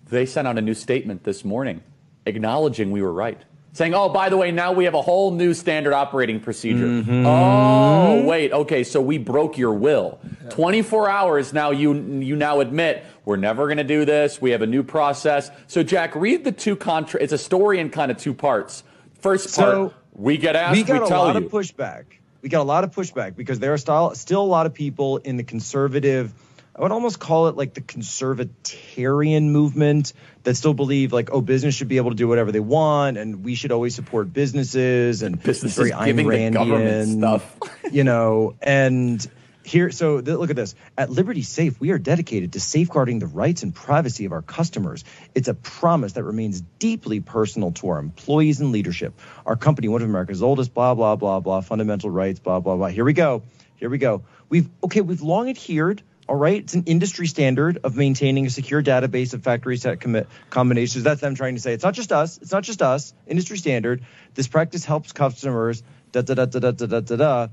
They 0.09 0.27
sent 0.27 0.47
out 0.47 0.59
a 0.59 0.63
new 0.63 0.75
statement 0.75 1.25
this 1.25 1.45
morning 1.45 1.83
acknowledging 2.27 2.91
we 2.91 3.03
were 3.03 3.13
right. 3.13 3.41
Saying, 3.73 3.95
oh, 3.95 4.09
by 4.09 4.31
the 4.31 4.39
way, 4.39 4.53
now 4.53 4.73
we 4.73 4.85
have 4.87 4.95
a 4.95 5.03
whole 5.03 5.31
new 5.33 5.53
standard 5.53 5.93
operating 5.93 6.41
procedure. 6.41 6.87
Mm-hmm. 6.87 7.27
Oh, 7.27 8.25
wait, 8.25 8.51
okay, 8.51 8.83
so 8.85 9.03
we 9.03 9.19
broke 9.19 9.59
your 9.59 9.75
will. 9.75 10.19
24 10.49 11.11
hours 11.11 11.53
now, 11.53 11.73
you 11.73 11.93
you 11.93 12.37
now 12.37 12.61
admit 12.61 13.05
we're 13.27 13.37
never 13.37 13.67
going 13.67 13.77
to 13.77 13.85
do 13.85 14.07
this. 14.07 14.41
We 14.41 14.53
have 14.53 14.63
a 14.63 14.67
new 14.67 14.83
process. 14.83 15.51
So, 15.67 15.83
Jack, 15.83 16.15
read 16.15 16.45
the 16.45 16.53
two 16.53 16.75
contra. 16.75 17.23
It's 17.23 17.35
a 17.35 17.39
story 17.39 17.79
in 17.79 17.91
kind 17.91 18.11
of 18.11 18.17
two 18.17 18.33
parts. 18.33 18.83
First 19.21 19.55
part, 19.55 19.75
So, 19.75 19.95
we 20.13 20.39
get 20.39 20.57
asked, 20.57 20.75
we 20.77 20.83
got 20.83 21.03
a 21.03 21.07
tell 21.07 21.25
lot 21.25 21.37
you. 21.39 21.45
of 21.45 21.53
pushback. 21.53 22.05
We 22.41 22.49
got 22.49 22.63
a 22.63 22.65
lot 22.65 22.83
of 22.83 22.93
pushback 22.95 23.37
because 23.37 23.59
there 23.59 23.75
are 23.75 23.79
still, 23.79 24.15
still 24.15 24.41
a 24.41 24.47
lot 24.47 24.65
of 24.65 24.73
people 24.73 25.19
in 25.19 25.37
the 25.37 25.43
conservative, 25.45 26.33
I 26.77 26.83
would 26.83 26.93
almost 26.93 27.19
call 27.19 27.49
it 27.49 27.57
like 27.57 27.73
the 27.73 27.81
conservatarian 27.81 29.45
movement 29.45 30.13
that 30.43 30.57
still 30.57 30.75
believe 30.75 31.11
like, 31.11 31.31
oh, 31.33 31.41
business 31.41 31.75
should 31.75 31.89
be 31.89 31.97
able 31.97 32.11
to 32.11 32.17
do 32.17 32.29
whatever 32.29 32.53
they 32.53 32.61
want 32.61 33.17
and 33.17 33.43
we 33.43 33.55
should 33.55 33.73
always 33.73 33.95
support 33.95 34.31
businesses 34.31 35.23
and 35.23 35.43
Businesses 35.43 35.79
very 35.79 35.93
Ayn 35.93 36.05
giving 36.05 36.29
the 36.29 36.51
government 36.51 37.19
stuff. 37.19 37.59
you 37.91 38.05
know, 38.05 38.57
and 38.61 39.27
here, 39.65 39.91
so 39.91 40.21
th- 40.21 40.37
look 40.37 40.51
at 40.51 40.57
this. 40.57 40.75
At 40.99 41.11
Liberty 41.11 41.43
Safe, 41.43 41.81
we 41.81 41.93
are 41.93 41.99
dedicated 41.99 42.53
to 42.53 42.61
safeguarding 42.61 43.21
the 43.21 43.27
rights 43.27 43.63
and 43.63 43.75
privacy 43.75 44.27
of 44.27 44.33
our 44.33 44.43
customers. 44.43 45.03
It's 45.35 45.49
a 45.49 45.55
promise 45.55 46.13
that 46.13 46.25
remains 46.25 46.61
deeply 46.79 47.21
personal 47.21 47.73
to 47.73 47.89
our 47.89 47.99
employees 47.99 48.61
and 48.61 48.71
leadership. 48.71 49.19
Our 49.47 49.57
company, 49.57 49.89
one 49.89 50.03
of 50.03 50.09
America's 50.09 50.43
oldest, 50.43 50.75
blah, 50.75 50.95
blah, 50.95 51.17
blah, 51.17 51.41
blah, 51.41 51.63
fundamental 51.63 52.11
rights, 52.11 52.39
blah, 52.39 52.61
blah, 52.61 52.77
blah. 52.77 52.89
Here 52.89 53.05
we 53.05 53.15
go. 53.15 53.43
Here 53.77 53.89
we 53.89 53.99
go. 53.99 54.23
We've, 54.49 54.69
okay, 54.85 55.01
we've 55.01 55.23
long 55.23 55.49
adhered 55.49 56.03
All 56.29 56.37
right, 56.37 56.61
it's 56.61 56.75
an 56.75 56.85
industry 56.87 57.29
standard 57.29 57.79
of 57.85 57.97
maintaining 57.97 58.47
a 58.47 58.51
secure 58.51 58.83
database 58.83 59.33
of 59.33 59.45
factory 59.45 59.77
set 59.77 60.01
commi- 60.01 60.27
combinations. 60.51 61.05
That's 61.05 61.21
them 61.21 61.37
trying 61.37 61.55
to 61.55 61.61
say 61.61 61.73
it's 61.73 61.85
not 61.85 61.95
just 61.95 62.11
us. 62.11 62.39
It's 62.39 62.51
not 62.51 62.65
just 62.65 62.83
us. 62.83 63.15
Industry 63.29 63.59
standard. 63.59 64.05
This 64.35 64.49
practice 64.49 64.85
helps 64.85 65.13
customers. 65.13 65.85
Da 66.11 66.23
da 66.23 66.35
da 66.35 66.47
da 66.47 66.59
da 66.59 66.73
da 66.73 66.87
da 66.87 67.01
da. 67.01 67.17
da. 67.17 67.49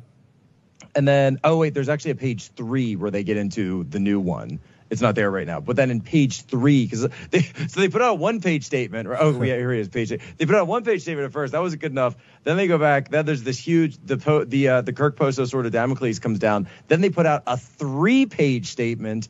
And 0.95 1.07
then, 1.07 1.39
oh 1.43 1.57
wait, 1.57 1.73
there's 1.75 1.89
actually 1.89 2.11
a 2.11 2.15
page 2.15 2.49
three 2.55 2.95
where 2.95 3.11
they 3.11 3.23
get 3.23 3.37
into 3.37 3.83
the 3.83 3.99
new 3.99 4.19
one. 4.19 4.59
It's 4.93 5.01
not 5.01 5.15
there 5.15 5.29
right 5.29 5.47
now, 5.47 5.59
but 5.59 5.75
then 5.75 5.91
in 5.91 6.01
page 6.01 6.43
three, 6.43 6.85
because 6.85 7.07
they 7.31 7.41
so 7.67 7.81
they 7.81 7.89
put 7.89 8.01
out 8.01 8.11
a 8.11 8.13
one 8.13 8.39
page 8.41 8.63
statement. 8.63 9.07
Or, 9.07 9.19
oh 9.19 9.41
yeah, 9.41 9.55
here 9.55 9.73
it 9.73 9.79
is, 9.79 9.89
page 9.89 10.11
eight. 10.11 10.21
They 10.37 10.45
put 10.45 10.55
out 10.55 10.61
a 10.61 10.65
one 10.65 10.83
page 10.83 11.01
statement 11.01 11.25
at 11.25 11.33
first. 11.33 11.51
That 11.51 11.61
wasn't 11.61 11.81
good 11.81 11.91
enough. 11.91 12.15
Then 12.43 12.57
they 12.57 12.67
go 12.67 12.77
back. 12.77 13.09
Then 13.09 13.25
there's 13.25 13.43
this 13.43 13.57
huge 13.57 13.97
the 14.05 14.17
po, 14.17 14.45
the 14.45 14.67
uh, 14.69 14.81
the 14.81 14.93
Kirk 14.93 15.17
Poso 15.17 15.45
sort 15.45 15.65
of 15.65 15.71
Damocles 15.71 16.19
comes 16.19 16.39
down. 16.39 16.69
Then 16.87 17.01
they 17.01 17.09
put 17.09 17.25
out 17.25 17.43
a 17.47 17.57
three 17.57 18.25
page 18.27 18.67
statement. 18.67 19.27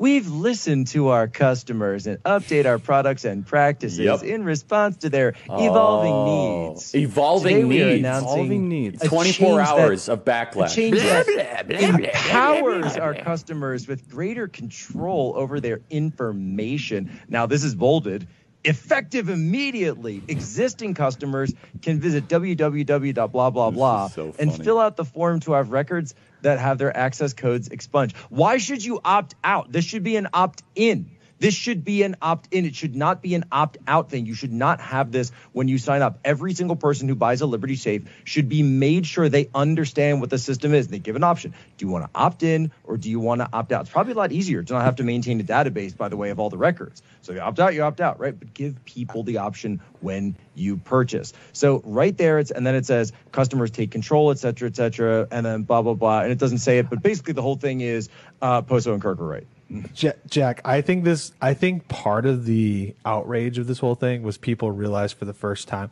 We've 0.00 0.28
listened 0.28 0.86
to 0.88 1.08
our 1.08 1.28
customers 1.28 2.06
and 2.06 2.22
update 2.22 2.64
our 2.64 2.78
products 2.78 3.26
and 3.26 3.46
practices 3.46 3.98
Yep. 3.98 4.22
in 4.22 4.44
response 4.44 4.96
to 5.04 5.10
their 5.10 5.34
evolving 5.44 6.10
Oh, 6.14 6.68
needs. 6.70 6.94
Evolving 6.94 7.54
Today 7.56 7.64
we 7.66 7.82
are 7.82 7.86
needs. 7.88 7.98
announcing 7.98 8.28
Evolving 8.32 8.68
needs. 8.70 9.02
24 9.02 9.22
change 9.58 9.68
that- 9.68 9.78
hours 9.78 10.08
of 10.08 10.24
backlash. 10.24 10.74
change 10.74 10.94
Blah, 10.94 11.02
that 11.04 11.26
blah, 11.26 11.34
blah, 11.34 11.88
blah, 11.90 11.98
blah, 11.98 12.08
empowers 12.08 12.94
blah, 12.94 13.02
our 13.04 13.14
customers 13.14 13.86
with 13.86 14.08
greater 14.08 14.48
control 14.48 15.34
over 15.36 15.60
their 15.60 15.80
information. 15.90 17.10
Now, 17.28 17.44
this 17.44 17.62
is 17.62 17.74
bolded. 17.74 18.26
Effective 18.64 19.28
immediately. 19.28 20.22
Existing 20.28 20.94
customers 20.94 21.54
can 21.82 21.98
visit 22.00 22.28
www.blah 22.28 23.50
blah 23.50 23.70
blah 23.70 24.08
so 24.08 24.34
and 24.38 24.54
fill 24.54 24.78
out 24.78 24.96
the 24.96 25.04
form 25.04 25.40
to 25.40 25.52
have 25.52 25.70
records 25.70 26.14
that 26.42 26.58
have 26.58 26.78
their 26.78 26.94
access 26.94 27.32
codes 27.32 27.68
expunged. 27.68 28.16
Why 28.28 28.58
should 28.58 28.84
you 28.84 29.00
opt 29.04 29.34
out? 29.42 29.72
This 29.72 29.84
should 29.84 30.02
be 30.02 30.16
an 30.16 30.28
opt 30.34 30.62
in. 30.74 31.10
This 31.40 31.54
should 31.54 31.84
be 31.84 32.02
an 32.02 32.16
opt 32.20 32.52
in. 32.52 32.66
It 32.66 32.76
should 32.76 32.94
not 32.94 33.22
be 33.22 33.34
an 33.34 33.46
opt 33.50 33.78
out 33.88 34.10
thing. 34.10 34.26
You 34.26 34.34
should 34.34 34.52
not 34.52 34.80
have 34.80 35.10
this 35.10 35.32
when 35.52 35.68
you 35.68 35.78
sign 35.78 36.02
up. 36.02 36.20
Every 36.22 36.52
single 36.52 36.76
person 36.76 37.08
who 37.08 37.14
buys 37.14 37.40
a 37.40 37.46
Liberty 37.46 37.76
Safe 37.76 38.04
should 38.24 38.48
be 38.48 38.62
made 38.62 39.06
sure 39.06 39.28
they 39.28 39.48
understand 39.54 40.20
what 40.20 40.28
the 40.28 40.38
system 40.38 40.74
is. 40.74 40.88
They 40.88 40.98
give 40.98 41.16
an 41.16 41.24
option. 41.24 41.54
Do 41.78 41.86
you 41.86 41.90
want 41.90 42.04
to 42.04 42.10
opt 42.14 42.42
in 42.42 42.70
or 42.84 42.98
do 42.98 43.10
you 43.10 43.18
want 43.20 43.40
to 43.40 43.48
opt 43.52 43.72
out? 43.72 43.82
It's 43.82 43.90
probably 43.90 44.12
a 44.12 44.16
lot 44.16 44.32
easier 44.32 44.62
to 44.62 44.72
not 44.74 44.84
have 44.84 44.96
to 44.96 45.02
maintain 45.02 45.40
a 45.40 45.44
database, 45.44 45.96
by 45.96 46.10
the 46.10 46.16
way, 46.16 46.28
of 46.28 46.38
all 46.38 46.50
the 46.50 46.58
records. 46.58 47.02
So 47.22 47.32
you 47.32 47.40
opt 47.40 47.58
out, 47.58 47.74
you 47.74 47.82
opt 47.82 48.02
out, 48.02 48.20
right? 48.20 48.38
But 48.38 48.52
give 48.52 48.84
people 48.84 49.22
the 49.22 49.38
option 49.38 49.80
when 50.00 50.36
you 50.54 50.76
purchase. 50.76 51.32
So 51.54 51.80
right 51.84 52.16
there, 52.16 52.38
it's 52.38 52.50
and 52.50 52.66
then 52.66 52.74
it 52.74 52.84
says 52.84 53.12
customers 53.32 53.70
take 53.70 53.90
control, 53.90 54.30
et 54.30 54.38
cetera, 54.38 54.68
et 54.68 54.76
cetera, 54.76 55.26
and 55.30 55.46
then 55.46 55.62
blah 55.62 55.80
blah 55.80 55.94
blah. 55.94 56.20
And 56.20 56.32
it 56.32 56.38
doesn't 56.38 56.58
say 56.58 56.78
it, 56.78 56.90
but 56.90 57.02
basically 57.02 57.32
the 57.32 57.42
whole 57.42 57.56
thing 57.56 57.80
is 57.80 58.10
uh, 58.42 58.60
Poso 58.60 58.92
and 58.92 59.00
Kirk 59.00 59.20
are 59.20 59.26
right. 59.26 59.46
Ja- 59.94 60.12
Jack, 60.28 60.60
I 60.64 60.80
think 60.80 61.04
this. 61.04 61.32
I 61.40 61.54
think 61.54 61.86
part 61.88 62.26
of 62.26 62.44
the 62.44 62.94
outrage 63.04 63.58
of 63.58 63.66
this 63.66 63.78
whole 63.78 63.94
thing 63.94 64.22
was 64.22 64.36
people 64.36 64.72
realized 64.72 65.16
for 65.16 65.24
the 65.24 65.32
first 65.34 65.68
time 65.68 65.90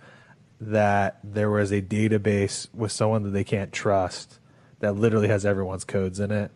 that 0.61 1.21
there 1.23 1.49
was 1.51 1.71
a 1.71 1.81
database 1.81 2.67
with 2.75 2.91
someone 2.91 3.23
that 3.23 3.31
they 3.31 3.45
can't 3.45 3.73
trust 3.73 4.41
that 4.81 4.97
literally 4.97 5.29
has 5.29 5.47
everyone's 5.47 5.85
codes 5.85 6.19
in 6.19 6.31
it, 6.33 6.51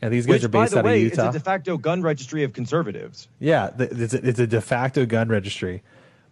and 0.00 0.12
these 0.12 0.24
guys 0.26 0.36
Which, 0.36 0.44
are 0.44 0.48
by 0.48 0.62
based 0.64 0.72
the 0.72 0.78
out 0.78 0.84
way, 0.86 0.96
of 0.96 1.02
Utah. 1.10 1.26
it's 1.28 1.36
a 1.36 1.38
de 1.38 1.44
facto 1.44 1.76
gun 1.76 2.00
registry 2.02 2.42
of 2.42 2.52
conservatives. 2.54 3.28
Yeah, 3.38 3.70
it's 3.78 4.14
a, 4.14 4.26
it's 4.26 4.38
a 4.38 4.46
de 4.46 4.60
facto 4.62 5.04
gun 5.04 5.28
registry, 5.28 5.82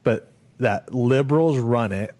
but 0.04 0.30
that 0.58 0.94
liberals 0.94 1.58
run 1.58 1.92
it, 1.92 2.14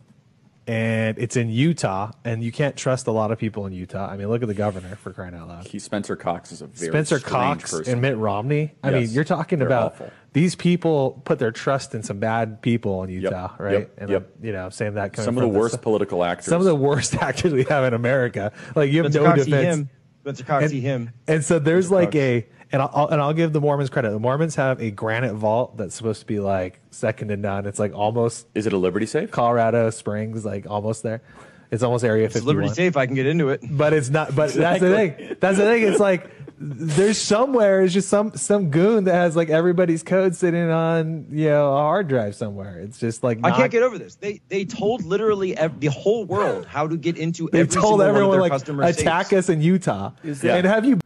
and 0.69 1.19
it's 1.19 1.35
in 1.37 1.49
Utah, 1.49 2.13
and 2.25 2.45
you 2.45 2.53
can't 2.53 2.77
trust 2.77 3.07
a 3.07 3.11
lot 3.11 3.33
of 3.33 3.39
people 3.39 3.65
in 3.67 3.73
Utah. 3.73 4.07
I 4.09 4.17
mean, 4.19 4.29
look 4.29 4.43
at 4.43 4.49
the 4.49 4.55
governor 4.55 4.97
for 4.97 5.13
crying 5.15 5.35
out 5.35 5.49
loud. 5.49 5.67
He, 5.67 5.79
Spencer 5.79 6.15
Cox 6.15 6.53
is 6.53 6.61
a 6.63 6.67
very 6.67 6.91
Spencer 6.93 7.19
Cox 7.19 7.71
person. 7.73 7.95
and 7.95 8.03
Mitt 8.03 8.17
Romney. 8.19 8.75
I 8.83 8.91
Yes, 8.91 9.07
mean, 9.09 9.15
you're 9.15 9.25
talking 9.25 9.63
about 9.63 9.93
awful. 9.95 10.11
these 10.35 10.55
people 10.55 11.23
put 11.25 11.39
their 11.39 11.51
trust 11.53 11.95
in 11.95 12.03
some 12.03 12.19
bad 12.19 12.61
people 12.61 13.03
in 13.03 13.09
Utah, 13.11 13.53
right? 13.59 13.75
Uh, 13.75 13.79
yep, 13.79 13.95
and 13.99 14.11
yep. 14.11 14.33
I'm, 14.39 14.45
you 14.47 14.53
know, 14.53 14.69
saying 14.69 14.95
that 14.95 15.15
coming 15.15 15.25
Some 15.25 15.37
of 15.39 15.41
the 15.43 15.47
from 15.49 15.55
this- 15.55 15.61
worst 15.63 15.83
political 15.83 16.23
actors. 16.23 16.45
some 16.47 16.61
of 16.61 16.67
the 16.67 16.75
worst 16.77 17.15
actors 17.23 17.53
we 17.55 17.65
have 17.65 17.85
in 17.85 17.95
America. 17.95 18.53
Like 18.77 18.93
you 18.93 19.03
have 19.03 19.11
Spencer 19.13 19.21
no 19.29 19.35
Cox, 19.35 19.45
defense. 19.47 19.77
him. 19.79 19.91
Spencer 20.21 20.45
Cox, 20.45 20.63
and, 20.65 20.71
see 20.71 20.81
him. 20.81 21.11
And 21.27 21.43
so 21.43 21.59
there's 21.59 21.87
Spencer 21.87 21.95
like 21.95 22.09
Cox. 22.13 22.17
a, 22.17 22.47
and 22.73 22.83
I'll, 22.83 22.91
I'll- 22.95 23.09
and 23.09 23.21
I'll 23.21 23.33
give 23.35 23.53
the 23.53 23.61
Mormons 23.61 23.91
credit. 23.91 24.11
The 24.11 24.19
Mormons 24.19 24.55
have 24.57 24.81
a 24.81 24.91
granite 24.91 25.35
vault 25.35 25.77
that's 25.77 25.95
supposed 25.95 26.21
to 26.21 26.27
be 26.27 26.41
like 26.41 26.81
second 26.91 27.29
to 27.29 27.37
none. 27.37 27.67
It's 27.67 27.79
like 27.79 27.95
almost. 27.95 28.47
Is 28.55 28.67
it 28.67 28.73
a 28.73 28.79
Liberty 28.79 29.07
safe? 29.07 29.31
Colorado 29.31 29.91
Springs, 29.91 30.45
like 30.45 30.67
almost 30.69 31.03
there. 31.03 31.23
It's 31.71 31.83
almost 31.83 32.03
Area 32.03 32.25
It's 32.25 32.35
51. 32.35 32.57
Liberty 32.57 32.75
Safe. 32.75 32.97
I 32.97 33.05
can 33.05 33.15
get 33.15 33.27
into 33.27 33.51
it. 33.51 33.61
But 33.63 33.93
it's 33.93 34.09
not. 34.09 34.35
But 34.35 34.55
that's 34.55 34.81
the 34.81 34.95
thing. 34.95 35.37
That's 35.39 35.59
the 35.59 35.65
thing. 35.65 35.83
It's 35.83 36.01
like 36.01 36.31
there's 36.61 37.19
somewhere. 37.19 37.83
It's 37.83 37.93
just 37.93 38.09
some 38.09 38.35
some 38.37 38.71
goon 38.71 39.05
that 39.05 39.15
has 39.15 39.37
like 39.37 39.51
everybody's 39.51 40.03
code 40.03 40.35
sitting 40.35 40.71
on 40.71 41.27
you 41.31 41.51
know 41.51 41.75
a 41.75 41.77
hard 41.77 42.09
drive 42.09 42.35
somewhere. 42.35 42.81
It's 42.81 42.99
just 42.99 43.23
like 43.23 43.41
I 43.45 43.51
can't 43.51 43.71
get 43.71 43.83
over 43.83 43.99
this. 43.99 44.15
They 44.15 44.41
they 44.49 44.65
told 44.65 45.05
literally 45.05 45.55
ev- 45.59 45.79
the 45.79 45.89
whole 45.89 46.25
world 46.25 46.65
how 46.65 46.87
to 46.89 46.97
get 46.97 47.19
into 47.19 47.51
They 47.53 47.61
every 47.61 47.81
told 47.81 48.01
everyone 48.01 48.39
one 48.39 48.51
of 48.51 48.65
their 48.65 48.79
like 48.81 48.99
attack 48.99 49.27
safes. 49.27 49.51
us 49.51 49.55
in 49.55 49.61
Utah. 49.61 50.13
Is 50.25 50.41
that, 50.41 50.57
And 50.57 50.67
have 50.67 50.87
you? 50.87 50.99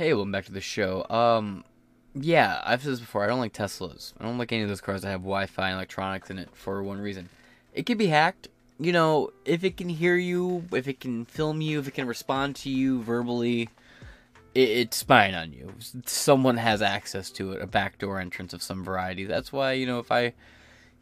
Hey, 0.00 0.14
welcome 0.14 0.32
back 0.32 0.46
to 0.46 0.52
the 0.52 0.62
show. 0.62 1.04
Um, 1.10 1.62
yeah, 2.14 2.62
I've 2.64 2.82
said 2.82 2.92
this 2.92 3.00
before. 3.00 3.22
I 3.22 3.26
don't 3.26 3.38
like 3.38 3.52
Teslas. 3.52 4.14
I 4.18 4.24
don't 4.24 4.38
like 4.38 4.50
any 4.50 4.62
of 4.62 4.70
those 4.70 4.80
cars 4.80 5.02
that 5.02 5.08
have 5.08 5.20
Wi-Fi 5.20 5.68
and 5.68 5.74
electronics 5.74 6.30
in 6.30 6.38
it 6.38 6.48
for 6.54 6.82
one 6.82 7.02
reason. 7.02 7.28
It 7.74 7.84
can 7.84 7.98
be 7.98 8.06
hacked. 8.06 8.48
You 8.78 8.92
know, 8.92 9.30
if 9.44 9.62
it 9.62 9.76
can 9.76 9.90
hear 9.90 10.16
you, 10.16 10.64
if 10.72 10.88
it 10.88 11.00
can 11.00 11.26
film 11.26 11.60
you, 11.60 11.78
if 11.80 11.86
it 11.86 11.90
can 11.90 12.06
respond 12.06 12.56
to 12.56 12.70
you 12.70 13.02
verbally, 13.02 13.68
it, 14.54 14.70
it's 14.70 14.96
spying 14.96 15.34
on 15.34 15.52
you. 15.52 15.74
Someone 16.06 16.56
has 16.56 16.80
access 16.80 17.28
to 17.32 17.52
it, 17.52 17.60
a 17.60 17.66
backdoor 17.66 18.18
entrance 18.18 18.54
of 18.54 18.62
some 18.62 18.82
variety. 18.82 19.26
That's 19.26 19.52
why, 19.52 19.72
you 19.72 19.84
know, 19.84 19.98
if 19.98 20.10
I, 20.10 20.32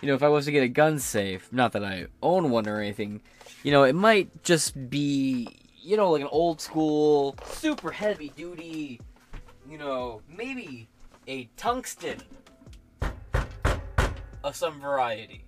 you 0.01 0.09
know, 0.09 0.15
if 0.15 0.25
I 0.25 0.29
was 0.29 0.47
to 0.47 0.51
get 0.51 0.65
a 0.65 0.69
gun 0.69 0.99
safe, 0.99 1.53
not 1.53 1.71
that 1.71 1.85
I 1.85 2.07
own 2.21 2.51
one 2.51 2.67
or 2.67 2.81
anything, 2.81 3.21
you 3.63 3.71
know, 3.71 3.85
it 3.85 3.95
might 3.95 4.43
just 4.43 4.91
be, 4.91 5.47
you 5.81 5.97
know, 5.97 6.11
like 6.11 6.23
an 6.23 6.29
old 6.31 6.61
school, 6.61 7.37
super 7.45 7.91
heavy 7.91 8.31
duty, 8.31 9.01
you 9.69 9.79
know, 9.79 10.23
maybe 10.29 10.89
a 11.27 11.49
tungsten 11.57 12.19
of 14.43 14.57
some 14.57 14.81
variety. 14.81 15.45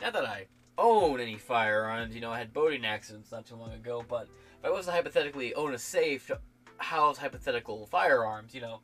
Not 0.00 0.12
that 0.12 0.24
I 0.24 0.46
own 0.76 1.20
any 1.20 1.36
firearms, 1.36 2.14
you 2.14 2.20
know, 2.20 2.30
I 2.30 2.38
had 2.38 2.52
boating 2.52 2.84
accidents 2.84 3.32
not 3.32 3.46
too 3.46 3.56
long 3.56 3.72
ago, 3.72 4.04
but 4.08 4.28
if 4.58 4.64
I 4.64 4.70
was 4.70 4.86
to 4.86 4.92
hypothetically 4.92 5.54
own 5.54 5.74
a 5.74 5.78
safe 5.78 6.26
to 6.28 6.40
house 6.78 7.18
hypothetical 7.18 7.86
firearms, 7.86 8.54
you 8.54 8.60
know, 8.60 8.80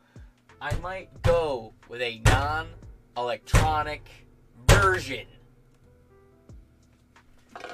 I 0.61 0.75
might 0.79 1.23
go 1.23 1.73
with 1.89 2.01
a 2.01 2.21
non 2.27 2.69
electronic 3.17 4.09
version. 4.69 5.27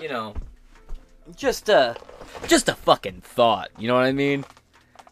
You 0.00 0.08
know, 0.08 0.34
just 1.36 1.68
a 1.68 1.96
just 2.46 2.68
a 2.68 2.74
fucking 2.74 3.20
thought, 3.20 3.70
you 3.78 3.88
know 3.88 3.94
what 3.94 4.04
I 4.04 4.12
mean? 4.12 4.44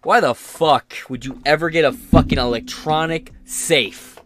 Why 0.03 0.21
the 0.21 0.35
fuck 0.35 0.95
would 1.09 1.25
you 1.25 1.41
ever 1.45 1.71
get 1.71 1.85
a 1.85 1.93
fucking 1.93 2.39
electronic 2.39 3.33
safe? 3.45 4.19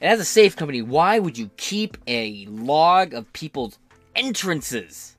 And 0.00 0.10
as 0.10 0.20
a 0.20 0.24
safe 0.24 0.56
company, 0.56 0.82
why 0.82 1.18
would 1.18 1.38
you 1.38 1.50
keep 1.56 1.96
a 2.06 2.46
log 2.46 3.14
of 3.14 3.32
people's 3.32 3.78
entrances? 4.14 5.16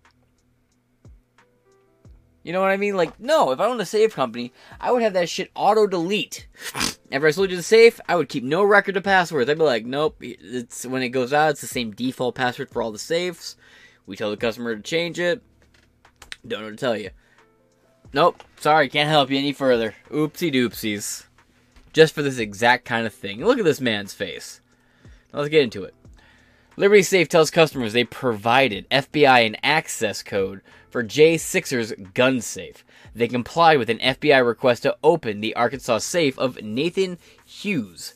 You 2.44 2.52
know 2.52 2.60
what 2.60 2.72
I 2.72 2.78
mean? 2.78 2.96
Like, 2.96 3.18
no, 3.20 3.52
if 3.52 3.60
I 3.60 3.66
owned 3.66 3.80
a 3.80 3.86
safe 3.86 4.14
company, 4.14 4.52
I 4.82 4.92
would 4.92 5.02
have 5.02 5.14
that 5.14 5.30
shit 5.30 5.50
auto 5.56 5.88
delete. 5.88 6.48
After 7.12 7.28
I 7.28 7.32
sold 7.32 7.52
you 7.52 7.56
the 7.56 7.64
safe, 7.64 8.02
I 8.10 8.18
would 8.18 8.28
keep 8.28 8.44
no 8.44 8.64
record 8.64 8.98
of 8.98 9.04
passwords. 9.04 9.50
I'd 9.50 9.58
be 9.58 9.64
like, 9.64 9.86
nope, 9.86 10.18
it's 10.20 10.86
when 10.86 11.02
it 11.02 11.10
goes 11.10 11.32
out, 11.32 11.52
it's 11.52 11.62
the 11.62 11.68
same 11.68 11.92
default 11.92 12.36
password 12.36 12.70
for 12.70 12.82
all 12.82 12.92
the 12.92 13.00
safes. 13.00 13.56
We 14.06 14.18
tell 14.18 14.30
the 14.30 14.38
customer 14.38 14.76
to 14.76 14.82
change 14.82 15.20
it. 15.20 15.42
Don't 16.46 16.62
know 16.62 16.72
to 16.72 16.76
tell 16.76 16.98
you. 16.98 17.10
Nope, 18.14 18.44
sorry, 18.60 18.90
can't 18.90 19.10
help 19.10 19.32
you 19.32 19.38
any 19.38 19.54
further. 19.54 19.96
Oopsie 20.12 20.54
doopsies. 20.54 21.26
Just 21.94 22.14
for 22.14 22.22
this 22.22 22.38
exact 22.38 22.86
kind 22.86 23.06
of 23.06 23.14
thing. 23.14 23.44
Look 23.44 23.60
at 23.60 23.66
this 23.66 23.82
man's 23.82 24.14
face. 24.14 24.62
Now 25.34 25.40
let's 25.40 25.50
get 25.50 25.64
into 25.64 25.84
it. 25.84 25.96
Liberty 26.76 27.04
Safe 27.04 27.30
tells 27.30 27.52
customers 27.52 27.94
they 27.94 28.04
provided 28.04 28.90
FBI 28.90 29.46
an 29.46 29.58
access 29.64 30.24
code 30.24 30.62
for 30.90 31.04
J6er's 31.04 31.94
gun 32.14 32.42
safe. 32.42 32.84
They 33.16 33.28
complied 33.28 33.78
with 33.78 33.90
an 33.90 34.00
FBI 34.00 34.46
request 34.46 34.84
to 34.84 34.98
open 35.04 35.42
the 35.42 35.56
Arkansas 35.56 36.00
safe 36.00 36.38
of 36.40 36.62
Nathan 36.62 37.20
Hughes 37.46 38.16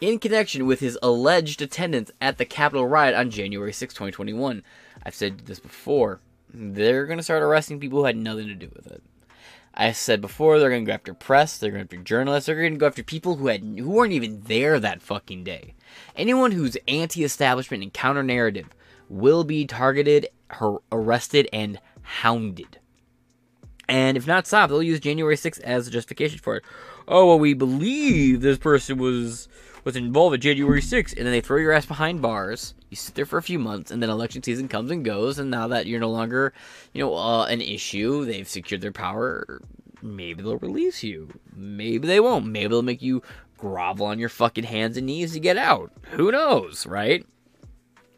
in 0.00 0.18
connection 0.18 0.66
with 0.66 0.78
his 0.80 0.98
alleged 1.02 1.60
attendance 1.60 2.10
at 2.20 2.38
the 2.38 2.44
Capitol 2.44 2.86
riot 2.86 3.16
on 3.16 3.30
January 3.30 3.72
6, 3.72 3.94
2021. 3.94 4.62
I've 5.04 5.14
said 5.14 5.40
this 5.46 5.58
before. 5.58 6.20
They're 6.52 7.06
going 7.06 7.18
to 7.18 7.22
start 7.22 7.42
arresting 7.42 7.80
people 7.80 8.00
who 8.00 8.04
had 8.06 8.16
nothing 8.16 8.46
to 8.48 8.54
do 8.54 8.70
with 8.74 8.86
it. 8.86 9.02
I 9.74 9.92
said 9.92 10.20
before 10.20 10.58
they're 10.58 10.70
going 10.70 10.84
to 10.84 10.88
go 10.88 10.94
after 10.94 11.14
press, 11.14 11.56
they're 11.56 11.70
going 11.70 11.86
to 11.86 11.96
go 11.96 12.00
after 12.00 12.04
journalists, 12.04 12.46
they're 12.46 12.56
going 12.56 12.72
to 12.72 12.78
go 12.78 12.86
after 12.86 13.04
people 13.04 13.36
who 13.36 13.46
had 13.46 13.62
who 13.62 13.90
weren't 13.90 14.12
even 14.12 14.40
there 14.42 14.80
that 14.80 15.02
fucking 15.02 15.44
day. 15.44 15.74
Anyone 16.16 16.50
who's 16.50 16.76
anti-establishment 16.88 17.82
and 17.82 17.92
counter-narrative 17.92 18.68
will 19.08 19.44
be 19.44 19.66
targeted, 19.66 20.28
har- 20.50 20.82
arrested, 20.90 21.48
and 21.52 21.78
hounded. 22.02 22.78
And 23.88 24.16
if 24.16 24.26
not 24.26 24.46
stopped, 24.46 24.70
they'll 24.70 24.82
use 24.82 25.00
January 25.00 25.36
6th 25.36 25.60
as 25.60 25.86
a 25.86 25.90
justification 25.90 26.38
for 26.38 26.56
it. 26.56 26.64
oh 27.06 27.26
well, 27.26 27.38
we 27.38 27.54
believe 27.54 28.40
this 28.40 28.58
person 28.58 28.98
was 28.98 29.48
was 29.88 29.96
involved 29.96 30.34
in 30.34 30.40
January 30.42 30.82
6th, 30.82 31.16
and 31.16 31.24
then 31.24 31.32
they 31.32 31.40
throw 31.40 31.56
your 31.56 31.72
ass 31.72 31.86
behind 31.86 32.20
bars. 32.20 32.74
You 32.90 32.96
sit 32.98 33.14
there 33.14 33.24
for 33.24 33.38
a 33.38 33.42
few 33.42 33.58
months, 33.58 33.90
and 33.90 34.02
then 34.02 34.10
election 34.10 34.42
season 34.42 34.68
comes 34.68 34.90
and 34.90 35.02
goes, 35.02 35.38
and 35.38 35.50
now 35.50 35.68
that 35.68 35.86
you're 35.86 35.98
no 35.98 36.10
longer, 36.10 36.52
you 36.92 37.02
know, 37.02 37.14
uh, 37.14 37.46
an 37.46 37.62
issue, 37.62 38.26
they've 38.26 38.46
secured 38.46 38.82
their 38.82 38.92
power. 38.92 39.62
Maybe 40.02 40.42
they'll 40.42 40.58
release 40.58 41.02
you. 41.02 41.30
Maybe 41.56 42.06
they 42.06 42.20
won't. 42.20 42.44
Maybe 42.44 42.68
they'll 42.68 42.82
make 42.82 43.00
you 43.00 43.22
grovel 43.56 44.04
on 44.04 44.18
your 44.18 44.28
fucking 44.28 44.64
hands 44.64 44.98
and 44.98 45.06
knees 45.06 45.32
to 45.32 45.40
get 45.40 45.56
out. 45.56 45.90
Who 46.10 46.30
knows, 46.32 46.86
right? 46.86 47.24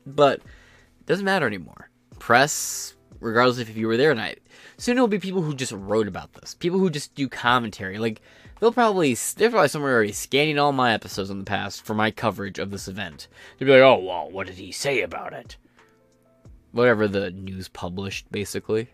But 0.04 0.38
it 0.40 1.06
doesn't 1.06 1.24
matter 1.24 1.46
anymore. 1.46 1.88
Press, 2.18 2.96
regardless 3.20 3.58
if 3.58 3.76
you 3.76 3.86
were 3.86 3.96
there 3.96 4.10
or 4.10 4.16
not. 4.16 4.34
Soon 4.76 4.98
it 4.98 5.00
will 5.00 5.06
be 5.06 5.20
people 5.20 5.42
who 5.42 5.54
just 5.54 5.70
wrote 5.70 6.08
about 6.08 6.32
this. 6.32 6.52
People 6.52 6.80
who 6.80 6.90
just 6.90 7.14
do 7.14 7.28
commentary. 7.28 7.98
Like 7.98 8.22
they'll 8.60 8.72
probably 8.72 9.14
they're 9.14 9.50
probably 9.50 9.68
somewhere 9.68 9.94
already 9.94 10.12
scanning 10.12 10.58
all 10.58 10.72
my 10.72 10.92
episodes 10.92 11.30
in 11.30 11.38
the 11.38 11.44
past 11.44 11.84
for 11.84 11.94
my 11.94 12.10
coverage 12.10 12.58
of 12.58 12.70
this 12.70 12.86
event. 12.86 13.26
They'll 13.58 13.66
be 13.66 13.72
like, 13.72 13.82
oh 13.82 13.98
well, 13.98 14.30
what 14.30 14.46
did 14.46 14.56
he 14.56 14.70
say 14.70 15.02
about 15.02 15.32
it? 15.32 15.56
Whatever 16.72 17.08
the 17.08 17.30
news 17.30 17.68
published, 17.68 18.30
basically. 18.30 18.88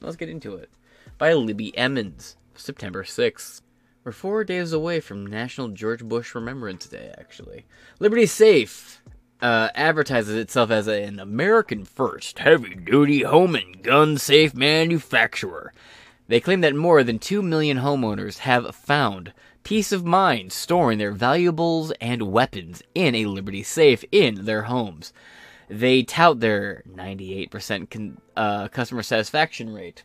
Let's 0.00 0.16
get 0.16 0.28
into 0.28 0.54
it. 0.56 0.70
By 1.16 1.32
Libby 1.32 1.76
Emmons, 1.76 2.36
September 2.54 3.04
6th. 3.04 3.62
We're 4.04 4.12
four 4.12 4.42
days 4.42 4.72
away 4.72 5.00
from 5.00 5.26
National 5.26 5.68
George 5.68 6.02
Bush 6.02 6.34
Remembrance 6.34 6.86
Day, 6.86 7.12
actually. 7.18 7.66
Liberty 8.00 8.26
Safe 8.26 9.02
uh, 9.40 9.68
advertises 9.74 10.34
itself 10.34 10.70
as 10.70 10.86
an 10.86 11.20
American 11.20 11.84
first 11.84 12.38
heavy 12.38 12.74
duty 12.74 13.22
home 13.22 13.54
and 13.54 13.82
gun 13.82 14.18
safe 14.18 14.54
manufacturer. 14.54 15.72
They 16.28 16.40
claim 16.40 16.60
that 16.60 16.74
more 16.74 17.02
than 17.02 17.18
2 17.18 17.42
million 17.42 17.78
homeowners 17.78 18.38
have 18.38 18.74
found 18.74 19.32
peace 19.64 19.92
of 19.92 20.04
mind 20.04 20.52
storing 20.52 20.98
their 20.98 21.12
valuables 21.12 21.90
and 22.00 22.30
weapons 22.30 22.82
in 22.94 23.14
a 23.14 23.26
Liberty 23.26 23.62
safe 23.62 24.04
in 24.12 24.44
their 24.44 24.62
homes. 24.62 25.12
They 25.68 26.02
tout 26.02 26.40
their 26.40 26.82
98% 26.88 27.90
con- 27.90 28.20
uh, 28.36 28.68
customer 28.68 29.02
satisfaction 29.02 29.72
rate. 29.72 30.04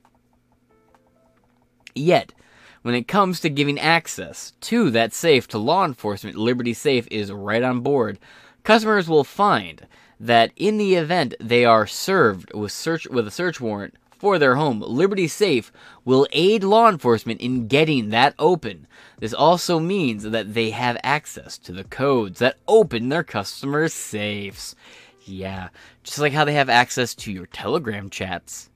Yet, 1.94 2.34
when 2.82 2.96
it 2.96 3.08
comes 3.08 3.40
to 3.40 3.50
giving 3.50 3.80
access 3.80 4.54
to 4.62 4.90
that 4.92 5.14
safe 5.14 5.48
to 5.50 5.58
law 5.58 5.86
enforcement, 5.86 6.38
Liberty 6.38 6.74
Safe 6.74 7.08
is 7.10 7.32
right 7.32 7.64
on 7.64 7.80
board. 7.80 8.20
Customers 8.64 9.08
will 9.08 9.24
find 9.24 9.88
that 10.20 10.52
in 10.56 10.78
the 10.78 10.96
event 10.96 11.36
they 11.40 11.64
are 11.64 11.88
served 11.88 12.54
with 12.54 12.72
search 12.72 13.08
with 13.08 13.28
a 13.28 13.32
search 13.32 13.62
warrant 13.62 13.96
for 14.24 14.40
their 14.40 14.56
home, 14.56 14.80
Liberty 14.80 15.28
Safe 15.28 15.70
will 16.06 16.26
aid 16.32 16.64
law 16.64 16.88
enforcement 16.88 17.42
in 17.42 17.68
getting 17.68 18.08
that 18.12 18.34
open. 18.40 18.88
This 19.20 19.34
also 19.34 19.82
means 19.82 20.24
that 20.24 20.54
they 20.54 20.70
have 20.70 20.96
access 21.04 21.58
to 21.58 21.74
the 21.74 21.84
codes 21.84 22.40
that 22.40 22.56
open 22.66 23.10
their 23.10 23.26
customers' 23.26 23.94
safes. 23.94 24.78
Yeah, 25.26 25.68
just 26.04 26.20
like 26.20 26.32
how 26.32 26.46
they 26.46 26.54
have 26.54 26.70
access 26.70 27.14
to 27.16 27.34
your 27.34 27.48
Telegram 27.48 28.10
chats, 28.10 28.70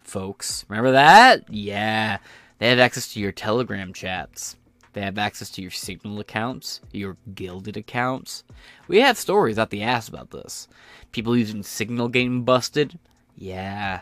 folks. 0.00 0.64
Remember 0.70 0.92
that? 0.92 1.44
Yeah. 1.52 2.16
They 2.58 2.70
have 2.70 2.78
access 2.78 3.12
to 3.12 3.20
your 3.20 3.32
Telegram 3.32 3.92
chats. 3.92 4.56
They 4.94 5.02
have 5.02 5.18
access 5.18 5.50
to 5.50 5.60
your 5.60 5.70
Signal 5.70 6.18
accounts, 6.18 6.80
your 6.92 7.18
Gilded 7.34 7.76
accounts. 7.76 8.42
We 8.88 9.00
have 9.00 9.18
stories 9.18 9.58
out 9.58 9.68
the 9.68 9.82
ass 9.82 10.08
about 10.08 10.30
this. 10.30 10.66
People 11.12 11.36
using 11.36 11.62
Signal 11.62 12.08
getting 12.08 12.44
busted. 12.44 12.98
Yeah. 13.36 14.00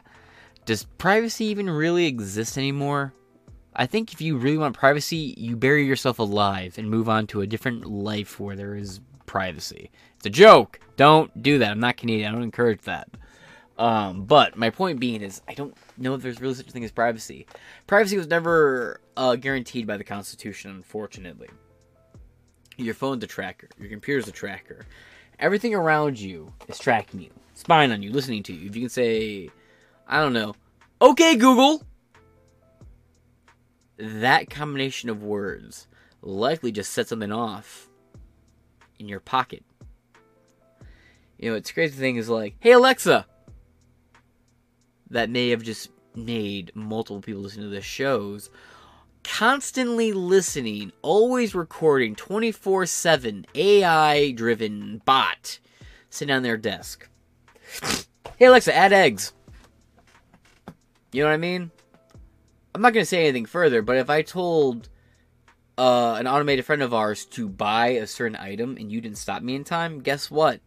Does 0.67 0.85
privacy 0.99 1.45
even 1.47 1.71
really 1.71 2.07
exist 2.07 2.59
anymore? 2.59 3.15
I 3.77 3.87
think 3.87 4.13
if 4.13 4.21
you 4.21 4.37
really 4.37 4.59
want 4.59 4.77
privacy, 4.77 5.35
you 5.39 5.55
bury 5.55 5.87
yourself 5.87 6.19
alive 6.19 6.77
and 6.77 6.91
move 6.91 7.09
on 7.09 7.29
to 7.29 7.41
a 7.41 7.47
different 7.47 7.85
life 7.87 8.41
where 8.41 8.57
there 8.57 8.75
is 8.75 9.01
privacy. 9.27 9.93
It's 10.17 10.27
a 10.27 10.31
joke. 10.31 10.81
Don't 10.97 11.41
do 11.41 11.59
that. 11.59 11.71
I'm 11.71 11.79
not 11.79 11.97
Canadian. 11.97 12.29
I 12.29 12.33
don't 12.33 12.43
encourage 12.43 12.83
that. 12.83 13.09
Um, 13.79 14.25
but 14.25 14.57
my 14.57 14.71
point 14.71 14.99
being 14.99 15.23
is, 15.23 15.41
I 15.47 15.55
don't 15.55 15.77
know 15.99 16.15
if 16.15 16.23
there's 16.23 16.41
really 16.41 16.55
such 16.55 16.67
a 16.67 16.71
thing 16.73 16.85
as 16.85 16.91
privacy. 16.91 17.47
Privacy 17.87 18.17
was 18.17 18.27
never 18.27 19.01
uh, 19.17 19.37
guaranteed 19.37 19.87
by 19.87 19.97
the 19.97 20.05
Constitution, 20.05 20.73
unfortunately. 20.73 21.49
Your 22.77 22.95
phone's 22.95 23.23
a 23.23 23.29
tracker, 23.29 23.69
your 23.79 23.89
computer's 23.89 24.27
a 24.27 24.33
tracker. 24.33 24.85
Everything 25.39 25.75
around 25.75 26.19
you 26.19 26.53
is 26.67 26.79
tracking 26.79 27.21
you, 27.21 27.31
spying 27.55 27.93
on 27.93 28.03
you, 28.03 28.11
listening 28.11 28.43
to 28.45 28.53
you. 28.53 28.69
If 28.69 28.75
you 28.75 28.83
can 28.83 28.89
say, 28.89 29.51
I 30.07 30.21
don't 30.21 30.33
know, 30.33 30.55
okay, 31.01 31.37
Google, 31.37 31.83
that 33.99 34.51
combination 34.51 35.09
of 35.11 35.23
words 35.23 35.89
likely 36.23 36.73
just 36.73 36.93
set 36.93 37.09
something 37.09 37.33
off 37.33 37.89
in 38.99 39.09
your 39.09 39.21
pocket. 39.21 39.65
You 41.39 41.51
know, 41.51 41.57
it's 41.57 41.73
crazy 41.73 41.99
thing 41.99 42.17
is 42.17 42.29
like, 42.29 42.57
hey 42.61 42.73
Alexa, 42.73 43.27
that 45.11 45.31
may 45.31 45.51
have 45.51 45.63
just 45.63 45.91
made 46.15 46.73
multiple 46.75 47.21
people 47.21 47.43
listen 47.43 47.63
to 47.63 47.69
the 47.69 47.83
shows 47.83 48.51
constantly 49.27 50.13
listening, 50.13 50.93
always 51.03 51.55
recording, 51.55 52.15
24 52.15 52.87
7 52.87 53.47
AI 53.55 54.31
driven 54.33 55.03
bot 55.05 55.59
sitting 56.09 56.35
on 56.35 56.43
their 56.43 56.57
desk. 56.57 57.09
hey 58.39 58.47
Alexa, 58.47 58.75
add 58.75 58.93
eggs. 58.93 59.33
You 61.13 61.23
know 61.23 61.29
what 61.29 61.35
I 61.35 61.39
mean? 61.39 61.71
I'm 62.75 62.83
not 62.83 62.93
going 62.93 63.03
to 63.03 63.09
say 63.09 63.23
anything 63.23 63.47
further, 63.47 63.81
but 63.81 63.97
if 63.97 64.11
I 64.11 64.23
told 64.23 64.89
uh, 65.79 66.15
an 66.19 66.27
automated 66.27 66.65
friend 66.65 66.83
of 66.83 66.93
ours 66.93 67.25
to 67.27 67.49
buy 67.49 67.89
a 67.89 68.07
certain 68.07 68.37
item 68.37 68.77
and 68.79 68.91
you 68.91 69.01
didn't 69.01 69.19
stop 69.19 69.43
me 69.43 69.55
in 69.55 69.65
time, 69.65 70.01
guess 70.01 70.31
what? 70.31 70.61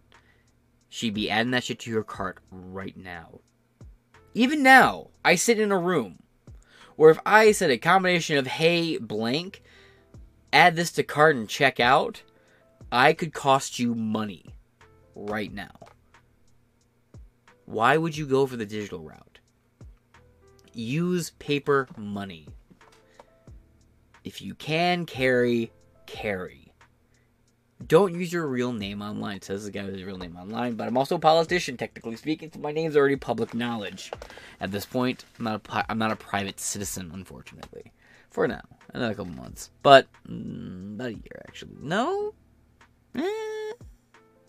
She'd 0.90 1.14
be 1.14 1.30
adding 1.30 1.52
that 1.52 1.66
shit 1.66 1.80
to 1.82 1.92
your 1.92 2.04
cart 2.04 2.40
right 2.52 2.98
now. 2.98 3.42
Even 4.34 4.64
now, 4.64 5.10
I 5.24 5.36
sit 5.36 5.60
in 5.60 5.72
a 5.72 5.78
room 5.78 6.20
where 6.96 7.12
if 7.12 7.20
I 7.26 7.52
said 7.52 7.70
a 7.70 7.78
combination 7.78 8.38
of 8.38 8.48
hey 8.48 8.98
blank, 8.98 9.62
add 10.52 10.76
this 10.76 10.92
to 10.94 11.04
cart 11.04 11.36
and 11.36 11.48
check 11.48 11.80
out, 11.80 12.24
I 12.92 13.14
could 13.14 13.34
cost 13.34 13.78
you 13.78 13.94
money 13.94 14.46
right 15.16 15.54
now. 15.54 15.76
Why 17.66 17.98
would 17.98 18.18
you 18.18 18.26
go 18.26 18.48
for 18.48 18.58
the 18.58 18.66
digital 18.66 19.02
route? 19.02 19.29
Use 20.74 21.32
paper 21.32 21.88
money. 21.98 22.48
If 24.24 24.42
you 24.42 24.54
can 24.56 25.06
carry, 25.06 25.72
carry. 26.06 26.70
Don't 27.86 28.14
use 28.14 28.34
your 28.34 28.46
real 28.46 28.74
name 28.74 29.02
online. 29.02 29.38
It 29.38 29.46
says 29.46 29.64
the 29.64 29.72
guy 29.72 29.86
with 29.86 29.94
his 29.94 30.04
real 30.04 30.18
name 30.18 30.36
online, 30.36 30.76
but 30.76 30.88
I'm 30.88 30.98
also 30.98 31.16
a 31.16 31.20
politician, 31.20 31.78
technically 31.78 32.18
speaking, 32.18 32.52
so 32.54 32.60
my 32.60 32.72
name's 32.72 32.98
already 32.98 33.16
public 33.16 33.54
knowledge. 33.54 34.12
At 34.60 34.72
this 34.72 34.86
point, 34.86 35.24
I'm 35.38 35.46
not 35.46 35.68
a, 35.70 35.86
I'm 35.90 35.98
not 35.98 36.12
a 36.12 36.18
private 36.18 36.60
citizen, 36.60 37.12
unfortunately. 37.14 37.94
For 38.30 38.48
now. 38.48 38.62
Another 38.94 39.14
couple 39.14 39.34
months. 39.34 39.72
But, 39.82 40.08
mm, 40.28 40.96
about 40.96 41.08
a 41.08 41.14
year, 41.14 41.42
actually. 41.48 41.78
No? 41.82 42.34
Eh, 43.16 43.74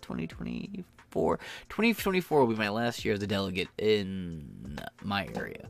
2024. 0.03 1.39
2024 1.69 2.41
will 2.41 2.47
be 2.47 2.57
my 2.57 2.69
last 2.69 3.05
year 3.05 3.15
as 3.15 3.23
a 3.23 3.27
delegate 3.27 3.69
in 3.79 4.79
my 5.03 5.29
area. 5.35 5.69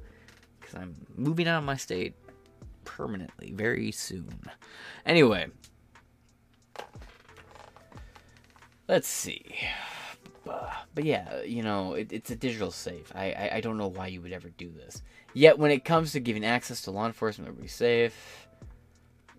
Because 0.70 0.82
I'm 0.82 0.94
moving 1.16 1.48
out 1.48 1.58
of 1.58 1.64
my 1.64 1.76
state 1.76 2.14
permanently 2.84 3.52
very 3.52 3.90
soon. 3.90 4.40
Anyway, 5.04 5.48
let's 8.88 9.08
see. 9.08 9.56
But 10.44 11.04
yeah, 11.04 11.42
you 11.42 11.62
know, 11.62 11.94
it, 11.94 12.12
it's 12.12 12.30
a 12.30 12.36
digital 12.36 12.70
safe. 12.70 13.12
I, 13.14 13.32
I, 13.32 13.50
I 13.56 13.60
don't 13.60 13.78
know 13.78 13.88
why 13.88 14.08
you 14.08 14.20
would 14.22 14.32
ever 14.32 14.48
do 14.50 14.70
this. 14.70 15.02
Yet 15.34 15.58
when 15.58 15.70
it 15.70 15.84
comes 15.84 16.12
to 16.12 16.20
giving 16.20 16.44
access 16.44 16.82
to 16.82 16.90
law 16.90 17.06
enforcement, 17.06 17.48
everybody 17.48 17.68
safe. 17.68 18.48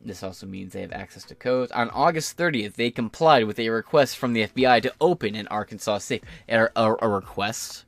This 0.04 0.24
also 0.24 0.48
means 0.48 0.74
they 0.74 0.82
have 0.82 0.92
access 0.92 1.24
to 1.26 1.36
codes. 1.36 1.72
On 1.74 1.90
August 1.92 2.38
30th, 2.38 2.74
they 2.74 2.90
complied 2.90 3.46
with 3.46 3.60
a 3.60 3.70
request 3.70 4.18
from 4.18 4.34
the 4.34 4.48
FBI 4.48 4.82
to 4.82 4.94
open 5.00 5.36
an 5.36 5.48
Arkansas 5.50 6.00
safe. 6.00 6.22
A, 6.50 6.70
a, 6.76 6.96
a 7.02 7.08
request? 7.08 7.86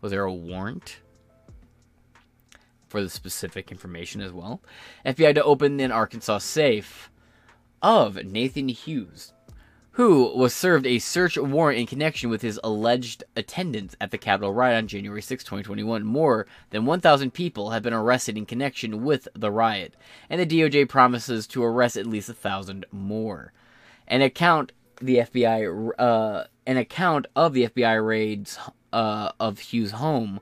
Was 0.00 0.12
there 0.12 0.24
a 0.24 0.32
warrant? 0.32 0.99
For 2.90 3.00
the 3.00 3.08
specific 3.08 3.70
information 3.70 4.20
as 4.20 4.32
well. 4.32 4.60
FBI 5.06 5.34
to 5.36 5.44
open 5.44 5.78
an 5.80 5.92
Arkansas 5.92 6.38
safe 6.38 7.10
of 7.80 8.16
Nathan 8.24 8.68
Hughes, 8.68 9.32
who 9.92 10.36
was 10.36 10.52
served 10.52 10.86
a 10.86 10.98
search 10.98 11.38
warrant 11.38 11.78
in 11.78 11.86
connection 11.86 12.30
with 12.30 12.42
his 12.42 12.58
alleged 12.64 13.22
attendance 13.36 13.94
at 14.00 14.10
the 14.10 14.18
Capitol 14.18 14.52
riot 14.52 14.76
on 14.78 14.88
January 14.88 15.22
6, 15.22 15.44
2021. 15.44 16.04
More 16.04 16.46
than 16.70 16.84
1,000 16.84 17.32
people 17.32 17.70
have 17.70 17.82
been 17.82 17.94
arrested 17.94 18.36
in 18.36 18.44
connection 18.44 19.04
with 19.04 19.28
the 19.34 19.52
riot, 19.52 19.94
and 20.28 20.40
the 20.40 20.46
DOJ 20.46 20.88
promises 20.88 21.46
to 21.46 21.62
arrest 21.62 21.96
at 21.96 22.06
least 22.06 22.28
a 22.28 22.34
thousand 22.34 22.84
more. 22.90 23.52
An 24.08 24.20
account 24.20 24.72
the 25.00 25.18
FBI, 25.18 25.92
uh, 25.98 26.44
an 26.66 26.76
account 26.76 27.26
of 27.34 27.54
the 27.54 27.68
FBI 27.68 28.04
raids 28.04 28.58
uh, 28.92 29.30
of 29.40 29.58
Hughes' 29.58 29.92
home 29.92 30.40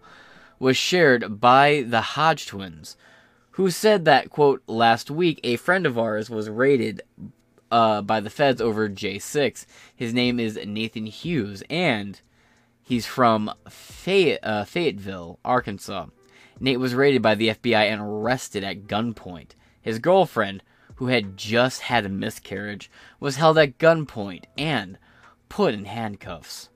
was 0.58 0.76
shared 0.76 1.40
by 1.40 1.84
the 1.86 2.00
Hodge 2.00 2.46
twins, 2.46 2.96
who 3.52 3.70
said 3.70 4.04
that, 4.04 4.30
quote, 4.30 4.62
last 4.66 5.10
week 5.10 5.40
a 5.42 5.56
friend 5.56 5.86
of 5.86 5.98
ours 5.98 6.30
was 6.30 6.48
raided 6.48 7.02
uh, 7.70 8.02
by 8.02 8.20
the 8.20 8.30
feds 8.30 8.60
over 8.60 8.88
J6. 8.88 9.66
His 9.94 10.14
name 10.14 10.40
is 10.40 10.58
Nathan 10.64 11.06
Hughes, 11.06 11.62
and 11.68 12.20
he's 12.82 13.06
from 13.06 13.48
uh, 13.48 14.64
Fayetteville, 14.64 15.38
Arkansas. 15.44 16.06
Nate 16.60 16.80
was 16.80 16.94
raided 16.94 17.22
by 17.22 17.34
the 17.34 17.48
FBI 17.48 17.90
and 17.90 18.00
arrested 18.00 18.64
at 18.64 18.86
gunpoint. 18.86 19.50
His 19.80 19.98
girlfriend, 19.98 20.62
who 20.96 21.06
had 21.06 21.36
just 21.36 21.82
had 21.82 22.04
a 22.04 22.08
miscarriage, 22.08 22.90
was 23.20 23.36
held 23.36 23.58
at 23.58 23.78
gunpoint 23.78 24.44
and 24.56 24.98
put 25.48 25.74
in 25.74 25.84
handcuffs. 25.84 26.68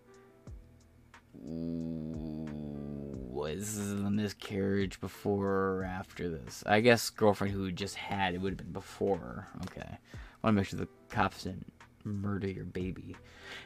Was 3.42 3.76
the 3.76 4.08
miscarriage 4.08 5.00
before 5.00 5.48
or 5.48 5.84
after 5.84 6.28
this? 6.28 6.62
I 6.64 6.78
guess 6.78 7.10
girlfriend 7.10 7.52
who 7.52 7.72
just 7.72 7.96
had 7.96 8.34
it 8.34 8.40
would 8.40 8.52
have 8.52 8.58
been 8.58 8.72
before. 8.72 9.48
Okay. 9.64 9.80
I 9.90 10.46
want 10.46 10.54
to 10.54 10.60
make 10.60 10.66
sure 10.66 10.78
the 10.78 10.86
cops 11.08 11.42
didn't 11.42 11.72
murder 12.04 12.46
your 12.46 12.64
baby. 12.64 13.16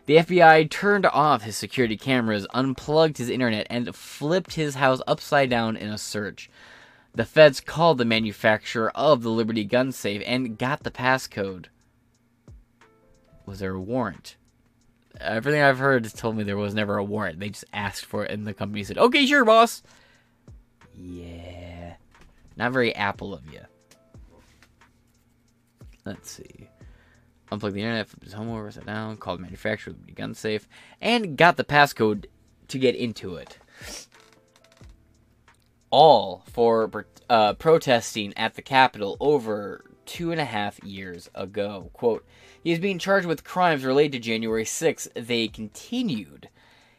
The 0.07 0.17
FBI 0.17 0.71
turned 0.71 1.05
off 1.05 1.43
his 1.43 1.59
security 1.59 1.99
cameras, 1.99 2.47
unplugged 2.55 3.19
his 3.19 3.29
internet, 3.29 3.67
and 3.69 3.95
flipped 3.95 4.55
his 4.55 4.77
house 4.77 5.03
upside 5.07 5.51
down 5.51 5.77
in 5.77 5.91
a 5.91 5.99
search. 5.99 6.49
The 7.15 7.27
feds 7.27 7.61
called 7.61 7.99
the 7.99 8.07
manufacturer 8.07 8.91
of 8.95 9.23
the 9.23 9.31
Liberty 9.31 9.65
gun 9.65 9.93
safe 9.93 10.23
and 10.25 10.57
got 10.57 10.85
the 10.85 10.91
passcode. 10.91 11.67
Was 13.45 13.59
there 13.59 13.75
a 13.75 13.81
warrant? 13.81 14.37
Everything 15.21 15.63
I've 15.63 15.79
heard 15.79 16.05
has 16.05 16.13
told 16.13 16.37
me 16.37 16.45
there 16.45 16.57
was 16.57 16.75
never 16.75 16.97
a 16.97 17.05
warrant. 17.05 17.41
They 17.41 17.51
just 17.51 17.65
asked 17.73 18.05
for 18.05 18.25
it, 18.25 18.31
and 18.31 18.47
the 18.47 18.55
company 18.55 18.85
said, 18.85 18.99
"Okay, 18.99 19.27
sure, 19.27 19.45
boss." 19.45 19.83
Yeah, 20.95 21.95
not 22.57 22.73
very 22.73 22.95
Apple 22.95 23.35
of 23.35 23.43
you. 23.53 23.61
Let's 26.05 26.31
see. 26.31 26.69
Unplugged 27.51 27.75
the 27.75 27.81
internet, 27.81 28.09
flipped 28.09 28.25
his 28.25 28.33
home 28.33 28.49
over, 28.49 28.71
sat 28.71 28.87
down, 28.87 29.17
called 29.17 29.39
the 29.39 29.43
manufacturer 29.43 29.95
the 30.05 30.13
gun 30.13 30.35
safe, 30.35 30.69
and 31.01 31.37
got 31.37 31.57
the 31.57 31.65
passcode 31.65 32.27
to 32.69 32.79
get 32.79 32.97
into 32.97 33.37
it. 33.37 33.59
All 35.91 36.43
for 36.51 37.07
uh, 37.31 37.55
protesting 37.55 38.35
at 38.37 38.55
the 38.55 38.63
Capitol 38.63 39.17
over 39.21 39.85
two 40.05 40.33
and 40.33 40.41
a 40.41 40.45
half 40.45 40.83
years 40.83 41.31
ago. 41.35 41.91
Quote, 41.93 42.25
he 42.67 42.73
is 42.73 42.81
being 42.81 42.99
charged 42.99 43.29
with 43.29 43.45
crimes 43.45 43.85
related 43.85 44.11
to 44.11 44.19
January 44.19 44.65
6th. 44.65 45.07
They 45.15 45.47
continued. 45.47 46.49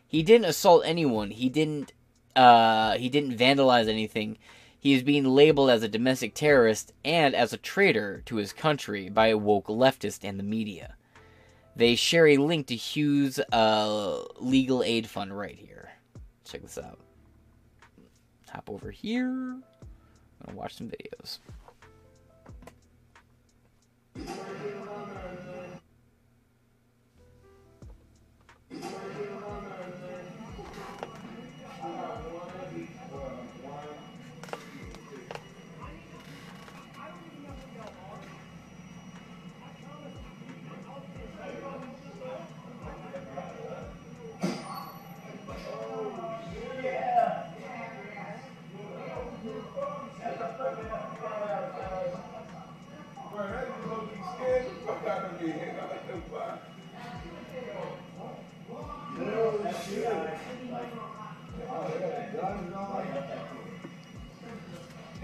He 0.07 0.23
didn't 0.23 0.45
assault 0.45 0.83
anyone. 0.85 1.29
He 1.31 1.49
didn't 1.49 1.91
uh, 2.37 2.97
he 2.97 3.09
didn't 3.09 3.37
vandalize 3.37 3.89
anything. 3.89 4.37
He 4.79 4.93
is 4.93 5.03
being 5.03 5.25
labeled 5.25 5.69
as 5.69 5.83
a 5.83 5.89
domestic 5.89 6.33
terrorist 6.33 6.93
and 7.03 7.35
as 7.35 7.51
a 7.51 7.57
traitor 7.57 8.23
to 8.27 8.37
his 8.37 8.53
country 8.53 9.09
by 9.09 9.27
a 9.27 9.37
woke 9.37 9.67
leftist 9.67 10.23
and 10.23 10.39
the 10.39 10.43
media. 10.43 10.95
They 11.75 11.95
share 11.95 12.27
a 12.27 12.37
link 12.37 12.67
to 12.67 12.75
Hughes' 12.77 13.37
uh, 13.51 14.23
legal 14.39 14.83
aid 14.83 15.09
fund 15.09 15.37
right 15.37 15.57
here. 15.57 15.89
Check 16.45 16.61
this 16.61 16.77
out. 16.77 17.01
Hop 18.51 18.69
over 18.69 18.89
here. 18.89 19.27
I'm 19.27 19.61
gonna 20.45 20.57
watch 20.57 20.77
some 20.77 20.89
videos. 20.89 21.39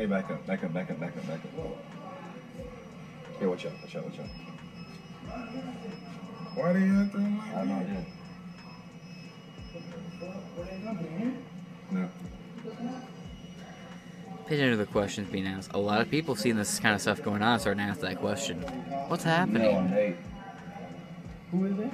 Hey, 0.04 0.10
back 0.10 0.30
up, 0.30 0.46
back 0.46 0.62
up, 0.66 0.74
back 0.74 0.92
up, 0.92 1.00
back 1.00 1.16
up, 1.16 1.28
back 1.28 1.40
up. 1.40 1.78
Hey, 3.40 3.46
watch 3.46 3.66
out, 3.66 3.72
watch 3.82 3.96
out, 3.96 4.04
watch 4.04 4.20
out. 4.20 4.28
Why 6.56 6.74
they 6.74 6.80
acting 6.80 7.38
like 7.38 7.56
I 7.56 7.64
know, 7.64 7.86
yeah. 7.88 8.04
No. 11.92 12.10
Pay 14.46 14.56
attention 14.56 14.72
to 14.72 14.76
the 14.76 14.86
questions 14.88 15.30
being 15.32 15.48
asked. 15.48 15.72
A 15.74 15.78
lot 15.78 16.02
of 16.02 16.10
people 16.10 16.36
seeing 16.36 16.58
this 16.58 16.80
kind 16.80 16.94
of 16.94 17.00
stuff 17.00 17.24
going 17.24 17.42
on 17.42 17.62
starting 17.62 17.86
to 17.86 17.90
ask 17.90 18.02
that 18.02 18.20
question. 18.20 18.60
What's 19.08 19.24
happening? 19.24 20.18
Who 21.52 21.66
is 21.66 21.80
it? 21.80 21.92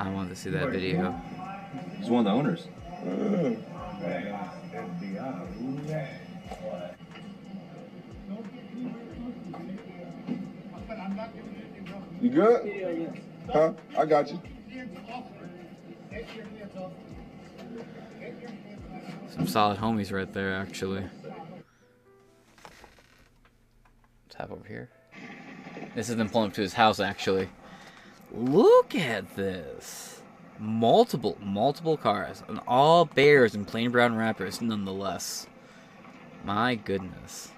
I 0.00 0.10
want 0.10 0.30
to 0.30 0.34
see 0.34 0.48
that 0.48 0.70
video. 0.70 1.14
He's 1.98 2.08
one 2.08 2.26
of 2.26 2.32
the 2.32 2.38
owners. 2.38 2.68
You 12.20 12.30
good? 12.30 13.22
Huh? 13.52 13.72
I 13.96 14.06
got 14.06 14.30
you. 14.30 14.40
Some 19.28 19.46
solid 19.46 19.78
homies 19.78 20.12
right 20.12 20.32
there, 20.32 20.54
actually. 20.54 21.04
Tap 24.30 24.50
over 24.50 24.66
here. 24.66 24.90
This 25.94 26.08
has 26.08 26.16
been 26.16 26.28
pulling 26.28 26.48
up 26.48 26.54
to 26.54 26.62
his 26.62 26.74
house, 26.74 27.00
actually. 27.00 27.48
Look 28.32 28.94
at 28.94 29.36
this. 29.36 30.15
Multiple, 30.58 31.36
multiple 31.40 31.96
cars. 31.96 32.42
And 32.48 32.60
all 32.66 33.04
bears 33.04 33.54
and 33.54 33.66
plain 33.66 33.90
brown 33.90 34.16
wrappers, 34.16 34.60
nonetheless. 34.60 35.46
My 36.44 36.74
goodness. 36.74 37.50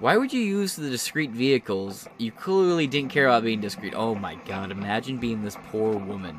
Why 0.00 0.16
would 0.16 0.32
you 0.32 0.40
use 0.40 0.76
the 0.76 0.88
discreet 0.88 1.30
vehicles? 1.30 2.08
You 2.16 2.32
clearly 2.32 2.86
didn't 2.86 3.10
care 3.10 3.26
about 3.26 3.44
being 3.44 3.60
discreet. 3.60 3.92
Oh 3.94 4.14
my 4.14 4.36
god, 4.46 4.70
imagine 4.70 5.18
being 5.18 5.42
this 5.42 5.58
poor 5.70 5.94
woman. 5.94 6.38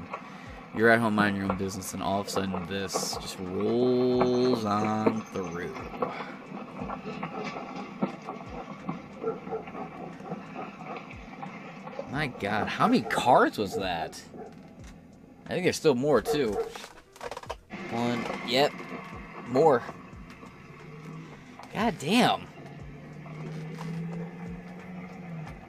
You're 0.76 0.90
at 0.90 1.00
home 1.00 1.16
minding 1.16 1.42
your 1.42 1.52
own 1.52 1.58
business, 1.58 1.94
and 1.94 2.02
all 2.02 2.22
of 2.22 2.28
a 2.28 2.30
sudden 2.30 2.66
this 2.68 3.18
just 3.22 3.38
rolls 3.40 4.66
on 4.66 5.22
through. 5.22 5.76
My 12.12 12.28
god, 12.28 12.68
how 12.68 12.88
many 12.88 13.04
cars 13.04 13.58
was 13.58 13.76
that? 13.76 14.22
I 15.46 15.50
think 15.50 15.64
there's 15.64 15.78
still 15.78 15.96
more, 15.96 16.22
too. 16.22 16.58
One, 17.92 18.26
yep, 18.48 18.72
more. 19.48 19.84
God 21.74 21.96
damn. 22.00 22.48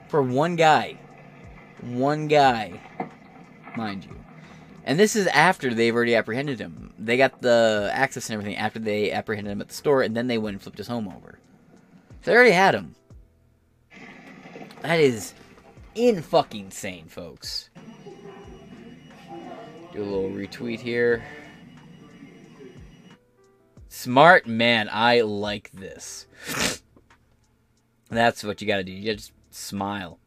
For 0.09 0.23
one 0.23 0.57
guy. 0.57 0.99
One 1.81 2.29
guy. 2.29 2.81
Mind 3.77 4.05
you. 4.05 4.17
And 4.85 4.99
this 4.99 5.17
is 5.17 5.27
after 5.29 5.73
they've 5.73 5.95
already 5.95 6.15
apprehended 6.15 6.59
him. 6.59 6.93
They 6.99 7.17
got 7.17 7.41
the 7.41 7.91
access 7.93 8.29
and 8.29 8.35
everything 8.35 8.57
after 8.59 8.79
they 8.79 9.11
apprehended 9.11 9.53
him 9.53 9.61
at 9.61 9.69
the 9.69 9.75
store, 9.75 10.03
and 10.03 10.17
then 10.17 10.27
they 10.27 10.39
went 10.39 10.55
and 10.55 10.63
flipped 10.63 10.79
his 10.79 10.89
home 10.89 11.09
over. 11.09 11.39
So 12.23 12.31
they 12.31 12.37
already 12.37 12.53
had 12.53 12.75
him. 12.75 12.95
That 14.83 15.01
is 15.01 15.35
in 15.95 16.23
fucking 16.23 16.71
sane, 16.73 17.07
folks. 17.07 17.71
Do 19.93 20.03
a 20.03 20.05
little 20.05 20.31
retweet 20.31 20.81
here. 20.81 21.23
Smart 23.89 24.47
man, 24.47 24.89
I 24.91 25.21
like 25.21 25.71
this. 25.73 26.27
That's 28.09 28.43
what 28.43 28.63
you 28.63 28.67
gotta 28.67 28.85
do. 28.85 28.93
You 28.93 29.15
just 29.15 29.33
smile. 29.51 30.19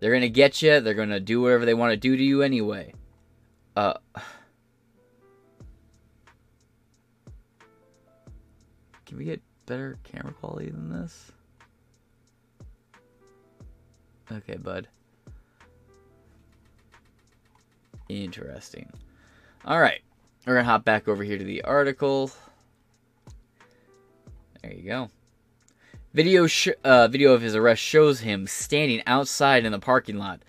They're 0.00 0.12
gonna 0.12 0.28
get 0.28 0.60
you. 0.60 0.80
They're 0.80 0.94
gonna 0.94 1.20
do 1.20 1.40
whatever 1.40 1.64
they 1.64 1.74
want 1.74 1.92
to 1.92 1.96
do 1.96 2.16
to 2.16 2.22
you 2.22 2.42
anyway. 2.42 2.94
Uh. 3.76 3.94
Can 9.06 9.18
we 9.18 9.24
get 9.24 9.40
better 9.66 10.00
camera 10.02 10.32
quality 10.32 10.70
than 10.70 10.90
this? 10.90 11.30
Okay, 14.32 14.56
bud. 14.56 14.88
Interesting. 18.20 18.90
All 19.64 19.80
right. 19.80 20.02
We're 20.46 20.54
going 20.54 20.66
to 20.66 20.70
hop 20.70 20.84
back 20.84 21.08
over 21.08 21.24
here 21.24 21.38
to 21.38 21.44
the 21.44 21.62
article. 21.62 22.30
There 24.62 24.72
you 24.72 24.82
go. 24.82 25.08
Video 26.12 26.46
uh, 26.84 27.08
video 27.08 27.32
of 27.32 27.40
his 27.40 27.56
arrest 27.56 27.80
shows 27.80 28.20
him 28.20 28.46
standing 28.46 29.02
outside 29.06 29.64
in 29.64 29.72
the 29.72 29.78
parking 29.78 30.18
lot. 30.18 30.42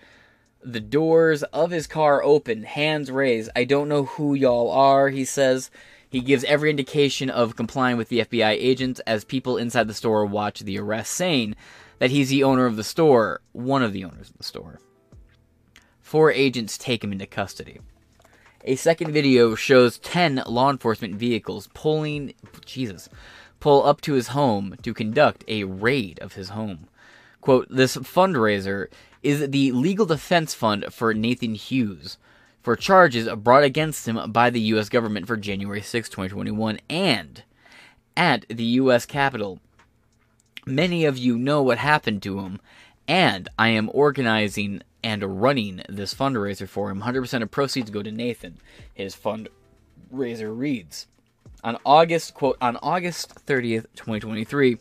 The 0.62 0.80
doors 0.80 1.42
of 1.44 1.70
his 1.70 1.86
car 1.86 2.22
open, 2.22 2.64
hands 2.64 3.10
raised. 3.10 3.50
I 3.56 3.64
don't 3.64 3.88
know 3.88 4.04
who 4.04 4.34
y'all 4.34 4.70
are, 4.70 5.08
he 5.08 5.24
says. 5.24 5.70
He 6.08 6.20
gives 6.20 6.44
every 6.44 6.68
indication 6.68 7.30
of 7.30 7.56
complying 7.56 7.96
with 7.96 8.10
the 8.10 8.20
FBI 8.20 8.50
agents 8.50 9.00
as 9.06 9.24
people 9.24 9.56
inside 9.56 9.88
the 9.88 9.94
store 9.94 10.26
watch 10.26 10.60
the 10.60 10.78
arrest, 10.78 11.12
saying 11.12 11.56
that 11.98 12.10
he's 12.10 12.28
the 12.28 12.44
owner 12.44 12.66
of 12.66 12.76
the 12.76 12.84
store, 12.84 13.40
one 13.52 13.82
of 13.82 13.94
the 13.94 14.04
owners 14.04 14.28
of 14.28 14.36
the 14.36 14.44
store. 14.44 14.80
Four 16.14 16.30
agents 16.30 16.78
take 16.78 17.02
him 17.02 17.10
into 17.10 17.26
custody. 17.26 17.80
A 18.64 18.76
second 18.76 19.10
video 19.10 19.56
shows 19.56 19.98
10 19.98 20.44
law 20.46 20.70
enforcement 20.70 21.16
vehicles 21.16 21.68
pulling 21.74 22.34
Jesus, 22.64 23.08
pull 23.58 23.84
up 23.84 24.00
to 24.02 24.12
his 24.12 24.28
home 24.28 24.76
to 24.82 24.94
conduct 24.94 25.42
a 25.48 25.64
raid 25.64 26.20
of 26.20 26.34
his 26.34 26.50
home. 26.50 26.86
Quote, 27.40 27.66
this 27.68 27.96
fundraiser 27.96 28.86
is 29.24 29.50
the 29.50 29.72
legal 29.72 30.06
defense 30.06 30.54
fund 30.54 30.84
for 30.90 31.12
Nathan 31.14 31.56
Hughes 31.56 32.16
for 32.62 32.76
charges 32.76 33.28
brought 33.38 33.64
against 33.64 34.06
him 34.06 34.30
by 34.30 34.50
the 34.50 34.60
US 34.60 34.88
government 34.88 35.26
for 35.26 35.36
January 35.36 35.82
6, 35.82 36.08
2021 36.08 36.78
and 36.88 37.42
at 38.16 38.46
the 38.48 38.62
US 38.62 39.04
Capitol. 39.04 39.58
Many 40.64 41.06
of 41.06 41.18
you 41.18 41.36
know 41.36 41.60
what 41.60 41.78
happened 41.78 42.22
to 42.22 42.38
him 42.38 42.60
and 43.06 43.48
I 43.58 43.68
am 43.68 43.90
organizing 43.92 44.82
and 45.02 45.42
running 45.42 45.82
this 45.88 46.14
fundraiser 46.14 46.68
for 46.68 46.90
him. 46.90 47.02
100% 47.02 47.42
of 47.42 47.50
proceeds 47.50 47.90
go 47.90 48.02
to 48.02 48.10
Nathan. 48.10 48.58
His 48.92 49.14
fundraiser 49.14 50.56
reads 50.56 51.06
on 51.62 51.78
August 51.84 52.34
quote 52.34 52.56
on 52.60 52.76
August 52.78 53.46
30th, 53.46 53.86
2023. 53.96 54.78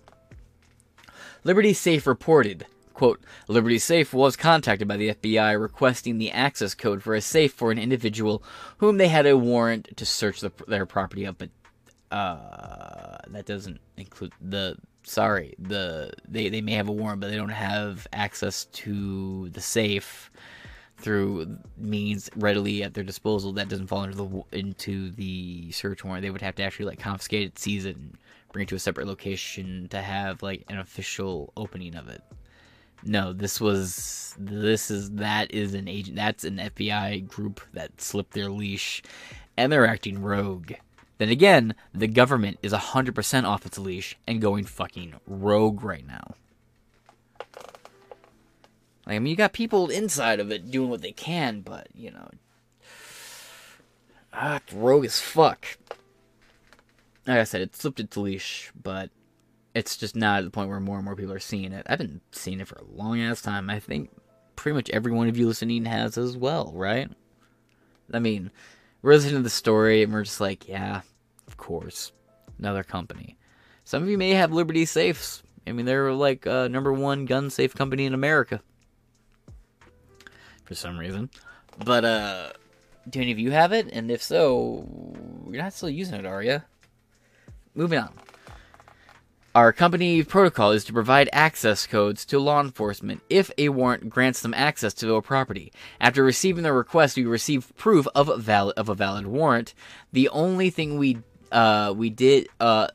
Liberty 1.44 1.74
Safe 1.74 2.08
reported, 2.08 2.66
quote, 2.94 3.20
Liberty 3.50 3.78
Safe 3.78 4.14
was 4.14 4.38
contacted 4.38 4.88
by 4.88 4.96
the 4.96 5.14
FBI 5.14 5.60
requesting 5.60 6.18
the 6.18 6.32
access 6.32 6.74
code 6.74 7.04
for 7.04 7.16
a 7.16 7.22
safe 7.22 7.52
for 7.52 7.72
an 7.72 7.78
individual 7.78 8.42
whom 8.78 8.98
they 8.98 9.10
had 9.10 9.26
a 9.26 9.38
warrant 9.38 9.98
to 9.98 10.06
search 10.06 10.40
the, 10.40 10.52
their 10.68 10.86
property 10.86 11.28
up, 11.28 11.38
but 11.38 11.50
uh, 12.16 13.18
that 13.28 13.46
doesn't 13.46 13.82
include 13.98 14.32
the 14.40 14.78
sorry 15.04 15.54
the 15.60 16.12
they, 16.28 16.50
they 16.50 16.62
may 16.62 16.74
have 16.74 16.88
a 16.88 16.92
warrant 16.92 17.20
but 17.20 17.30
they 17.30 17.36
don't 17.36 17.50
have 17.50 18.08
access 18.14 18.66
to 18.66 19.50
the 19.50 19.62
safe 19.62 20.32
through 20.98 21.58
means 21.78 22.30
readily 22.36 22.82
at 22.82 22.94
their 22.94 23.04
disposal 23.04 23.52
that 23.52 23.68
doesn't 23.68 23.88
fall 23.88 24.04
into 24.04 24.16
the 24.16 24.58
into 24.58 25.12
the 25.12 25.72
search 25.72 26.04
warrant. 26.04 26.22
They 26.22 26.30
would 26.30 26.42
have 26.42 26.56
to 26.56 26.64
actually 26.64 26.86
like 26.86 27.00
confiscate 27.00 27.48
it 27.48 27.60
seize 27.60 27.86
it 27.86 27.98
and 27.98 28.18
bring 28.54 28.64
it 28.64 28.70
to 28.70 28.76
a 28.76 28.80
separate 28.80 29.08
location 29.08 29.88
to 29.90 30.02
have 30.02 30.42
like 30.42 30.64
an 30.70 30.80
official 30.80 31.52
opening 31.58 31.96
of 31.96 32.08
it. 32.08 32.22
No 33.04 33.34
this 33.34 33.60
was 33.60 34.34
this 34.40 34.90
is 34.90 35.12
that 35.12 35.54
is 35.54 35.74
an 35.74 35.90
agent 35.90 36.16
that's 36.16 36.46
an 36.46 36.58
fbi 36.58 37.28
group 37.28 37.60
that 37.74 38.00
slipped 38.00 38.34
their 38.34 38.50
leash 38.50 39.04
and 39.58 39.72
they're 39.72 39.86
acting 39.86 40.22
rogue 40.22 40.72
then 41.18 41.30
again, 41.30 41.76
the 41.94 42.08
government 42.08 42.58
is 42.62 42.74
100% 42.74 43.44
off 43.44 43.66
its 43.66 43.78
leash 43.78 44.18
and 44.28 44.42
going 44.42 44.66
fucking 44.66 45.16
rogue 45.28 45.84
right 45.84 46.06
now. 46.06 46.36
Like, 49.06 49.16
I 49.16 49.20
mean, 49.20 49.32
you 49.32 49.36
got 49.36 49.54
people 49.54 49.90
inside 49.90 50.40
of 50.40 50.52
it 50.52 50.72
doing 50.72 50.90
what 50.90 51.02
they 51.02 51.12
can, 51.12 51.62
but, 51.62 51.88
you 51.94 52.12
know. 52.12 52.30
Ah, 54.34 54.60
rogue 54.74 55.06
as 55.06 55.20
fuck. 55.20 55.78
Like 57.28 57.40
I 57.40 57.44
said, 57.44 57.62
it 57.62 57.76
slipped 57.76 58.00
its 58.00 58.18
leash, 58.18 58.72
but 58.82 59.10
it's 59.76 59.98
just 59.98 60.16
not 60.16 60.40
at 60.40 60.46
the 60.46 60.52
point 60.52 60.70
where 60.70 60.80
more 60.80 60.98
and 60.98 61.06
more 61.06 61.16
people 61.16 61.34
are 61.34 61.40
seeing 61.40 61.72
it. 61.74 61.86
I've 61.90 62.00
been 62.00 62.22
seeing 62.32 62.60
it 62.60 62.68
for 62.68 62.76
a 62.76 62.84
long 62.84 63.20
ass 63.22 63.42
time. 63.42 63.70
I 63.70 63.80
think 63.80 64.10
pretty 64.56 64.76
much 64.76 64.90
every 64.90 65.12
one 65.12 65.28
of 65.28 65.38
you 65.38 65.48
listening 65.48 65.86
has 65.86 66.18
as 66.18 66.38
well, 66.38 66.72
right? 66.74 67.10
I 68.12 68.20
mean, 68.20 68.52
we're 69.04 69.14
listening 69.14 69.36
to 69.36 69.42
the 69.42 69.50
story 69.50 70.02
and 70.02 70.12
we're 70.12 70.24
just 70.24 70.42
like, 70.42 70.68
yeah, 70.68 71.02
of 71.48 71.58
course, 71.58 72.12
another 72.58 72.84
company. 72.84 73.38
Some 73.84 74.02
of 74.02 74.10
you 74.10 74.18
may 74.18 74.32
have 74.32 74.52
Liberty 74.52 74.86
Safes. 74.86 75.44
I 75.68 75.74
mean, 75.74 75.86
they're 75.86 76.14
like 76.14 76.48
uh, 76.48 76.70
number 76.70 76.92
one 76.92 77.26
gun 77.26 77.50
safe 77.50 77.76
company 77.76 78.06
in 78.06 78.14
America 78.14 78.62
for 80.64 80.74
some 80.74 80.98
reason. 80.98 81.30
But 81.84 82.06
uh, 82.06 82.54
do 83.10 83.22
any 83.22 83.32
of 83.32 83.40
you 83.40 83.52
have 83.52 83.74
it? 83.74 83.90
And 83.92 84.10
if 84.10 84.24
so, 84.24 84.88
you're 85.50 85.62
not 85.62 85.74
still 85.74 85.90
using 85.90 86.16
it, 86.16 86.26
are 86.26 86.42
you? 86.42 86.62
Moving 87.76 88.00
on. 88.00 88.14
Our 89.56 89.72
company 89.72 90.24
protocol 90.24 90.72
is 90.72 90.84
to 90.86 90.94
provide 90.94 91.30
access 91.32 91.86
codes 91.86 92.26
to 92.26 92.40
law 92.40 92.60
enforcement 92.60 93.22
if 93.30 93.52
a 93.60 93.70
warrant 93.70 94.10
grants 94.10 94.42
them 94.42 94.56
access 94.56 94.96
to 94.96 95.06
their 95.06 95.22
property. 95.22 95.72
After 96.02 96.24
receiving 96.24 96.64
the 96.64 96.74
request, 96.74 97.18
we 97.18 97.26
receive 97.26 97.72
proof 97.78 98.08
of 98.16 98.30
a 98.30 98.38
valid 98.38 98.76
of 98.78 98.90
a 98.90 98.96
valid 98.96 99.28
warrant. 99.28 99.76
The 100.12 100.28
only 100.30 100.72
thing 100.72 100.98
we 100.98 101.20
uh, 101.52 101.94
we 101.96 102.10
did 102.10 102.50
uh, 102.60 102.88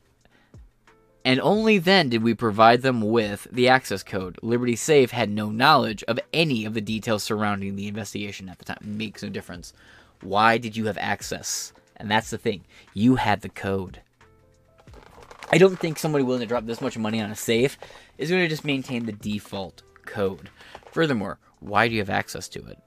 and 1.23 1.39
only 1.39 1.77
then 1.77 2.09
did 2.09 2.23
we 2.23 2.33
provide 2.33 2.81
them 2.81 2.99
with 3.01 3.47
the 3.49 3.69
access 3.69 4.03
code. 4.03 4.37
Liberty 4.41 4.75
Safe 4.75 5.11
had 5.11 5.29
no 5.29 5.49
knowledge 5.49 6.03
of 6.09 6.19
any 6.33 6.65
of 6.65 6.73
the 6.73 6.81
details 6.81 7.23
surrounding 7.23 7.77
the 7.77 7.87
investigation 7.87 8.49
at 8.49 8.59
the 8.59 8.65
time. 8.65 8.79
It 8.81 8.87
makes 8.87 9.23
no 9.23 9.29
difference. 9.29 9.71
Why 10.21 10.57
did 10.57 10.75
you 10.75 10.87
have 10.87 10.97
access? 10.97 11.71
And 11.95 12.11
that's 12.11 12.31
the 12.31 12.37
thing. 12.37 12.65
You 12.93 13.15
had 13.15 13.39
the 13.41 13.49
code. 13.49 14.01
I 15.51 15.57
don't 15.57 15.79
think 15.79 15.97
somebody 15.97 16.23
willing 16.23 16.41
to 16.41 16.45
drop 16.45 16.65
this 16.65 16.81
much 16.81 16.95
money 16.95 17.19
on 17.19 17.31
a 17.31 17.35
safe 17.35 17.77
is 18.19 18.29
going 18.29 18.43
to 18.43 18.47
just 18.47 18.63
maintain 18.63 19.05
the 19.05 19.11
default 19.11 19.81
code. 20.05 20.49
Furthermore, 20.91 21.39
why 21.59 21.87
do 21.87 21.95
you 21.95 22.01
have 22.01 22.09
access 22.09 22.47
to 22.49 22.63
it? 22.67 22.77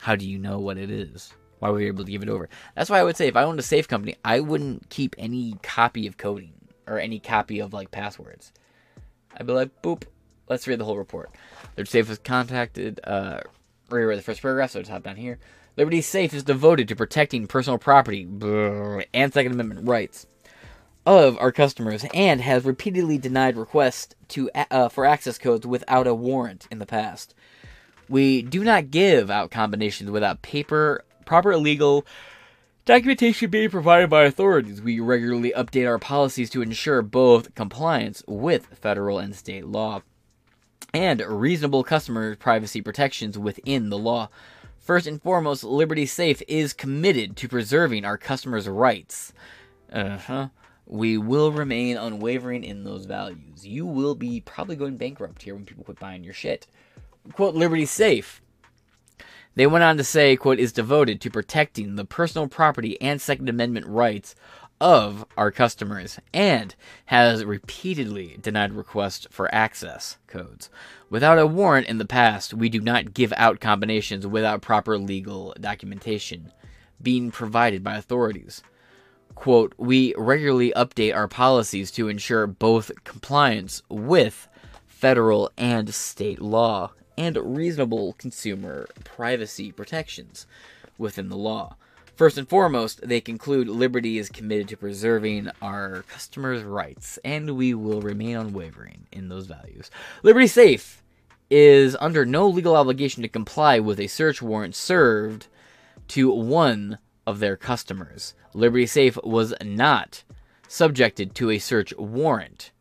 How 0.00 0.16
do 0.16 0.26
you 0.26 0.38
know 0.38 0.58
what 0.58 0.78
it 0.78 0.90
is? 0.90 1.34
Why 1.58 1.68
were 1.68 1.80
you 1.80 1.88
able 1.88 2.04
to 2.04 2.10
give 2.10 2.22
it 2.22 2.30
over? 2.30 2.48
That's 2.74 2.88
why 2.88 2.98
I 2.98 3.04
would 3.04 3.18
say 3.18 3.28
if 3.28 3.36
I 3.36 3.44
owned 3.44 3.58
a 3.58 3.62
safe 3.62 3.88
company, 3.88 4.16
I 4.24 4.40
wouldn't 4.40 4.88
keep 4.88 5.14
any 5.18 5.56
copy 5.62 6.06
of 6.06 6.16
coding 6.16 6.54
or 6.86 6.98
any 6.98 7.20
copy 7.20 7.60
of 7.60 7.74
like 7.74 7.90
passwords. 7.90 8.52
I'd 9.36 9.46
be 9.46 9.52
like, 9.52 9.82
boop, 9.82 10.04
let's 10.48 10.66
read 10.66 10.80
the 10.80 10.86
whole 10.86 10.96
report. 10.96 11.30
Their 11.76 11.84
safe 11.84 12.08
was 12.08 12.18
contacted, 12.18 13.00
uh, 13.04 13.40
read 13.90 14.18
the 14.18 14.22
first 14.22 14.40
paragraph, 14.40 14.70
so 14.70 14.80
it's 14.80 14.88
hop 14.88 15.02
down 15.02 15.16
here. 15.16 15.38
Liberty 15.76 16.00
Safe 16.00 16.34
is 16.34 16.42
devoted 16.42 16.88
to 16.88 16.96
protecting 16.96 17.46
personal 17.46 17.78
property 17.78 18.26
and 19.14 19.32
Second 19.32 19.52
Amendment 19.52 19.86
rights 19.86 20.26
of 21.04 21.36
our 21.38 21.52
customers 21.52 22.04
and 22.14 22.40
has 22.40 22.64
repeatedly 22.64 23.18
denied 23.18 23.56
requests 23.56 24.14
to 24.28 24.50
uh, 24.70 24.88
for 24.88 25.04
access 25.04 25.38
codes 25.38 25.66
without 25.66 26.06
a 26.06 26.14
warrant 26.14 26.68
in 26.70 26.78
the 26.78 26.86
past. 26.86 27.34
We 28.08 28.42
do 28.42 28.62
not 28.62 28.90
give 28.90 29.30
out 29.30 29.50
combinations 29.50 30.10
without 30.10 30.42
paper 30.42 31.04
proper 31.24 31.56
legal 31.56 32.06
documentation 32.84 33.50
being 33.50 33.70
provided 33.70 34.10
by 34.10 34.24
authorities. 34.24 34.82
We 34.82 35.00
regularly 35.00 35.52
update 35.56 35.88
our 35.88 35.98
policies 35.98 36.50
to 36.50 36.62
ensure 36.62 37.02
both 37.02 37.54
compliance 37.54 38.22
with 38.26 38.66
federal 38.66 39.18
and 39.18 39.34
state 39.34 39.66
law 39.66 40.02
and 40.94 41.20
reasonable 41.20 41.84
customer 41.84 42.36
privacy 42.36 42.82
protections 42.82 43.38
within 43.38 43.88
the 43.88 43.98
law. 43.98 44.28
First 44.78 45.06
and 45.06 45.22
foremost, 45.22 45.64
Liberty 45.64 46.06
Safe 46.06 46.42
is 46.48 46.72
committed 46.72 47.36
to 47.36 47.48
preserving 47.48 48.04
our 48.04 48.18
customers' 48.18 48.68
rights. 48.68 49.32
Uh-huh 49.92 50.48
we 50.86 51.16
will 51.16 51.52
remain 51.52 51.96
unwavering 51.96 52.64
in 52.64 52.84
those 52.84 53.06
values. 53.06 53.66
You 53.66 53.86
will 53.86 54.14
be 54.14 54.40
probably 54.40 54.76
going 54.76 54.96
bankrupt 54.96 55.42
here 55.42 55.54
when 55.54 55.64
people 55.64 55.84
quit 55.84 55.98
buying 55.98 56.24
your 56.24 56.34
shit. 56.34 56.66
Quote, 57.32 57.54
Liberty 57.54 57.86
Safe. 57.86 58.42
They 59.54 59.66
went 59.66 59.84
on 59.84 59.96
to 59.98 60.04
say, 60.04 60.36
quote, 60.36 60.58
is 60.58 60.72
devoted 60.72 61.20
to 61.20 61.30
protecting 61.30 61.96
the 61.96 62.04
personal 62.04 62.48
property 62.48 63.00
and 63.00 63.20
Second 63.20 63.48
Amendment 63.48 63.86
rights 63.86 64.34
of 64.80 65.24
our 65.36 65.52
customers 65.52 66.18
and 66.34 66.74
has 67.06 67.44
repeatedly 67.44 68.36
denied 68.40 68.72
requests 68.72 69.28
for 69.30 69.54
access 69.54 70.16
codes. 70.26 70.70
Without 71.08 71.38
a 71.38 71.46
warrant 71.46 71.86
in 71.86 71.98
the 71.98 72.04
past, 72.04 72.52
we 72.52 72.68
do 72.68 72.80
not 72.80 73.14
give 73.14 73.32
out 73.36 73.60
combinations 73.60 74.26
without 74.26 74.62
proper 74.62 74.98
legal 74.98 75.54
documentation 75.60 76.52
being 77.00 77.30
provided 77.30 77.84
by 77.84 77.96
authorities 77.96 78.62
quote, 79.34 79.74
we 79.76 80.14
regularly 80.16 80.72
update 80.76 81.14
our 81.14 81.28
policies 81.28 81.90
to 81.92 82.08
ensure 82.08 82.46
both 82.46 82.90
compliance 83.04 83.82
with 83.88 84.48
federal 84.86 85.50
and 85.56 85.92
state 85.94 86.40
law 86.40 86.92
and 87.18 87.36
reasonable 87.36 88.14
consumer 88.14 88.86
privacy 89.04 89.72
protections 89.72 90.46
within 90.98 91.28
the 91.28 91.36
law. 91.36 91.76
First 92.14 92.38
and 92.38 92.48
foremost, 92.48 93.06
they 93.06 93.20
conclude 93.20 93.68
Liberty 93.68 94.18
is 94.18 94.28
committed 94.28 94.68
to 94.68 94.76
preserving 94.76 95.50
our 95.60 96.04
customers' 96.08 96.62
rights, 96.62 97.18
and 97.24 97.56
we 97.56 97.74
will 97.74 98.00
remain 98.00 98.36
unwavering 98.36 99.06
in 99.10 99.28
those 99.28 99.46
values. 99.46 99.90
Liberty 100.22 100.46
Safe 100.46 101.02
is 101.50 101.96
under 102.00 102.24
no 102.24 102.46
legal 102.48 102.76
obligation 102.76 103.22
to 103.22 103.28
comply 103.28 103.78
with 103.78 103.98
a 103.98 104.06
search 104.06 104.40
warrant 104.40 104.74
served 104.74 105.48
to 106.08 106.30
one 106.30 106.98
of 107.26 107.40
their 107.40 107.56
customers. 107.56 108.34
Liberty 108.54 108.86
Safe 108.86 109.18
was 109.22 109.54
not 109.62 110.24
subjected 110.68 111.34
to 111.34 111.50
a 111.50 111.58
search 111.58 111.94
warrant 111.96 112.72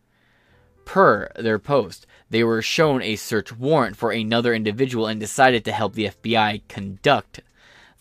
Per 0.86 1.30
their 1.38 1.60
post, 1.60 2.06
they 2.30 2.44
were 2.44 2.62
shown 2.62 3.02
a 3.02 3.16
search 3.16 3.56
warrant 3.56 3.96
for 3.96 4.12
another 4.12 4.54
individual 4.54 5.08
and 5.08 5.20
decided 5.20 5.64
to 5.64 5.72
help 5.72 5.94
the 5.94 6.10
FBI 6.10 6.64
conduct 6.68 7.40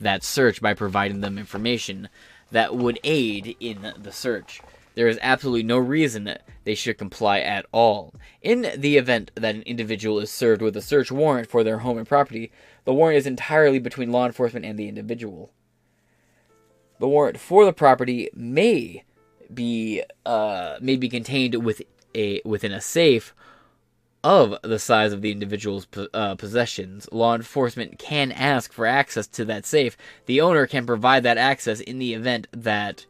that 0.00 0.24
search 0.24 0.60
by 0.60 0.74
providing 0.74 1.20
them 1.20 1.38
information 1.38 2.08
that 2.50 2.74
would 2.74 2.98
aid 3.04 3.54
in 3.60 3.92
the 3.96 4.10
search. 4.10 4.60
There 4.96 5.06
is 5.06 5.20
absolutely 5.22 5.62
no 5.62 5.78
reason 5.78 6.24
that 6.24 6.42
they 6.64 6.74
should 6.74 6.98
comply 6.98 7.38
at 7.38 7.64
all. 7.70 8.14
In 8.42 8.72
the 8.76 8.96
event 8.96 9.30
that 9.36 9.54
an 9.54 9.62
individual 9.62 10.18
is 10.18 10.30
served 10.30 10.60
with 10.60 10.76
a 10.76 10.82
search 10.82 11.12
warrant 11.12 11.48
for 11.48 11.62
their 11.62 11.78
home 11.78 11.98
and 11.98 12.08
property, 12.08 12.50
the 12.84 12.94
warrant 12.94 13.18
is 13.18 13.26
entirely 13.26 13.78
between 13.78 14.10
law 14.10 14.26
enforcement 14.26 14.66
and 14.66 14.76
the 14.76 14.88
individual. 14.88 15.52
The 17.00 17.08
warrant 17.08 17.40
for 17.40 17.64
the 17.64 17.72
property 17.72 18.28
may 18.34 19.04
be 19.52 20.02
uh, 20.26 20.76
may 20.82 20.96
be 20.96 21.08
contained 21.08 21.54
with 21.64 21.80
a 22.14 22.42
within 22.44 22.72
a 22.72 22.80
safe 22.82 23.34
of 24.22 24.54
the 24.62 24.78
size 24.78 25.14
of 25.14 25.22
the 25.22 25.32
individual's 25.32 25.86
uh, 26.12 26.34
possessions. 26.34 27.08
Law 27.10 27.34
enforcement 27.34 27.98
can 27.98 28.30
ask 28.30 28.70
for 28.70 28.84
access 28.84 29.26
to 29.28 29.46
that 29.46 29.64
safe. 29.64 29.96
The 30.26 30.42
owner 30.42 30.66
can 30.66 30.84
provide 30.84 31.22
that 31.22 31.38
access 31.38 31.80
in 31.80 31.98
the 31.98 32.12
event 32.12 32.48
that 32.52 33.06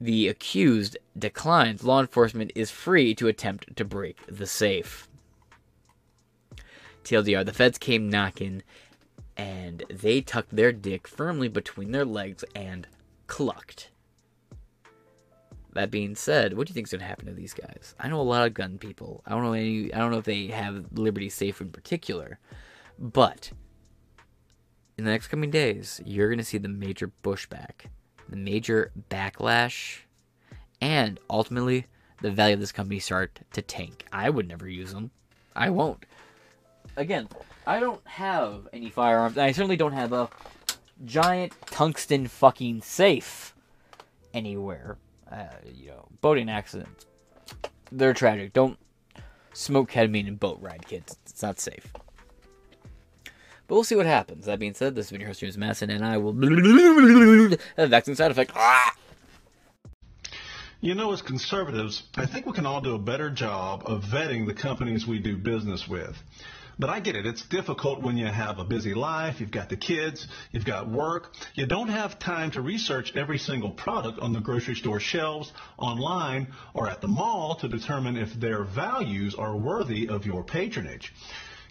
the 0.00 0.26
accused 0.26 0.96
declines. 1.18 1.84
Law 1.84 2.00
enforcement 2.00 2.52
is 2.54 2.70
free 2.70 3.14
to 3.16 3.28
attempt 3.28 3.76
to 3.76 3.84
break 3.84 4.16
the 4.28 4.46
safe. 4.46 5.08
TLDR, 7.04 7.44
the 7.44 7.52
feds 7.52 7.76
came 7.76 8.08
knocking 8.08 8.62
and 9.36 9.84
they 9.90 10.22
tucked 10.22 10.56
their 10.56 10.72
dick 10.72 11.06
firmly 11.06 11.48
between 11.48 11.92
their 11.92 12.06
legs 12.06 12.44
and 12.54 12.86
clucked. 13.30 13.90
That 15.72 15.90
being 15.90 16.16
said, 16.16 16.54
what 16.54 16.66
do 16.66 16.72
you 16.72 16.74
think 16.74 16.88
is 16.88 16.90
going 16.90 17.00
to 17.00 17.06
happen 17.06 17.26
to 17.26 17.32
these 17.32 17.54
guys? 17.54 17.94
I 18.00 18.08
know 18.08 18.20
a 18.20 18.22
lot 18.22 18.44
of 18.44 18.54
gun 18.54 18.76
people. 18.76 19.22
I 19.24 19.30
don't 19.30 19.44
know 19.44 19.52
any. 19.52 19.94
I 19.94 19.98
don't 19.98 20.10
know 20.10 20.18
if 20.18 20.24
they 20.24 20.48
have 20.48 20.86
Liberty 20.92 21.28
Safe 21.28 21.60
in 21.60 21.70
particular, 21.70 22.40
but 22.98 23.52
in 24.98 25.04
the 25.04 25.12
next 25.12 25.28
coming 25.28 25.50
days, 25.50 26.02
you're 26.04 26.28
going 26.28 26.38
to 26.38 26.44
see 26.44 26.58
the 26.58 26.68
major 26.68 27.12
pushback, 27.22 27.86
the 28.28 28.36
major 28.36 28.90
backlash, 29.08 30.00
and 30.80 31.20
ultimately 31.30 31.86
the 32.20 32.32
value 32.32 32.54
of 32.54 32.60
this 32.60 32.72
company 32.72 32.98
start 32.98 33.38
to 33.52 33.62
tank. 33.62 34.04
I 34.12 34.28
would 34.28 34.48
never 34.48 34.68
use 34.68 34.92
them. 34.92 35.12
I 35.54 35.70
won't. 35.70 36.04
Again, 36.96 37.28
I 37.64 37.78
don't 37.78 38.04
have 38.08 38.66
any 38.72 38.90
firearms. 38.90 39.38
I 39.38 39.52
certainly 39.52 39.76
don't 39.76 39.92
have 39.92 40.12
a 40.12 40.28
giant 41.04 41.52
tungsten 41.66 42.26
fucking 42.26 42.82
safe 42.82 43.54
anywhere 44.32 44.98
uh, 45.30 45.44
you 45.72 45.88
know, 45.88 46.06
boating 46.20 46.48
accidents. 46.48 47.06
They're 47.92 48.14
tragic. 48.14 48.52
Don't 48.52 48.78
smoke 49.52 49.90
ketamine 49.90 50.28
and 50.28 50.38
boat 50.38 50.58
ride, 50.60 50.86
kids. 50.86 51.16
It's 51.26 51.42
not 51.42 51.60
safe. 51.60 51.92
But 53.66 53.76
we'll 53.76 53.84
see 53.84 53.96
what 53.96 54.06
happens. 54.06 54.46
That 54.46 54.58
being 54.58 54.74
said, 54.74 54.94
this 54.94 55.06
has 55.06 55.12
been 55.12 55.20
your 55.20 55.28
host, 55.28 55.40
James 55.40 55.56
Masson, 55.56 55.90
and 55.90 56.04
I 56.04 56.18
will 56.18 56.32
vaccine 57.76 58.16
side 58.16 58.30
effect. 58.30 58.52
Ah! 58.56 58.94
You 60.80 60.94
know, 60.94 61.12
as 61.12 61.20
conservatives, 61.22 62.04
I 62.16 62.26
think 62.26 62.46
we 62.46 62.52
can 62.52 62.66
all 62.66 62.80
do 62.80 62.94
a 62.94 62.98
better 62.98 63.28
job 63.28 63.82
of 63.84 64.02
vetting 64.04 64.46
the 64.46 64.54
companies 64.54 65.06
we 65.06 65.18
do 65.18 65.36
business 65.36 65.86
with. 65.86 66.20
But 66.80 66.88
I 66.88 67.00
get 67.00 67.14
it. 67.14 67.26
It's 67.26 67.42
difficult 67.42 68.00
when 68.00 68.16
you 68.16 68.24
have 68.24 68.58
a 68.58 68.64
busy 68.64 68.94
life, 68.94 69.38
you've 69.38 69.50
got 69.50 69.68
the 69.68 69.76
kids, 69.76 70.26
you've 70.50 70.64
got 70.64 70.88
work. 70.88 71.34
You 71.54 71.66
don't 71.66 71.90
have 71.90 72.18
time 72.18 72.52
to 72.52 72.62
research 72.62 73.14
every 73.14 73.36
single 73.36 73.68
product 73.68 74.18
on 74.18 74.32
the 74.32 74.40
grocery 74.40 74.74
store 74.74 74.98
shelves, 74.98 75.52
online, 75.76 76.48
or 76.72 76.88
at 76.88 77.02
the 77.02 77.06
mall 77.06 77.56
to 77.56 77.68
determine 77.68 78.16
if 78.16 78.32
their 78.32 78.64
values 78.64 79.34
are 79.34 79.54
worthy 79.54 80.08
of 80.08 80.24
your 80.24 80.42
patronage. 80.42 81.12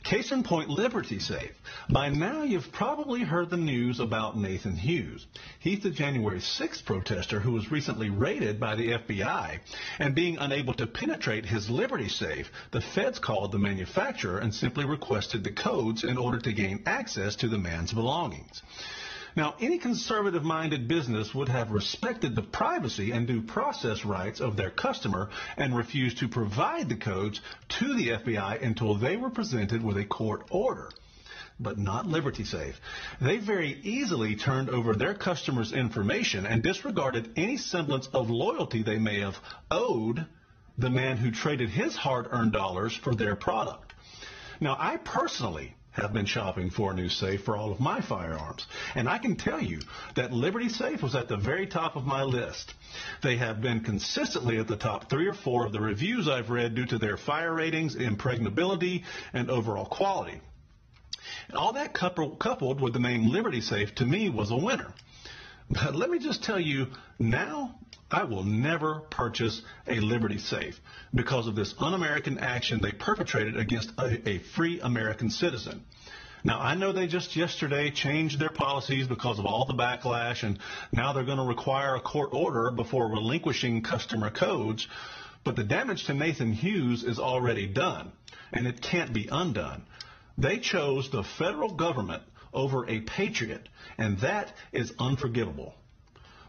Case 0.04 0.32
in 0.32 0.44
point, 0.44 0.70
Liberty 0.70 1.20
Safe. 1.20 1.52
By 1.90 2.10
now, 2.10 2.44
you've 2.44 2.72
probably 2.72 3.22
heard 3.22 3.50
the 3.50 3.58
news 3.58 4.00
about 4.00 4.38
Nathan 4.38 4.76
Hughes. 4.76 5.28
He's 5.60 5.82
the 5.82 5.92
January 5.92 6.40
6th 6.40 6.86
protester 6.86 7.40
who 7.40 7.52
was 7.52 7.72
recently 7.72 8.10
raided 8.10 8.60
by 8.60 8.76
the 8.76 8.94
FBI. 8.94 9.60
And 10.00 10.16
being 10.16 10.38
unable 10.38 10.74
to 10.76 10.88
penetrate 10.88 11.46
his 11.46 11.70
Liberty 11.70 12.10
Safe, 12.10 12.52
the 12.72 12.82
feds 12.82 13.20
called 13.20 13.52
the 13.52 13.60
manufacturer 13.60 14.40
and 14.40 14.54
simply 14.54 14.86
requested 14.86 15.44
the 15.44 15.52
codes 15.52 16.04
in 16.04 16.18
order 16.18 16.40
to 16.40 16.54
gain 16.54 16.84
access 16.86 17.36
to 17.38 17.50
the 17.50 17.58
man's 17.58 17.94
belongings. 17.94 18.62
Now, 19.40 19.56
any 19.62 19.78
conservative 19.78 20.44
minded 20.44 20.90
business 20.90 21.34
would 21.34 21.48
have 21.48 21.72
respected 21.72 22.36
the 22.36 22.42
privacy 22.42 23.12
and 23.12 23.26
due 23.26 23.42
process 23.42 24.04
rights 24.04 24.42
of 24.42 24.58
their 24.58 24.70
customer 24.70 25.30
and 25.56 25.74
refused 25.74 26.18
to 26.18 26.28
provide 26.28 26.90
the 26.90 26.98
codes 26.98 27.40
to 27.80 27.96
the 27.96 28.10
FBI 28.10 28.62
until 28.62 28.96
they 28.96 29.16
were 29.16 29.30
presented 29.30 29.82
with 29.82 29.96
a 29.96 30.04
court 30.04 30.46
order. 30.50 30.90
But 31.58 31.78
not 31.78 32.06
Liberty 32.06 32.44
Safe. 32.44 32.82
They 33.22 33.38
very 33.38 33.80
easily 33.82 34.36
turned 34.36 34.70
over 34.70 34.94
their 34.94 35.14
customers' 35.14 35.72
information 35.72 36.46
and 36.46 36.62
disregarded 36.62 37.32
any 37.38 37.56
semblance 37.56 38.08
of 38.08 38.30
loyalty 38.30 38.84
they 38.84 39.00
may 39.00 39.22
have 39.22 39.40
owed 39.72 40.26
the 40.78 40.90
man 40.90 41.16
who 41.16 41.32
traded 41.32 41.70
his 41.70 41.96
hard 41.96 42.28
earned 42.32 42.52
dollars 42.52 42.94
for 42.94 43.16
their 43.16 43.38
product. 43.38 43.94
Now, 44.60 44.76
I 44.78 44.98
personally 44.98 45.78
have 46.00 46.14
been 46.14 46.26
shopping 46.26 46.70
for 46.70 46.92
a 46.92 46.96
new 46.96 47.10
safe 47.10 47.44
for 47.44 47.56
all 47.56 47.72
of 47.72 47.80
my 47.80 48.02
firearms. 48.02 48.66
And 48.96 49.08
I 49.08 49.18
can 49.18 49.36
tell 49.36 49.62
you 49.62 49.80
that 50.16 50.32
Liberty 50.32 50.70
Safe 50.70 51.02
was 51.02 51.16
at 51.16 51.28
the 51.28 51.38
very 51.38 51.68
top 51.68 51.96
of 51.96 52.06
my 52.06 52.24
list. 52.24 52.74
They 53.22 53.38
have 53.38 53.62
been 53.62 53.82
consistently 53.82 54.58
at 54.58 54.68
the 54.68 54.78
top 54.78 55.10
three 55.10 55.28
or 55.28 55.34
four 55.34 55.66
of 55.66 55.72
the 55.72 55.82
reviews 55.82 56.28
I've 56.28 56.50
read 56.50 56.76
due 56.76 56.86
to 56.88 56.98
their 56.98 57.18
fire 57.18 57.54
ratings, 57.54 57.96
impregnability, 57.96 59.04
and 59.34 59.50
overall 59.50 59.86
quality. 59.86 60.42
And 61.48 61.58
all 61.58 61.74
that 61.74 61.94
coupled 61.94 62.82
with 62.82 62.94
the 62.94 63.00
name 63.00 63.30
Liberty 63.30 63.62
Safe 63.62 63.94
to 63.96 64.06
me 64.06 64.30
was 64.30 64.52
a 64.52 64.56
winner. 64.56 64.94
But 65.70 65.96
let 65.96 66.10
me 66.10 66.18
just 66.18 66.44
tell 66.44 66.60
you, 66.60 66.88
now 67.20 67.76
I 68.10 68.24
will 68.24 68.44
never 68.44 69.02
purchase 69.12 69.62
a 69.88 70.00
Liberty 70.00 70.40
Safe 70.40 70.80
because 71.14 71.46
of 71.46 71.56
this 71.56 71.76
un-American 71.78 72.40
action 72.40 72.80
they 72.82 72.92
perpetrated 72.92 73.56
against 73.56 73.92
a, 74.00 74.28
a, 74.28 74.40
free 74.40 74.80
American 74.80 75.30
citizen. 75.30 75.84
Now, 76.44 76.60
I 76.60 76.74
know 76.74 76.92
they 76.92 77.06
just 77.06 77.36
yesterday 77.36 77.92
changed 77.92 78.40
their 78.40 78.50
policies 78.50 79.08
because 79.08 79.38
of 79.38 79.46
all 79.46 79.66
the 79.66 79.74
backlash, 79.74 80.42
and 80.42 80.58
now 80.92 81.14
they're 81.14 81.24
going 81.24 81.38
to 81.38 81.44
require 81.44 81.96
a 81.96 82.02
court 82.02 82.30
order 82.34 82.72
before 82.72 83.12
relinquishing 83.12 83.84
customer 83.84 84.32
codes, 84.32 84.88
but 85.44 85.56
the 85.56 85.64
damage 85.64 86.06
to 86.06 86.14
Nathan 86.14 86.54
Hughes 86.54 87.04
is 87.04 87.20
already 87.20 87.68
done, 87.68 88.12
and 88.52 88.66
it 88.66 88.82
can't 88.82 89.14
be 89.14 89.28
undone. 89.32 89.84
They 90.38 90.58
chose 90.58 91.10
the 91.12 91.24
federal 91.24 91.74
government 91.76 92.24
over 92.54 92.88
a 92.88 93.02
patriot, 93.02 93.68
and 93.98 94.20
that 94.20 94.54
is 94.72 94.94
unforgivable. 95.00 95.74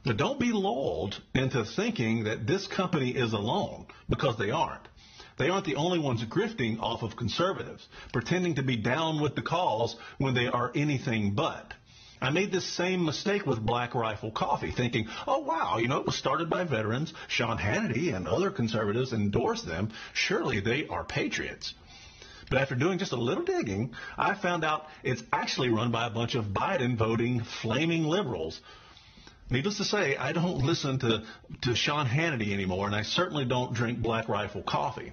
But 0.04 0.16
don't 0.16 0.40
be 0.40 0.52
lulled 0.52 1.20
into 1.34 1.64
thinking 1.64 2.24
that 2.24 2.46
this 2.46 2.66
company 2.66 3.10
is 3.10 3.32
alone, 3.32 3.86
because 4.08 4.36
they 4.38 4.50
aren't. 4.50 4.88
They 5.36 5.48
aren't 5.48 5.66
the 5.66 5.76
only 5.76 5.98
ones 5.98 6.24
grifting 6.24 6.80
off 6.80 7.02
of 7.02 7.16
conservatives, 7.16 7.86
pretending 8.12 8.56
to 8.56 8.62
be 8.62 8.76
down 8.76 9.20
with 9.20 9.34
the 9.34 9.42
cause 9.42 9.96
when 10.18 10.34
they 10.34 10.46
are 10.46 10.72
anything 10.74 11.34
but. 11.34 11.72
I 12.22 12.28
made 12.28 12.52
this 12.52 12.66
same 12.66 13.06
mistake 13.06 13.46
with 13.46 13.64
Black 13.64 13.94
Rifle 13.94 14.30
Coffee, 14.30 14.70
thinking, 14.70 15.08
oh 15.26 15.38
wow, 15.38 15.78
you 15.78 15.88
know, 15.88 16.00
it 16.00 16.06
was 16.06 16.16
started 16.16 16.50
by 16.50 16.64
veterans. 16.64 17.14
Sean 17.28 17.56
Hannity 17.56 18.14
and 18.14 18.28
other 18.28 18.50
conservatives 18.50 19.14
endorsed 19.14 19.66
them. 19.66 19.90
Surely 20.12 20.60
they 20.60 20.86
are 20.88 21.04
patriots. 21.04 21.72
But 22.50 22.58
after 22.60 22.74
doing 22.74 22.98
just 22.98 23.12
a 23.12 23.16
little 23.16 23.44
digging, 23.44 23.94
I 24.18 24.34
found 24.34 24.64
out 24.64 24.86
it's 25.04 25.22
actually 25.32 25.68
run 25.68 25.92
by 25.92 26.08
a 26.08 26.10
bunch 26.10 26.34
of 26.34 26.46
Biden 26.46 26.96
voting 26.96 27.44
flaming 27.62 28.04
liberals. 28.04 28.60
Needless 29.50 29.78
to 29.78 29.84
say, 29.84 30.16
I 30.16 30.32
don't 30.32 30.58
listen 30.58 30.98
to, 30.98 31.22
to 31.62 31.74
Sean 31.76 32.06
Hannity 32.06 32.52
anymore, 32.52 32.86
and 32.86 32.94
I 32.94 33.02
certainly 33.02 33.44
don't 33.44 33.72
drink 33.72 34.00
Black 34.00 34.28
Rifle 34.28 34.62
coffee. 34.62 35.12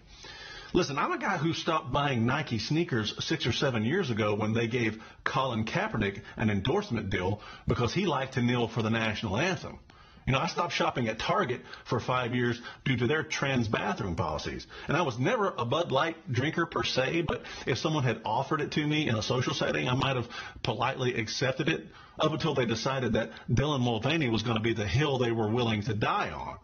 Listen, 0.74 0.98
I'm 0.98 1.12
a 1.12 1.18
guy 1.18 1.38
who 1.38 1.54
stopped 1.54 1.92
buying 1.92 2.26
Nike 2.26 2.60
sneakers 2.60 3.14
six 3.24 3.46
or 3.46 3.54
seven 3.54 3.86
years 3.86 4.10
ago 4.10 4.36
when 4.36 4.54
they 4.54 4.68
gave 4.68 5.02
Colin 5.24 5.66
Kaepernick 5.66 6.22
an 6.36 6.50
endorsement 6.50 7.10
deal 7.10 7.40
because 7.68 7.94
he 7.94 8.06
liked 8.06 8.34
to 8.34 8.42
kneel 8.42 8.68
for 8.68 8.82
the 8.82 8.90
national 8.90 9.38
anthem. 9.38 9.80
You 10.28 10.34
know, 10.34 10.40
I 10.40 10.48
stopped 10.48 10.74
shopping 10.74 11.08
at 11.08 11.20
Target 11.20 11.62
for 11.86 12.02
five 12.02 12.36
years 12.36 12.62
due 12.84 12.98
to 12.98 13.08
their 13.08 13.24
trans 13.24 13.70
bathroom 13.70 14.18
policies. 14.18 14.68
And 14.90 14.98
I 14.98 15.04
was 15.04 15.18
never 15.18 15.54
a 15.58 15.64
Bud 15.64 15.90
Light 15.90 16.18
drinker 16.30 16.66
per 16.66 16.84
se, 16.84 17.22
but 17.22 17.44
if 17.66 17.78
someone 17.78 18.04
had 18.04 18.20
offered 18.26 18.60
it 18.60 18.74
to 18.74 18.86
me 18.86 19.08
in 19.08 19.16
a 19.16 19.22
social 19.22 19.54
setting, 19.54 19.88
I 19.88 19.96
might 19.96 20.18
have 20.18 20.28
politely 20.64 21.16
accepted 21.16 21.70
it 21.70 21.88
up 22.20 22.34
until 22.34 22.54
they 22.54 22.66
decided 22.66 23.14
that 23.14 23.32
Dylan 23.50 23.80
Mulvaney 23.80 24.30
was 24.30 24.44
going 24.44 24.58
to 24.58 24.62
be 24.62 24.74
the 24.74 24.86
hill 24.86 25.18
they 25.18 25.32
were 25.32 25.50
willing 25.50 25.84
to 25.84 25.94
die 25.94 26.32
on. 26.32 26.58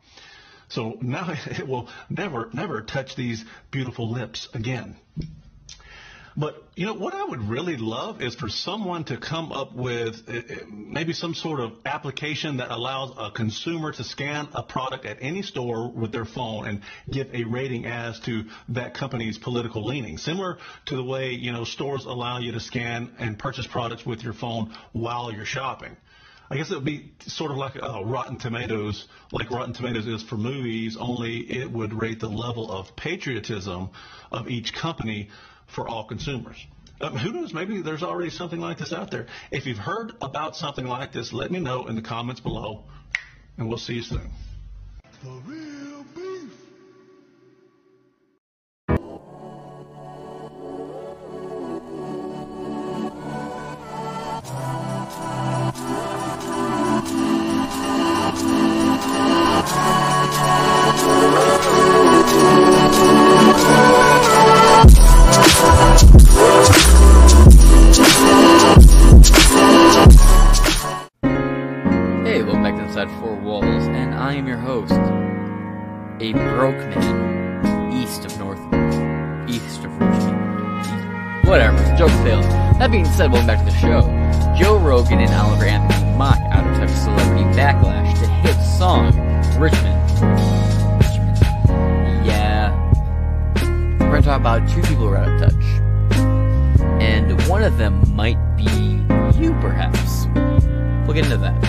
So 0.68 0.98
now 1.00 1.34
it 1.46 1.66
will 1.66 1.88
never, 2.10 2.50
never 2.52 2.82
touch 2.82 3.16
these 3.16 3.46
beautiful 3.72 4.12
lips 4.12 4.50
again. 4.54 4.98
But 6.36 6.64
you 6.76 6.88
know 6.88 6.94
what 6.94 7.14
I 7.14 7.24
would 7.24 7.48
really 7.48 7.78
love 7.78 8.22
is 8.22 8.34
for 8.34 8.50
someone 8.50 9.04
to 9.06 9.18
come 9.18 9.52
up 9.52 9.76
with 9.76 10.24
uh, 10.28 10.38
uh, 10.38 10.66
maybe 10.68 11.14
some 11.14 11.36
sort 11.36 11.60
of 11.60 11.74
application 11.86 12.58
that 12.58 12.72
allows 12.72 13.14
a 13.18 13.30
consumer 13.30 13.92
to 13.92 14.04
scan 14.04 14.48
a 14.54 14.64
product 14.64 15.06
at 15.06 15.18
any 15.22 15.44
store 15.44 15.92
with 15.92 16.12
their 16.12 16.26
phone 16.26 16.68
and 16.68 16.82
give 17.10 17.34
a 17.34 17.44
rating 17.44 17.86
as 17.86 18.20
to 18.22 18.46
that 18.70 18.96
company's 18.96 19.38
political 19.38 19.86
leaning, 19.86 20.18
similar 20.18 20.58
to 20.88 20.96
the 20.96 21.04
way 21.04 21.34
you 21.34 21.52
know 21.52 21.66
stores 21.66 22.06
allow 22.06 22.40
you 22.40 22.52
to 22.54 22.60
scan 22.60 23.12
and 23.20 23.38
purchase 23.38 23.68
products 23.68 24.04
with 24.04 24.24
your 24.24 24.34
phone 24.34 24.76
while 24.92 25.32
you're 25.32 25.46
shopping. 25.46 25.96
I 26.50 26.58
guess 26.58 26.72
it 26.72 26.76
would 26.76 26.86
be 26.86 27.14
sort 27.28 27.52
of 27.52 27.58
like 27.58 27.82
uh, 27.82 28.04
Rotten 28.04 28.38
Tomatoes, 28.38 29.08
like 29.32 29.50
Rotten 29.50 29.74
Tomatoes 29.74 30.08
is 30.08 30.24
for 30.24 30.36
movies, 30.36 30.98
only 31.00 31.38
it 31.38 31.72
would 31.72 31.94
rate 31.94 32.20
the 32.20 32.30
level 32.30 32.72
of 32.72 32.96
patriotism 32.96 33.90
of 34.32 34.50
each 34.50 34.74
company 34.74 35.30
for 35.74 35.88
all 35.88 36.06
consumers. 36.06 36.58
Um, 37.02 37.18
who 37.18 37.32
knows? 37.34 37.54
Maybe 37.54 37.82
there's 37.82 38.04
already 38.04 38.30
something 38.30 38.60
like 38.60 38.78
this 38.78 38.94
out 38.94 39.12
there. 39.12 39.28
If 39.52 39.66
you've 39.66 39.78
heard 39.78 40.14
about 40.22 40.56
something 40.56 40.86
like 40.86 41.12
this, 41.12 41.34
let 41.34 41.52
me 41.52 41.60
know 41.60 41.88
in 41.88 41.96
the 41.96 42.02
comments 42.02 42.40
below, 42.40 42.84
and 43.58 43.68
we'll 43.68 43.78
see 43.78 43.96
you 43.96 44.04
soon. 44.04 44.30
Hey, 72.24 72.44
welcome 72.44 72.64
back 72.64 72.76
to 72.76 72.84
Inside 72.84 73.10
Four 73.22 73.36
Walls, 73.36 73.64
and 73.64 74.14
I 74.14 74.34
am 74.34 74.46
your 74.46 74.58
host, 74.58 74.92
a 76.20 76.34
broke 76.34 76.76
man 76.98 77.94
east 77.94 78.26
of 78.26 78.38
North, 78.40 78.60
east 79.50 79.86
of 79.86 79.92
Richmond. 80.02 81.48
Whatever, 81.48 81.78
joke 81.96 82.12
failed. 82.24 82.44
That 82.80 82.92
being 82.92 83.06
said, 83.06 83.32
welcome 83.32 83.48
back 83.48 83.60
to 83.60 83.72
the 83.72 83.78
show. 83.78 84.02
Joe 84.60 84.78
Rogan 84.80 85.20
and 85.20 85.34
Oliver 85.34 85.64
Anthony 85.64 86.18
mock 86.18 86.40
out 86.52 86.68
of 86.68 86.76
touch 86.76 86.90
celebrity 86.90 87.44
backlash 87.58 88.20
to 88.20 88.28
hit 88.28 88.62
song 88.78 89.14
Richmond. 89.58 89.94
Richmond. 90.20 90.63
We're 94.14 94.22
gonna 94.22 94.38
talk 94.38 94.42
about 94.42 94.70
two 94.70 94.82
people 94.82 95.08
who 95.08 95.08
are 95.08 95.18
out 95.18 95.28
of 95.28 95.40
touch. 95.50 95.66
And 97.02 97.42
one 97.48 97.64
of 97.64 97.80
them 97.80 98.00
might 98.16 98.38
be 98.56 99.02
you, 99.42 99.54
perhaps. 99.60 100.28
We'll 101.08 101.16
get 101.16 101.26
into 101.26 101.38
that 101.38 101.60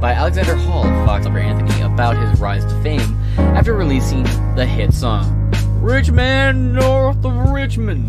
by 0.00 0.12
Alexander 0.12 0.54
Hall 0.54 0.86
of 0.86 1.04
Fox 1.04 1.26
over 1.26 1.40
Anthony 1.40 1.82
about 1.82 2.16
his 2.16 2.38
rise 2.38 2.64
to 2.64 2.80
fame 2.80 3.20
after 3.38 3.74
releasing 3.74 4.22
the 4.54 4.64
hit 4.64 4.94
song 4.94 5.50
Rich 5.82 6.12
Man 6.12 6.74
North 6.74 7.24
of 7.24 7.50
Richmond. 7.50 8.08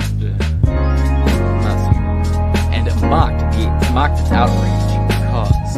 And 2.71 2.85
mocked 3.01 3.39
the 3.55 3.91
mocked 3.95 4.19
its 4.19 4.31
outrage 4.31 5.09
caused. 5.31 5.77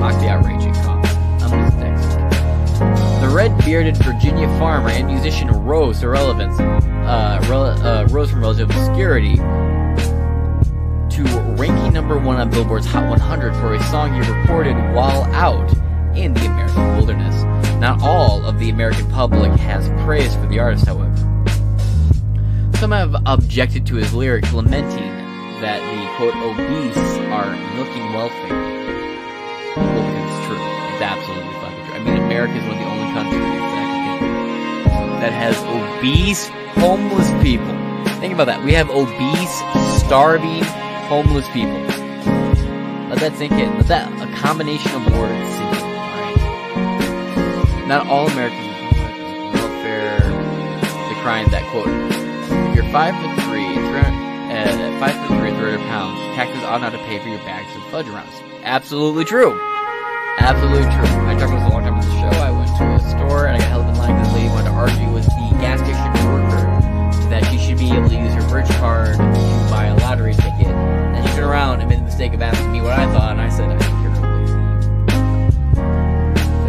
Mocked 0.00 0.20
the 0.20 0.28
outrage 0.30 0.64
it 0.64 0.72
caused. 0.72 0.87
The 3.28 3.34
red-bearded 3.34 3.98
Virginia 3.98 4.48
farmer 4.58 4.88
and 4.88 5.06
musician 5.06 5.48
rose 5.48 6.00
to 6.00 6.08
relevance, 6.08 6.58
uh, 6.58 7.38
rel- 7.46 7.86
uh, 7.86 8.06
rose 8.06 8.30
from 8.30 8.40
relative 8.40 8.70
obscurity 8.70 9.36
to 9.36 11.22
ranking 11.58 11.92
number 11.92 12.16
one 12.18 12.36
on 12.36 12.48
Billboard's 12.50 12.86
Hot 12.86 13.06
100 13.06 13.54
for 13.56 13.74
a 13.74 13.82
song 13.84 14.14
he 14.14 14.20
recorded 14.20 14.76
while 14.94 15.24
out 15.34 15.70
in 16.16 16.32
the 16.32 16.46
American 16.46 16.96
wilderness. 16.96 17.42
Not 17.78 18.00
all 18.00 18.42
of 18.46 18.58
the 18.58 18.70
American 18.70 19.06
public 19.10 19.52
has 19.60 19.90
praise 20.06 20.34
for 20.34 20.46
the 20.46 20.58
artist, 20.58 20.86
however. 20.86 21.14
Some 22.78 22.92
have 22.92 23.14
objected 23.26 23.84
to 23.88 23.96
his 23.96 24.14
lyrics, 24.14 24.54
lamenting 24.54 25.12
that 25.60 25.80
the 25.84 26.16
quote 26.16 26.34
obese 26.34 26.96
are 27.28 27.54
milking 27.76 28.10
welfare. 28.14 28.56
Well, 29.76 30.16
it's 30.16 30.46
true. 30.46 30.56
It's 30.94 31.02
absolutely 31.02 31.52
fucking 31.60 31.84
true. 31.84 31.94
I 31.94 31.98
mean, 32.02 32.16
America 32.22 32.54
is 32.54 32.62
one 32.62 32.72
of 32.72 32.78
the 32.78 32.87
that 35.28 35.52
has 35.52 35.60
obese, 35.68 36.48
homeless 36.80 37.28
people. 37.42 37.68
Think 38.18 38.32
about 38.32 38.46
that. 38.46 38.64
We 38.64 38.72
have 38.72 38.88
obese, 38.88 39.52
starving, 40.00 40.64
homeless 41.04 41.46
people. 41.50 41.76
Let 43.12 43.20
that 43.20 43.36
sink 43.36 43.52
in. 43.52 43.76
Let 43.76 43.88
that 43.88 44.08
a 44.24 44.26
combination 44.36 44.88
of 44.96 45.04
words 45.12 45.36
sink 45.52 45.76
in. 45.76 45.84
Right? 46.16 46.40
Not 47.86 48.06
all 48.06 48.28
Americans 48.28 48.72
are 48.72 49.12
welfare. 49.52 50.24
Decrying 51.12 51.50
that 51.52 51.68
quote. 51.68 51.92
You're 52.74 52.88
five 52.88 53.12
foot 53.20 53.36
three, 53.44 53.68
uh, 53.68 54.96
five 54.96 55.12
foot 55.28 55.36
three, 55.44 55.52
300 55.52 55.78
pounds, 55.92 56.16
taxes 56.36 56.64
ought 56.64 56.80
not 56.80 56.92
to 56.92 56.98
pay 57.04 57.18
for 57.18 57.28
your 57.28 57.44
bags 57.44 57.68
of 57.76 57.82
fudge 57.90 58.08
rounds. 58.08 58.32
Absolutely 58.64 59.26
true. 59.26 59.52
Absolutely 60.38 60.88
true. 60.88 61.04
I 61.26 61.34
talked 61.34 61.52
about 61.52 61.58
this 61.58 61.68
a 61.68 61.74
long 61.74 61.82
time 61.82 61.94
on 61.94 62.00
the 62.00 62.16
show. 62.16 62.32
I 62.40 62.50
went 62.50 62.70
to 62.78 62.84
a 62.94 63.10
store 63.10 63.46
and 63.46 63.56
I 63.56 63.58
got 63.58 63.68
held 63.68 63.86
in 63.88 63.94
line 63.96 64.14
because 64.14 64.32
the 64.32 64.34
lady 64.38 64.48
wanted 64.48 64.70
to 64.70 64.70
argue 64.70 64.96
the 64.96 65.07
gas 65.68 65.80
station 65.80 66.12
worker 66.32 66.64
that 67.28 67.44
she 67.50 67.58
should 67.58 67.76
be 67.76 67.90
able 67.92 68.08
to 68.08 68.16
use 68.16 68.32
her 68.32 68.48
bridge 68.48 68.70
card 68.78 69.16
to 69.16 69.66
buy 69.68 69.84
a 69.84 69.96
lottery 69.98 70.32
ticket. 70.32 70.66
And 70.66 71.28
she 71.28 71.34
turned 71.34 71.44
around 71.44 71.80
and 71.80 71.90
made 71.90 71.98
the 71.98 72.04
mistake 72.04 72.32
of 72.32 72.40
asking 72.40 72.72
me 72.72 72.80
what 72.80 72.92
I 72.92 73.04
thought, 73.12 73.32
and 73.32 73.40
I 73.40 73.50
said, 73.50 73.70
I 73.70 73.78
think 73.78 73.92
you're 74.02 74.14
a 74.14 74.20
lazy. 74.32 74.54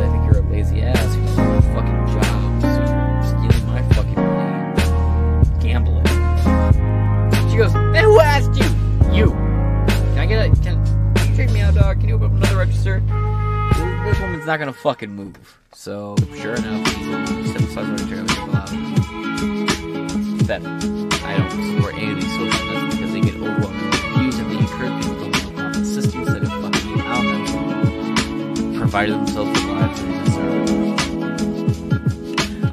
I 0.04 0.08
think 0.12 0.26
you're 0.26 0.40
a 0.44 0.52
lazy 0.52 0.82
ass 0.82 1.16
who 1.16 1.22
doesn't 1.22 1.46
have 1.46 1.64
a 1.64 1.68
fucking 1.74 2.08
job, 2.14 2.62
so 2.62 2.68
you're 2.92 3.24
stealing 3.24 3.68
my 3.68 3.82
fucking 3.94 4.16
money, 4.16 5.62
gambling. 5.62 6.08
She 7.50 7.56
goes, 7.56 7.74
and 7.74 7.96
who 7.96 8.20
asked 8.20 8.56
you? 8.60 8.68
You. 9.16 9.32
Can 9.32 10.20
I 10.20 10.26
get 10.26 10.46
a? 10.46 10.50
Can, 10.62 10.84
can 11.16 11.30
you 11.30 11.36
check 11.38 11.52
me 11.52 11.62
out, 11.62 11.74
dog? 11.74 12.02
Can 12.02 12.10
you 12.10 12.16
open 12.16 12.28
up 12.28 12.34
another 12.34 12.58
register? 12.58 13.00
This 13.00 14.20
woman's 14.20 14.46
not 14.46 14.60
gonna 14.60 14.74
fucking 14.74 15.16
move. 15.16 15.38
So 15.72 16.18
sure 16.36 16.56
enough, 16.56 17.49
and 17.88 18.30
that 20.48 20.62
I 21.24 21.38
don't 21.38 21.52
support 21.76 21.96
any 21.96 22.12
of 22.12 22.16
these 22.20 22.32
social 22.32 22.90
because 22.90 23.12
they 23.14 23.22
get 23.22 23.36
overwhelmed 23.36 23.82
with 23.82 24.04
views 24.18 24.40
and 24.40 24.52
they 24.52 24.58
encourage 24.58 25.04
people 25.04 25.16
to 25.16 25.26
live 25.26 25.60
off 25.60 25.74
the 25.74 25.86
system 25.86 26.22
instead 26.22 26.44
of 26.44 26.50
fucking 26.50 26.98
themselves 29.12 29.62
the 29.62 29.68
lives 29.68 30.02
they 30.02 30.12
deserve. 30.26 30.70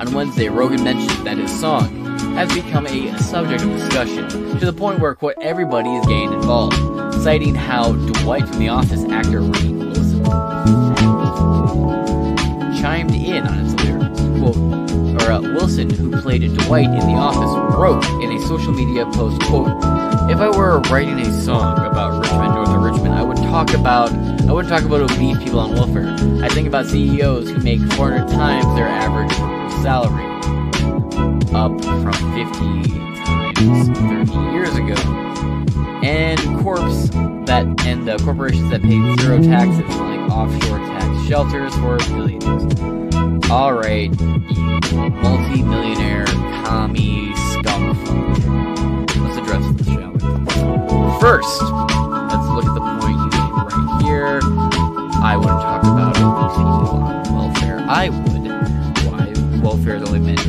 On 0.00 0.12
Wednesday, 0.12 0.48
Rogan 0.48 0.82
mentioned 0.82 1.26
that 1.26 1.36
his 1.36 1.60
song 1.60 2.04
has 2.34 2.52
become 2.52 2.86
a 2.86 3.18
subject 3.18 3.62
of 3.62 3.70
discussion 3.70 4.28
to 4.58 4.66
the 4.66 4.72
point 4.72 4.98
where, 4.98 5.14
quote, 5.14 5.36
everybody 5.40 5.90
is 5.94 6.04
getting 6.06 6.32
involved, 6.32 6.74
citing 7.22 7.54
how 7.54 7.92
Dwight 7.92 8.48
from 8.48 8.58
The 8.58 8.68
Office 8.68 9.04
actor 9.04 9.40
Rainn 9.40 9.78
Wilson 9.78 10.24
chimed 12.80 13.14
in 13.14 13.46
on 13.46 13.58
its 13.64 13.74
lyrics. 13.84 14.20
Quote, 14.40 14.75
Wilson, 15.56 15.88
who 15.88 16.10
played 16.20 16.42
Dwight 16.58 16.84
in 16.84 17.00
The 17.00 17.14
Office, 17.14 17.50
wrote 17.74 18.04
in 18.22 18.30
a 18.30 18.40
social 18.46 18.72
media 18.72 19.06
post, 19.06 19.40
quote, 19.44 19.68
if 20.30 20.36
I 20.36 20.54
were 20.54 20.80
writing 20.90 21.18
a 21.18 21.42
song 21.42 21.78
about 21.78 22.20
Richmond, 22.20 22.54
North 22.54 22.68
of 22.68 22.82
Richmond, 22.82 23.14
I 23.14 23.22
would 23.22 23.38
talk 23.38 23.72
about, 23.72 24.12
I 24.12 24.52
wouldn't 24.52 24.68
talk 24.68 24.82
about 24.82 25.00
obese 25.10 25.38
people 25.38 25.58
on 25.60 25.72
welfare. 25.72 26.14
I 26.44 26.50
think 26.50 26.68
about 26.68 26.84
CEOs 26.84 27.48
who 27.48 27.58
make 27.60 27.80
400 27.92 28.28
times 28.28 28.66
their 28.74 28.86
average 28.86 29.32
salary, 29.82 30.26
up 31.54 31.72
from 31.80 32.12
50 32.34 32.98
times 33.24 33.98
30 33.98 34.52
years 34.52 34.76
ago. 34.76 34.94
And 36.04 36.38
corps 36.60 37.08
that, 37.46 37.64
and 37.86 38.06
uh, 38.06 38.18
corporations 38.18 38.70
that 38.70 38.82
pay 38.82 39.16
zero 39.16 39.42
taxes, 39.42 39.96
like 39.96 40.20
offshore 40.30 40.78
tax 40.78 41.26
shelters 41.26 41.74
for 41.76 41.96
billionaires. 42.14 43.05
Alright, 43.48 44.10
you 44.20 44.80
multi-millionaire 45.22 46.26
commie 46.64 47.32
scum. 47.52 47.94
Let's 49.22 49.36
address 49.38 49.64
this, 49.76 49.86
shall 49.86 50.10
we? 50.10 50.18
First, 51.20 51.62
let's 51.62 52.48
look 52.50 52.66
at 52.66 52.74
the 52.74 52.80
point 53.00 53.16
you 53.16 53.28
made 53.30 53.54
right 53.62 54.02
here. 54.02 54.40
I 55.22 55.36
wouldn't 55.36 55.60
talk 55.60 55.82
about 55.84 56.14
people 56.16 56.98
on 57.00 57.32
welfare. 57.32 57.78
I 57.88 58.08
would. 58.08 58.46
Why? 59.06 59.60
Welfare 59.62 59.96
is 59.96 60.02
only 60.02 60.18
meant 60.18 60.44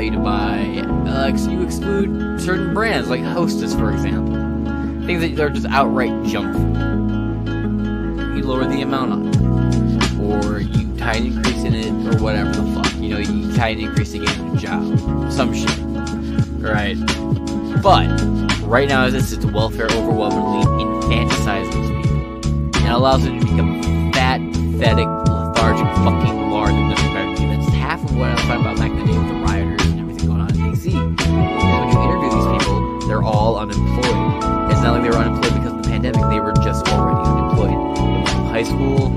you 0.00 0.10
to 0.12 0.18
buy 0.18 0.82
products, 1.30 1.46
you 1.46 1.62
exclude 1.62 2.40
certain 2.40 2.74
brands, 2.74 3.08
like 3.08 3.22
Hostess, 3.22 3.74
for 3.74 3.92
example. 3.92 4.34
Things 5.06 5.20
that 5.20 5.38
are 5.40 5.50
just 5.50 5.66
outright 5.66 6.24
junk 6.24 6.56
food. 6.56 6.76
You 8.36 8.42
lower 8.44 8.66
the 8.66 8.80
amount 8.82 9.12
on 9.12 9.28
it. 9.28 9.36
Or 10.20 10.60
you 10.60 10.96
tie 10.96 11.14
an 11.14 11.26
increase 11.26 11.64
in 11.64 11.74
it, 11.74 11.90
or 12.06 12.22
whatever 12.22 12.50
the 12.50 12.62
fuck. 12.72 12.94
You 12.96 13.10
know, 13.10 13.18
you 13.18 13.52
tie 13.54 13.68
an 13.70 13.80
increase 13.80 14.12
to 14.12 14.18
get 14.18 14.38
a 14.38 14.56
job. 14.56 14.98
Some 15.32 15.54
shit. 15.54 15.70
Right? 16.58 16.96
But, 17.82 18.08
right 18.62 18.88
now, 18.88 19.04
as 19.04 19.14
is 19.14 19.46
welfare 19.46 19.88
overwhelmingly 19.90 20.84
infantilizes 20.84 21.72
people. 21.72 22.82
And 22.82 22.88
allows 22.88 23.24
it 23.24 23.30
to 23.30 23.40
become 23.40 24.12
fat, 24.12 24.40
pathetic, 24.52 25.06
lethargic 25.06 25.86
fucking 25.96 26.29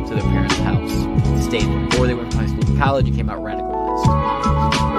to 0.07 0.15
their 0.15 0.23
parents' 0.23 0.57
house, 0.57 0.91
stayed 1.43 1.65
there. 1.65 2.01
Or 2.01 2.07
they 2.07 2.13
went 2.13 2.31
from 2.31 2.41
high 2.41 2.47
school 2.47 2.63
to 2.63 2.77
college 2.77 3.07
and 3.07 3.15
came 3.15 3.29
out 3.29 3.39
radicalized. 3.39 4.07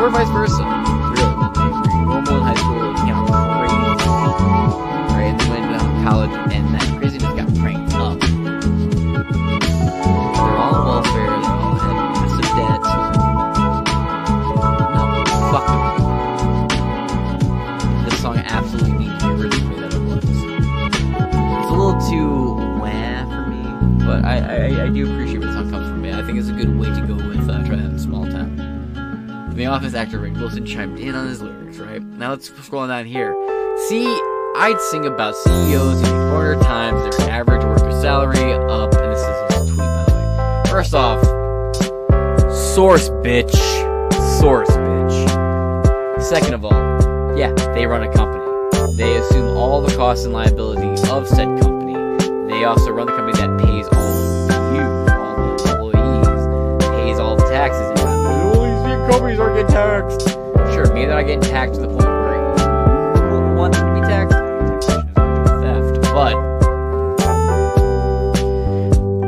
Or 0.01 0.10
vice 0.10 0.28
versa. 0.31 0.64
Really, 1.14 1.35
when 1.35 1.52
they 1.55 1.94
normal 2.05 2.36
in 2.36 2.43
high 2.43 2.55
school, 2.55 2.78
they 2.81 3.01
came 3.01 3.14
out 3.14 3.26
crazy. 3.59 3.76
Right? 5.14 5.35
They 5.39 5.48
went 5.51 5.64
to 5.72 5.78
college 6.05 6.35
and 6.52 6.74
that 6.74 7.01
Office 29.74 29.94
actor 29.94 30.20
Rick 30.20 30.34
Wilson 30.34 30.64
chimed 30.64 31.01
in 31.01 31.16
on 31.16 31.26
his 31.26 31.42
lyrics, 31.42 31.78
right? 31.78 32.01
Now 32.01 32.30
let's 32.30 32.48
scroll 32.62 32.86
down 32.86 33.06
here. 33.06 33.32
See, 33.88 34.06
I'd 34.55 34.80
sing 34.80 35.05
about 35.05 35.34
CEOs 35.34 36.01
using 36.01 36.14
400 36.30 36.62
times 36.62 37.16
their 37.16 37.28
average 37.28 37.64
worker 37.64 37.90
salary 37.90 38.52
up, 38.52 38.94
and 38.94 39.12
this 39.12 39.18
is 39.18 39.52
his 39.52 39.70
tweet, 39.70 39.78
by 39.78 40.05
the 40.05 40.14
way. 40.14 40.70
First 40.70 40.94
off, 40.94 41.20
source, 42.55 43.09
bitch. 43.09 43.52
Source, 44.38 44.70
bitch. 44.70 46.22
Second 46.22 46.55
of 46.55 46.64
all, 46.64 47.36
yeah, 47.36 47.52
they 47.74 47.84
run 47.84 48.05
a 48.05 48.12
company. 48.12 48.44
They 48.96 49.16
assume 49.16 49.56
all 49.56 49.82
the 49.82 49.92
costs 49.96 50.24
and 50.24 50.32
liability 50.32 50.86
of 51.10 51.26
said 51.26 51.48
company. 51.60 51.94
They 52.46 52.62
also 52.62 52.92
run 52.92 53.06
the 53.06 53.16
company 53.16 53.36
that 53.40 53.53
big 59.24 59.38
are 59.40 59.55
getting 59.55 59.66
taxed. 59.68 60.30
Sure, 60.74 60.86
maybe 60.92 61.06
they're 61.06 61.16
not 61.16 61.26
getting 61.26 61.40
taxed 61.40 61.74
to 61.76 61.80
the 61.82 61.88
point 61.88 62.05
where 62.05 62.24
want 63.56 63.74
them 63.74 63.94
to 63.94 64.01
be 64.01 64.06
taxed. 64.06 64.36
Theft, 65.62 66.01
but 66.12 66.34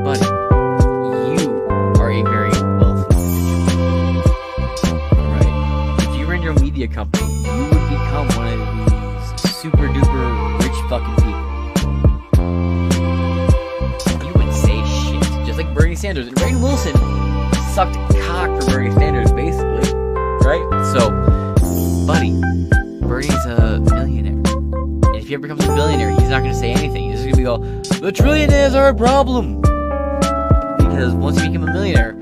but 0.05 0.21
you 1.39 1.51
are 1.99 2.11
a 2.11 2.23
very 2.23 2.51
wealthy 2.79 3.17
individual. 3.73 4.37
Right? 5.33 5.99
If 6.01 6.19
you 6.19 6.25
ran 6.27 6.43
your 6.43 6.55
media 6.55 6.89
company, 6.89 7.27
you 7.45 7.63
would 7.65 7.89
become 7.89 8.29
one 8.37 8.49
of 8.49 8.59
these 9.43 9.53
super 9.57 9.89
duper 9.89 10.59
rich 10.63 10.79
fucking 10.91 11.17
people. 11.25 11.47
You 14.27 14.33
wouldn't 14.35 14.55
say 14.55 14.85
shit. 14.85 15.23
Just 15.47 15.59
like 15.59 15.73
Bernie 15.75 15.95
Sanders. 15.95 16.27
And 16.27 16.37
Rainn 16.37 16.61
Wilson 16.61 16.95
sucked 17.73 18.16
the 28.07 28.13
trillionaires 28.13 28.73
are 28.73 28.91
a 28.91 28.95
problem. 28.95 29.61
Because 30.79 31.13
once 31.13 31.43
you 31.43 31.49
become 31.49 31.69
a 31.69 31.73
millionaire, 31.73 32.16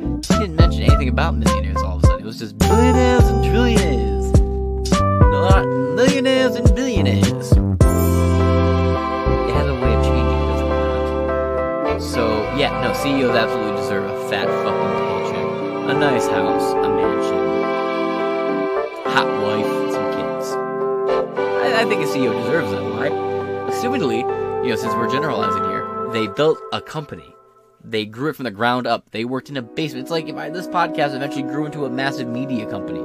they 26.24 26.32
built 26.32 26.58
a 26.72 26.80
company. 26.80 27.36
They 27.84 28.06
grew 28.06 28.30
it 28.30 28.36
from 28.36 28.44
the 28.44 28.50
ground 28.50 28.86
up. 28.86 29.10
They 29.10 29.26
worked 29.26 29.50
in 29.50 29.58
a 29.58 29.62
basement. 29.62 30.04
It's 30.04 30.10
like 30.10 30.26
if 30.26 30.36
I, 30.36 30.48
this 30.48 30.66
podcast 30.66 31.14
eventually 31.14 31.42
grew 31.42 31.66
into 31.66 31.84
a 31.84 31.90
massive 31.90 32.28
media 32.28 32.64
company. 32.64 33.02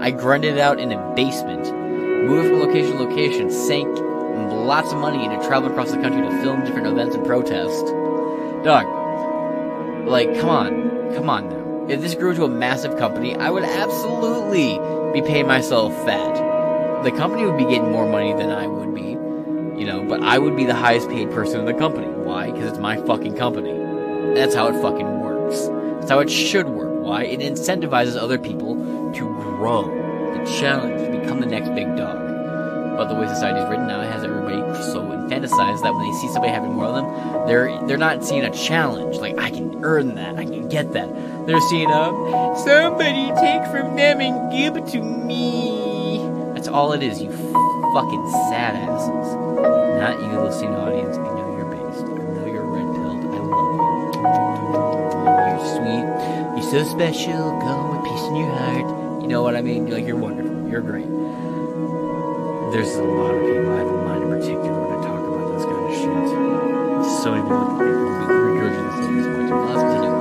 I 0.00 0.10
grinded 0.10 0.54
it 0.54 0.58
out 0.58 0.80
in 0.80 0.90
a 0.90 1.14
basement, 1.14 1.70
moved 2.26 2.48
from 2.48 2.60
location 2.60 2.96
to 2.96 3.02
location, 3.04 3.50
sank 3.50 3.94
lots 4.64 4.90
of 4.90 5.00
money 5.00 5.22
into 5.22 5.36
traveling 5.46 5.72
across 5.72 5.90
the 5.90 5.98
country 5.98 6.22
to 6.22 6.30
film 6.42 6.64
different 6.64 6.86
events 6.86 7.14
and 7.14 7.26
protest. 7.26 7.84
Dog, 8.64 8.86
like, 10.08 10.34
come 10.40 10.48
on, 10.48 11.14
come 11.14 11.28
on 11.28 11.50
now. 11.50 11.86
If 11.90 12.00
this 12.00 12.14
grew 12.14 12.34
to 12.36 12.44
a 12.44 12.48
massive 12.48 12.96
company, 12.96 13.36
I 13.36 13.50
would 13.50 13.64
absolutely 13.64 14.78
be 15.12 15.20
paying 15.20 15.46
myself 15.46 15.94
fat. 16.06 17.04
The 17.04 17.10
company 17.10 17.44
would 17.44 17.58
be 17.58 17.64
getting 17.64 17.92
more 17.92 18.08
money 18.08 18.32
than 18.32 18.50
I 18.50 18.66
would 18.66 18.94
be, 18.94 19.10
you 19.78 19.84
know, 19.84 20.06
but 20.08 20.22
I 20.22 20.38
would 20.38 20.56
be 20.56 20.64
the 20.64 20.74
highest 20.74 21.10
paid 21.10 21.30
person 21.32 21.60
in 21.60 21.66
the 21.66 21.74
company. 21.74 22.09
My 22.80 22.96
fucking 22.96 23.36
company. 23.36 23.72
That's 24.34 24.54
how 24.54 24.68
it 24.68 24.80
fucking 24.80 25.20
works. 25.20 25.66
That's 25.98 26.10
how 26.10 26.20
it 26.20 26.30
should 26.30 26.66
work. 26.66 27.04
Why? 27.04 27.24
It 27.24 27.40
incentivizes 27.40 28.16
other 28.16 28.38
people 28.38 28.74
to 29.12 29.20
grow, 29.20 29.84
to 29.84 30.58
challenge, 30.58 31.00
to 31.02 31.20
become 31.20 31.40
the 31.40 31.46
next 31.46 31.68
big 31.74 31.94
dog. 31.96 32.16
But 32.96 33.08
the 33.08 33.14
way 33.14 33.28
society 33.28 33.60
is 33.60 33.68
written 33.68 33.86
now, 33.86 34.00
it 34.00 34.10
has 34.10 34.24
everybody 34.24 34.60
so 34.92 35.02
infanticized 35.02 35.82
that 35.82 35.94
when 35.94 36.10
they 36.10 36.18
see 36.18 36.28
somebody 36.28 36.52
having 36.52 36.72
more 36.72 36.86
of 36.86 36.94
them, 36.94 37.46
they're 37.46 37.86
they're 37.86 37.98
not 37.98 38.24
seeing 38.24 38.44
a 38.44 38.50
challenge. 38.50 39.16
Like 39.16 39.38
I 39.38 39.50
can 39.50 39.84
earn 39.84 40.14
that, 40.14 40.38
I 40.38 40.44
can 40.44 40.68
get 40.68 40.92
that. 40.94 41.46
They're 41.46 41.60
seeing 41.68 41.90
a 41.90 42.56
somebody 42.64 43.30
take 43.40 43.64
from 43.70 43.96
them 43.96 44.20
and 44.20 44.50
give 44.50 44.76
it 44.76 44.86
to 44.92 45.02
me. 45.02 46.18
That's 46.54 46.68
all 46.68 46.92
it 46.92 47.02
is. 47.02 47.20
You 47.20 47.30
fucking 47.30 48.30
sad 48.48 48.76
asses. 48.76 49.34
Not 50.00 50.20
you, 50.20 50.40
listening 50.40 50.74
audience. 50.76 51.29
So 56.70 56.84
special. 56.84 57.58
Go 57.58 57.90
with 57.90 58.04
peace 58.06 58.22
in 58.30 58.36
your 58.36 58.46
heart. 58.46 58.86
You 59.22 59.26
know 59.26 59.42
what 59.42 59.56
I 59.56 59.60
mean? 59.60 59.90
Like 59.90 60.06
you're 60.06 60.14
wonderful. 60.14 60.70
You're 60.70 60.86
great. 60.86 61.10
There's 62.70 62.94
a 62.94 63.02
lot 63.02 63.34
of 63.34 63.42
people 63.42 63.74
I 63.74 63.78
have 63.82 63.88
in 63.90 64.04
mind 64.06 64.22
in 64.22 64.30
particular 64.30 64.78
when 64.78 64.94
I 64.94 65.02
talk 65.02 65.18
about 65.18 65.50
this 65.50 65.66
kind 65.66 65.82
of 65.82 65.90
shit. 65.98 66.06
So 67.26 67.34
many 67.34 67.42
people 67.42 67.74
regurgitating. 67.74 69.50
Let's 69.50 69.82
continue. 69.82 70.14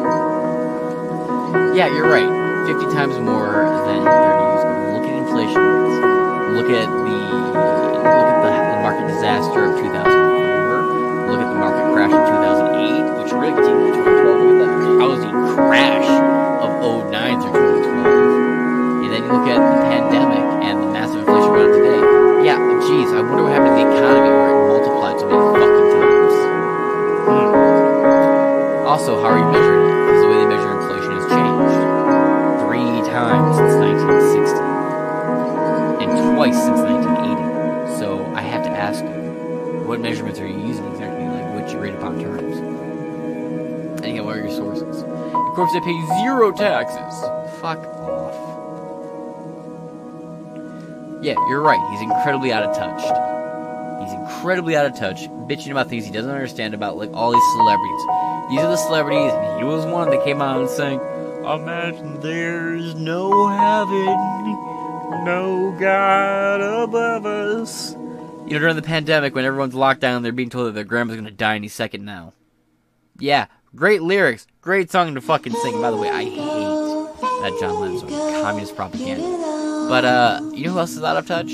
Yeah, 1.78 1.94
you're 1.94 2.10
right. 2.10 2.34
50 2.66 2.98
times 2.98 3.14
more 3.22 3.70
than 3.86 4.02
30 4.10 4.10
years 4.10 4.66
ago. 4.66 4.90
Look 4.98 5.06
at 5.06 5.14
inflation 5.22 5.62
rates. 5.62 6.02
Look 6.58 6.74
at 6.74 6.90
the 6.90 7.14
look 7.54 8.26
at 8.26 8.42
the, 8.42 8.50
the 8.74 8.82
market 8.82 9.06
disaster 9.06 9.70
of 9.70 9.78
2004. 9.78 11.30
Look 11.30 11.46
at 11.46 11.50
the 11.54 11.60
market 11.62 11.86
crash 11.94 12.10
of 12.10 12.26
2008, 12.26 13.22
which 13.22 13.38
really 13.38 13.54
continued 13.54 13.94
in 13.94 14.02
2012. 14.02 14.50
Look 14.58 14.66
at 14.66 14.82
the 14.82 14.98
housing 14.98 15.38
crash 15.54 16.39
of 16.82 17.12
09 17.12 17.42
through 17.42 17.52
2012. 17.52 19.04
And 19.04 19.12
then 19.12 19.24
you 19.24 19.32
look 19.32 19.48
at 19.48 19.60
the 19.60 19.78
pandemic 19.92 20.46
and 20.64 20.82
the 20.82 20.88
massive 20.88 21.20
inflation 21.20 21.52
we're 21.52 21.64
on 21.64 21.72
today. 21.76 22.02
Yeah, 22.48 22.58
geez, 22.88 23.12
I 23.12 23.22
wonder 23.22 23.44
what 23.44 23.54
happened 23.54 23.76
to 23.76 23.84
the 23.84 23.90
economy 23.92 24.32
where 24.32 24.52
it 24.56 24.60
multiplied 24.68 25.20
so 25.20 25.26
many 25.28 25.44
fucking 25.60 25.90
times. 26.00 26.36
Hmm. 27.28 28.88
Also, 28.88 29.22
how 29.22 29.30
are 29.30 29.40
you 29.40 29.52
measuring 29.52 29.79
course, 45.60 45.73
they 45.73 45.81
pay 45.81 46.22
zero 46.22 46.52
taxes. 46.52 47.22
Fuck 47.60 47.80
off. 47.99 48.34
Yeah, 51.22 51.36
you're 51.49 51.61
right. 51.61 51.80
He's 51.91 52.02
incredibly 52.02 52.53
out 52.53 52.64
of 52.64 52.73
touch. 52.76 53.02
He's 54.02 54.14
incredibly 54.14 54.77
out 54.77 54.86
of 54.86 54.95
touch, 54.98 55.27
bitching 55.49 55.72
about 55.72 55.90
things 55.90 56.06
he 56.06 56.11
doesn't 56.11 56.31
understand 56.31 56.73
about 56.73 56.95
like 56.98 57.11
all 57.14 57.34
these 57.34 57.52
celebrities. 57.57 58.02
These 58.49 58.61
are 58.61 58.69
the 58.69 58.77
celebrities, 58.77 59.34
and 59.34 59.60
he 59.60 59.65
was 59.65 59.86
one 59.86 60.10
that 60.11 60.23
came 60.23 60.41
out 60.41 60.61
and 60.61 60.69
sang, 60.69 61.02
"Imagine 61.44 62.22
there's 62.22 62.95
no 62.95 63.48
heaven, 63.49 65.26
no 65.26 65.76
God 65.77 66.61
above 66.61 67.26
us." 67.26 67.91
You 68.48 68.53
know, 68.53 68.60
during 68.60 68.77
the 68.77 68.81
pandemic, 68.81 69.36
when 69.36 69.44
everyone's 69.44 69.76
locked 69.76 69.99
down, 69.99 70.23
they're 70.23 70.31
being 70.31 70.49
told 70.49 70.68
that 70.68 70.72
their 70.73 70.86
grandma's 70.86 71.18
gonna 71.18 71.31
die 71.31 71.56
any 71.56 71.68
second 71.68 72.06
now. 72.06 72.31
Yeah, 73.19 73.48
great 73.76 74.02
lyrics, 74.02 74.48
great 74.62 74.91
song 74.91 75.16
to 75.16 75.22
fucking 75.22 75.54
sing. 75.54 75.82
By 75.82 75.91
the 75.91 75.98
way, 75.98 76.10
I 76.10 76.24
hate 76.24 76.36
that 77.41 77.58
John 77.60 77.80
Lennon 77.80 78.00
song, 78.00 78.10
communist 78.10 78.76
propaganda. 78.76 79.24
But 79.88 80.06
uh, 80.06 80.41
you 80.54 80.66
know 80.66 80.74
who 80.74 80.80
else 80.80 80.91
is 80.91 81.04
out 81.04 81.18
of 81.18 81.28
touch? 81.28 81.48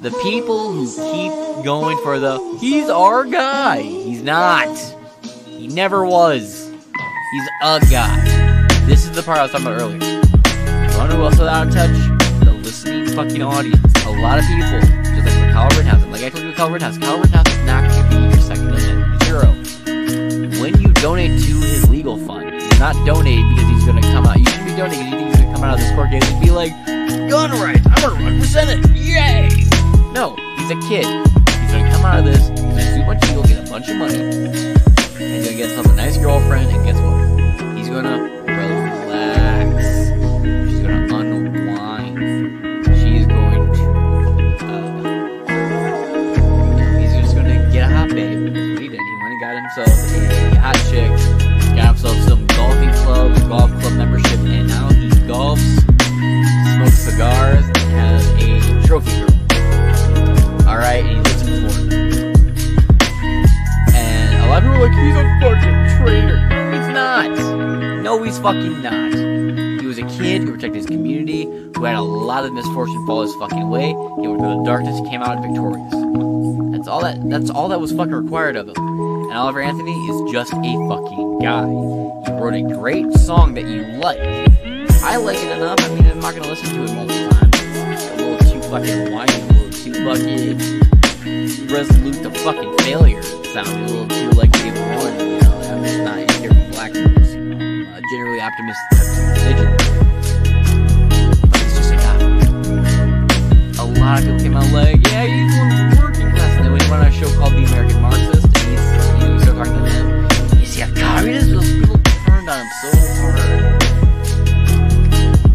The 0.00 0.10
people 0.22 0.72
who 0.72 0.86
keep 0.86 1.64
going 1.64 1.96
for 1.98 2.18
the 2.18 2.38
he's 2.58 2.88
our 2.88 3.24
guy. 3.24 3.82
He's 3.82 4.22
not. 4.22 4.76
He 5.46 5.68
never 5.68 6.04
was. 6.04 6.70
He's 6.70 7.48
a 7.62 7.80
guy. 7.90 8.66
This 8.86 9.04
is 9.04 9.12
the 9.12 9.22
part 9.22 9.38
I 9.38 9.42
was 9.42 9.52
talking 9.52 9.66
about 9.66 9.80
earlier. 9.80 9.98
You 9.98 10.98
wanna 10.98 11.14
know 11.14 11.16
who 11.18 11.24
else 11.24 11.34
is 11.34 11.40
out 11.40 11.68
of 11.68 11.74
touch? 11.74 12.44
The 12.44 12.52
listening 12.52 13.06
fucking 13.14 13.42
audience. 13.42 14.04
A 14.04 14.10
lot 14.10 14.38
of 14.38 14.44
people, 14.44 14.80
just 14.80 15.24
like 15.24 15.24
with 15.24 15.52
Kyle 15.52 15.68
Rittenhouse. 15.68 16.04
Like 16.06 16.22
I 16.22 16.28
told 16.30 16.44
you 16.44 16.52
Kyle 16.52 16.70
Rittenhouse, 16.70 16.98
Kyle 16.98 17.18
Rittenhouse 17.18 17.41
donate 21.02 21.42
to 21.42 21.52
his 21.60 21.90
legal 21.90 22.16
fund, 22.16 22.52
not 22.78 22.94
donate 23.04 23.44
because 23.50 23.68
he's 23.68 23.84
gonna 23.84 24.00
come 24.00 24.24
out. 24.24 24.38
You 24.38 24.46
should 24.46 24.64
be 24.64 24.76
donating 24.76 25.10
because 25.10 25.10
you 25.10 25.18
think 25.18 25.30
he's 25.30 25.40
gonna 25.42 25.52
come 25.52 25.64
out 25.64 25.74
of 25.74 25.80
this 25.80 25.92
court 25.96 26.10
case 26.10 26.30
and 26.30 26.40
be 26.40 26.52
like, 26.52 26.70
gun 27.28 27.50
rights, 27.50 27.84
I'm 27.86 28.02
gonna 28.02 28.24
run 28.24 28.40
for 28.40 28.46
senate. 28.46 28.88
Yay! 28.94 29.48
No, 30.12 30.36
he's 30.56 30.70
a 30.70 30.78
kid. 30.86 31.04
He's 31.04 31.72
gonna 31.72 31.90
come 31.90 32.04
out 32.04 32.20
of 32.20 32.24
this, 32.24 32.48
he's 32.50 32.60
gonna 32.60 32.94
do 32.94 33.02
a 33.02 33.06
bunch 33.06 33.24
of 33.24 33.30
evil, 33.30 33.42
get 33.42 33.66
a 33.66 33.70
bunch 33.70 33.88
of 33.88 33.96
money, 33.96 34.14
and 34.14 34.54
he's 34.54 35.44
gonna 35.44 35.56
get 35.56 35.70
himself 35.70 35.86
a 35.86 35.92
nice 35.96 36.16
girlfriend, 36.18 36.70
and 36.70 36.84
guess 36.84 37.00
what? 37.00 37.76
He's 37.76 37.88
gonna 37.88 38.22
relax. 38.22 38.41
Golf 53.52 53.70
club 53.82 53.92
membership, 53.98 54.38
and 54.38 54.66
now 54.66 54.88
he 54.88 55.10
golfs, 55.28 55.60
smokes 56.74 56.96
cigars, 56.96 57.66
and 57.66 57.76
has 57.92 58.26
a 58.40 58.86
trophy 58.86 59.10
girl. 59.20 59.28
Alright, 60.66 61.04
and 61.04 61.08
he 61.08 61.16
lives 61.16 61.42
in 61.42 61.48
Florida. 61.60 62.32
And 63.94 64.42
a 64.42 64.46
lot 64.48 64.56
of 64.56 64.64
people 64.64 64.78
are 64.78 64.88
like, 64.88 64.96
he's 65.04 65.16
a 65.16 65.24
fucking 65.42 65.78
traitor. 65.98 66.38
No, 66.48 66.70
he's 66.72 66.88
not. 66.94 68.02
No, 68.02 68.22
he's 68.22 68.38
fucking 68.38 68.80
not. 68.80 69.12
He 69.82 69.86
was 69.86 69.98
a 69.98 70.06
kid 70.16 70.44
who 70.44 70.52
protected 70.52 70.76
his 70.76 70.86
community, 70.86 71.44
who 71.76 71.84
had 71.84 71.96
a 71.96 72.00
lot 72.00 72.46
of 72.46 72.54
misfortune 72.54 73.04
fall 73.04 73.20
his 73.20 73.34
fucking 73.34 73.68
way. 73.68 73.88
He 73.88 74.28
went 74.28 74.40
through 74.40 74.56
the 74.56 74.62
darkness, 74.64 74.98
came 75.10 75.20
out 75.20 75.42
victorious. 75.42 75.92
That's 76.72 76.88
all 76.88 77.02
that. 77.02 77.20
That's 77.28 77.50
all 77.50 77.68
that 77.68 77.82
was 77.82 77.92
fucking 77.92 78.14
required 78.14 78.56
of 78.56 78.68
him. 78.68 78.76
And 78.78 79.32
Oliver 79.34 79.60
Anthony 79.60 79.92
is 79.92 80.32
just 80.32 80.54
a 80.54 80.56
fucking 80.56 81.01
guy. 81.42 81.66
He 81.66 82.30
wrote 82.40 82.54
a 82.54 82.62
great 82.62 83.12
song 83.14 83.54
that 83.54 83.66
you 83.66 83.82
like. 83.98 84.20
I 85.02 85.16
like 85.16 85.38
it 85.38 85.50
enough. 85.56 85.80
I 85.80 85.88
mean, 85.94 86.06
I'm 86.06 86.20
not 86.20 86.34
gonna 86.36 86.46
listen 86.46 86.68
to 86.76 86.84
it 86.84 86.94
multiple 86.94 87.30
times. 87.30 87.50
It's 87.92 88.06
a 88.10 88.14
little 88.16 88.38
too 88.38 88.62
fucking 88.68 89.12
whiny, 89.12 89.34
a 89.34 89.44
little 89.52 89.70
too 89.72 89.92
fucking 90.06 90.58
resolute 91.68 92.22
to 92.22 92.30
fucking 92.30 92.78
failure. 92.78 93.22
Sounded 93.22 93.74
a 93.74 93.76
little 93.86 94.06
too 94.06 94.30
like 94.38 94.52
David 94.52 94.78
Warren. 94.96 95.18
You 95.18 95.40
know, 95.40 95.52
I'm 95.66 95.82
just 95.82 95.98
not 95.98 96.30
hearing 96.38 96.70
black 96.70 96.92
news. 96.92 97.34
I'm 97.34 97.60
a 97.92 98.00
generally 98.12 98.40
optimistic 98.40 98.88
type. 98.92 99.58
But 101.50 101.58
he's 101.60 101.74
just 101.76 101.92
a 101.92 101.96
guy. 101.96 102.16
A 103.82 103.84
lot 103.98 104.18
of 104.20 104.24
people 104.24 104.38
came 104.40 104.56
out 104.56 104.70
like, 104.72 105.04
yeah, 105.08 105.26
he's 105.26 105.58
one 105.58 105.72
of 105.72 105.76
the 105.90 106.00
working 106.00 106.30
class. 106.30 106.56
And 106.56 106.64
then 106.66 106.72
he 106.80 106.90
went 106.90 107.02
on 107.02 107.08
a 107.08 107.10
show 107.10 107.28
called 107.36 107.52
The 107.54 107.64
American 107.64 108.00
Marxist, 108.00 108.44
and 108.44 108.56
he's, 108.56 108.80
you 109.20 109.34
he 109.34 109.38
started 109.40 109.58
talking 109.58 109.74
to 109.74 109.80
them, 109.90 110.28
you 110.76 110.84
see 110.86 110.90
a 110.90 110.94
communist? 110.94 111.50
Those 111.50 111.72
people 111.72 111.98
turned 111.98 112.48
on 112.48 112.66
so 112.80 112.90
hard. 113.20 113.38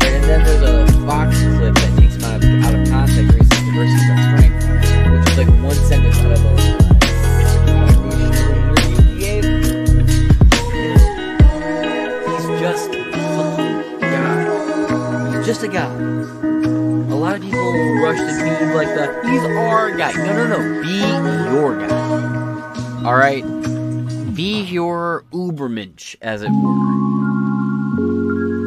And 0.04 0.24
then 0.24 0.44
there's 0.44 0.62
a 0.62 0.86
Fox 1.06 1.36
clip 1.58 1.74
that 1.76 1.94
takes 1.98 2.16
him 2.16 2.24
out 2.24 2.44
of, 2.44 2.50
out 2.64 2.76
of 2.76 2.88
context 2.90 3.34
where 3.34 3.38
he 3.38 3.46
says 3.46 3.64
diversity 3.66 3.98
is 3.98 4.10
our 4.12 4.18
strength, 4.28 4.62
which 5.12 5.30
is 5.30 5.38
like 5.38 5.50
one 5.64 5.76
sentence 5.76 6.18
out 6.20 6.32
of 6.32 6.46
a 6.46 6.58
He's 12.28 12.46
just 12.60 12.90
a 12.90 12.94
guy. 14.02 15.38
He's 15.38 15.46
just 15.46 15.64
a 15.64 15.68
guy. 15.68 15.92
A 15.96 17.18
lot 17.18 17.36
of 17.36 17.42
people 17.42 17.72
rush 18.02 18.18
to 18.18 18.26
be 18.44 18.50
like 18.76 18.90
the 18.94 19.06
he's 19.30 19.44
our 19.44 19.92
guy. 19.96 20.12
No, 20.14 20.34
no, 20.34 20.48
no. 20.48 20.82
Be 20.82 21.00
your 21.50 21.76
guy. 21.88 23.04
All 23.04 23.16
right. 23.16 23.77
Be 24.38 24.62
your 24.62 25.26
Ubermensch, 25.32 26.16
as 26.22 26.44
it 26.44 26.52
were. 26.52 26.88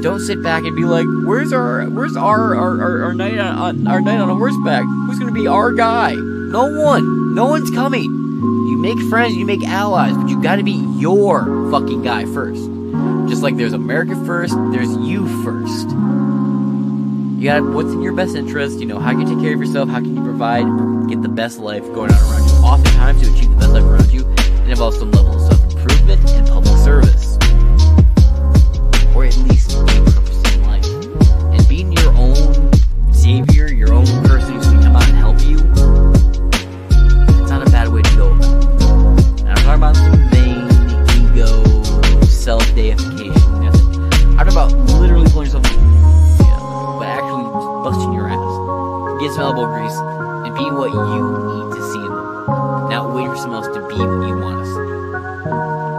Don't 0.03 0.19
sit 0.19 0.43
back 0.43 0.65
and 0.65 0.75
be 0.75 0.83
like, 0.83 1.07
"Where's 1.25 1.53
our, 1.53 1.85
where's 1.91 2.17
our, 2.17 2.57
our, 2.57 2.83
our, 2.83 3.03
our 3.05 3.15
knight 3.15 3.39
on, 3.39 3.87
our 3.87 4.01
knight 4.01 4.19
on 4.19 4.29
a 4.29 4.35
horseback? 4.35 4.83
Who's 4.83 5.21
gonna 5.21 5.31
be 5.31 5.47
our 5.47 5.71
guy? 5.71 6.15
No 6.15 6.77
one. 6.83 7.37
No 7.37 7.47
one's 7.47 7.71
coming. 7.71 8.03
You 8.03 8.79
make 8.79 8.99
friends, 9.09 9.37
you 9.37 9.47
make 9.47 9.63
allies, 9.63 10.17
but 10.17 10.29
you 10.29 10.43
gotta 10.43 10.65
be 10.65 10.73
your 10.99 11.71
fucking 11.71 12.03
guy 12.03 12.25
first. 12.25 12.69
Just 13.31 13.45
like 13.45 13.57
there's 13.57 13.73
America 13.73 14.17
first, 14.27 14.57
there's 14.73 14.97
you 14.97 15.29
first. 15.45 15.89
You 17.39 17.45
got 17.45 17.63
what's 17.63 17.93
in 17.93 18.03
your 18.03 18.15
best 18.15 18.35
interest. 18.35 18.81
You 18.81 18.87
know 18.87 18.99
how 18.99 19.13
can 19.13 19.21
you 19.21 19.35
take 19.37 19.45
care 19.45 19.55
of 19.55 19.61
yourself? 19.61 19.89
How 19.89 20.01
can 20.01 20.17
you 20.17 20.23
provide, 20.25 20.65
get 21.09 21.23
the 21.23 21.29
best 21.29 21.61
life 21.61 21.85
going 21.95 22.11
on 22.11 22.19
around 22.19 22.49
you? 22.49 22.55
Oftentimes, 22.57 23.23
to 23.23 23.33
achieve 23.33 23.51
the 23.51 23.57
best 23.57 23.71
life 23.71 23.85
around 23.85 24.11
you, 24.11 24.29
it 24.33 24.71
involves 24.71 24.99
some 24.99 25.13
level 25.13 25.37
of 25.37 25.41
self 25.43 25.60
improvement 26.11 26.39
and 26.39 26.49
public 26.49 26.77
service, 26.79 27.37
or 29.15 29.25
at 29.25 29.37
least 29.49 29.71
being 29.87 30.05
purpose 30.05 30.55
in 30.55 30.63
life. 30.65 30.87
And 31.53 31.69
being 31.69 31.93
your 31.93 32.13
own 32.15 32.73
savior, 33.13 33.73
your 33.73 33.93
own 33.93 34.07
person 34.25 34.55
who's 34.55 34.67
gonna 34.67 34.83
come 34.83 34.97
out 34.97 35.09
and 35.09 35.17
help 35.17 35.41
you, 35.43 35.59
it's 37.41 37.51
not 37.51 37.67
a 37.67 37.71
bad 37.71 37.89
way 37.89 38.03
to 38.03 38.17
go. 38.17 38.33
And 38.33 39.51
I'm 39.51 39.57
talking 39.57 39.75
about 39.75 39.97
some 39.97 40.29
vain, 40.31 40.67
ego, 41.23 41.83
self 42.25 42.65
deification 42.75 43.61
method. 43.61 43.81
I'm 44.39 44.49
talking 44.49 44.53
about 44.53 44.73
literally 45.01 45.31
pulling 45.31 45.47
yourself 45.47 45.63
but 45.63 47.07
actually 47.07 47.45
busting 47.85 48.13
your 48.13 48.29
ass. 48.29 49.21
Get 49.21 49.33
some 49.33 49.43
elbow 49.43 49.67
grease 49.67 49.97
and 49.97 50.55
be 50.55 50.65
what 50.71 50.91
you 50.91 51.01
need 51.01 51.77
to 51.77 51.93
see 51.93 51.99
in 51.99 52.05
the 52.05 52.11
world. 52.11 52.91
Not 52.91 53.15
wait 53.15 53.29
for 53.29 53.37
someone 53.37 53.63
else 53.63 53.75
to 53.75 53.87
be 53.87 53.97
what 53.97 54.29
you 54.29 54.39
want 54.39 54.65
to 54.65 55.85
see. 55.85 55.90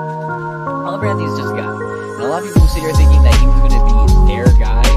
Oliver 1.08 1.36
just 1.36 1.56
guy. 1.56 1.74
And 2.14 2.22
a 2.22 2.28
lot 2.28 2.44
of 2.44 2.54
people 2.54 2.68
sit 2.68 2.82
here 2.82 2.94
thinking 2.94 3.24
that 3.24 3.34
he 3.36 3.48
was 3.48 3.58
going 3.60 3.72
to 3.72 3.86
be 3.86 4.34
their 4.34 4.54
guy. 4.60 4.91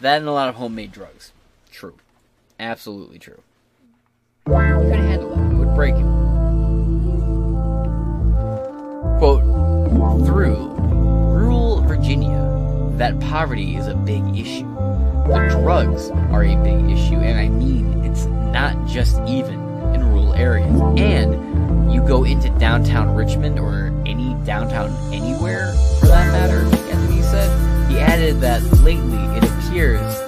That 0.00 0.18
and 0.18 0.28
a 0.28 0.32
lot 0.32 0.48
of 0.48 0.54
homemade 0.54 0.92
drugs. 0.92 1.32
True. 1.72 1.94
Absolutely 2.60 3.18
true. 3.18 3.42
You 4.46 4.54
could 4.54 5.00
handle 5.00 5.34
that. 5.34 5.52
It 5.52 5.56
would 5.56 5.74
break 5.74 5.94
him. 5.94 6.06
Quote, 9.18 9.42
through 10.24 10.54
rural 11.34 11.80
Virginia, 11.82 12.92
that 12.96 13.18
poverty 13.18 13.74
is 13.74 13.88
a 13.88 13.94
big 13.94 14.22
issue. 14.36 14.72
The 15.26 15.48
drugs 15.60 16.10
are 16.10 16.44
a 16.44 16.56
big 16.62 16.90
issue, 16.90 17.16
and 17.16 17.38
I 17.38 17.48
mean 17.48 18.04
it's 18.04 18.26
not 18.26 18.86
just 18.86 19.20
even 19.26 19.60
in 19.94 20.06
rural 20.06 20.32
areas. 20.34 20.80
And 20.96 21.92
you 21.92 22.00
go 22.06 22.24
into 22.24 22.50
downtown 22.58 23.16
Richmond 23.16 23.58
or 23.58 23.92
any 24.06 24.34
downtown 24.44 24.90
anywhere 25.12 25.74
for 25.98 26.06
that 26.06 26.32
matter, 26.32 26.64
as 26.92 27.10
he 27.10 27.22
said, 27.22 27.90
he 27.90 27.98
added 27.98 28.40
that 28.40 28.62
lately 28.84 29.27
years. 29.78 30.27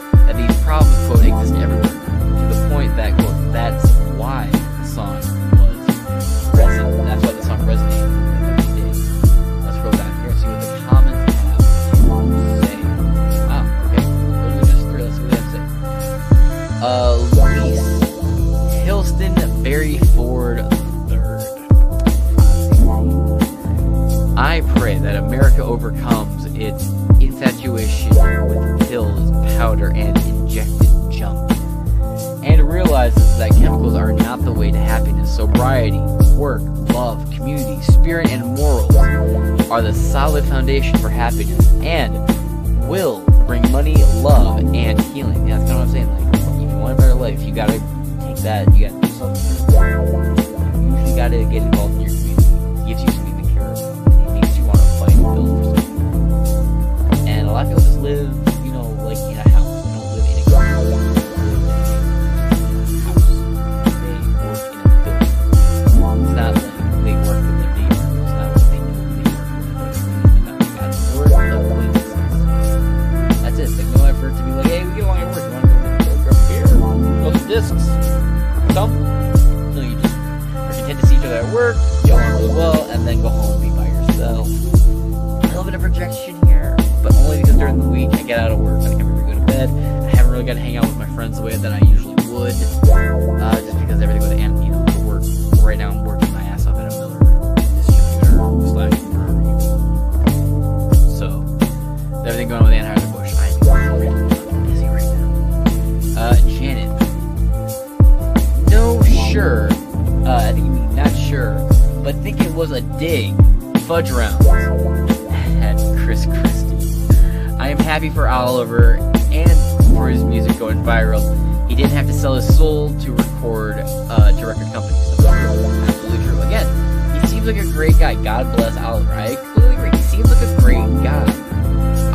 happy 118.00 118.14
for 118.14 118.28
Oliver 118.28 118.94
and 119.30 119.84
for 119.92 120.08
his 120.08 120.24
music 120.24 120.58
going 120.58 120.82
viral. 120.82 121.20
He 121.68 121.74
didn't 121.74 121.90
have 121.90 122.06
to 122.06 122.14
sell 122.14 122.34
his 122.34 122.56
soul 122.56 122.98
to 123.00 123.12
record 123.12 123.76
uh, 123.76 124.32
to 124.40 124.46
record 124.46 124.72
companies. 124.72 125.20
Absolutely 125.22 126.24
true. 126.24 126.40
Again, 126.40 127.20
he 127.20 127.26
seems 127.26 127.46
like 127.46 127.56
a 127.56 127.70
great 127.72 127.98
guy. 127.98 128.14
God 128.14 128.56
bless 128.56 128.74
Oliver. 128.78 129.12
I 129.12 129.34
completely 129.34 129.74
agree. 129.74 129.90
He 129.90 130.02
seems 130.04 130.30
like 130.30 130.40
a 130.40 130.60
great 130.62 130.76
guy. 131.04 131.24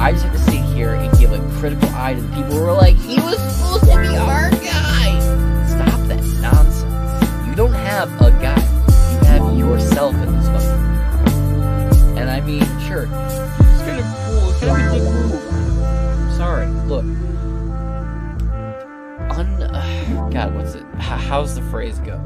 I 0.03 0.11
just 0.11 0.25
have 0.25 0.33
to 0.33 0.39
sit 0.39 0.63
here 0.73 0.95
and 0.95 1.15
give 1.19 1.33
a 1.33 1.59
critical 1.59 1.89
eye 1.89 2.15
to 2.15 2.21
the 2.21 2.35
people 2.35 2.53
who 2.53 2.65
are 2.65 2.73
like, 2.73 2.95
he 2.95 3.19
was 3.19 3.37
supposed 3.53 3.83
to 3.83 4.01
be 4.01 4.17
our 4.17 4.49
guy. 4.49 5.19
Stop 5.67 5.99
that 6.07 6.23
nonsense. 6.41 7.47
You 7.47 7.53
don't 7.53 7.73
have 7.73 8.09
a 8.23 8.31
guy. 8.31 8.57
You 9.11 9.27
have 9.27 9.55
yourself 9.55 10.15
in 10.15 10.35
this 10.35 10.49
book. 10.49 10.63
And 12.17 12.27
I 12.27 12.41
mean, 12.41 12.63
sure 12.87 13.05
how's 21.25 21.55
the 21.55 21.61
phrase 21.63 21.97
go? 21.99 22.21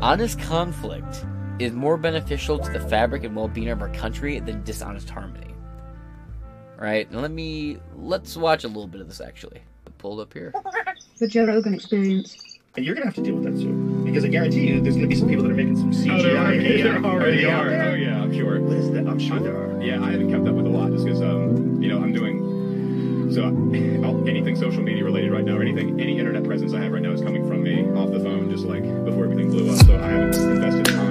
Honest 0.00 0.38
conflict 0.38 1.24
is 1.58 1.72
more 1.72 1.96
beneficial 1.96 2.56
to 2.56 2.70
the 2.70 2.80
fabric 2.80 3.24
and 3.24 3.34
well-being 3.34 3.68
of 3.68 3.82
our 3.82 3.88
country 3.88 4.38
than 4.38 4.62
dishonest 4.62 5.10
harmony. 5.10 5.54
All 6.78 6.84
right, 6.84 7.10
now 7.10 7.18
let 7.18 7.32
me 7.32 7.78
let's 7.96 8.36
watch 8.36 8.62
a 8.62 8.68
little 8.68 8.86
bit 8.86 9.00
of 9.00 9.08
this 9.08 9.20
actually. 9.20 9.60
Pulled 9.98 10.20
up 10.20 10.32
here. 10.32 10.54
The 11.18 11.26
Joe 11.26 11.44
Rogan 11.46 11.74
Experience. 11.74 12.60
And 12.76 12.86
you're 12.86 12.94
gonna 12.94 13.06
have 13.06 13.16
to 13.16 13.22
deal 13.22 13.34
with 13.34 13.42
that 13.42 13.58
soon, 13.58 14.04
because 14.04 14.24
I 14.24 14.28
guarantee 14.28 14.68
you, 14.68 14.80
there's 14.80 14.94
gonna 14.94 15.08
be 15.08 15.16
some 15.16 15.28
people 15.28 15.42
that 15.42 15.50
are 15.50 15.56
making 15.56 15.76
some 15.76 15.90
CGI. 15.90 16.20
Oh, 16.20 16.22
there, 16.22 16.36
are, 16.36 16.56
there 17.02 17.04
already 17.04 17.44
are. 17.44 17.68
Oh 17.68 17.94
yeah, 17.94 18.22
I'm 18.22 18.32
sure. 18.32 18.60
What 18.60 18.76
is 18.76 18.92
that? 18.92 19.08
I'm 19.08 19.18
sure 19.18 19.40
there 19.40 19.56
are. 19.56 19.82
Yeah, 19.82 20.00
I 20.00 20.12
haven't 20.12 20.30
kept 20.30 20.46
up 20.46 20.54
with 20.54 20.66
a 20.66 20.68
lot, 20.68 20.92
just 20.92 21.04
because 21.04 21.20
um, 21.20 21.82
you 21.82 21.88
know, 21.88 22.00
I'm 22.00 22.12
doing 22.12 22.47
so 23.30 23.44
anything 24.28 24.56
social 24.56 24.82
media 24.82 25.04
related 25.04 25.32
right 25.32 25.44
now, 25.44 25.56
or 25.56 25.62
anything, 25.62 26.00
any 26.00 26.18
internet 26.18 26.44
presence 26.44 26.72
I 26.72 26.80
have 26.82 26.92
right 26.92 27.02
now 27.02 27.12
is 27.12 27.20
coming 27.20 27.46
from 27.46 27.62
me 27.62 27.84
off 27.98 28.10
the 28.10 28.20
phone, 28.20 28.50
just 28.50 28.64
like 28.64 28.82
before 29.04 29.24
everything 29.24 29.50
blew 29.50 29.70
up. 29.70 29.84
So 29.84 29.96
I 29.96 30.08
haven't 30.08 30.34
invested 30.34 30.86
time. 30.86 31.07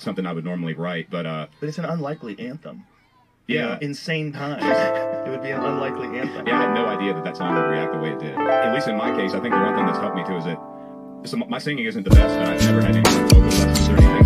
something 0.00 0.26
I 0.26 0.32
would 0.32 0.44
normally 0.44 0.74
write, 0.74 1.10
but 1.10 1.26
uh, 1.26 1.46
But 1.60 1.68
it's 1.68 1.78
an 1.78 1.84
unlikely 1.84 2.38
anthem. 2.38 2.84
You 3.46 3.58
know, 3.60 3.68
yeah, 3.70 3.78
insane 3.80 4.32
times. 4.32 4.62
it 4.62 5.30
would 5.30 5.42
be 5.42 5.50
an 5.50 5.60
unlikely 5.62 6.18
anthem. 6.18 6.46
yeah, 6.46 6.58
I 6.58 6.62
had 6.66 6.74
no 6.74 6.84
idea 6.86 7.14
that 7.14 7.24
that 7.24 7.36
song 7.36 7.54
would 7.54 7.70
react 7.70 7.92
the 7.94 7.98
way 7.98 8.10
it 8.10 8.18
did. 8.18 8.34
At 8.34 8.74
least 8.74 8.88
in 8.88 8.96
my 8.96 9.14
case, 9.16 9.32
I 9.32 9.40
think 9.40 9.54
the 9.54 9.60
one 9.60 9.74
thing 9.74 9.86
that's 9.86 9.98
helped 9.98 10.16
me 10.16 10.24
too 10.26 10.36
is 10.36 10.44
that 10.44 10.58
my 11.48 11.58
singing 11.58 11.86
isn't 11.86 12.02
the 12.02 12.10
best, 12.10 12.34
and 12.36 12.48
I've 12.50 12.60
never 12.62 12.82
had 12.82 12.96
any 12.96 13.20
vocal 13.28 13.40
lessons 13.40 13.88
or 13.88 13.96
anything. 13.96 14.17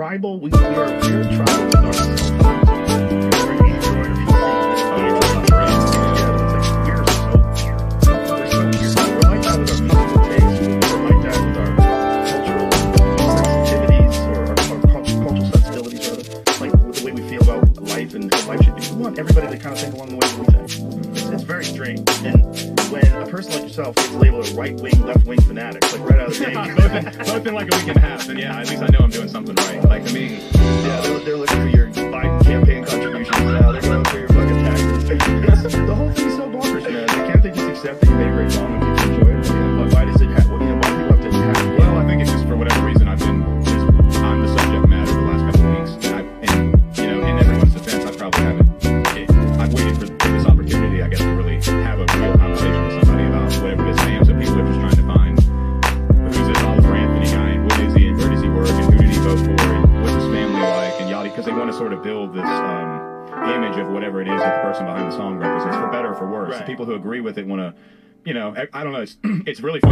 tribal 0.00 0.40
really 69.62 69.80
fun. 69.80 69.89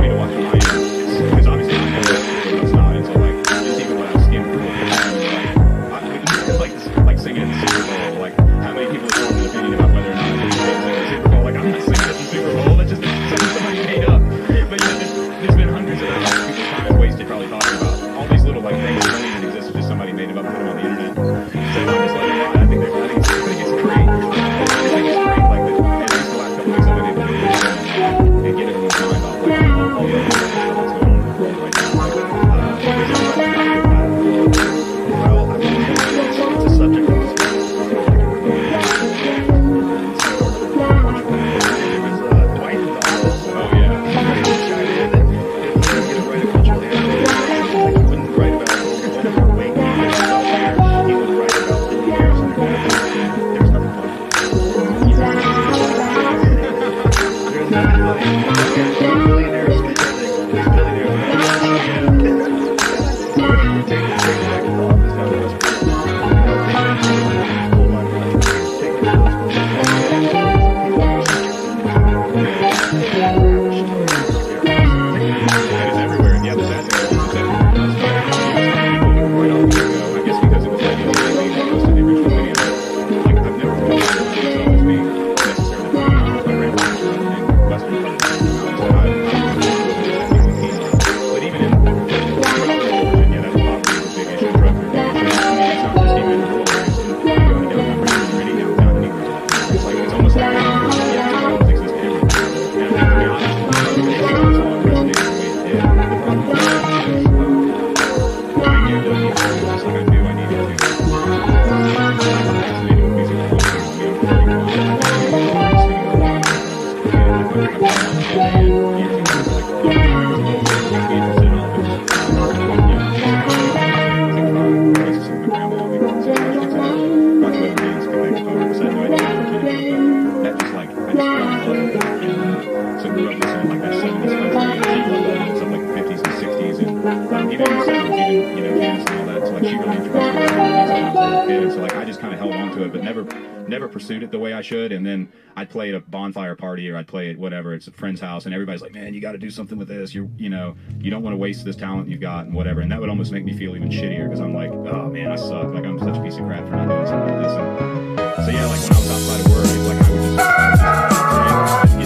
bonfire 146.29 146.55
party 146.55 146.91
or 146.91 146.97
I'd 146.97 147.07
play 147.07 147.31
it. 147.31 147.39
whatever, 147.39 147.75
it's 147.75 147.87
a 147.87 147.91
friend's 147.91 148.21
house, 148.21 148.45
and 148.45 148.55
everybody's 148.55 148.83
like, 148.83 148.93
man, 148.93 149.15
you 149.15 149.21
got 149.21 149.33
to 149.33 149.39
do 149.39 149.51
something 149.51 149.79
with 149.79 149.89
this. 149.89 150.15
You 150.15 150.31
you 150.37 150.49
know, 150.51 150.77
you 151.01 151.11
don't 151.11 151.23
want 151.23 151.33
to 151.33 151.39
waste 151.39 151.65
this 151.65 151.77
talent 151.77 152.09
you've 152.09 152.21
got 152.21 152.47
and 152.47 152.55
whatever. 152.55 152.81
And 152.81 152.93
that 152.93 153.01
would 153.01 153.09
almost 153.09 153.33
make 153.33 153.45
me 153.45 153.57
feel 153.57 153.75
even 153.75 153.89
shittier 153.89 154.25
because 154.25 154.41
I'm 154.41 154.55
like, 154.55 154.71
oh 154.71 155.09
man, 155.09 155.31
I 155.31 155.37
suck. 155.37 155.73
Like 155.73 155.85
I'm 155.85 155.99
such 155.99 156.17
a 156.17 156.23
piece 156.23 156.37
of 156.37 156.45
crap 156.45 156.69
for 156.69 156.77
not 156.77 156.89
doing 156.89 157.07
something 157.07 157.35
like 157.35 157.43
this. 157.43 157.53
And 157.53 158.45
so 158.45 158.51
yeah, 158.51 158.67
like 158.67 158.81
when 158.81 158.93
I 158.93 158.99
was 158.99 159.11
outside 159.11 159.41
of 159.41 159.51
work, 159.53 159.67
like 159.89 160.03
I 160.03 160.11
would 160.11 161.89
just. 161.89 161.98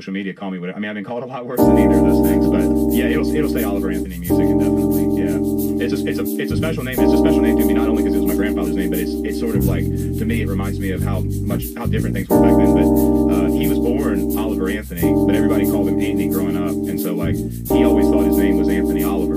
social 0.00 0.14
media, 0.14 0.32
call 0.32 0.50
me 0.50 0.58
whatever. 0.58 0.78
I 0.78 0.80
mean, 0.80 0.88
I've 0.88 0.94
been 0.94 1.04
called 1.04 1.24
a 1.24 1.26
lot 1.26 1.44
worse 1.44 1.60
than 1.60 1.76
either 1.76 1.98
of 1.98 2.04
those 2.04 2.26
things, 2.26 2.46
but 2.48 2.64
yeah, 2.96 3.04
it'll 3.04 3.28
it'll 3.34 3.50
say 3.50 3.64
Oliver 3.64 3.90
Anthony 3.90 4.18
music 4.18 4.48
indefinitely. 4.48 5.04
Yeah, 5.20 5.84
it's 5.84 5.92
a, 5.92 6.08
it's 6.08 6.18
a 6.18 6.24
it's 6.40 6.52
a 6.52 6.56
special 6.56 6.84
name. 6.84 6.96
It's 6.98 7.12
a 7.12 7.18
special 7.18 7.42
name 7.42 7.58
to 7.58 7.64
me 7.66 7.74
not 7.74 7.86
only 7.86 8.02
because 8.02 8.16
it 8.16 8.20
was 8.20 8.28
my 8.28 8.34
grandfather's 8.34 8.76
name, 8.76 8.88
but 8.88 8.98
it's 8.98 9.12
it's 9.28 9.38
sort 9.38 9.56
of 9.56 9.66
like 9.66 9.84
to 9.84 10.24
me 10.24 10.40
it 10.40 10.48
reminds 10.48 10.80
me 10.80 10.92
of 10.92 11.02
how 11.02 11.20
much 11.44 11.64
how 11.76 11.84
different 11.84 12.16
things 12.16 12.30
were 12.30 12.40
back 12.40 12.56
then. 12.56 12.72
But 12.72 12.88
uh, 13.28 13.52
he 13.52 13.68
was 13.68 13.78
born 13.78 14.38
Oliver 14.38 14.70
Anthony, 14.70 15.04
but 15.26 15.34
everybody 15.34 15.66
called 15.66 15.88
him 15.88 16.00
Anthony 16.00 16.30
growing 16.30 16.56
up, 16.56 16.72
and 16.88 16.98
so 16.98 17.14
like 17.14 17.36
he 17.36 17.84
always 17.84 18.08
thought 18.08 18.24
his 18.24 18.38
name 18.38 18.56
was 18.56 18.70
Anthony 18.70 19.04
Oliver. 19.04 19.29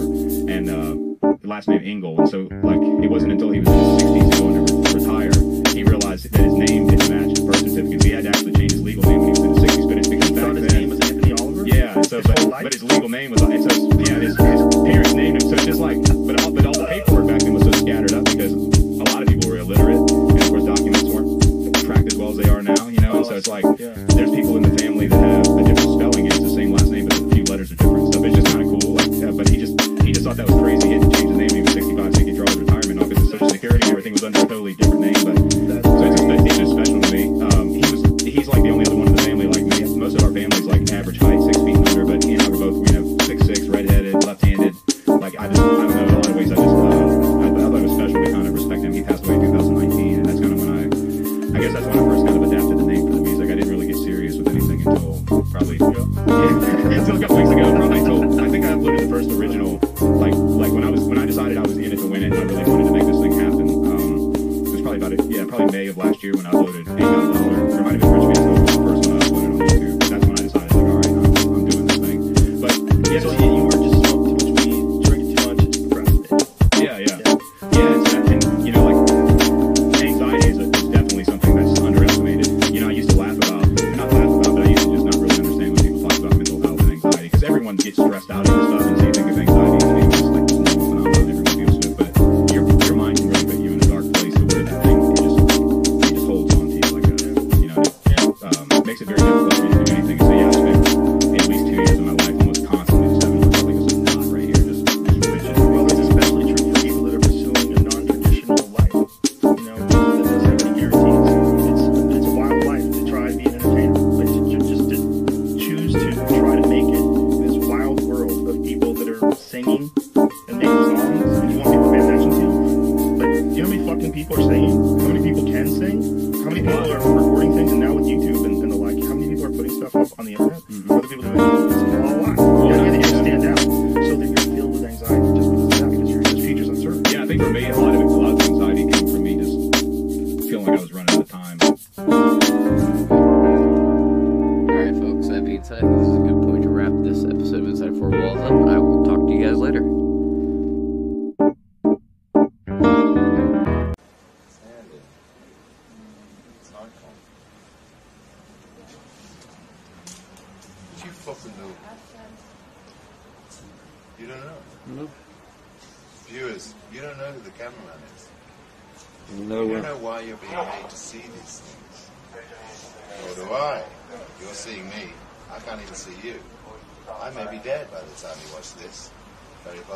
Yeah. 73.14 73.53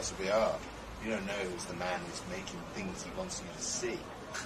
Possibly 0.08 0.32
are. 0.32 0.56
You 1.04 1.12
don't 1.12 1.28
know 1.28 1.34
who's 1.52 1.66
the 1.66 1.74
man 1.76 2.00
who's 2.08 2.22
making 2.32 2.62
things 2.74 3.04
he 3.04 3.12
wants 3.18 3.42
you 3.42 3.48
to 3.54 3.62
see. 3.62 4.00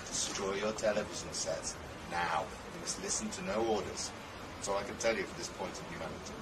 Destroy 0.08 0.56
your 0.56 0.72
television 0.72 1.32
sets. 1.34 1.76
Now. 2.10 2.46
You 2.74 2.80
must 2.82 3.00
listen 3.04 3.30
to 3.30 3.46
no 3.46 3.62
orders. 3.70 4.10
That's 4.56 4.70
all 4.70 4.78
I 4.78 4.84
can 4.84 4.96
tell 4.96 5.16
you 5.16 5.24
for 5.24 5.38
this 5.38 5.50
point 5.50 5.72
of 5.72 5.86
humanity. 5.92 6.34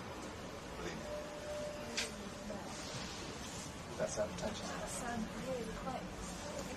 Believe 0.78 0.96
me. 0.96 1.02
That's 3.98 4.16
how 4.16 4.24
it 4.24 4.38
touches 4.38 5.04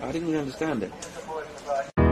I 0.01 0.11
didn't 0.11 0.27
really 0.27 0.39
understand 0.39 0.83
it. 0.83 2.02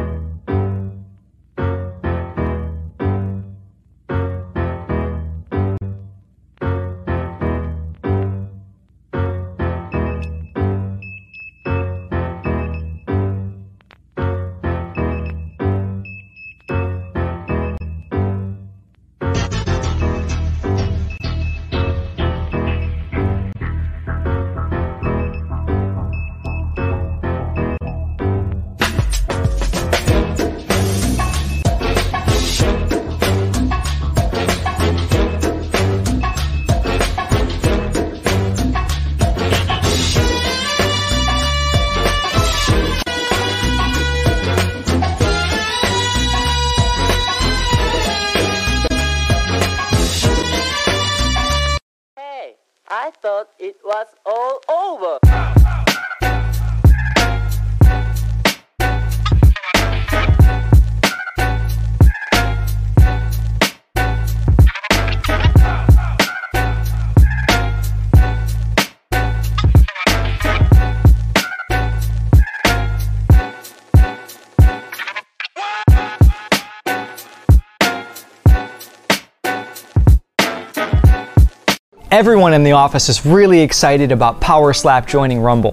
Everyone 82.21 82.53
in 82.53 82.63
the 82.63 82.73
office 82.73 83.09
is 83.09 83.25
really 83.25 83.61
excited 83.61 84.11
about 84.11 84.39
Power 84.39 84.73
Slap 84.73 85.07
joining 85.07 85.39
Rumble. 85.39 85.71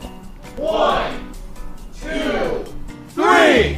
One, 0.56 1.30
two, 2.00 2.64
three. 3.10 3.76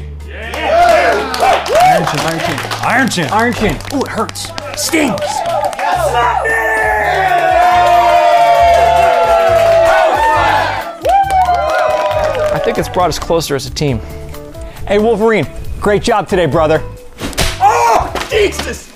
Iron 1.82 2.06
Chin, 2.06 2.20
Iron 2.20 2.38
Chin. 2.38 2.58
Iron 2.84 3.08
Chin. 3.10 3.28
Iron 3.32 3.52
Chin. 3.54 3.76
Ooh, 3.92 4.02
it 4.02 4.06
hurts. 4.06 4.52
Stings. 4.80 5.18
I 12.54 12.60
think 12.64 12.78
it's 12.78 12.88
brought 12.88 13.08
us 13.08 13.18
closer 13.18 13.56
as 13.56 13.66
a 13.66 13.70
team. 13.70 13.98
Hey, 14.86 15.00
Wolverine, 15.00 15.48
great 15.80 16.04
job 16.04 16.28
today, 16.28 16.46
brother. 16.46 16.80
Oh, 17.60 18.12
Jesus! 18.30 18.92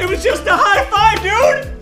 It 0.00 0.08
was 0.08 0.24
just 0.24 0.46
a 0.46 0.56
high 0.56 0.86
five, 0.86 1.22
dude! 1.22 1.81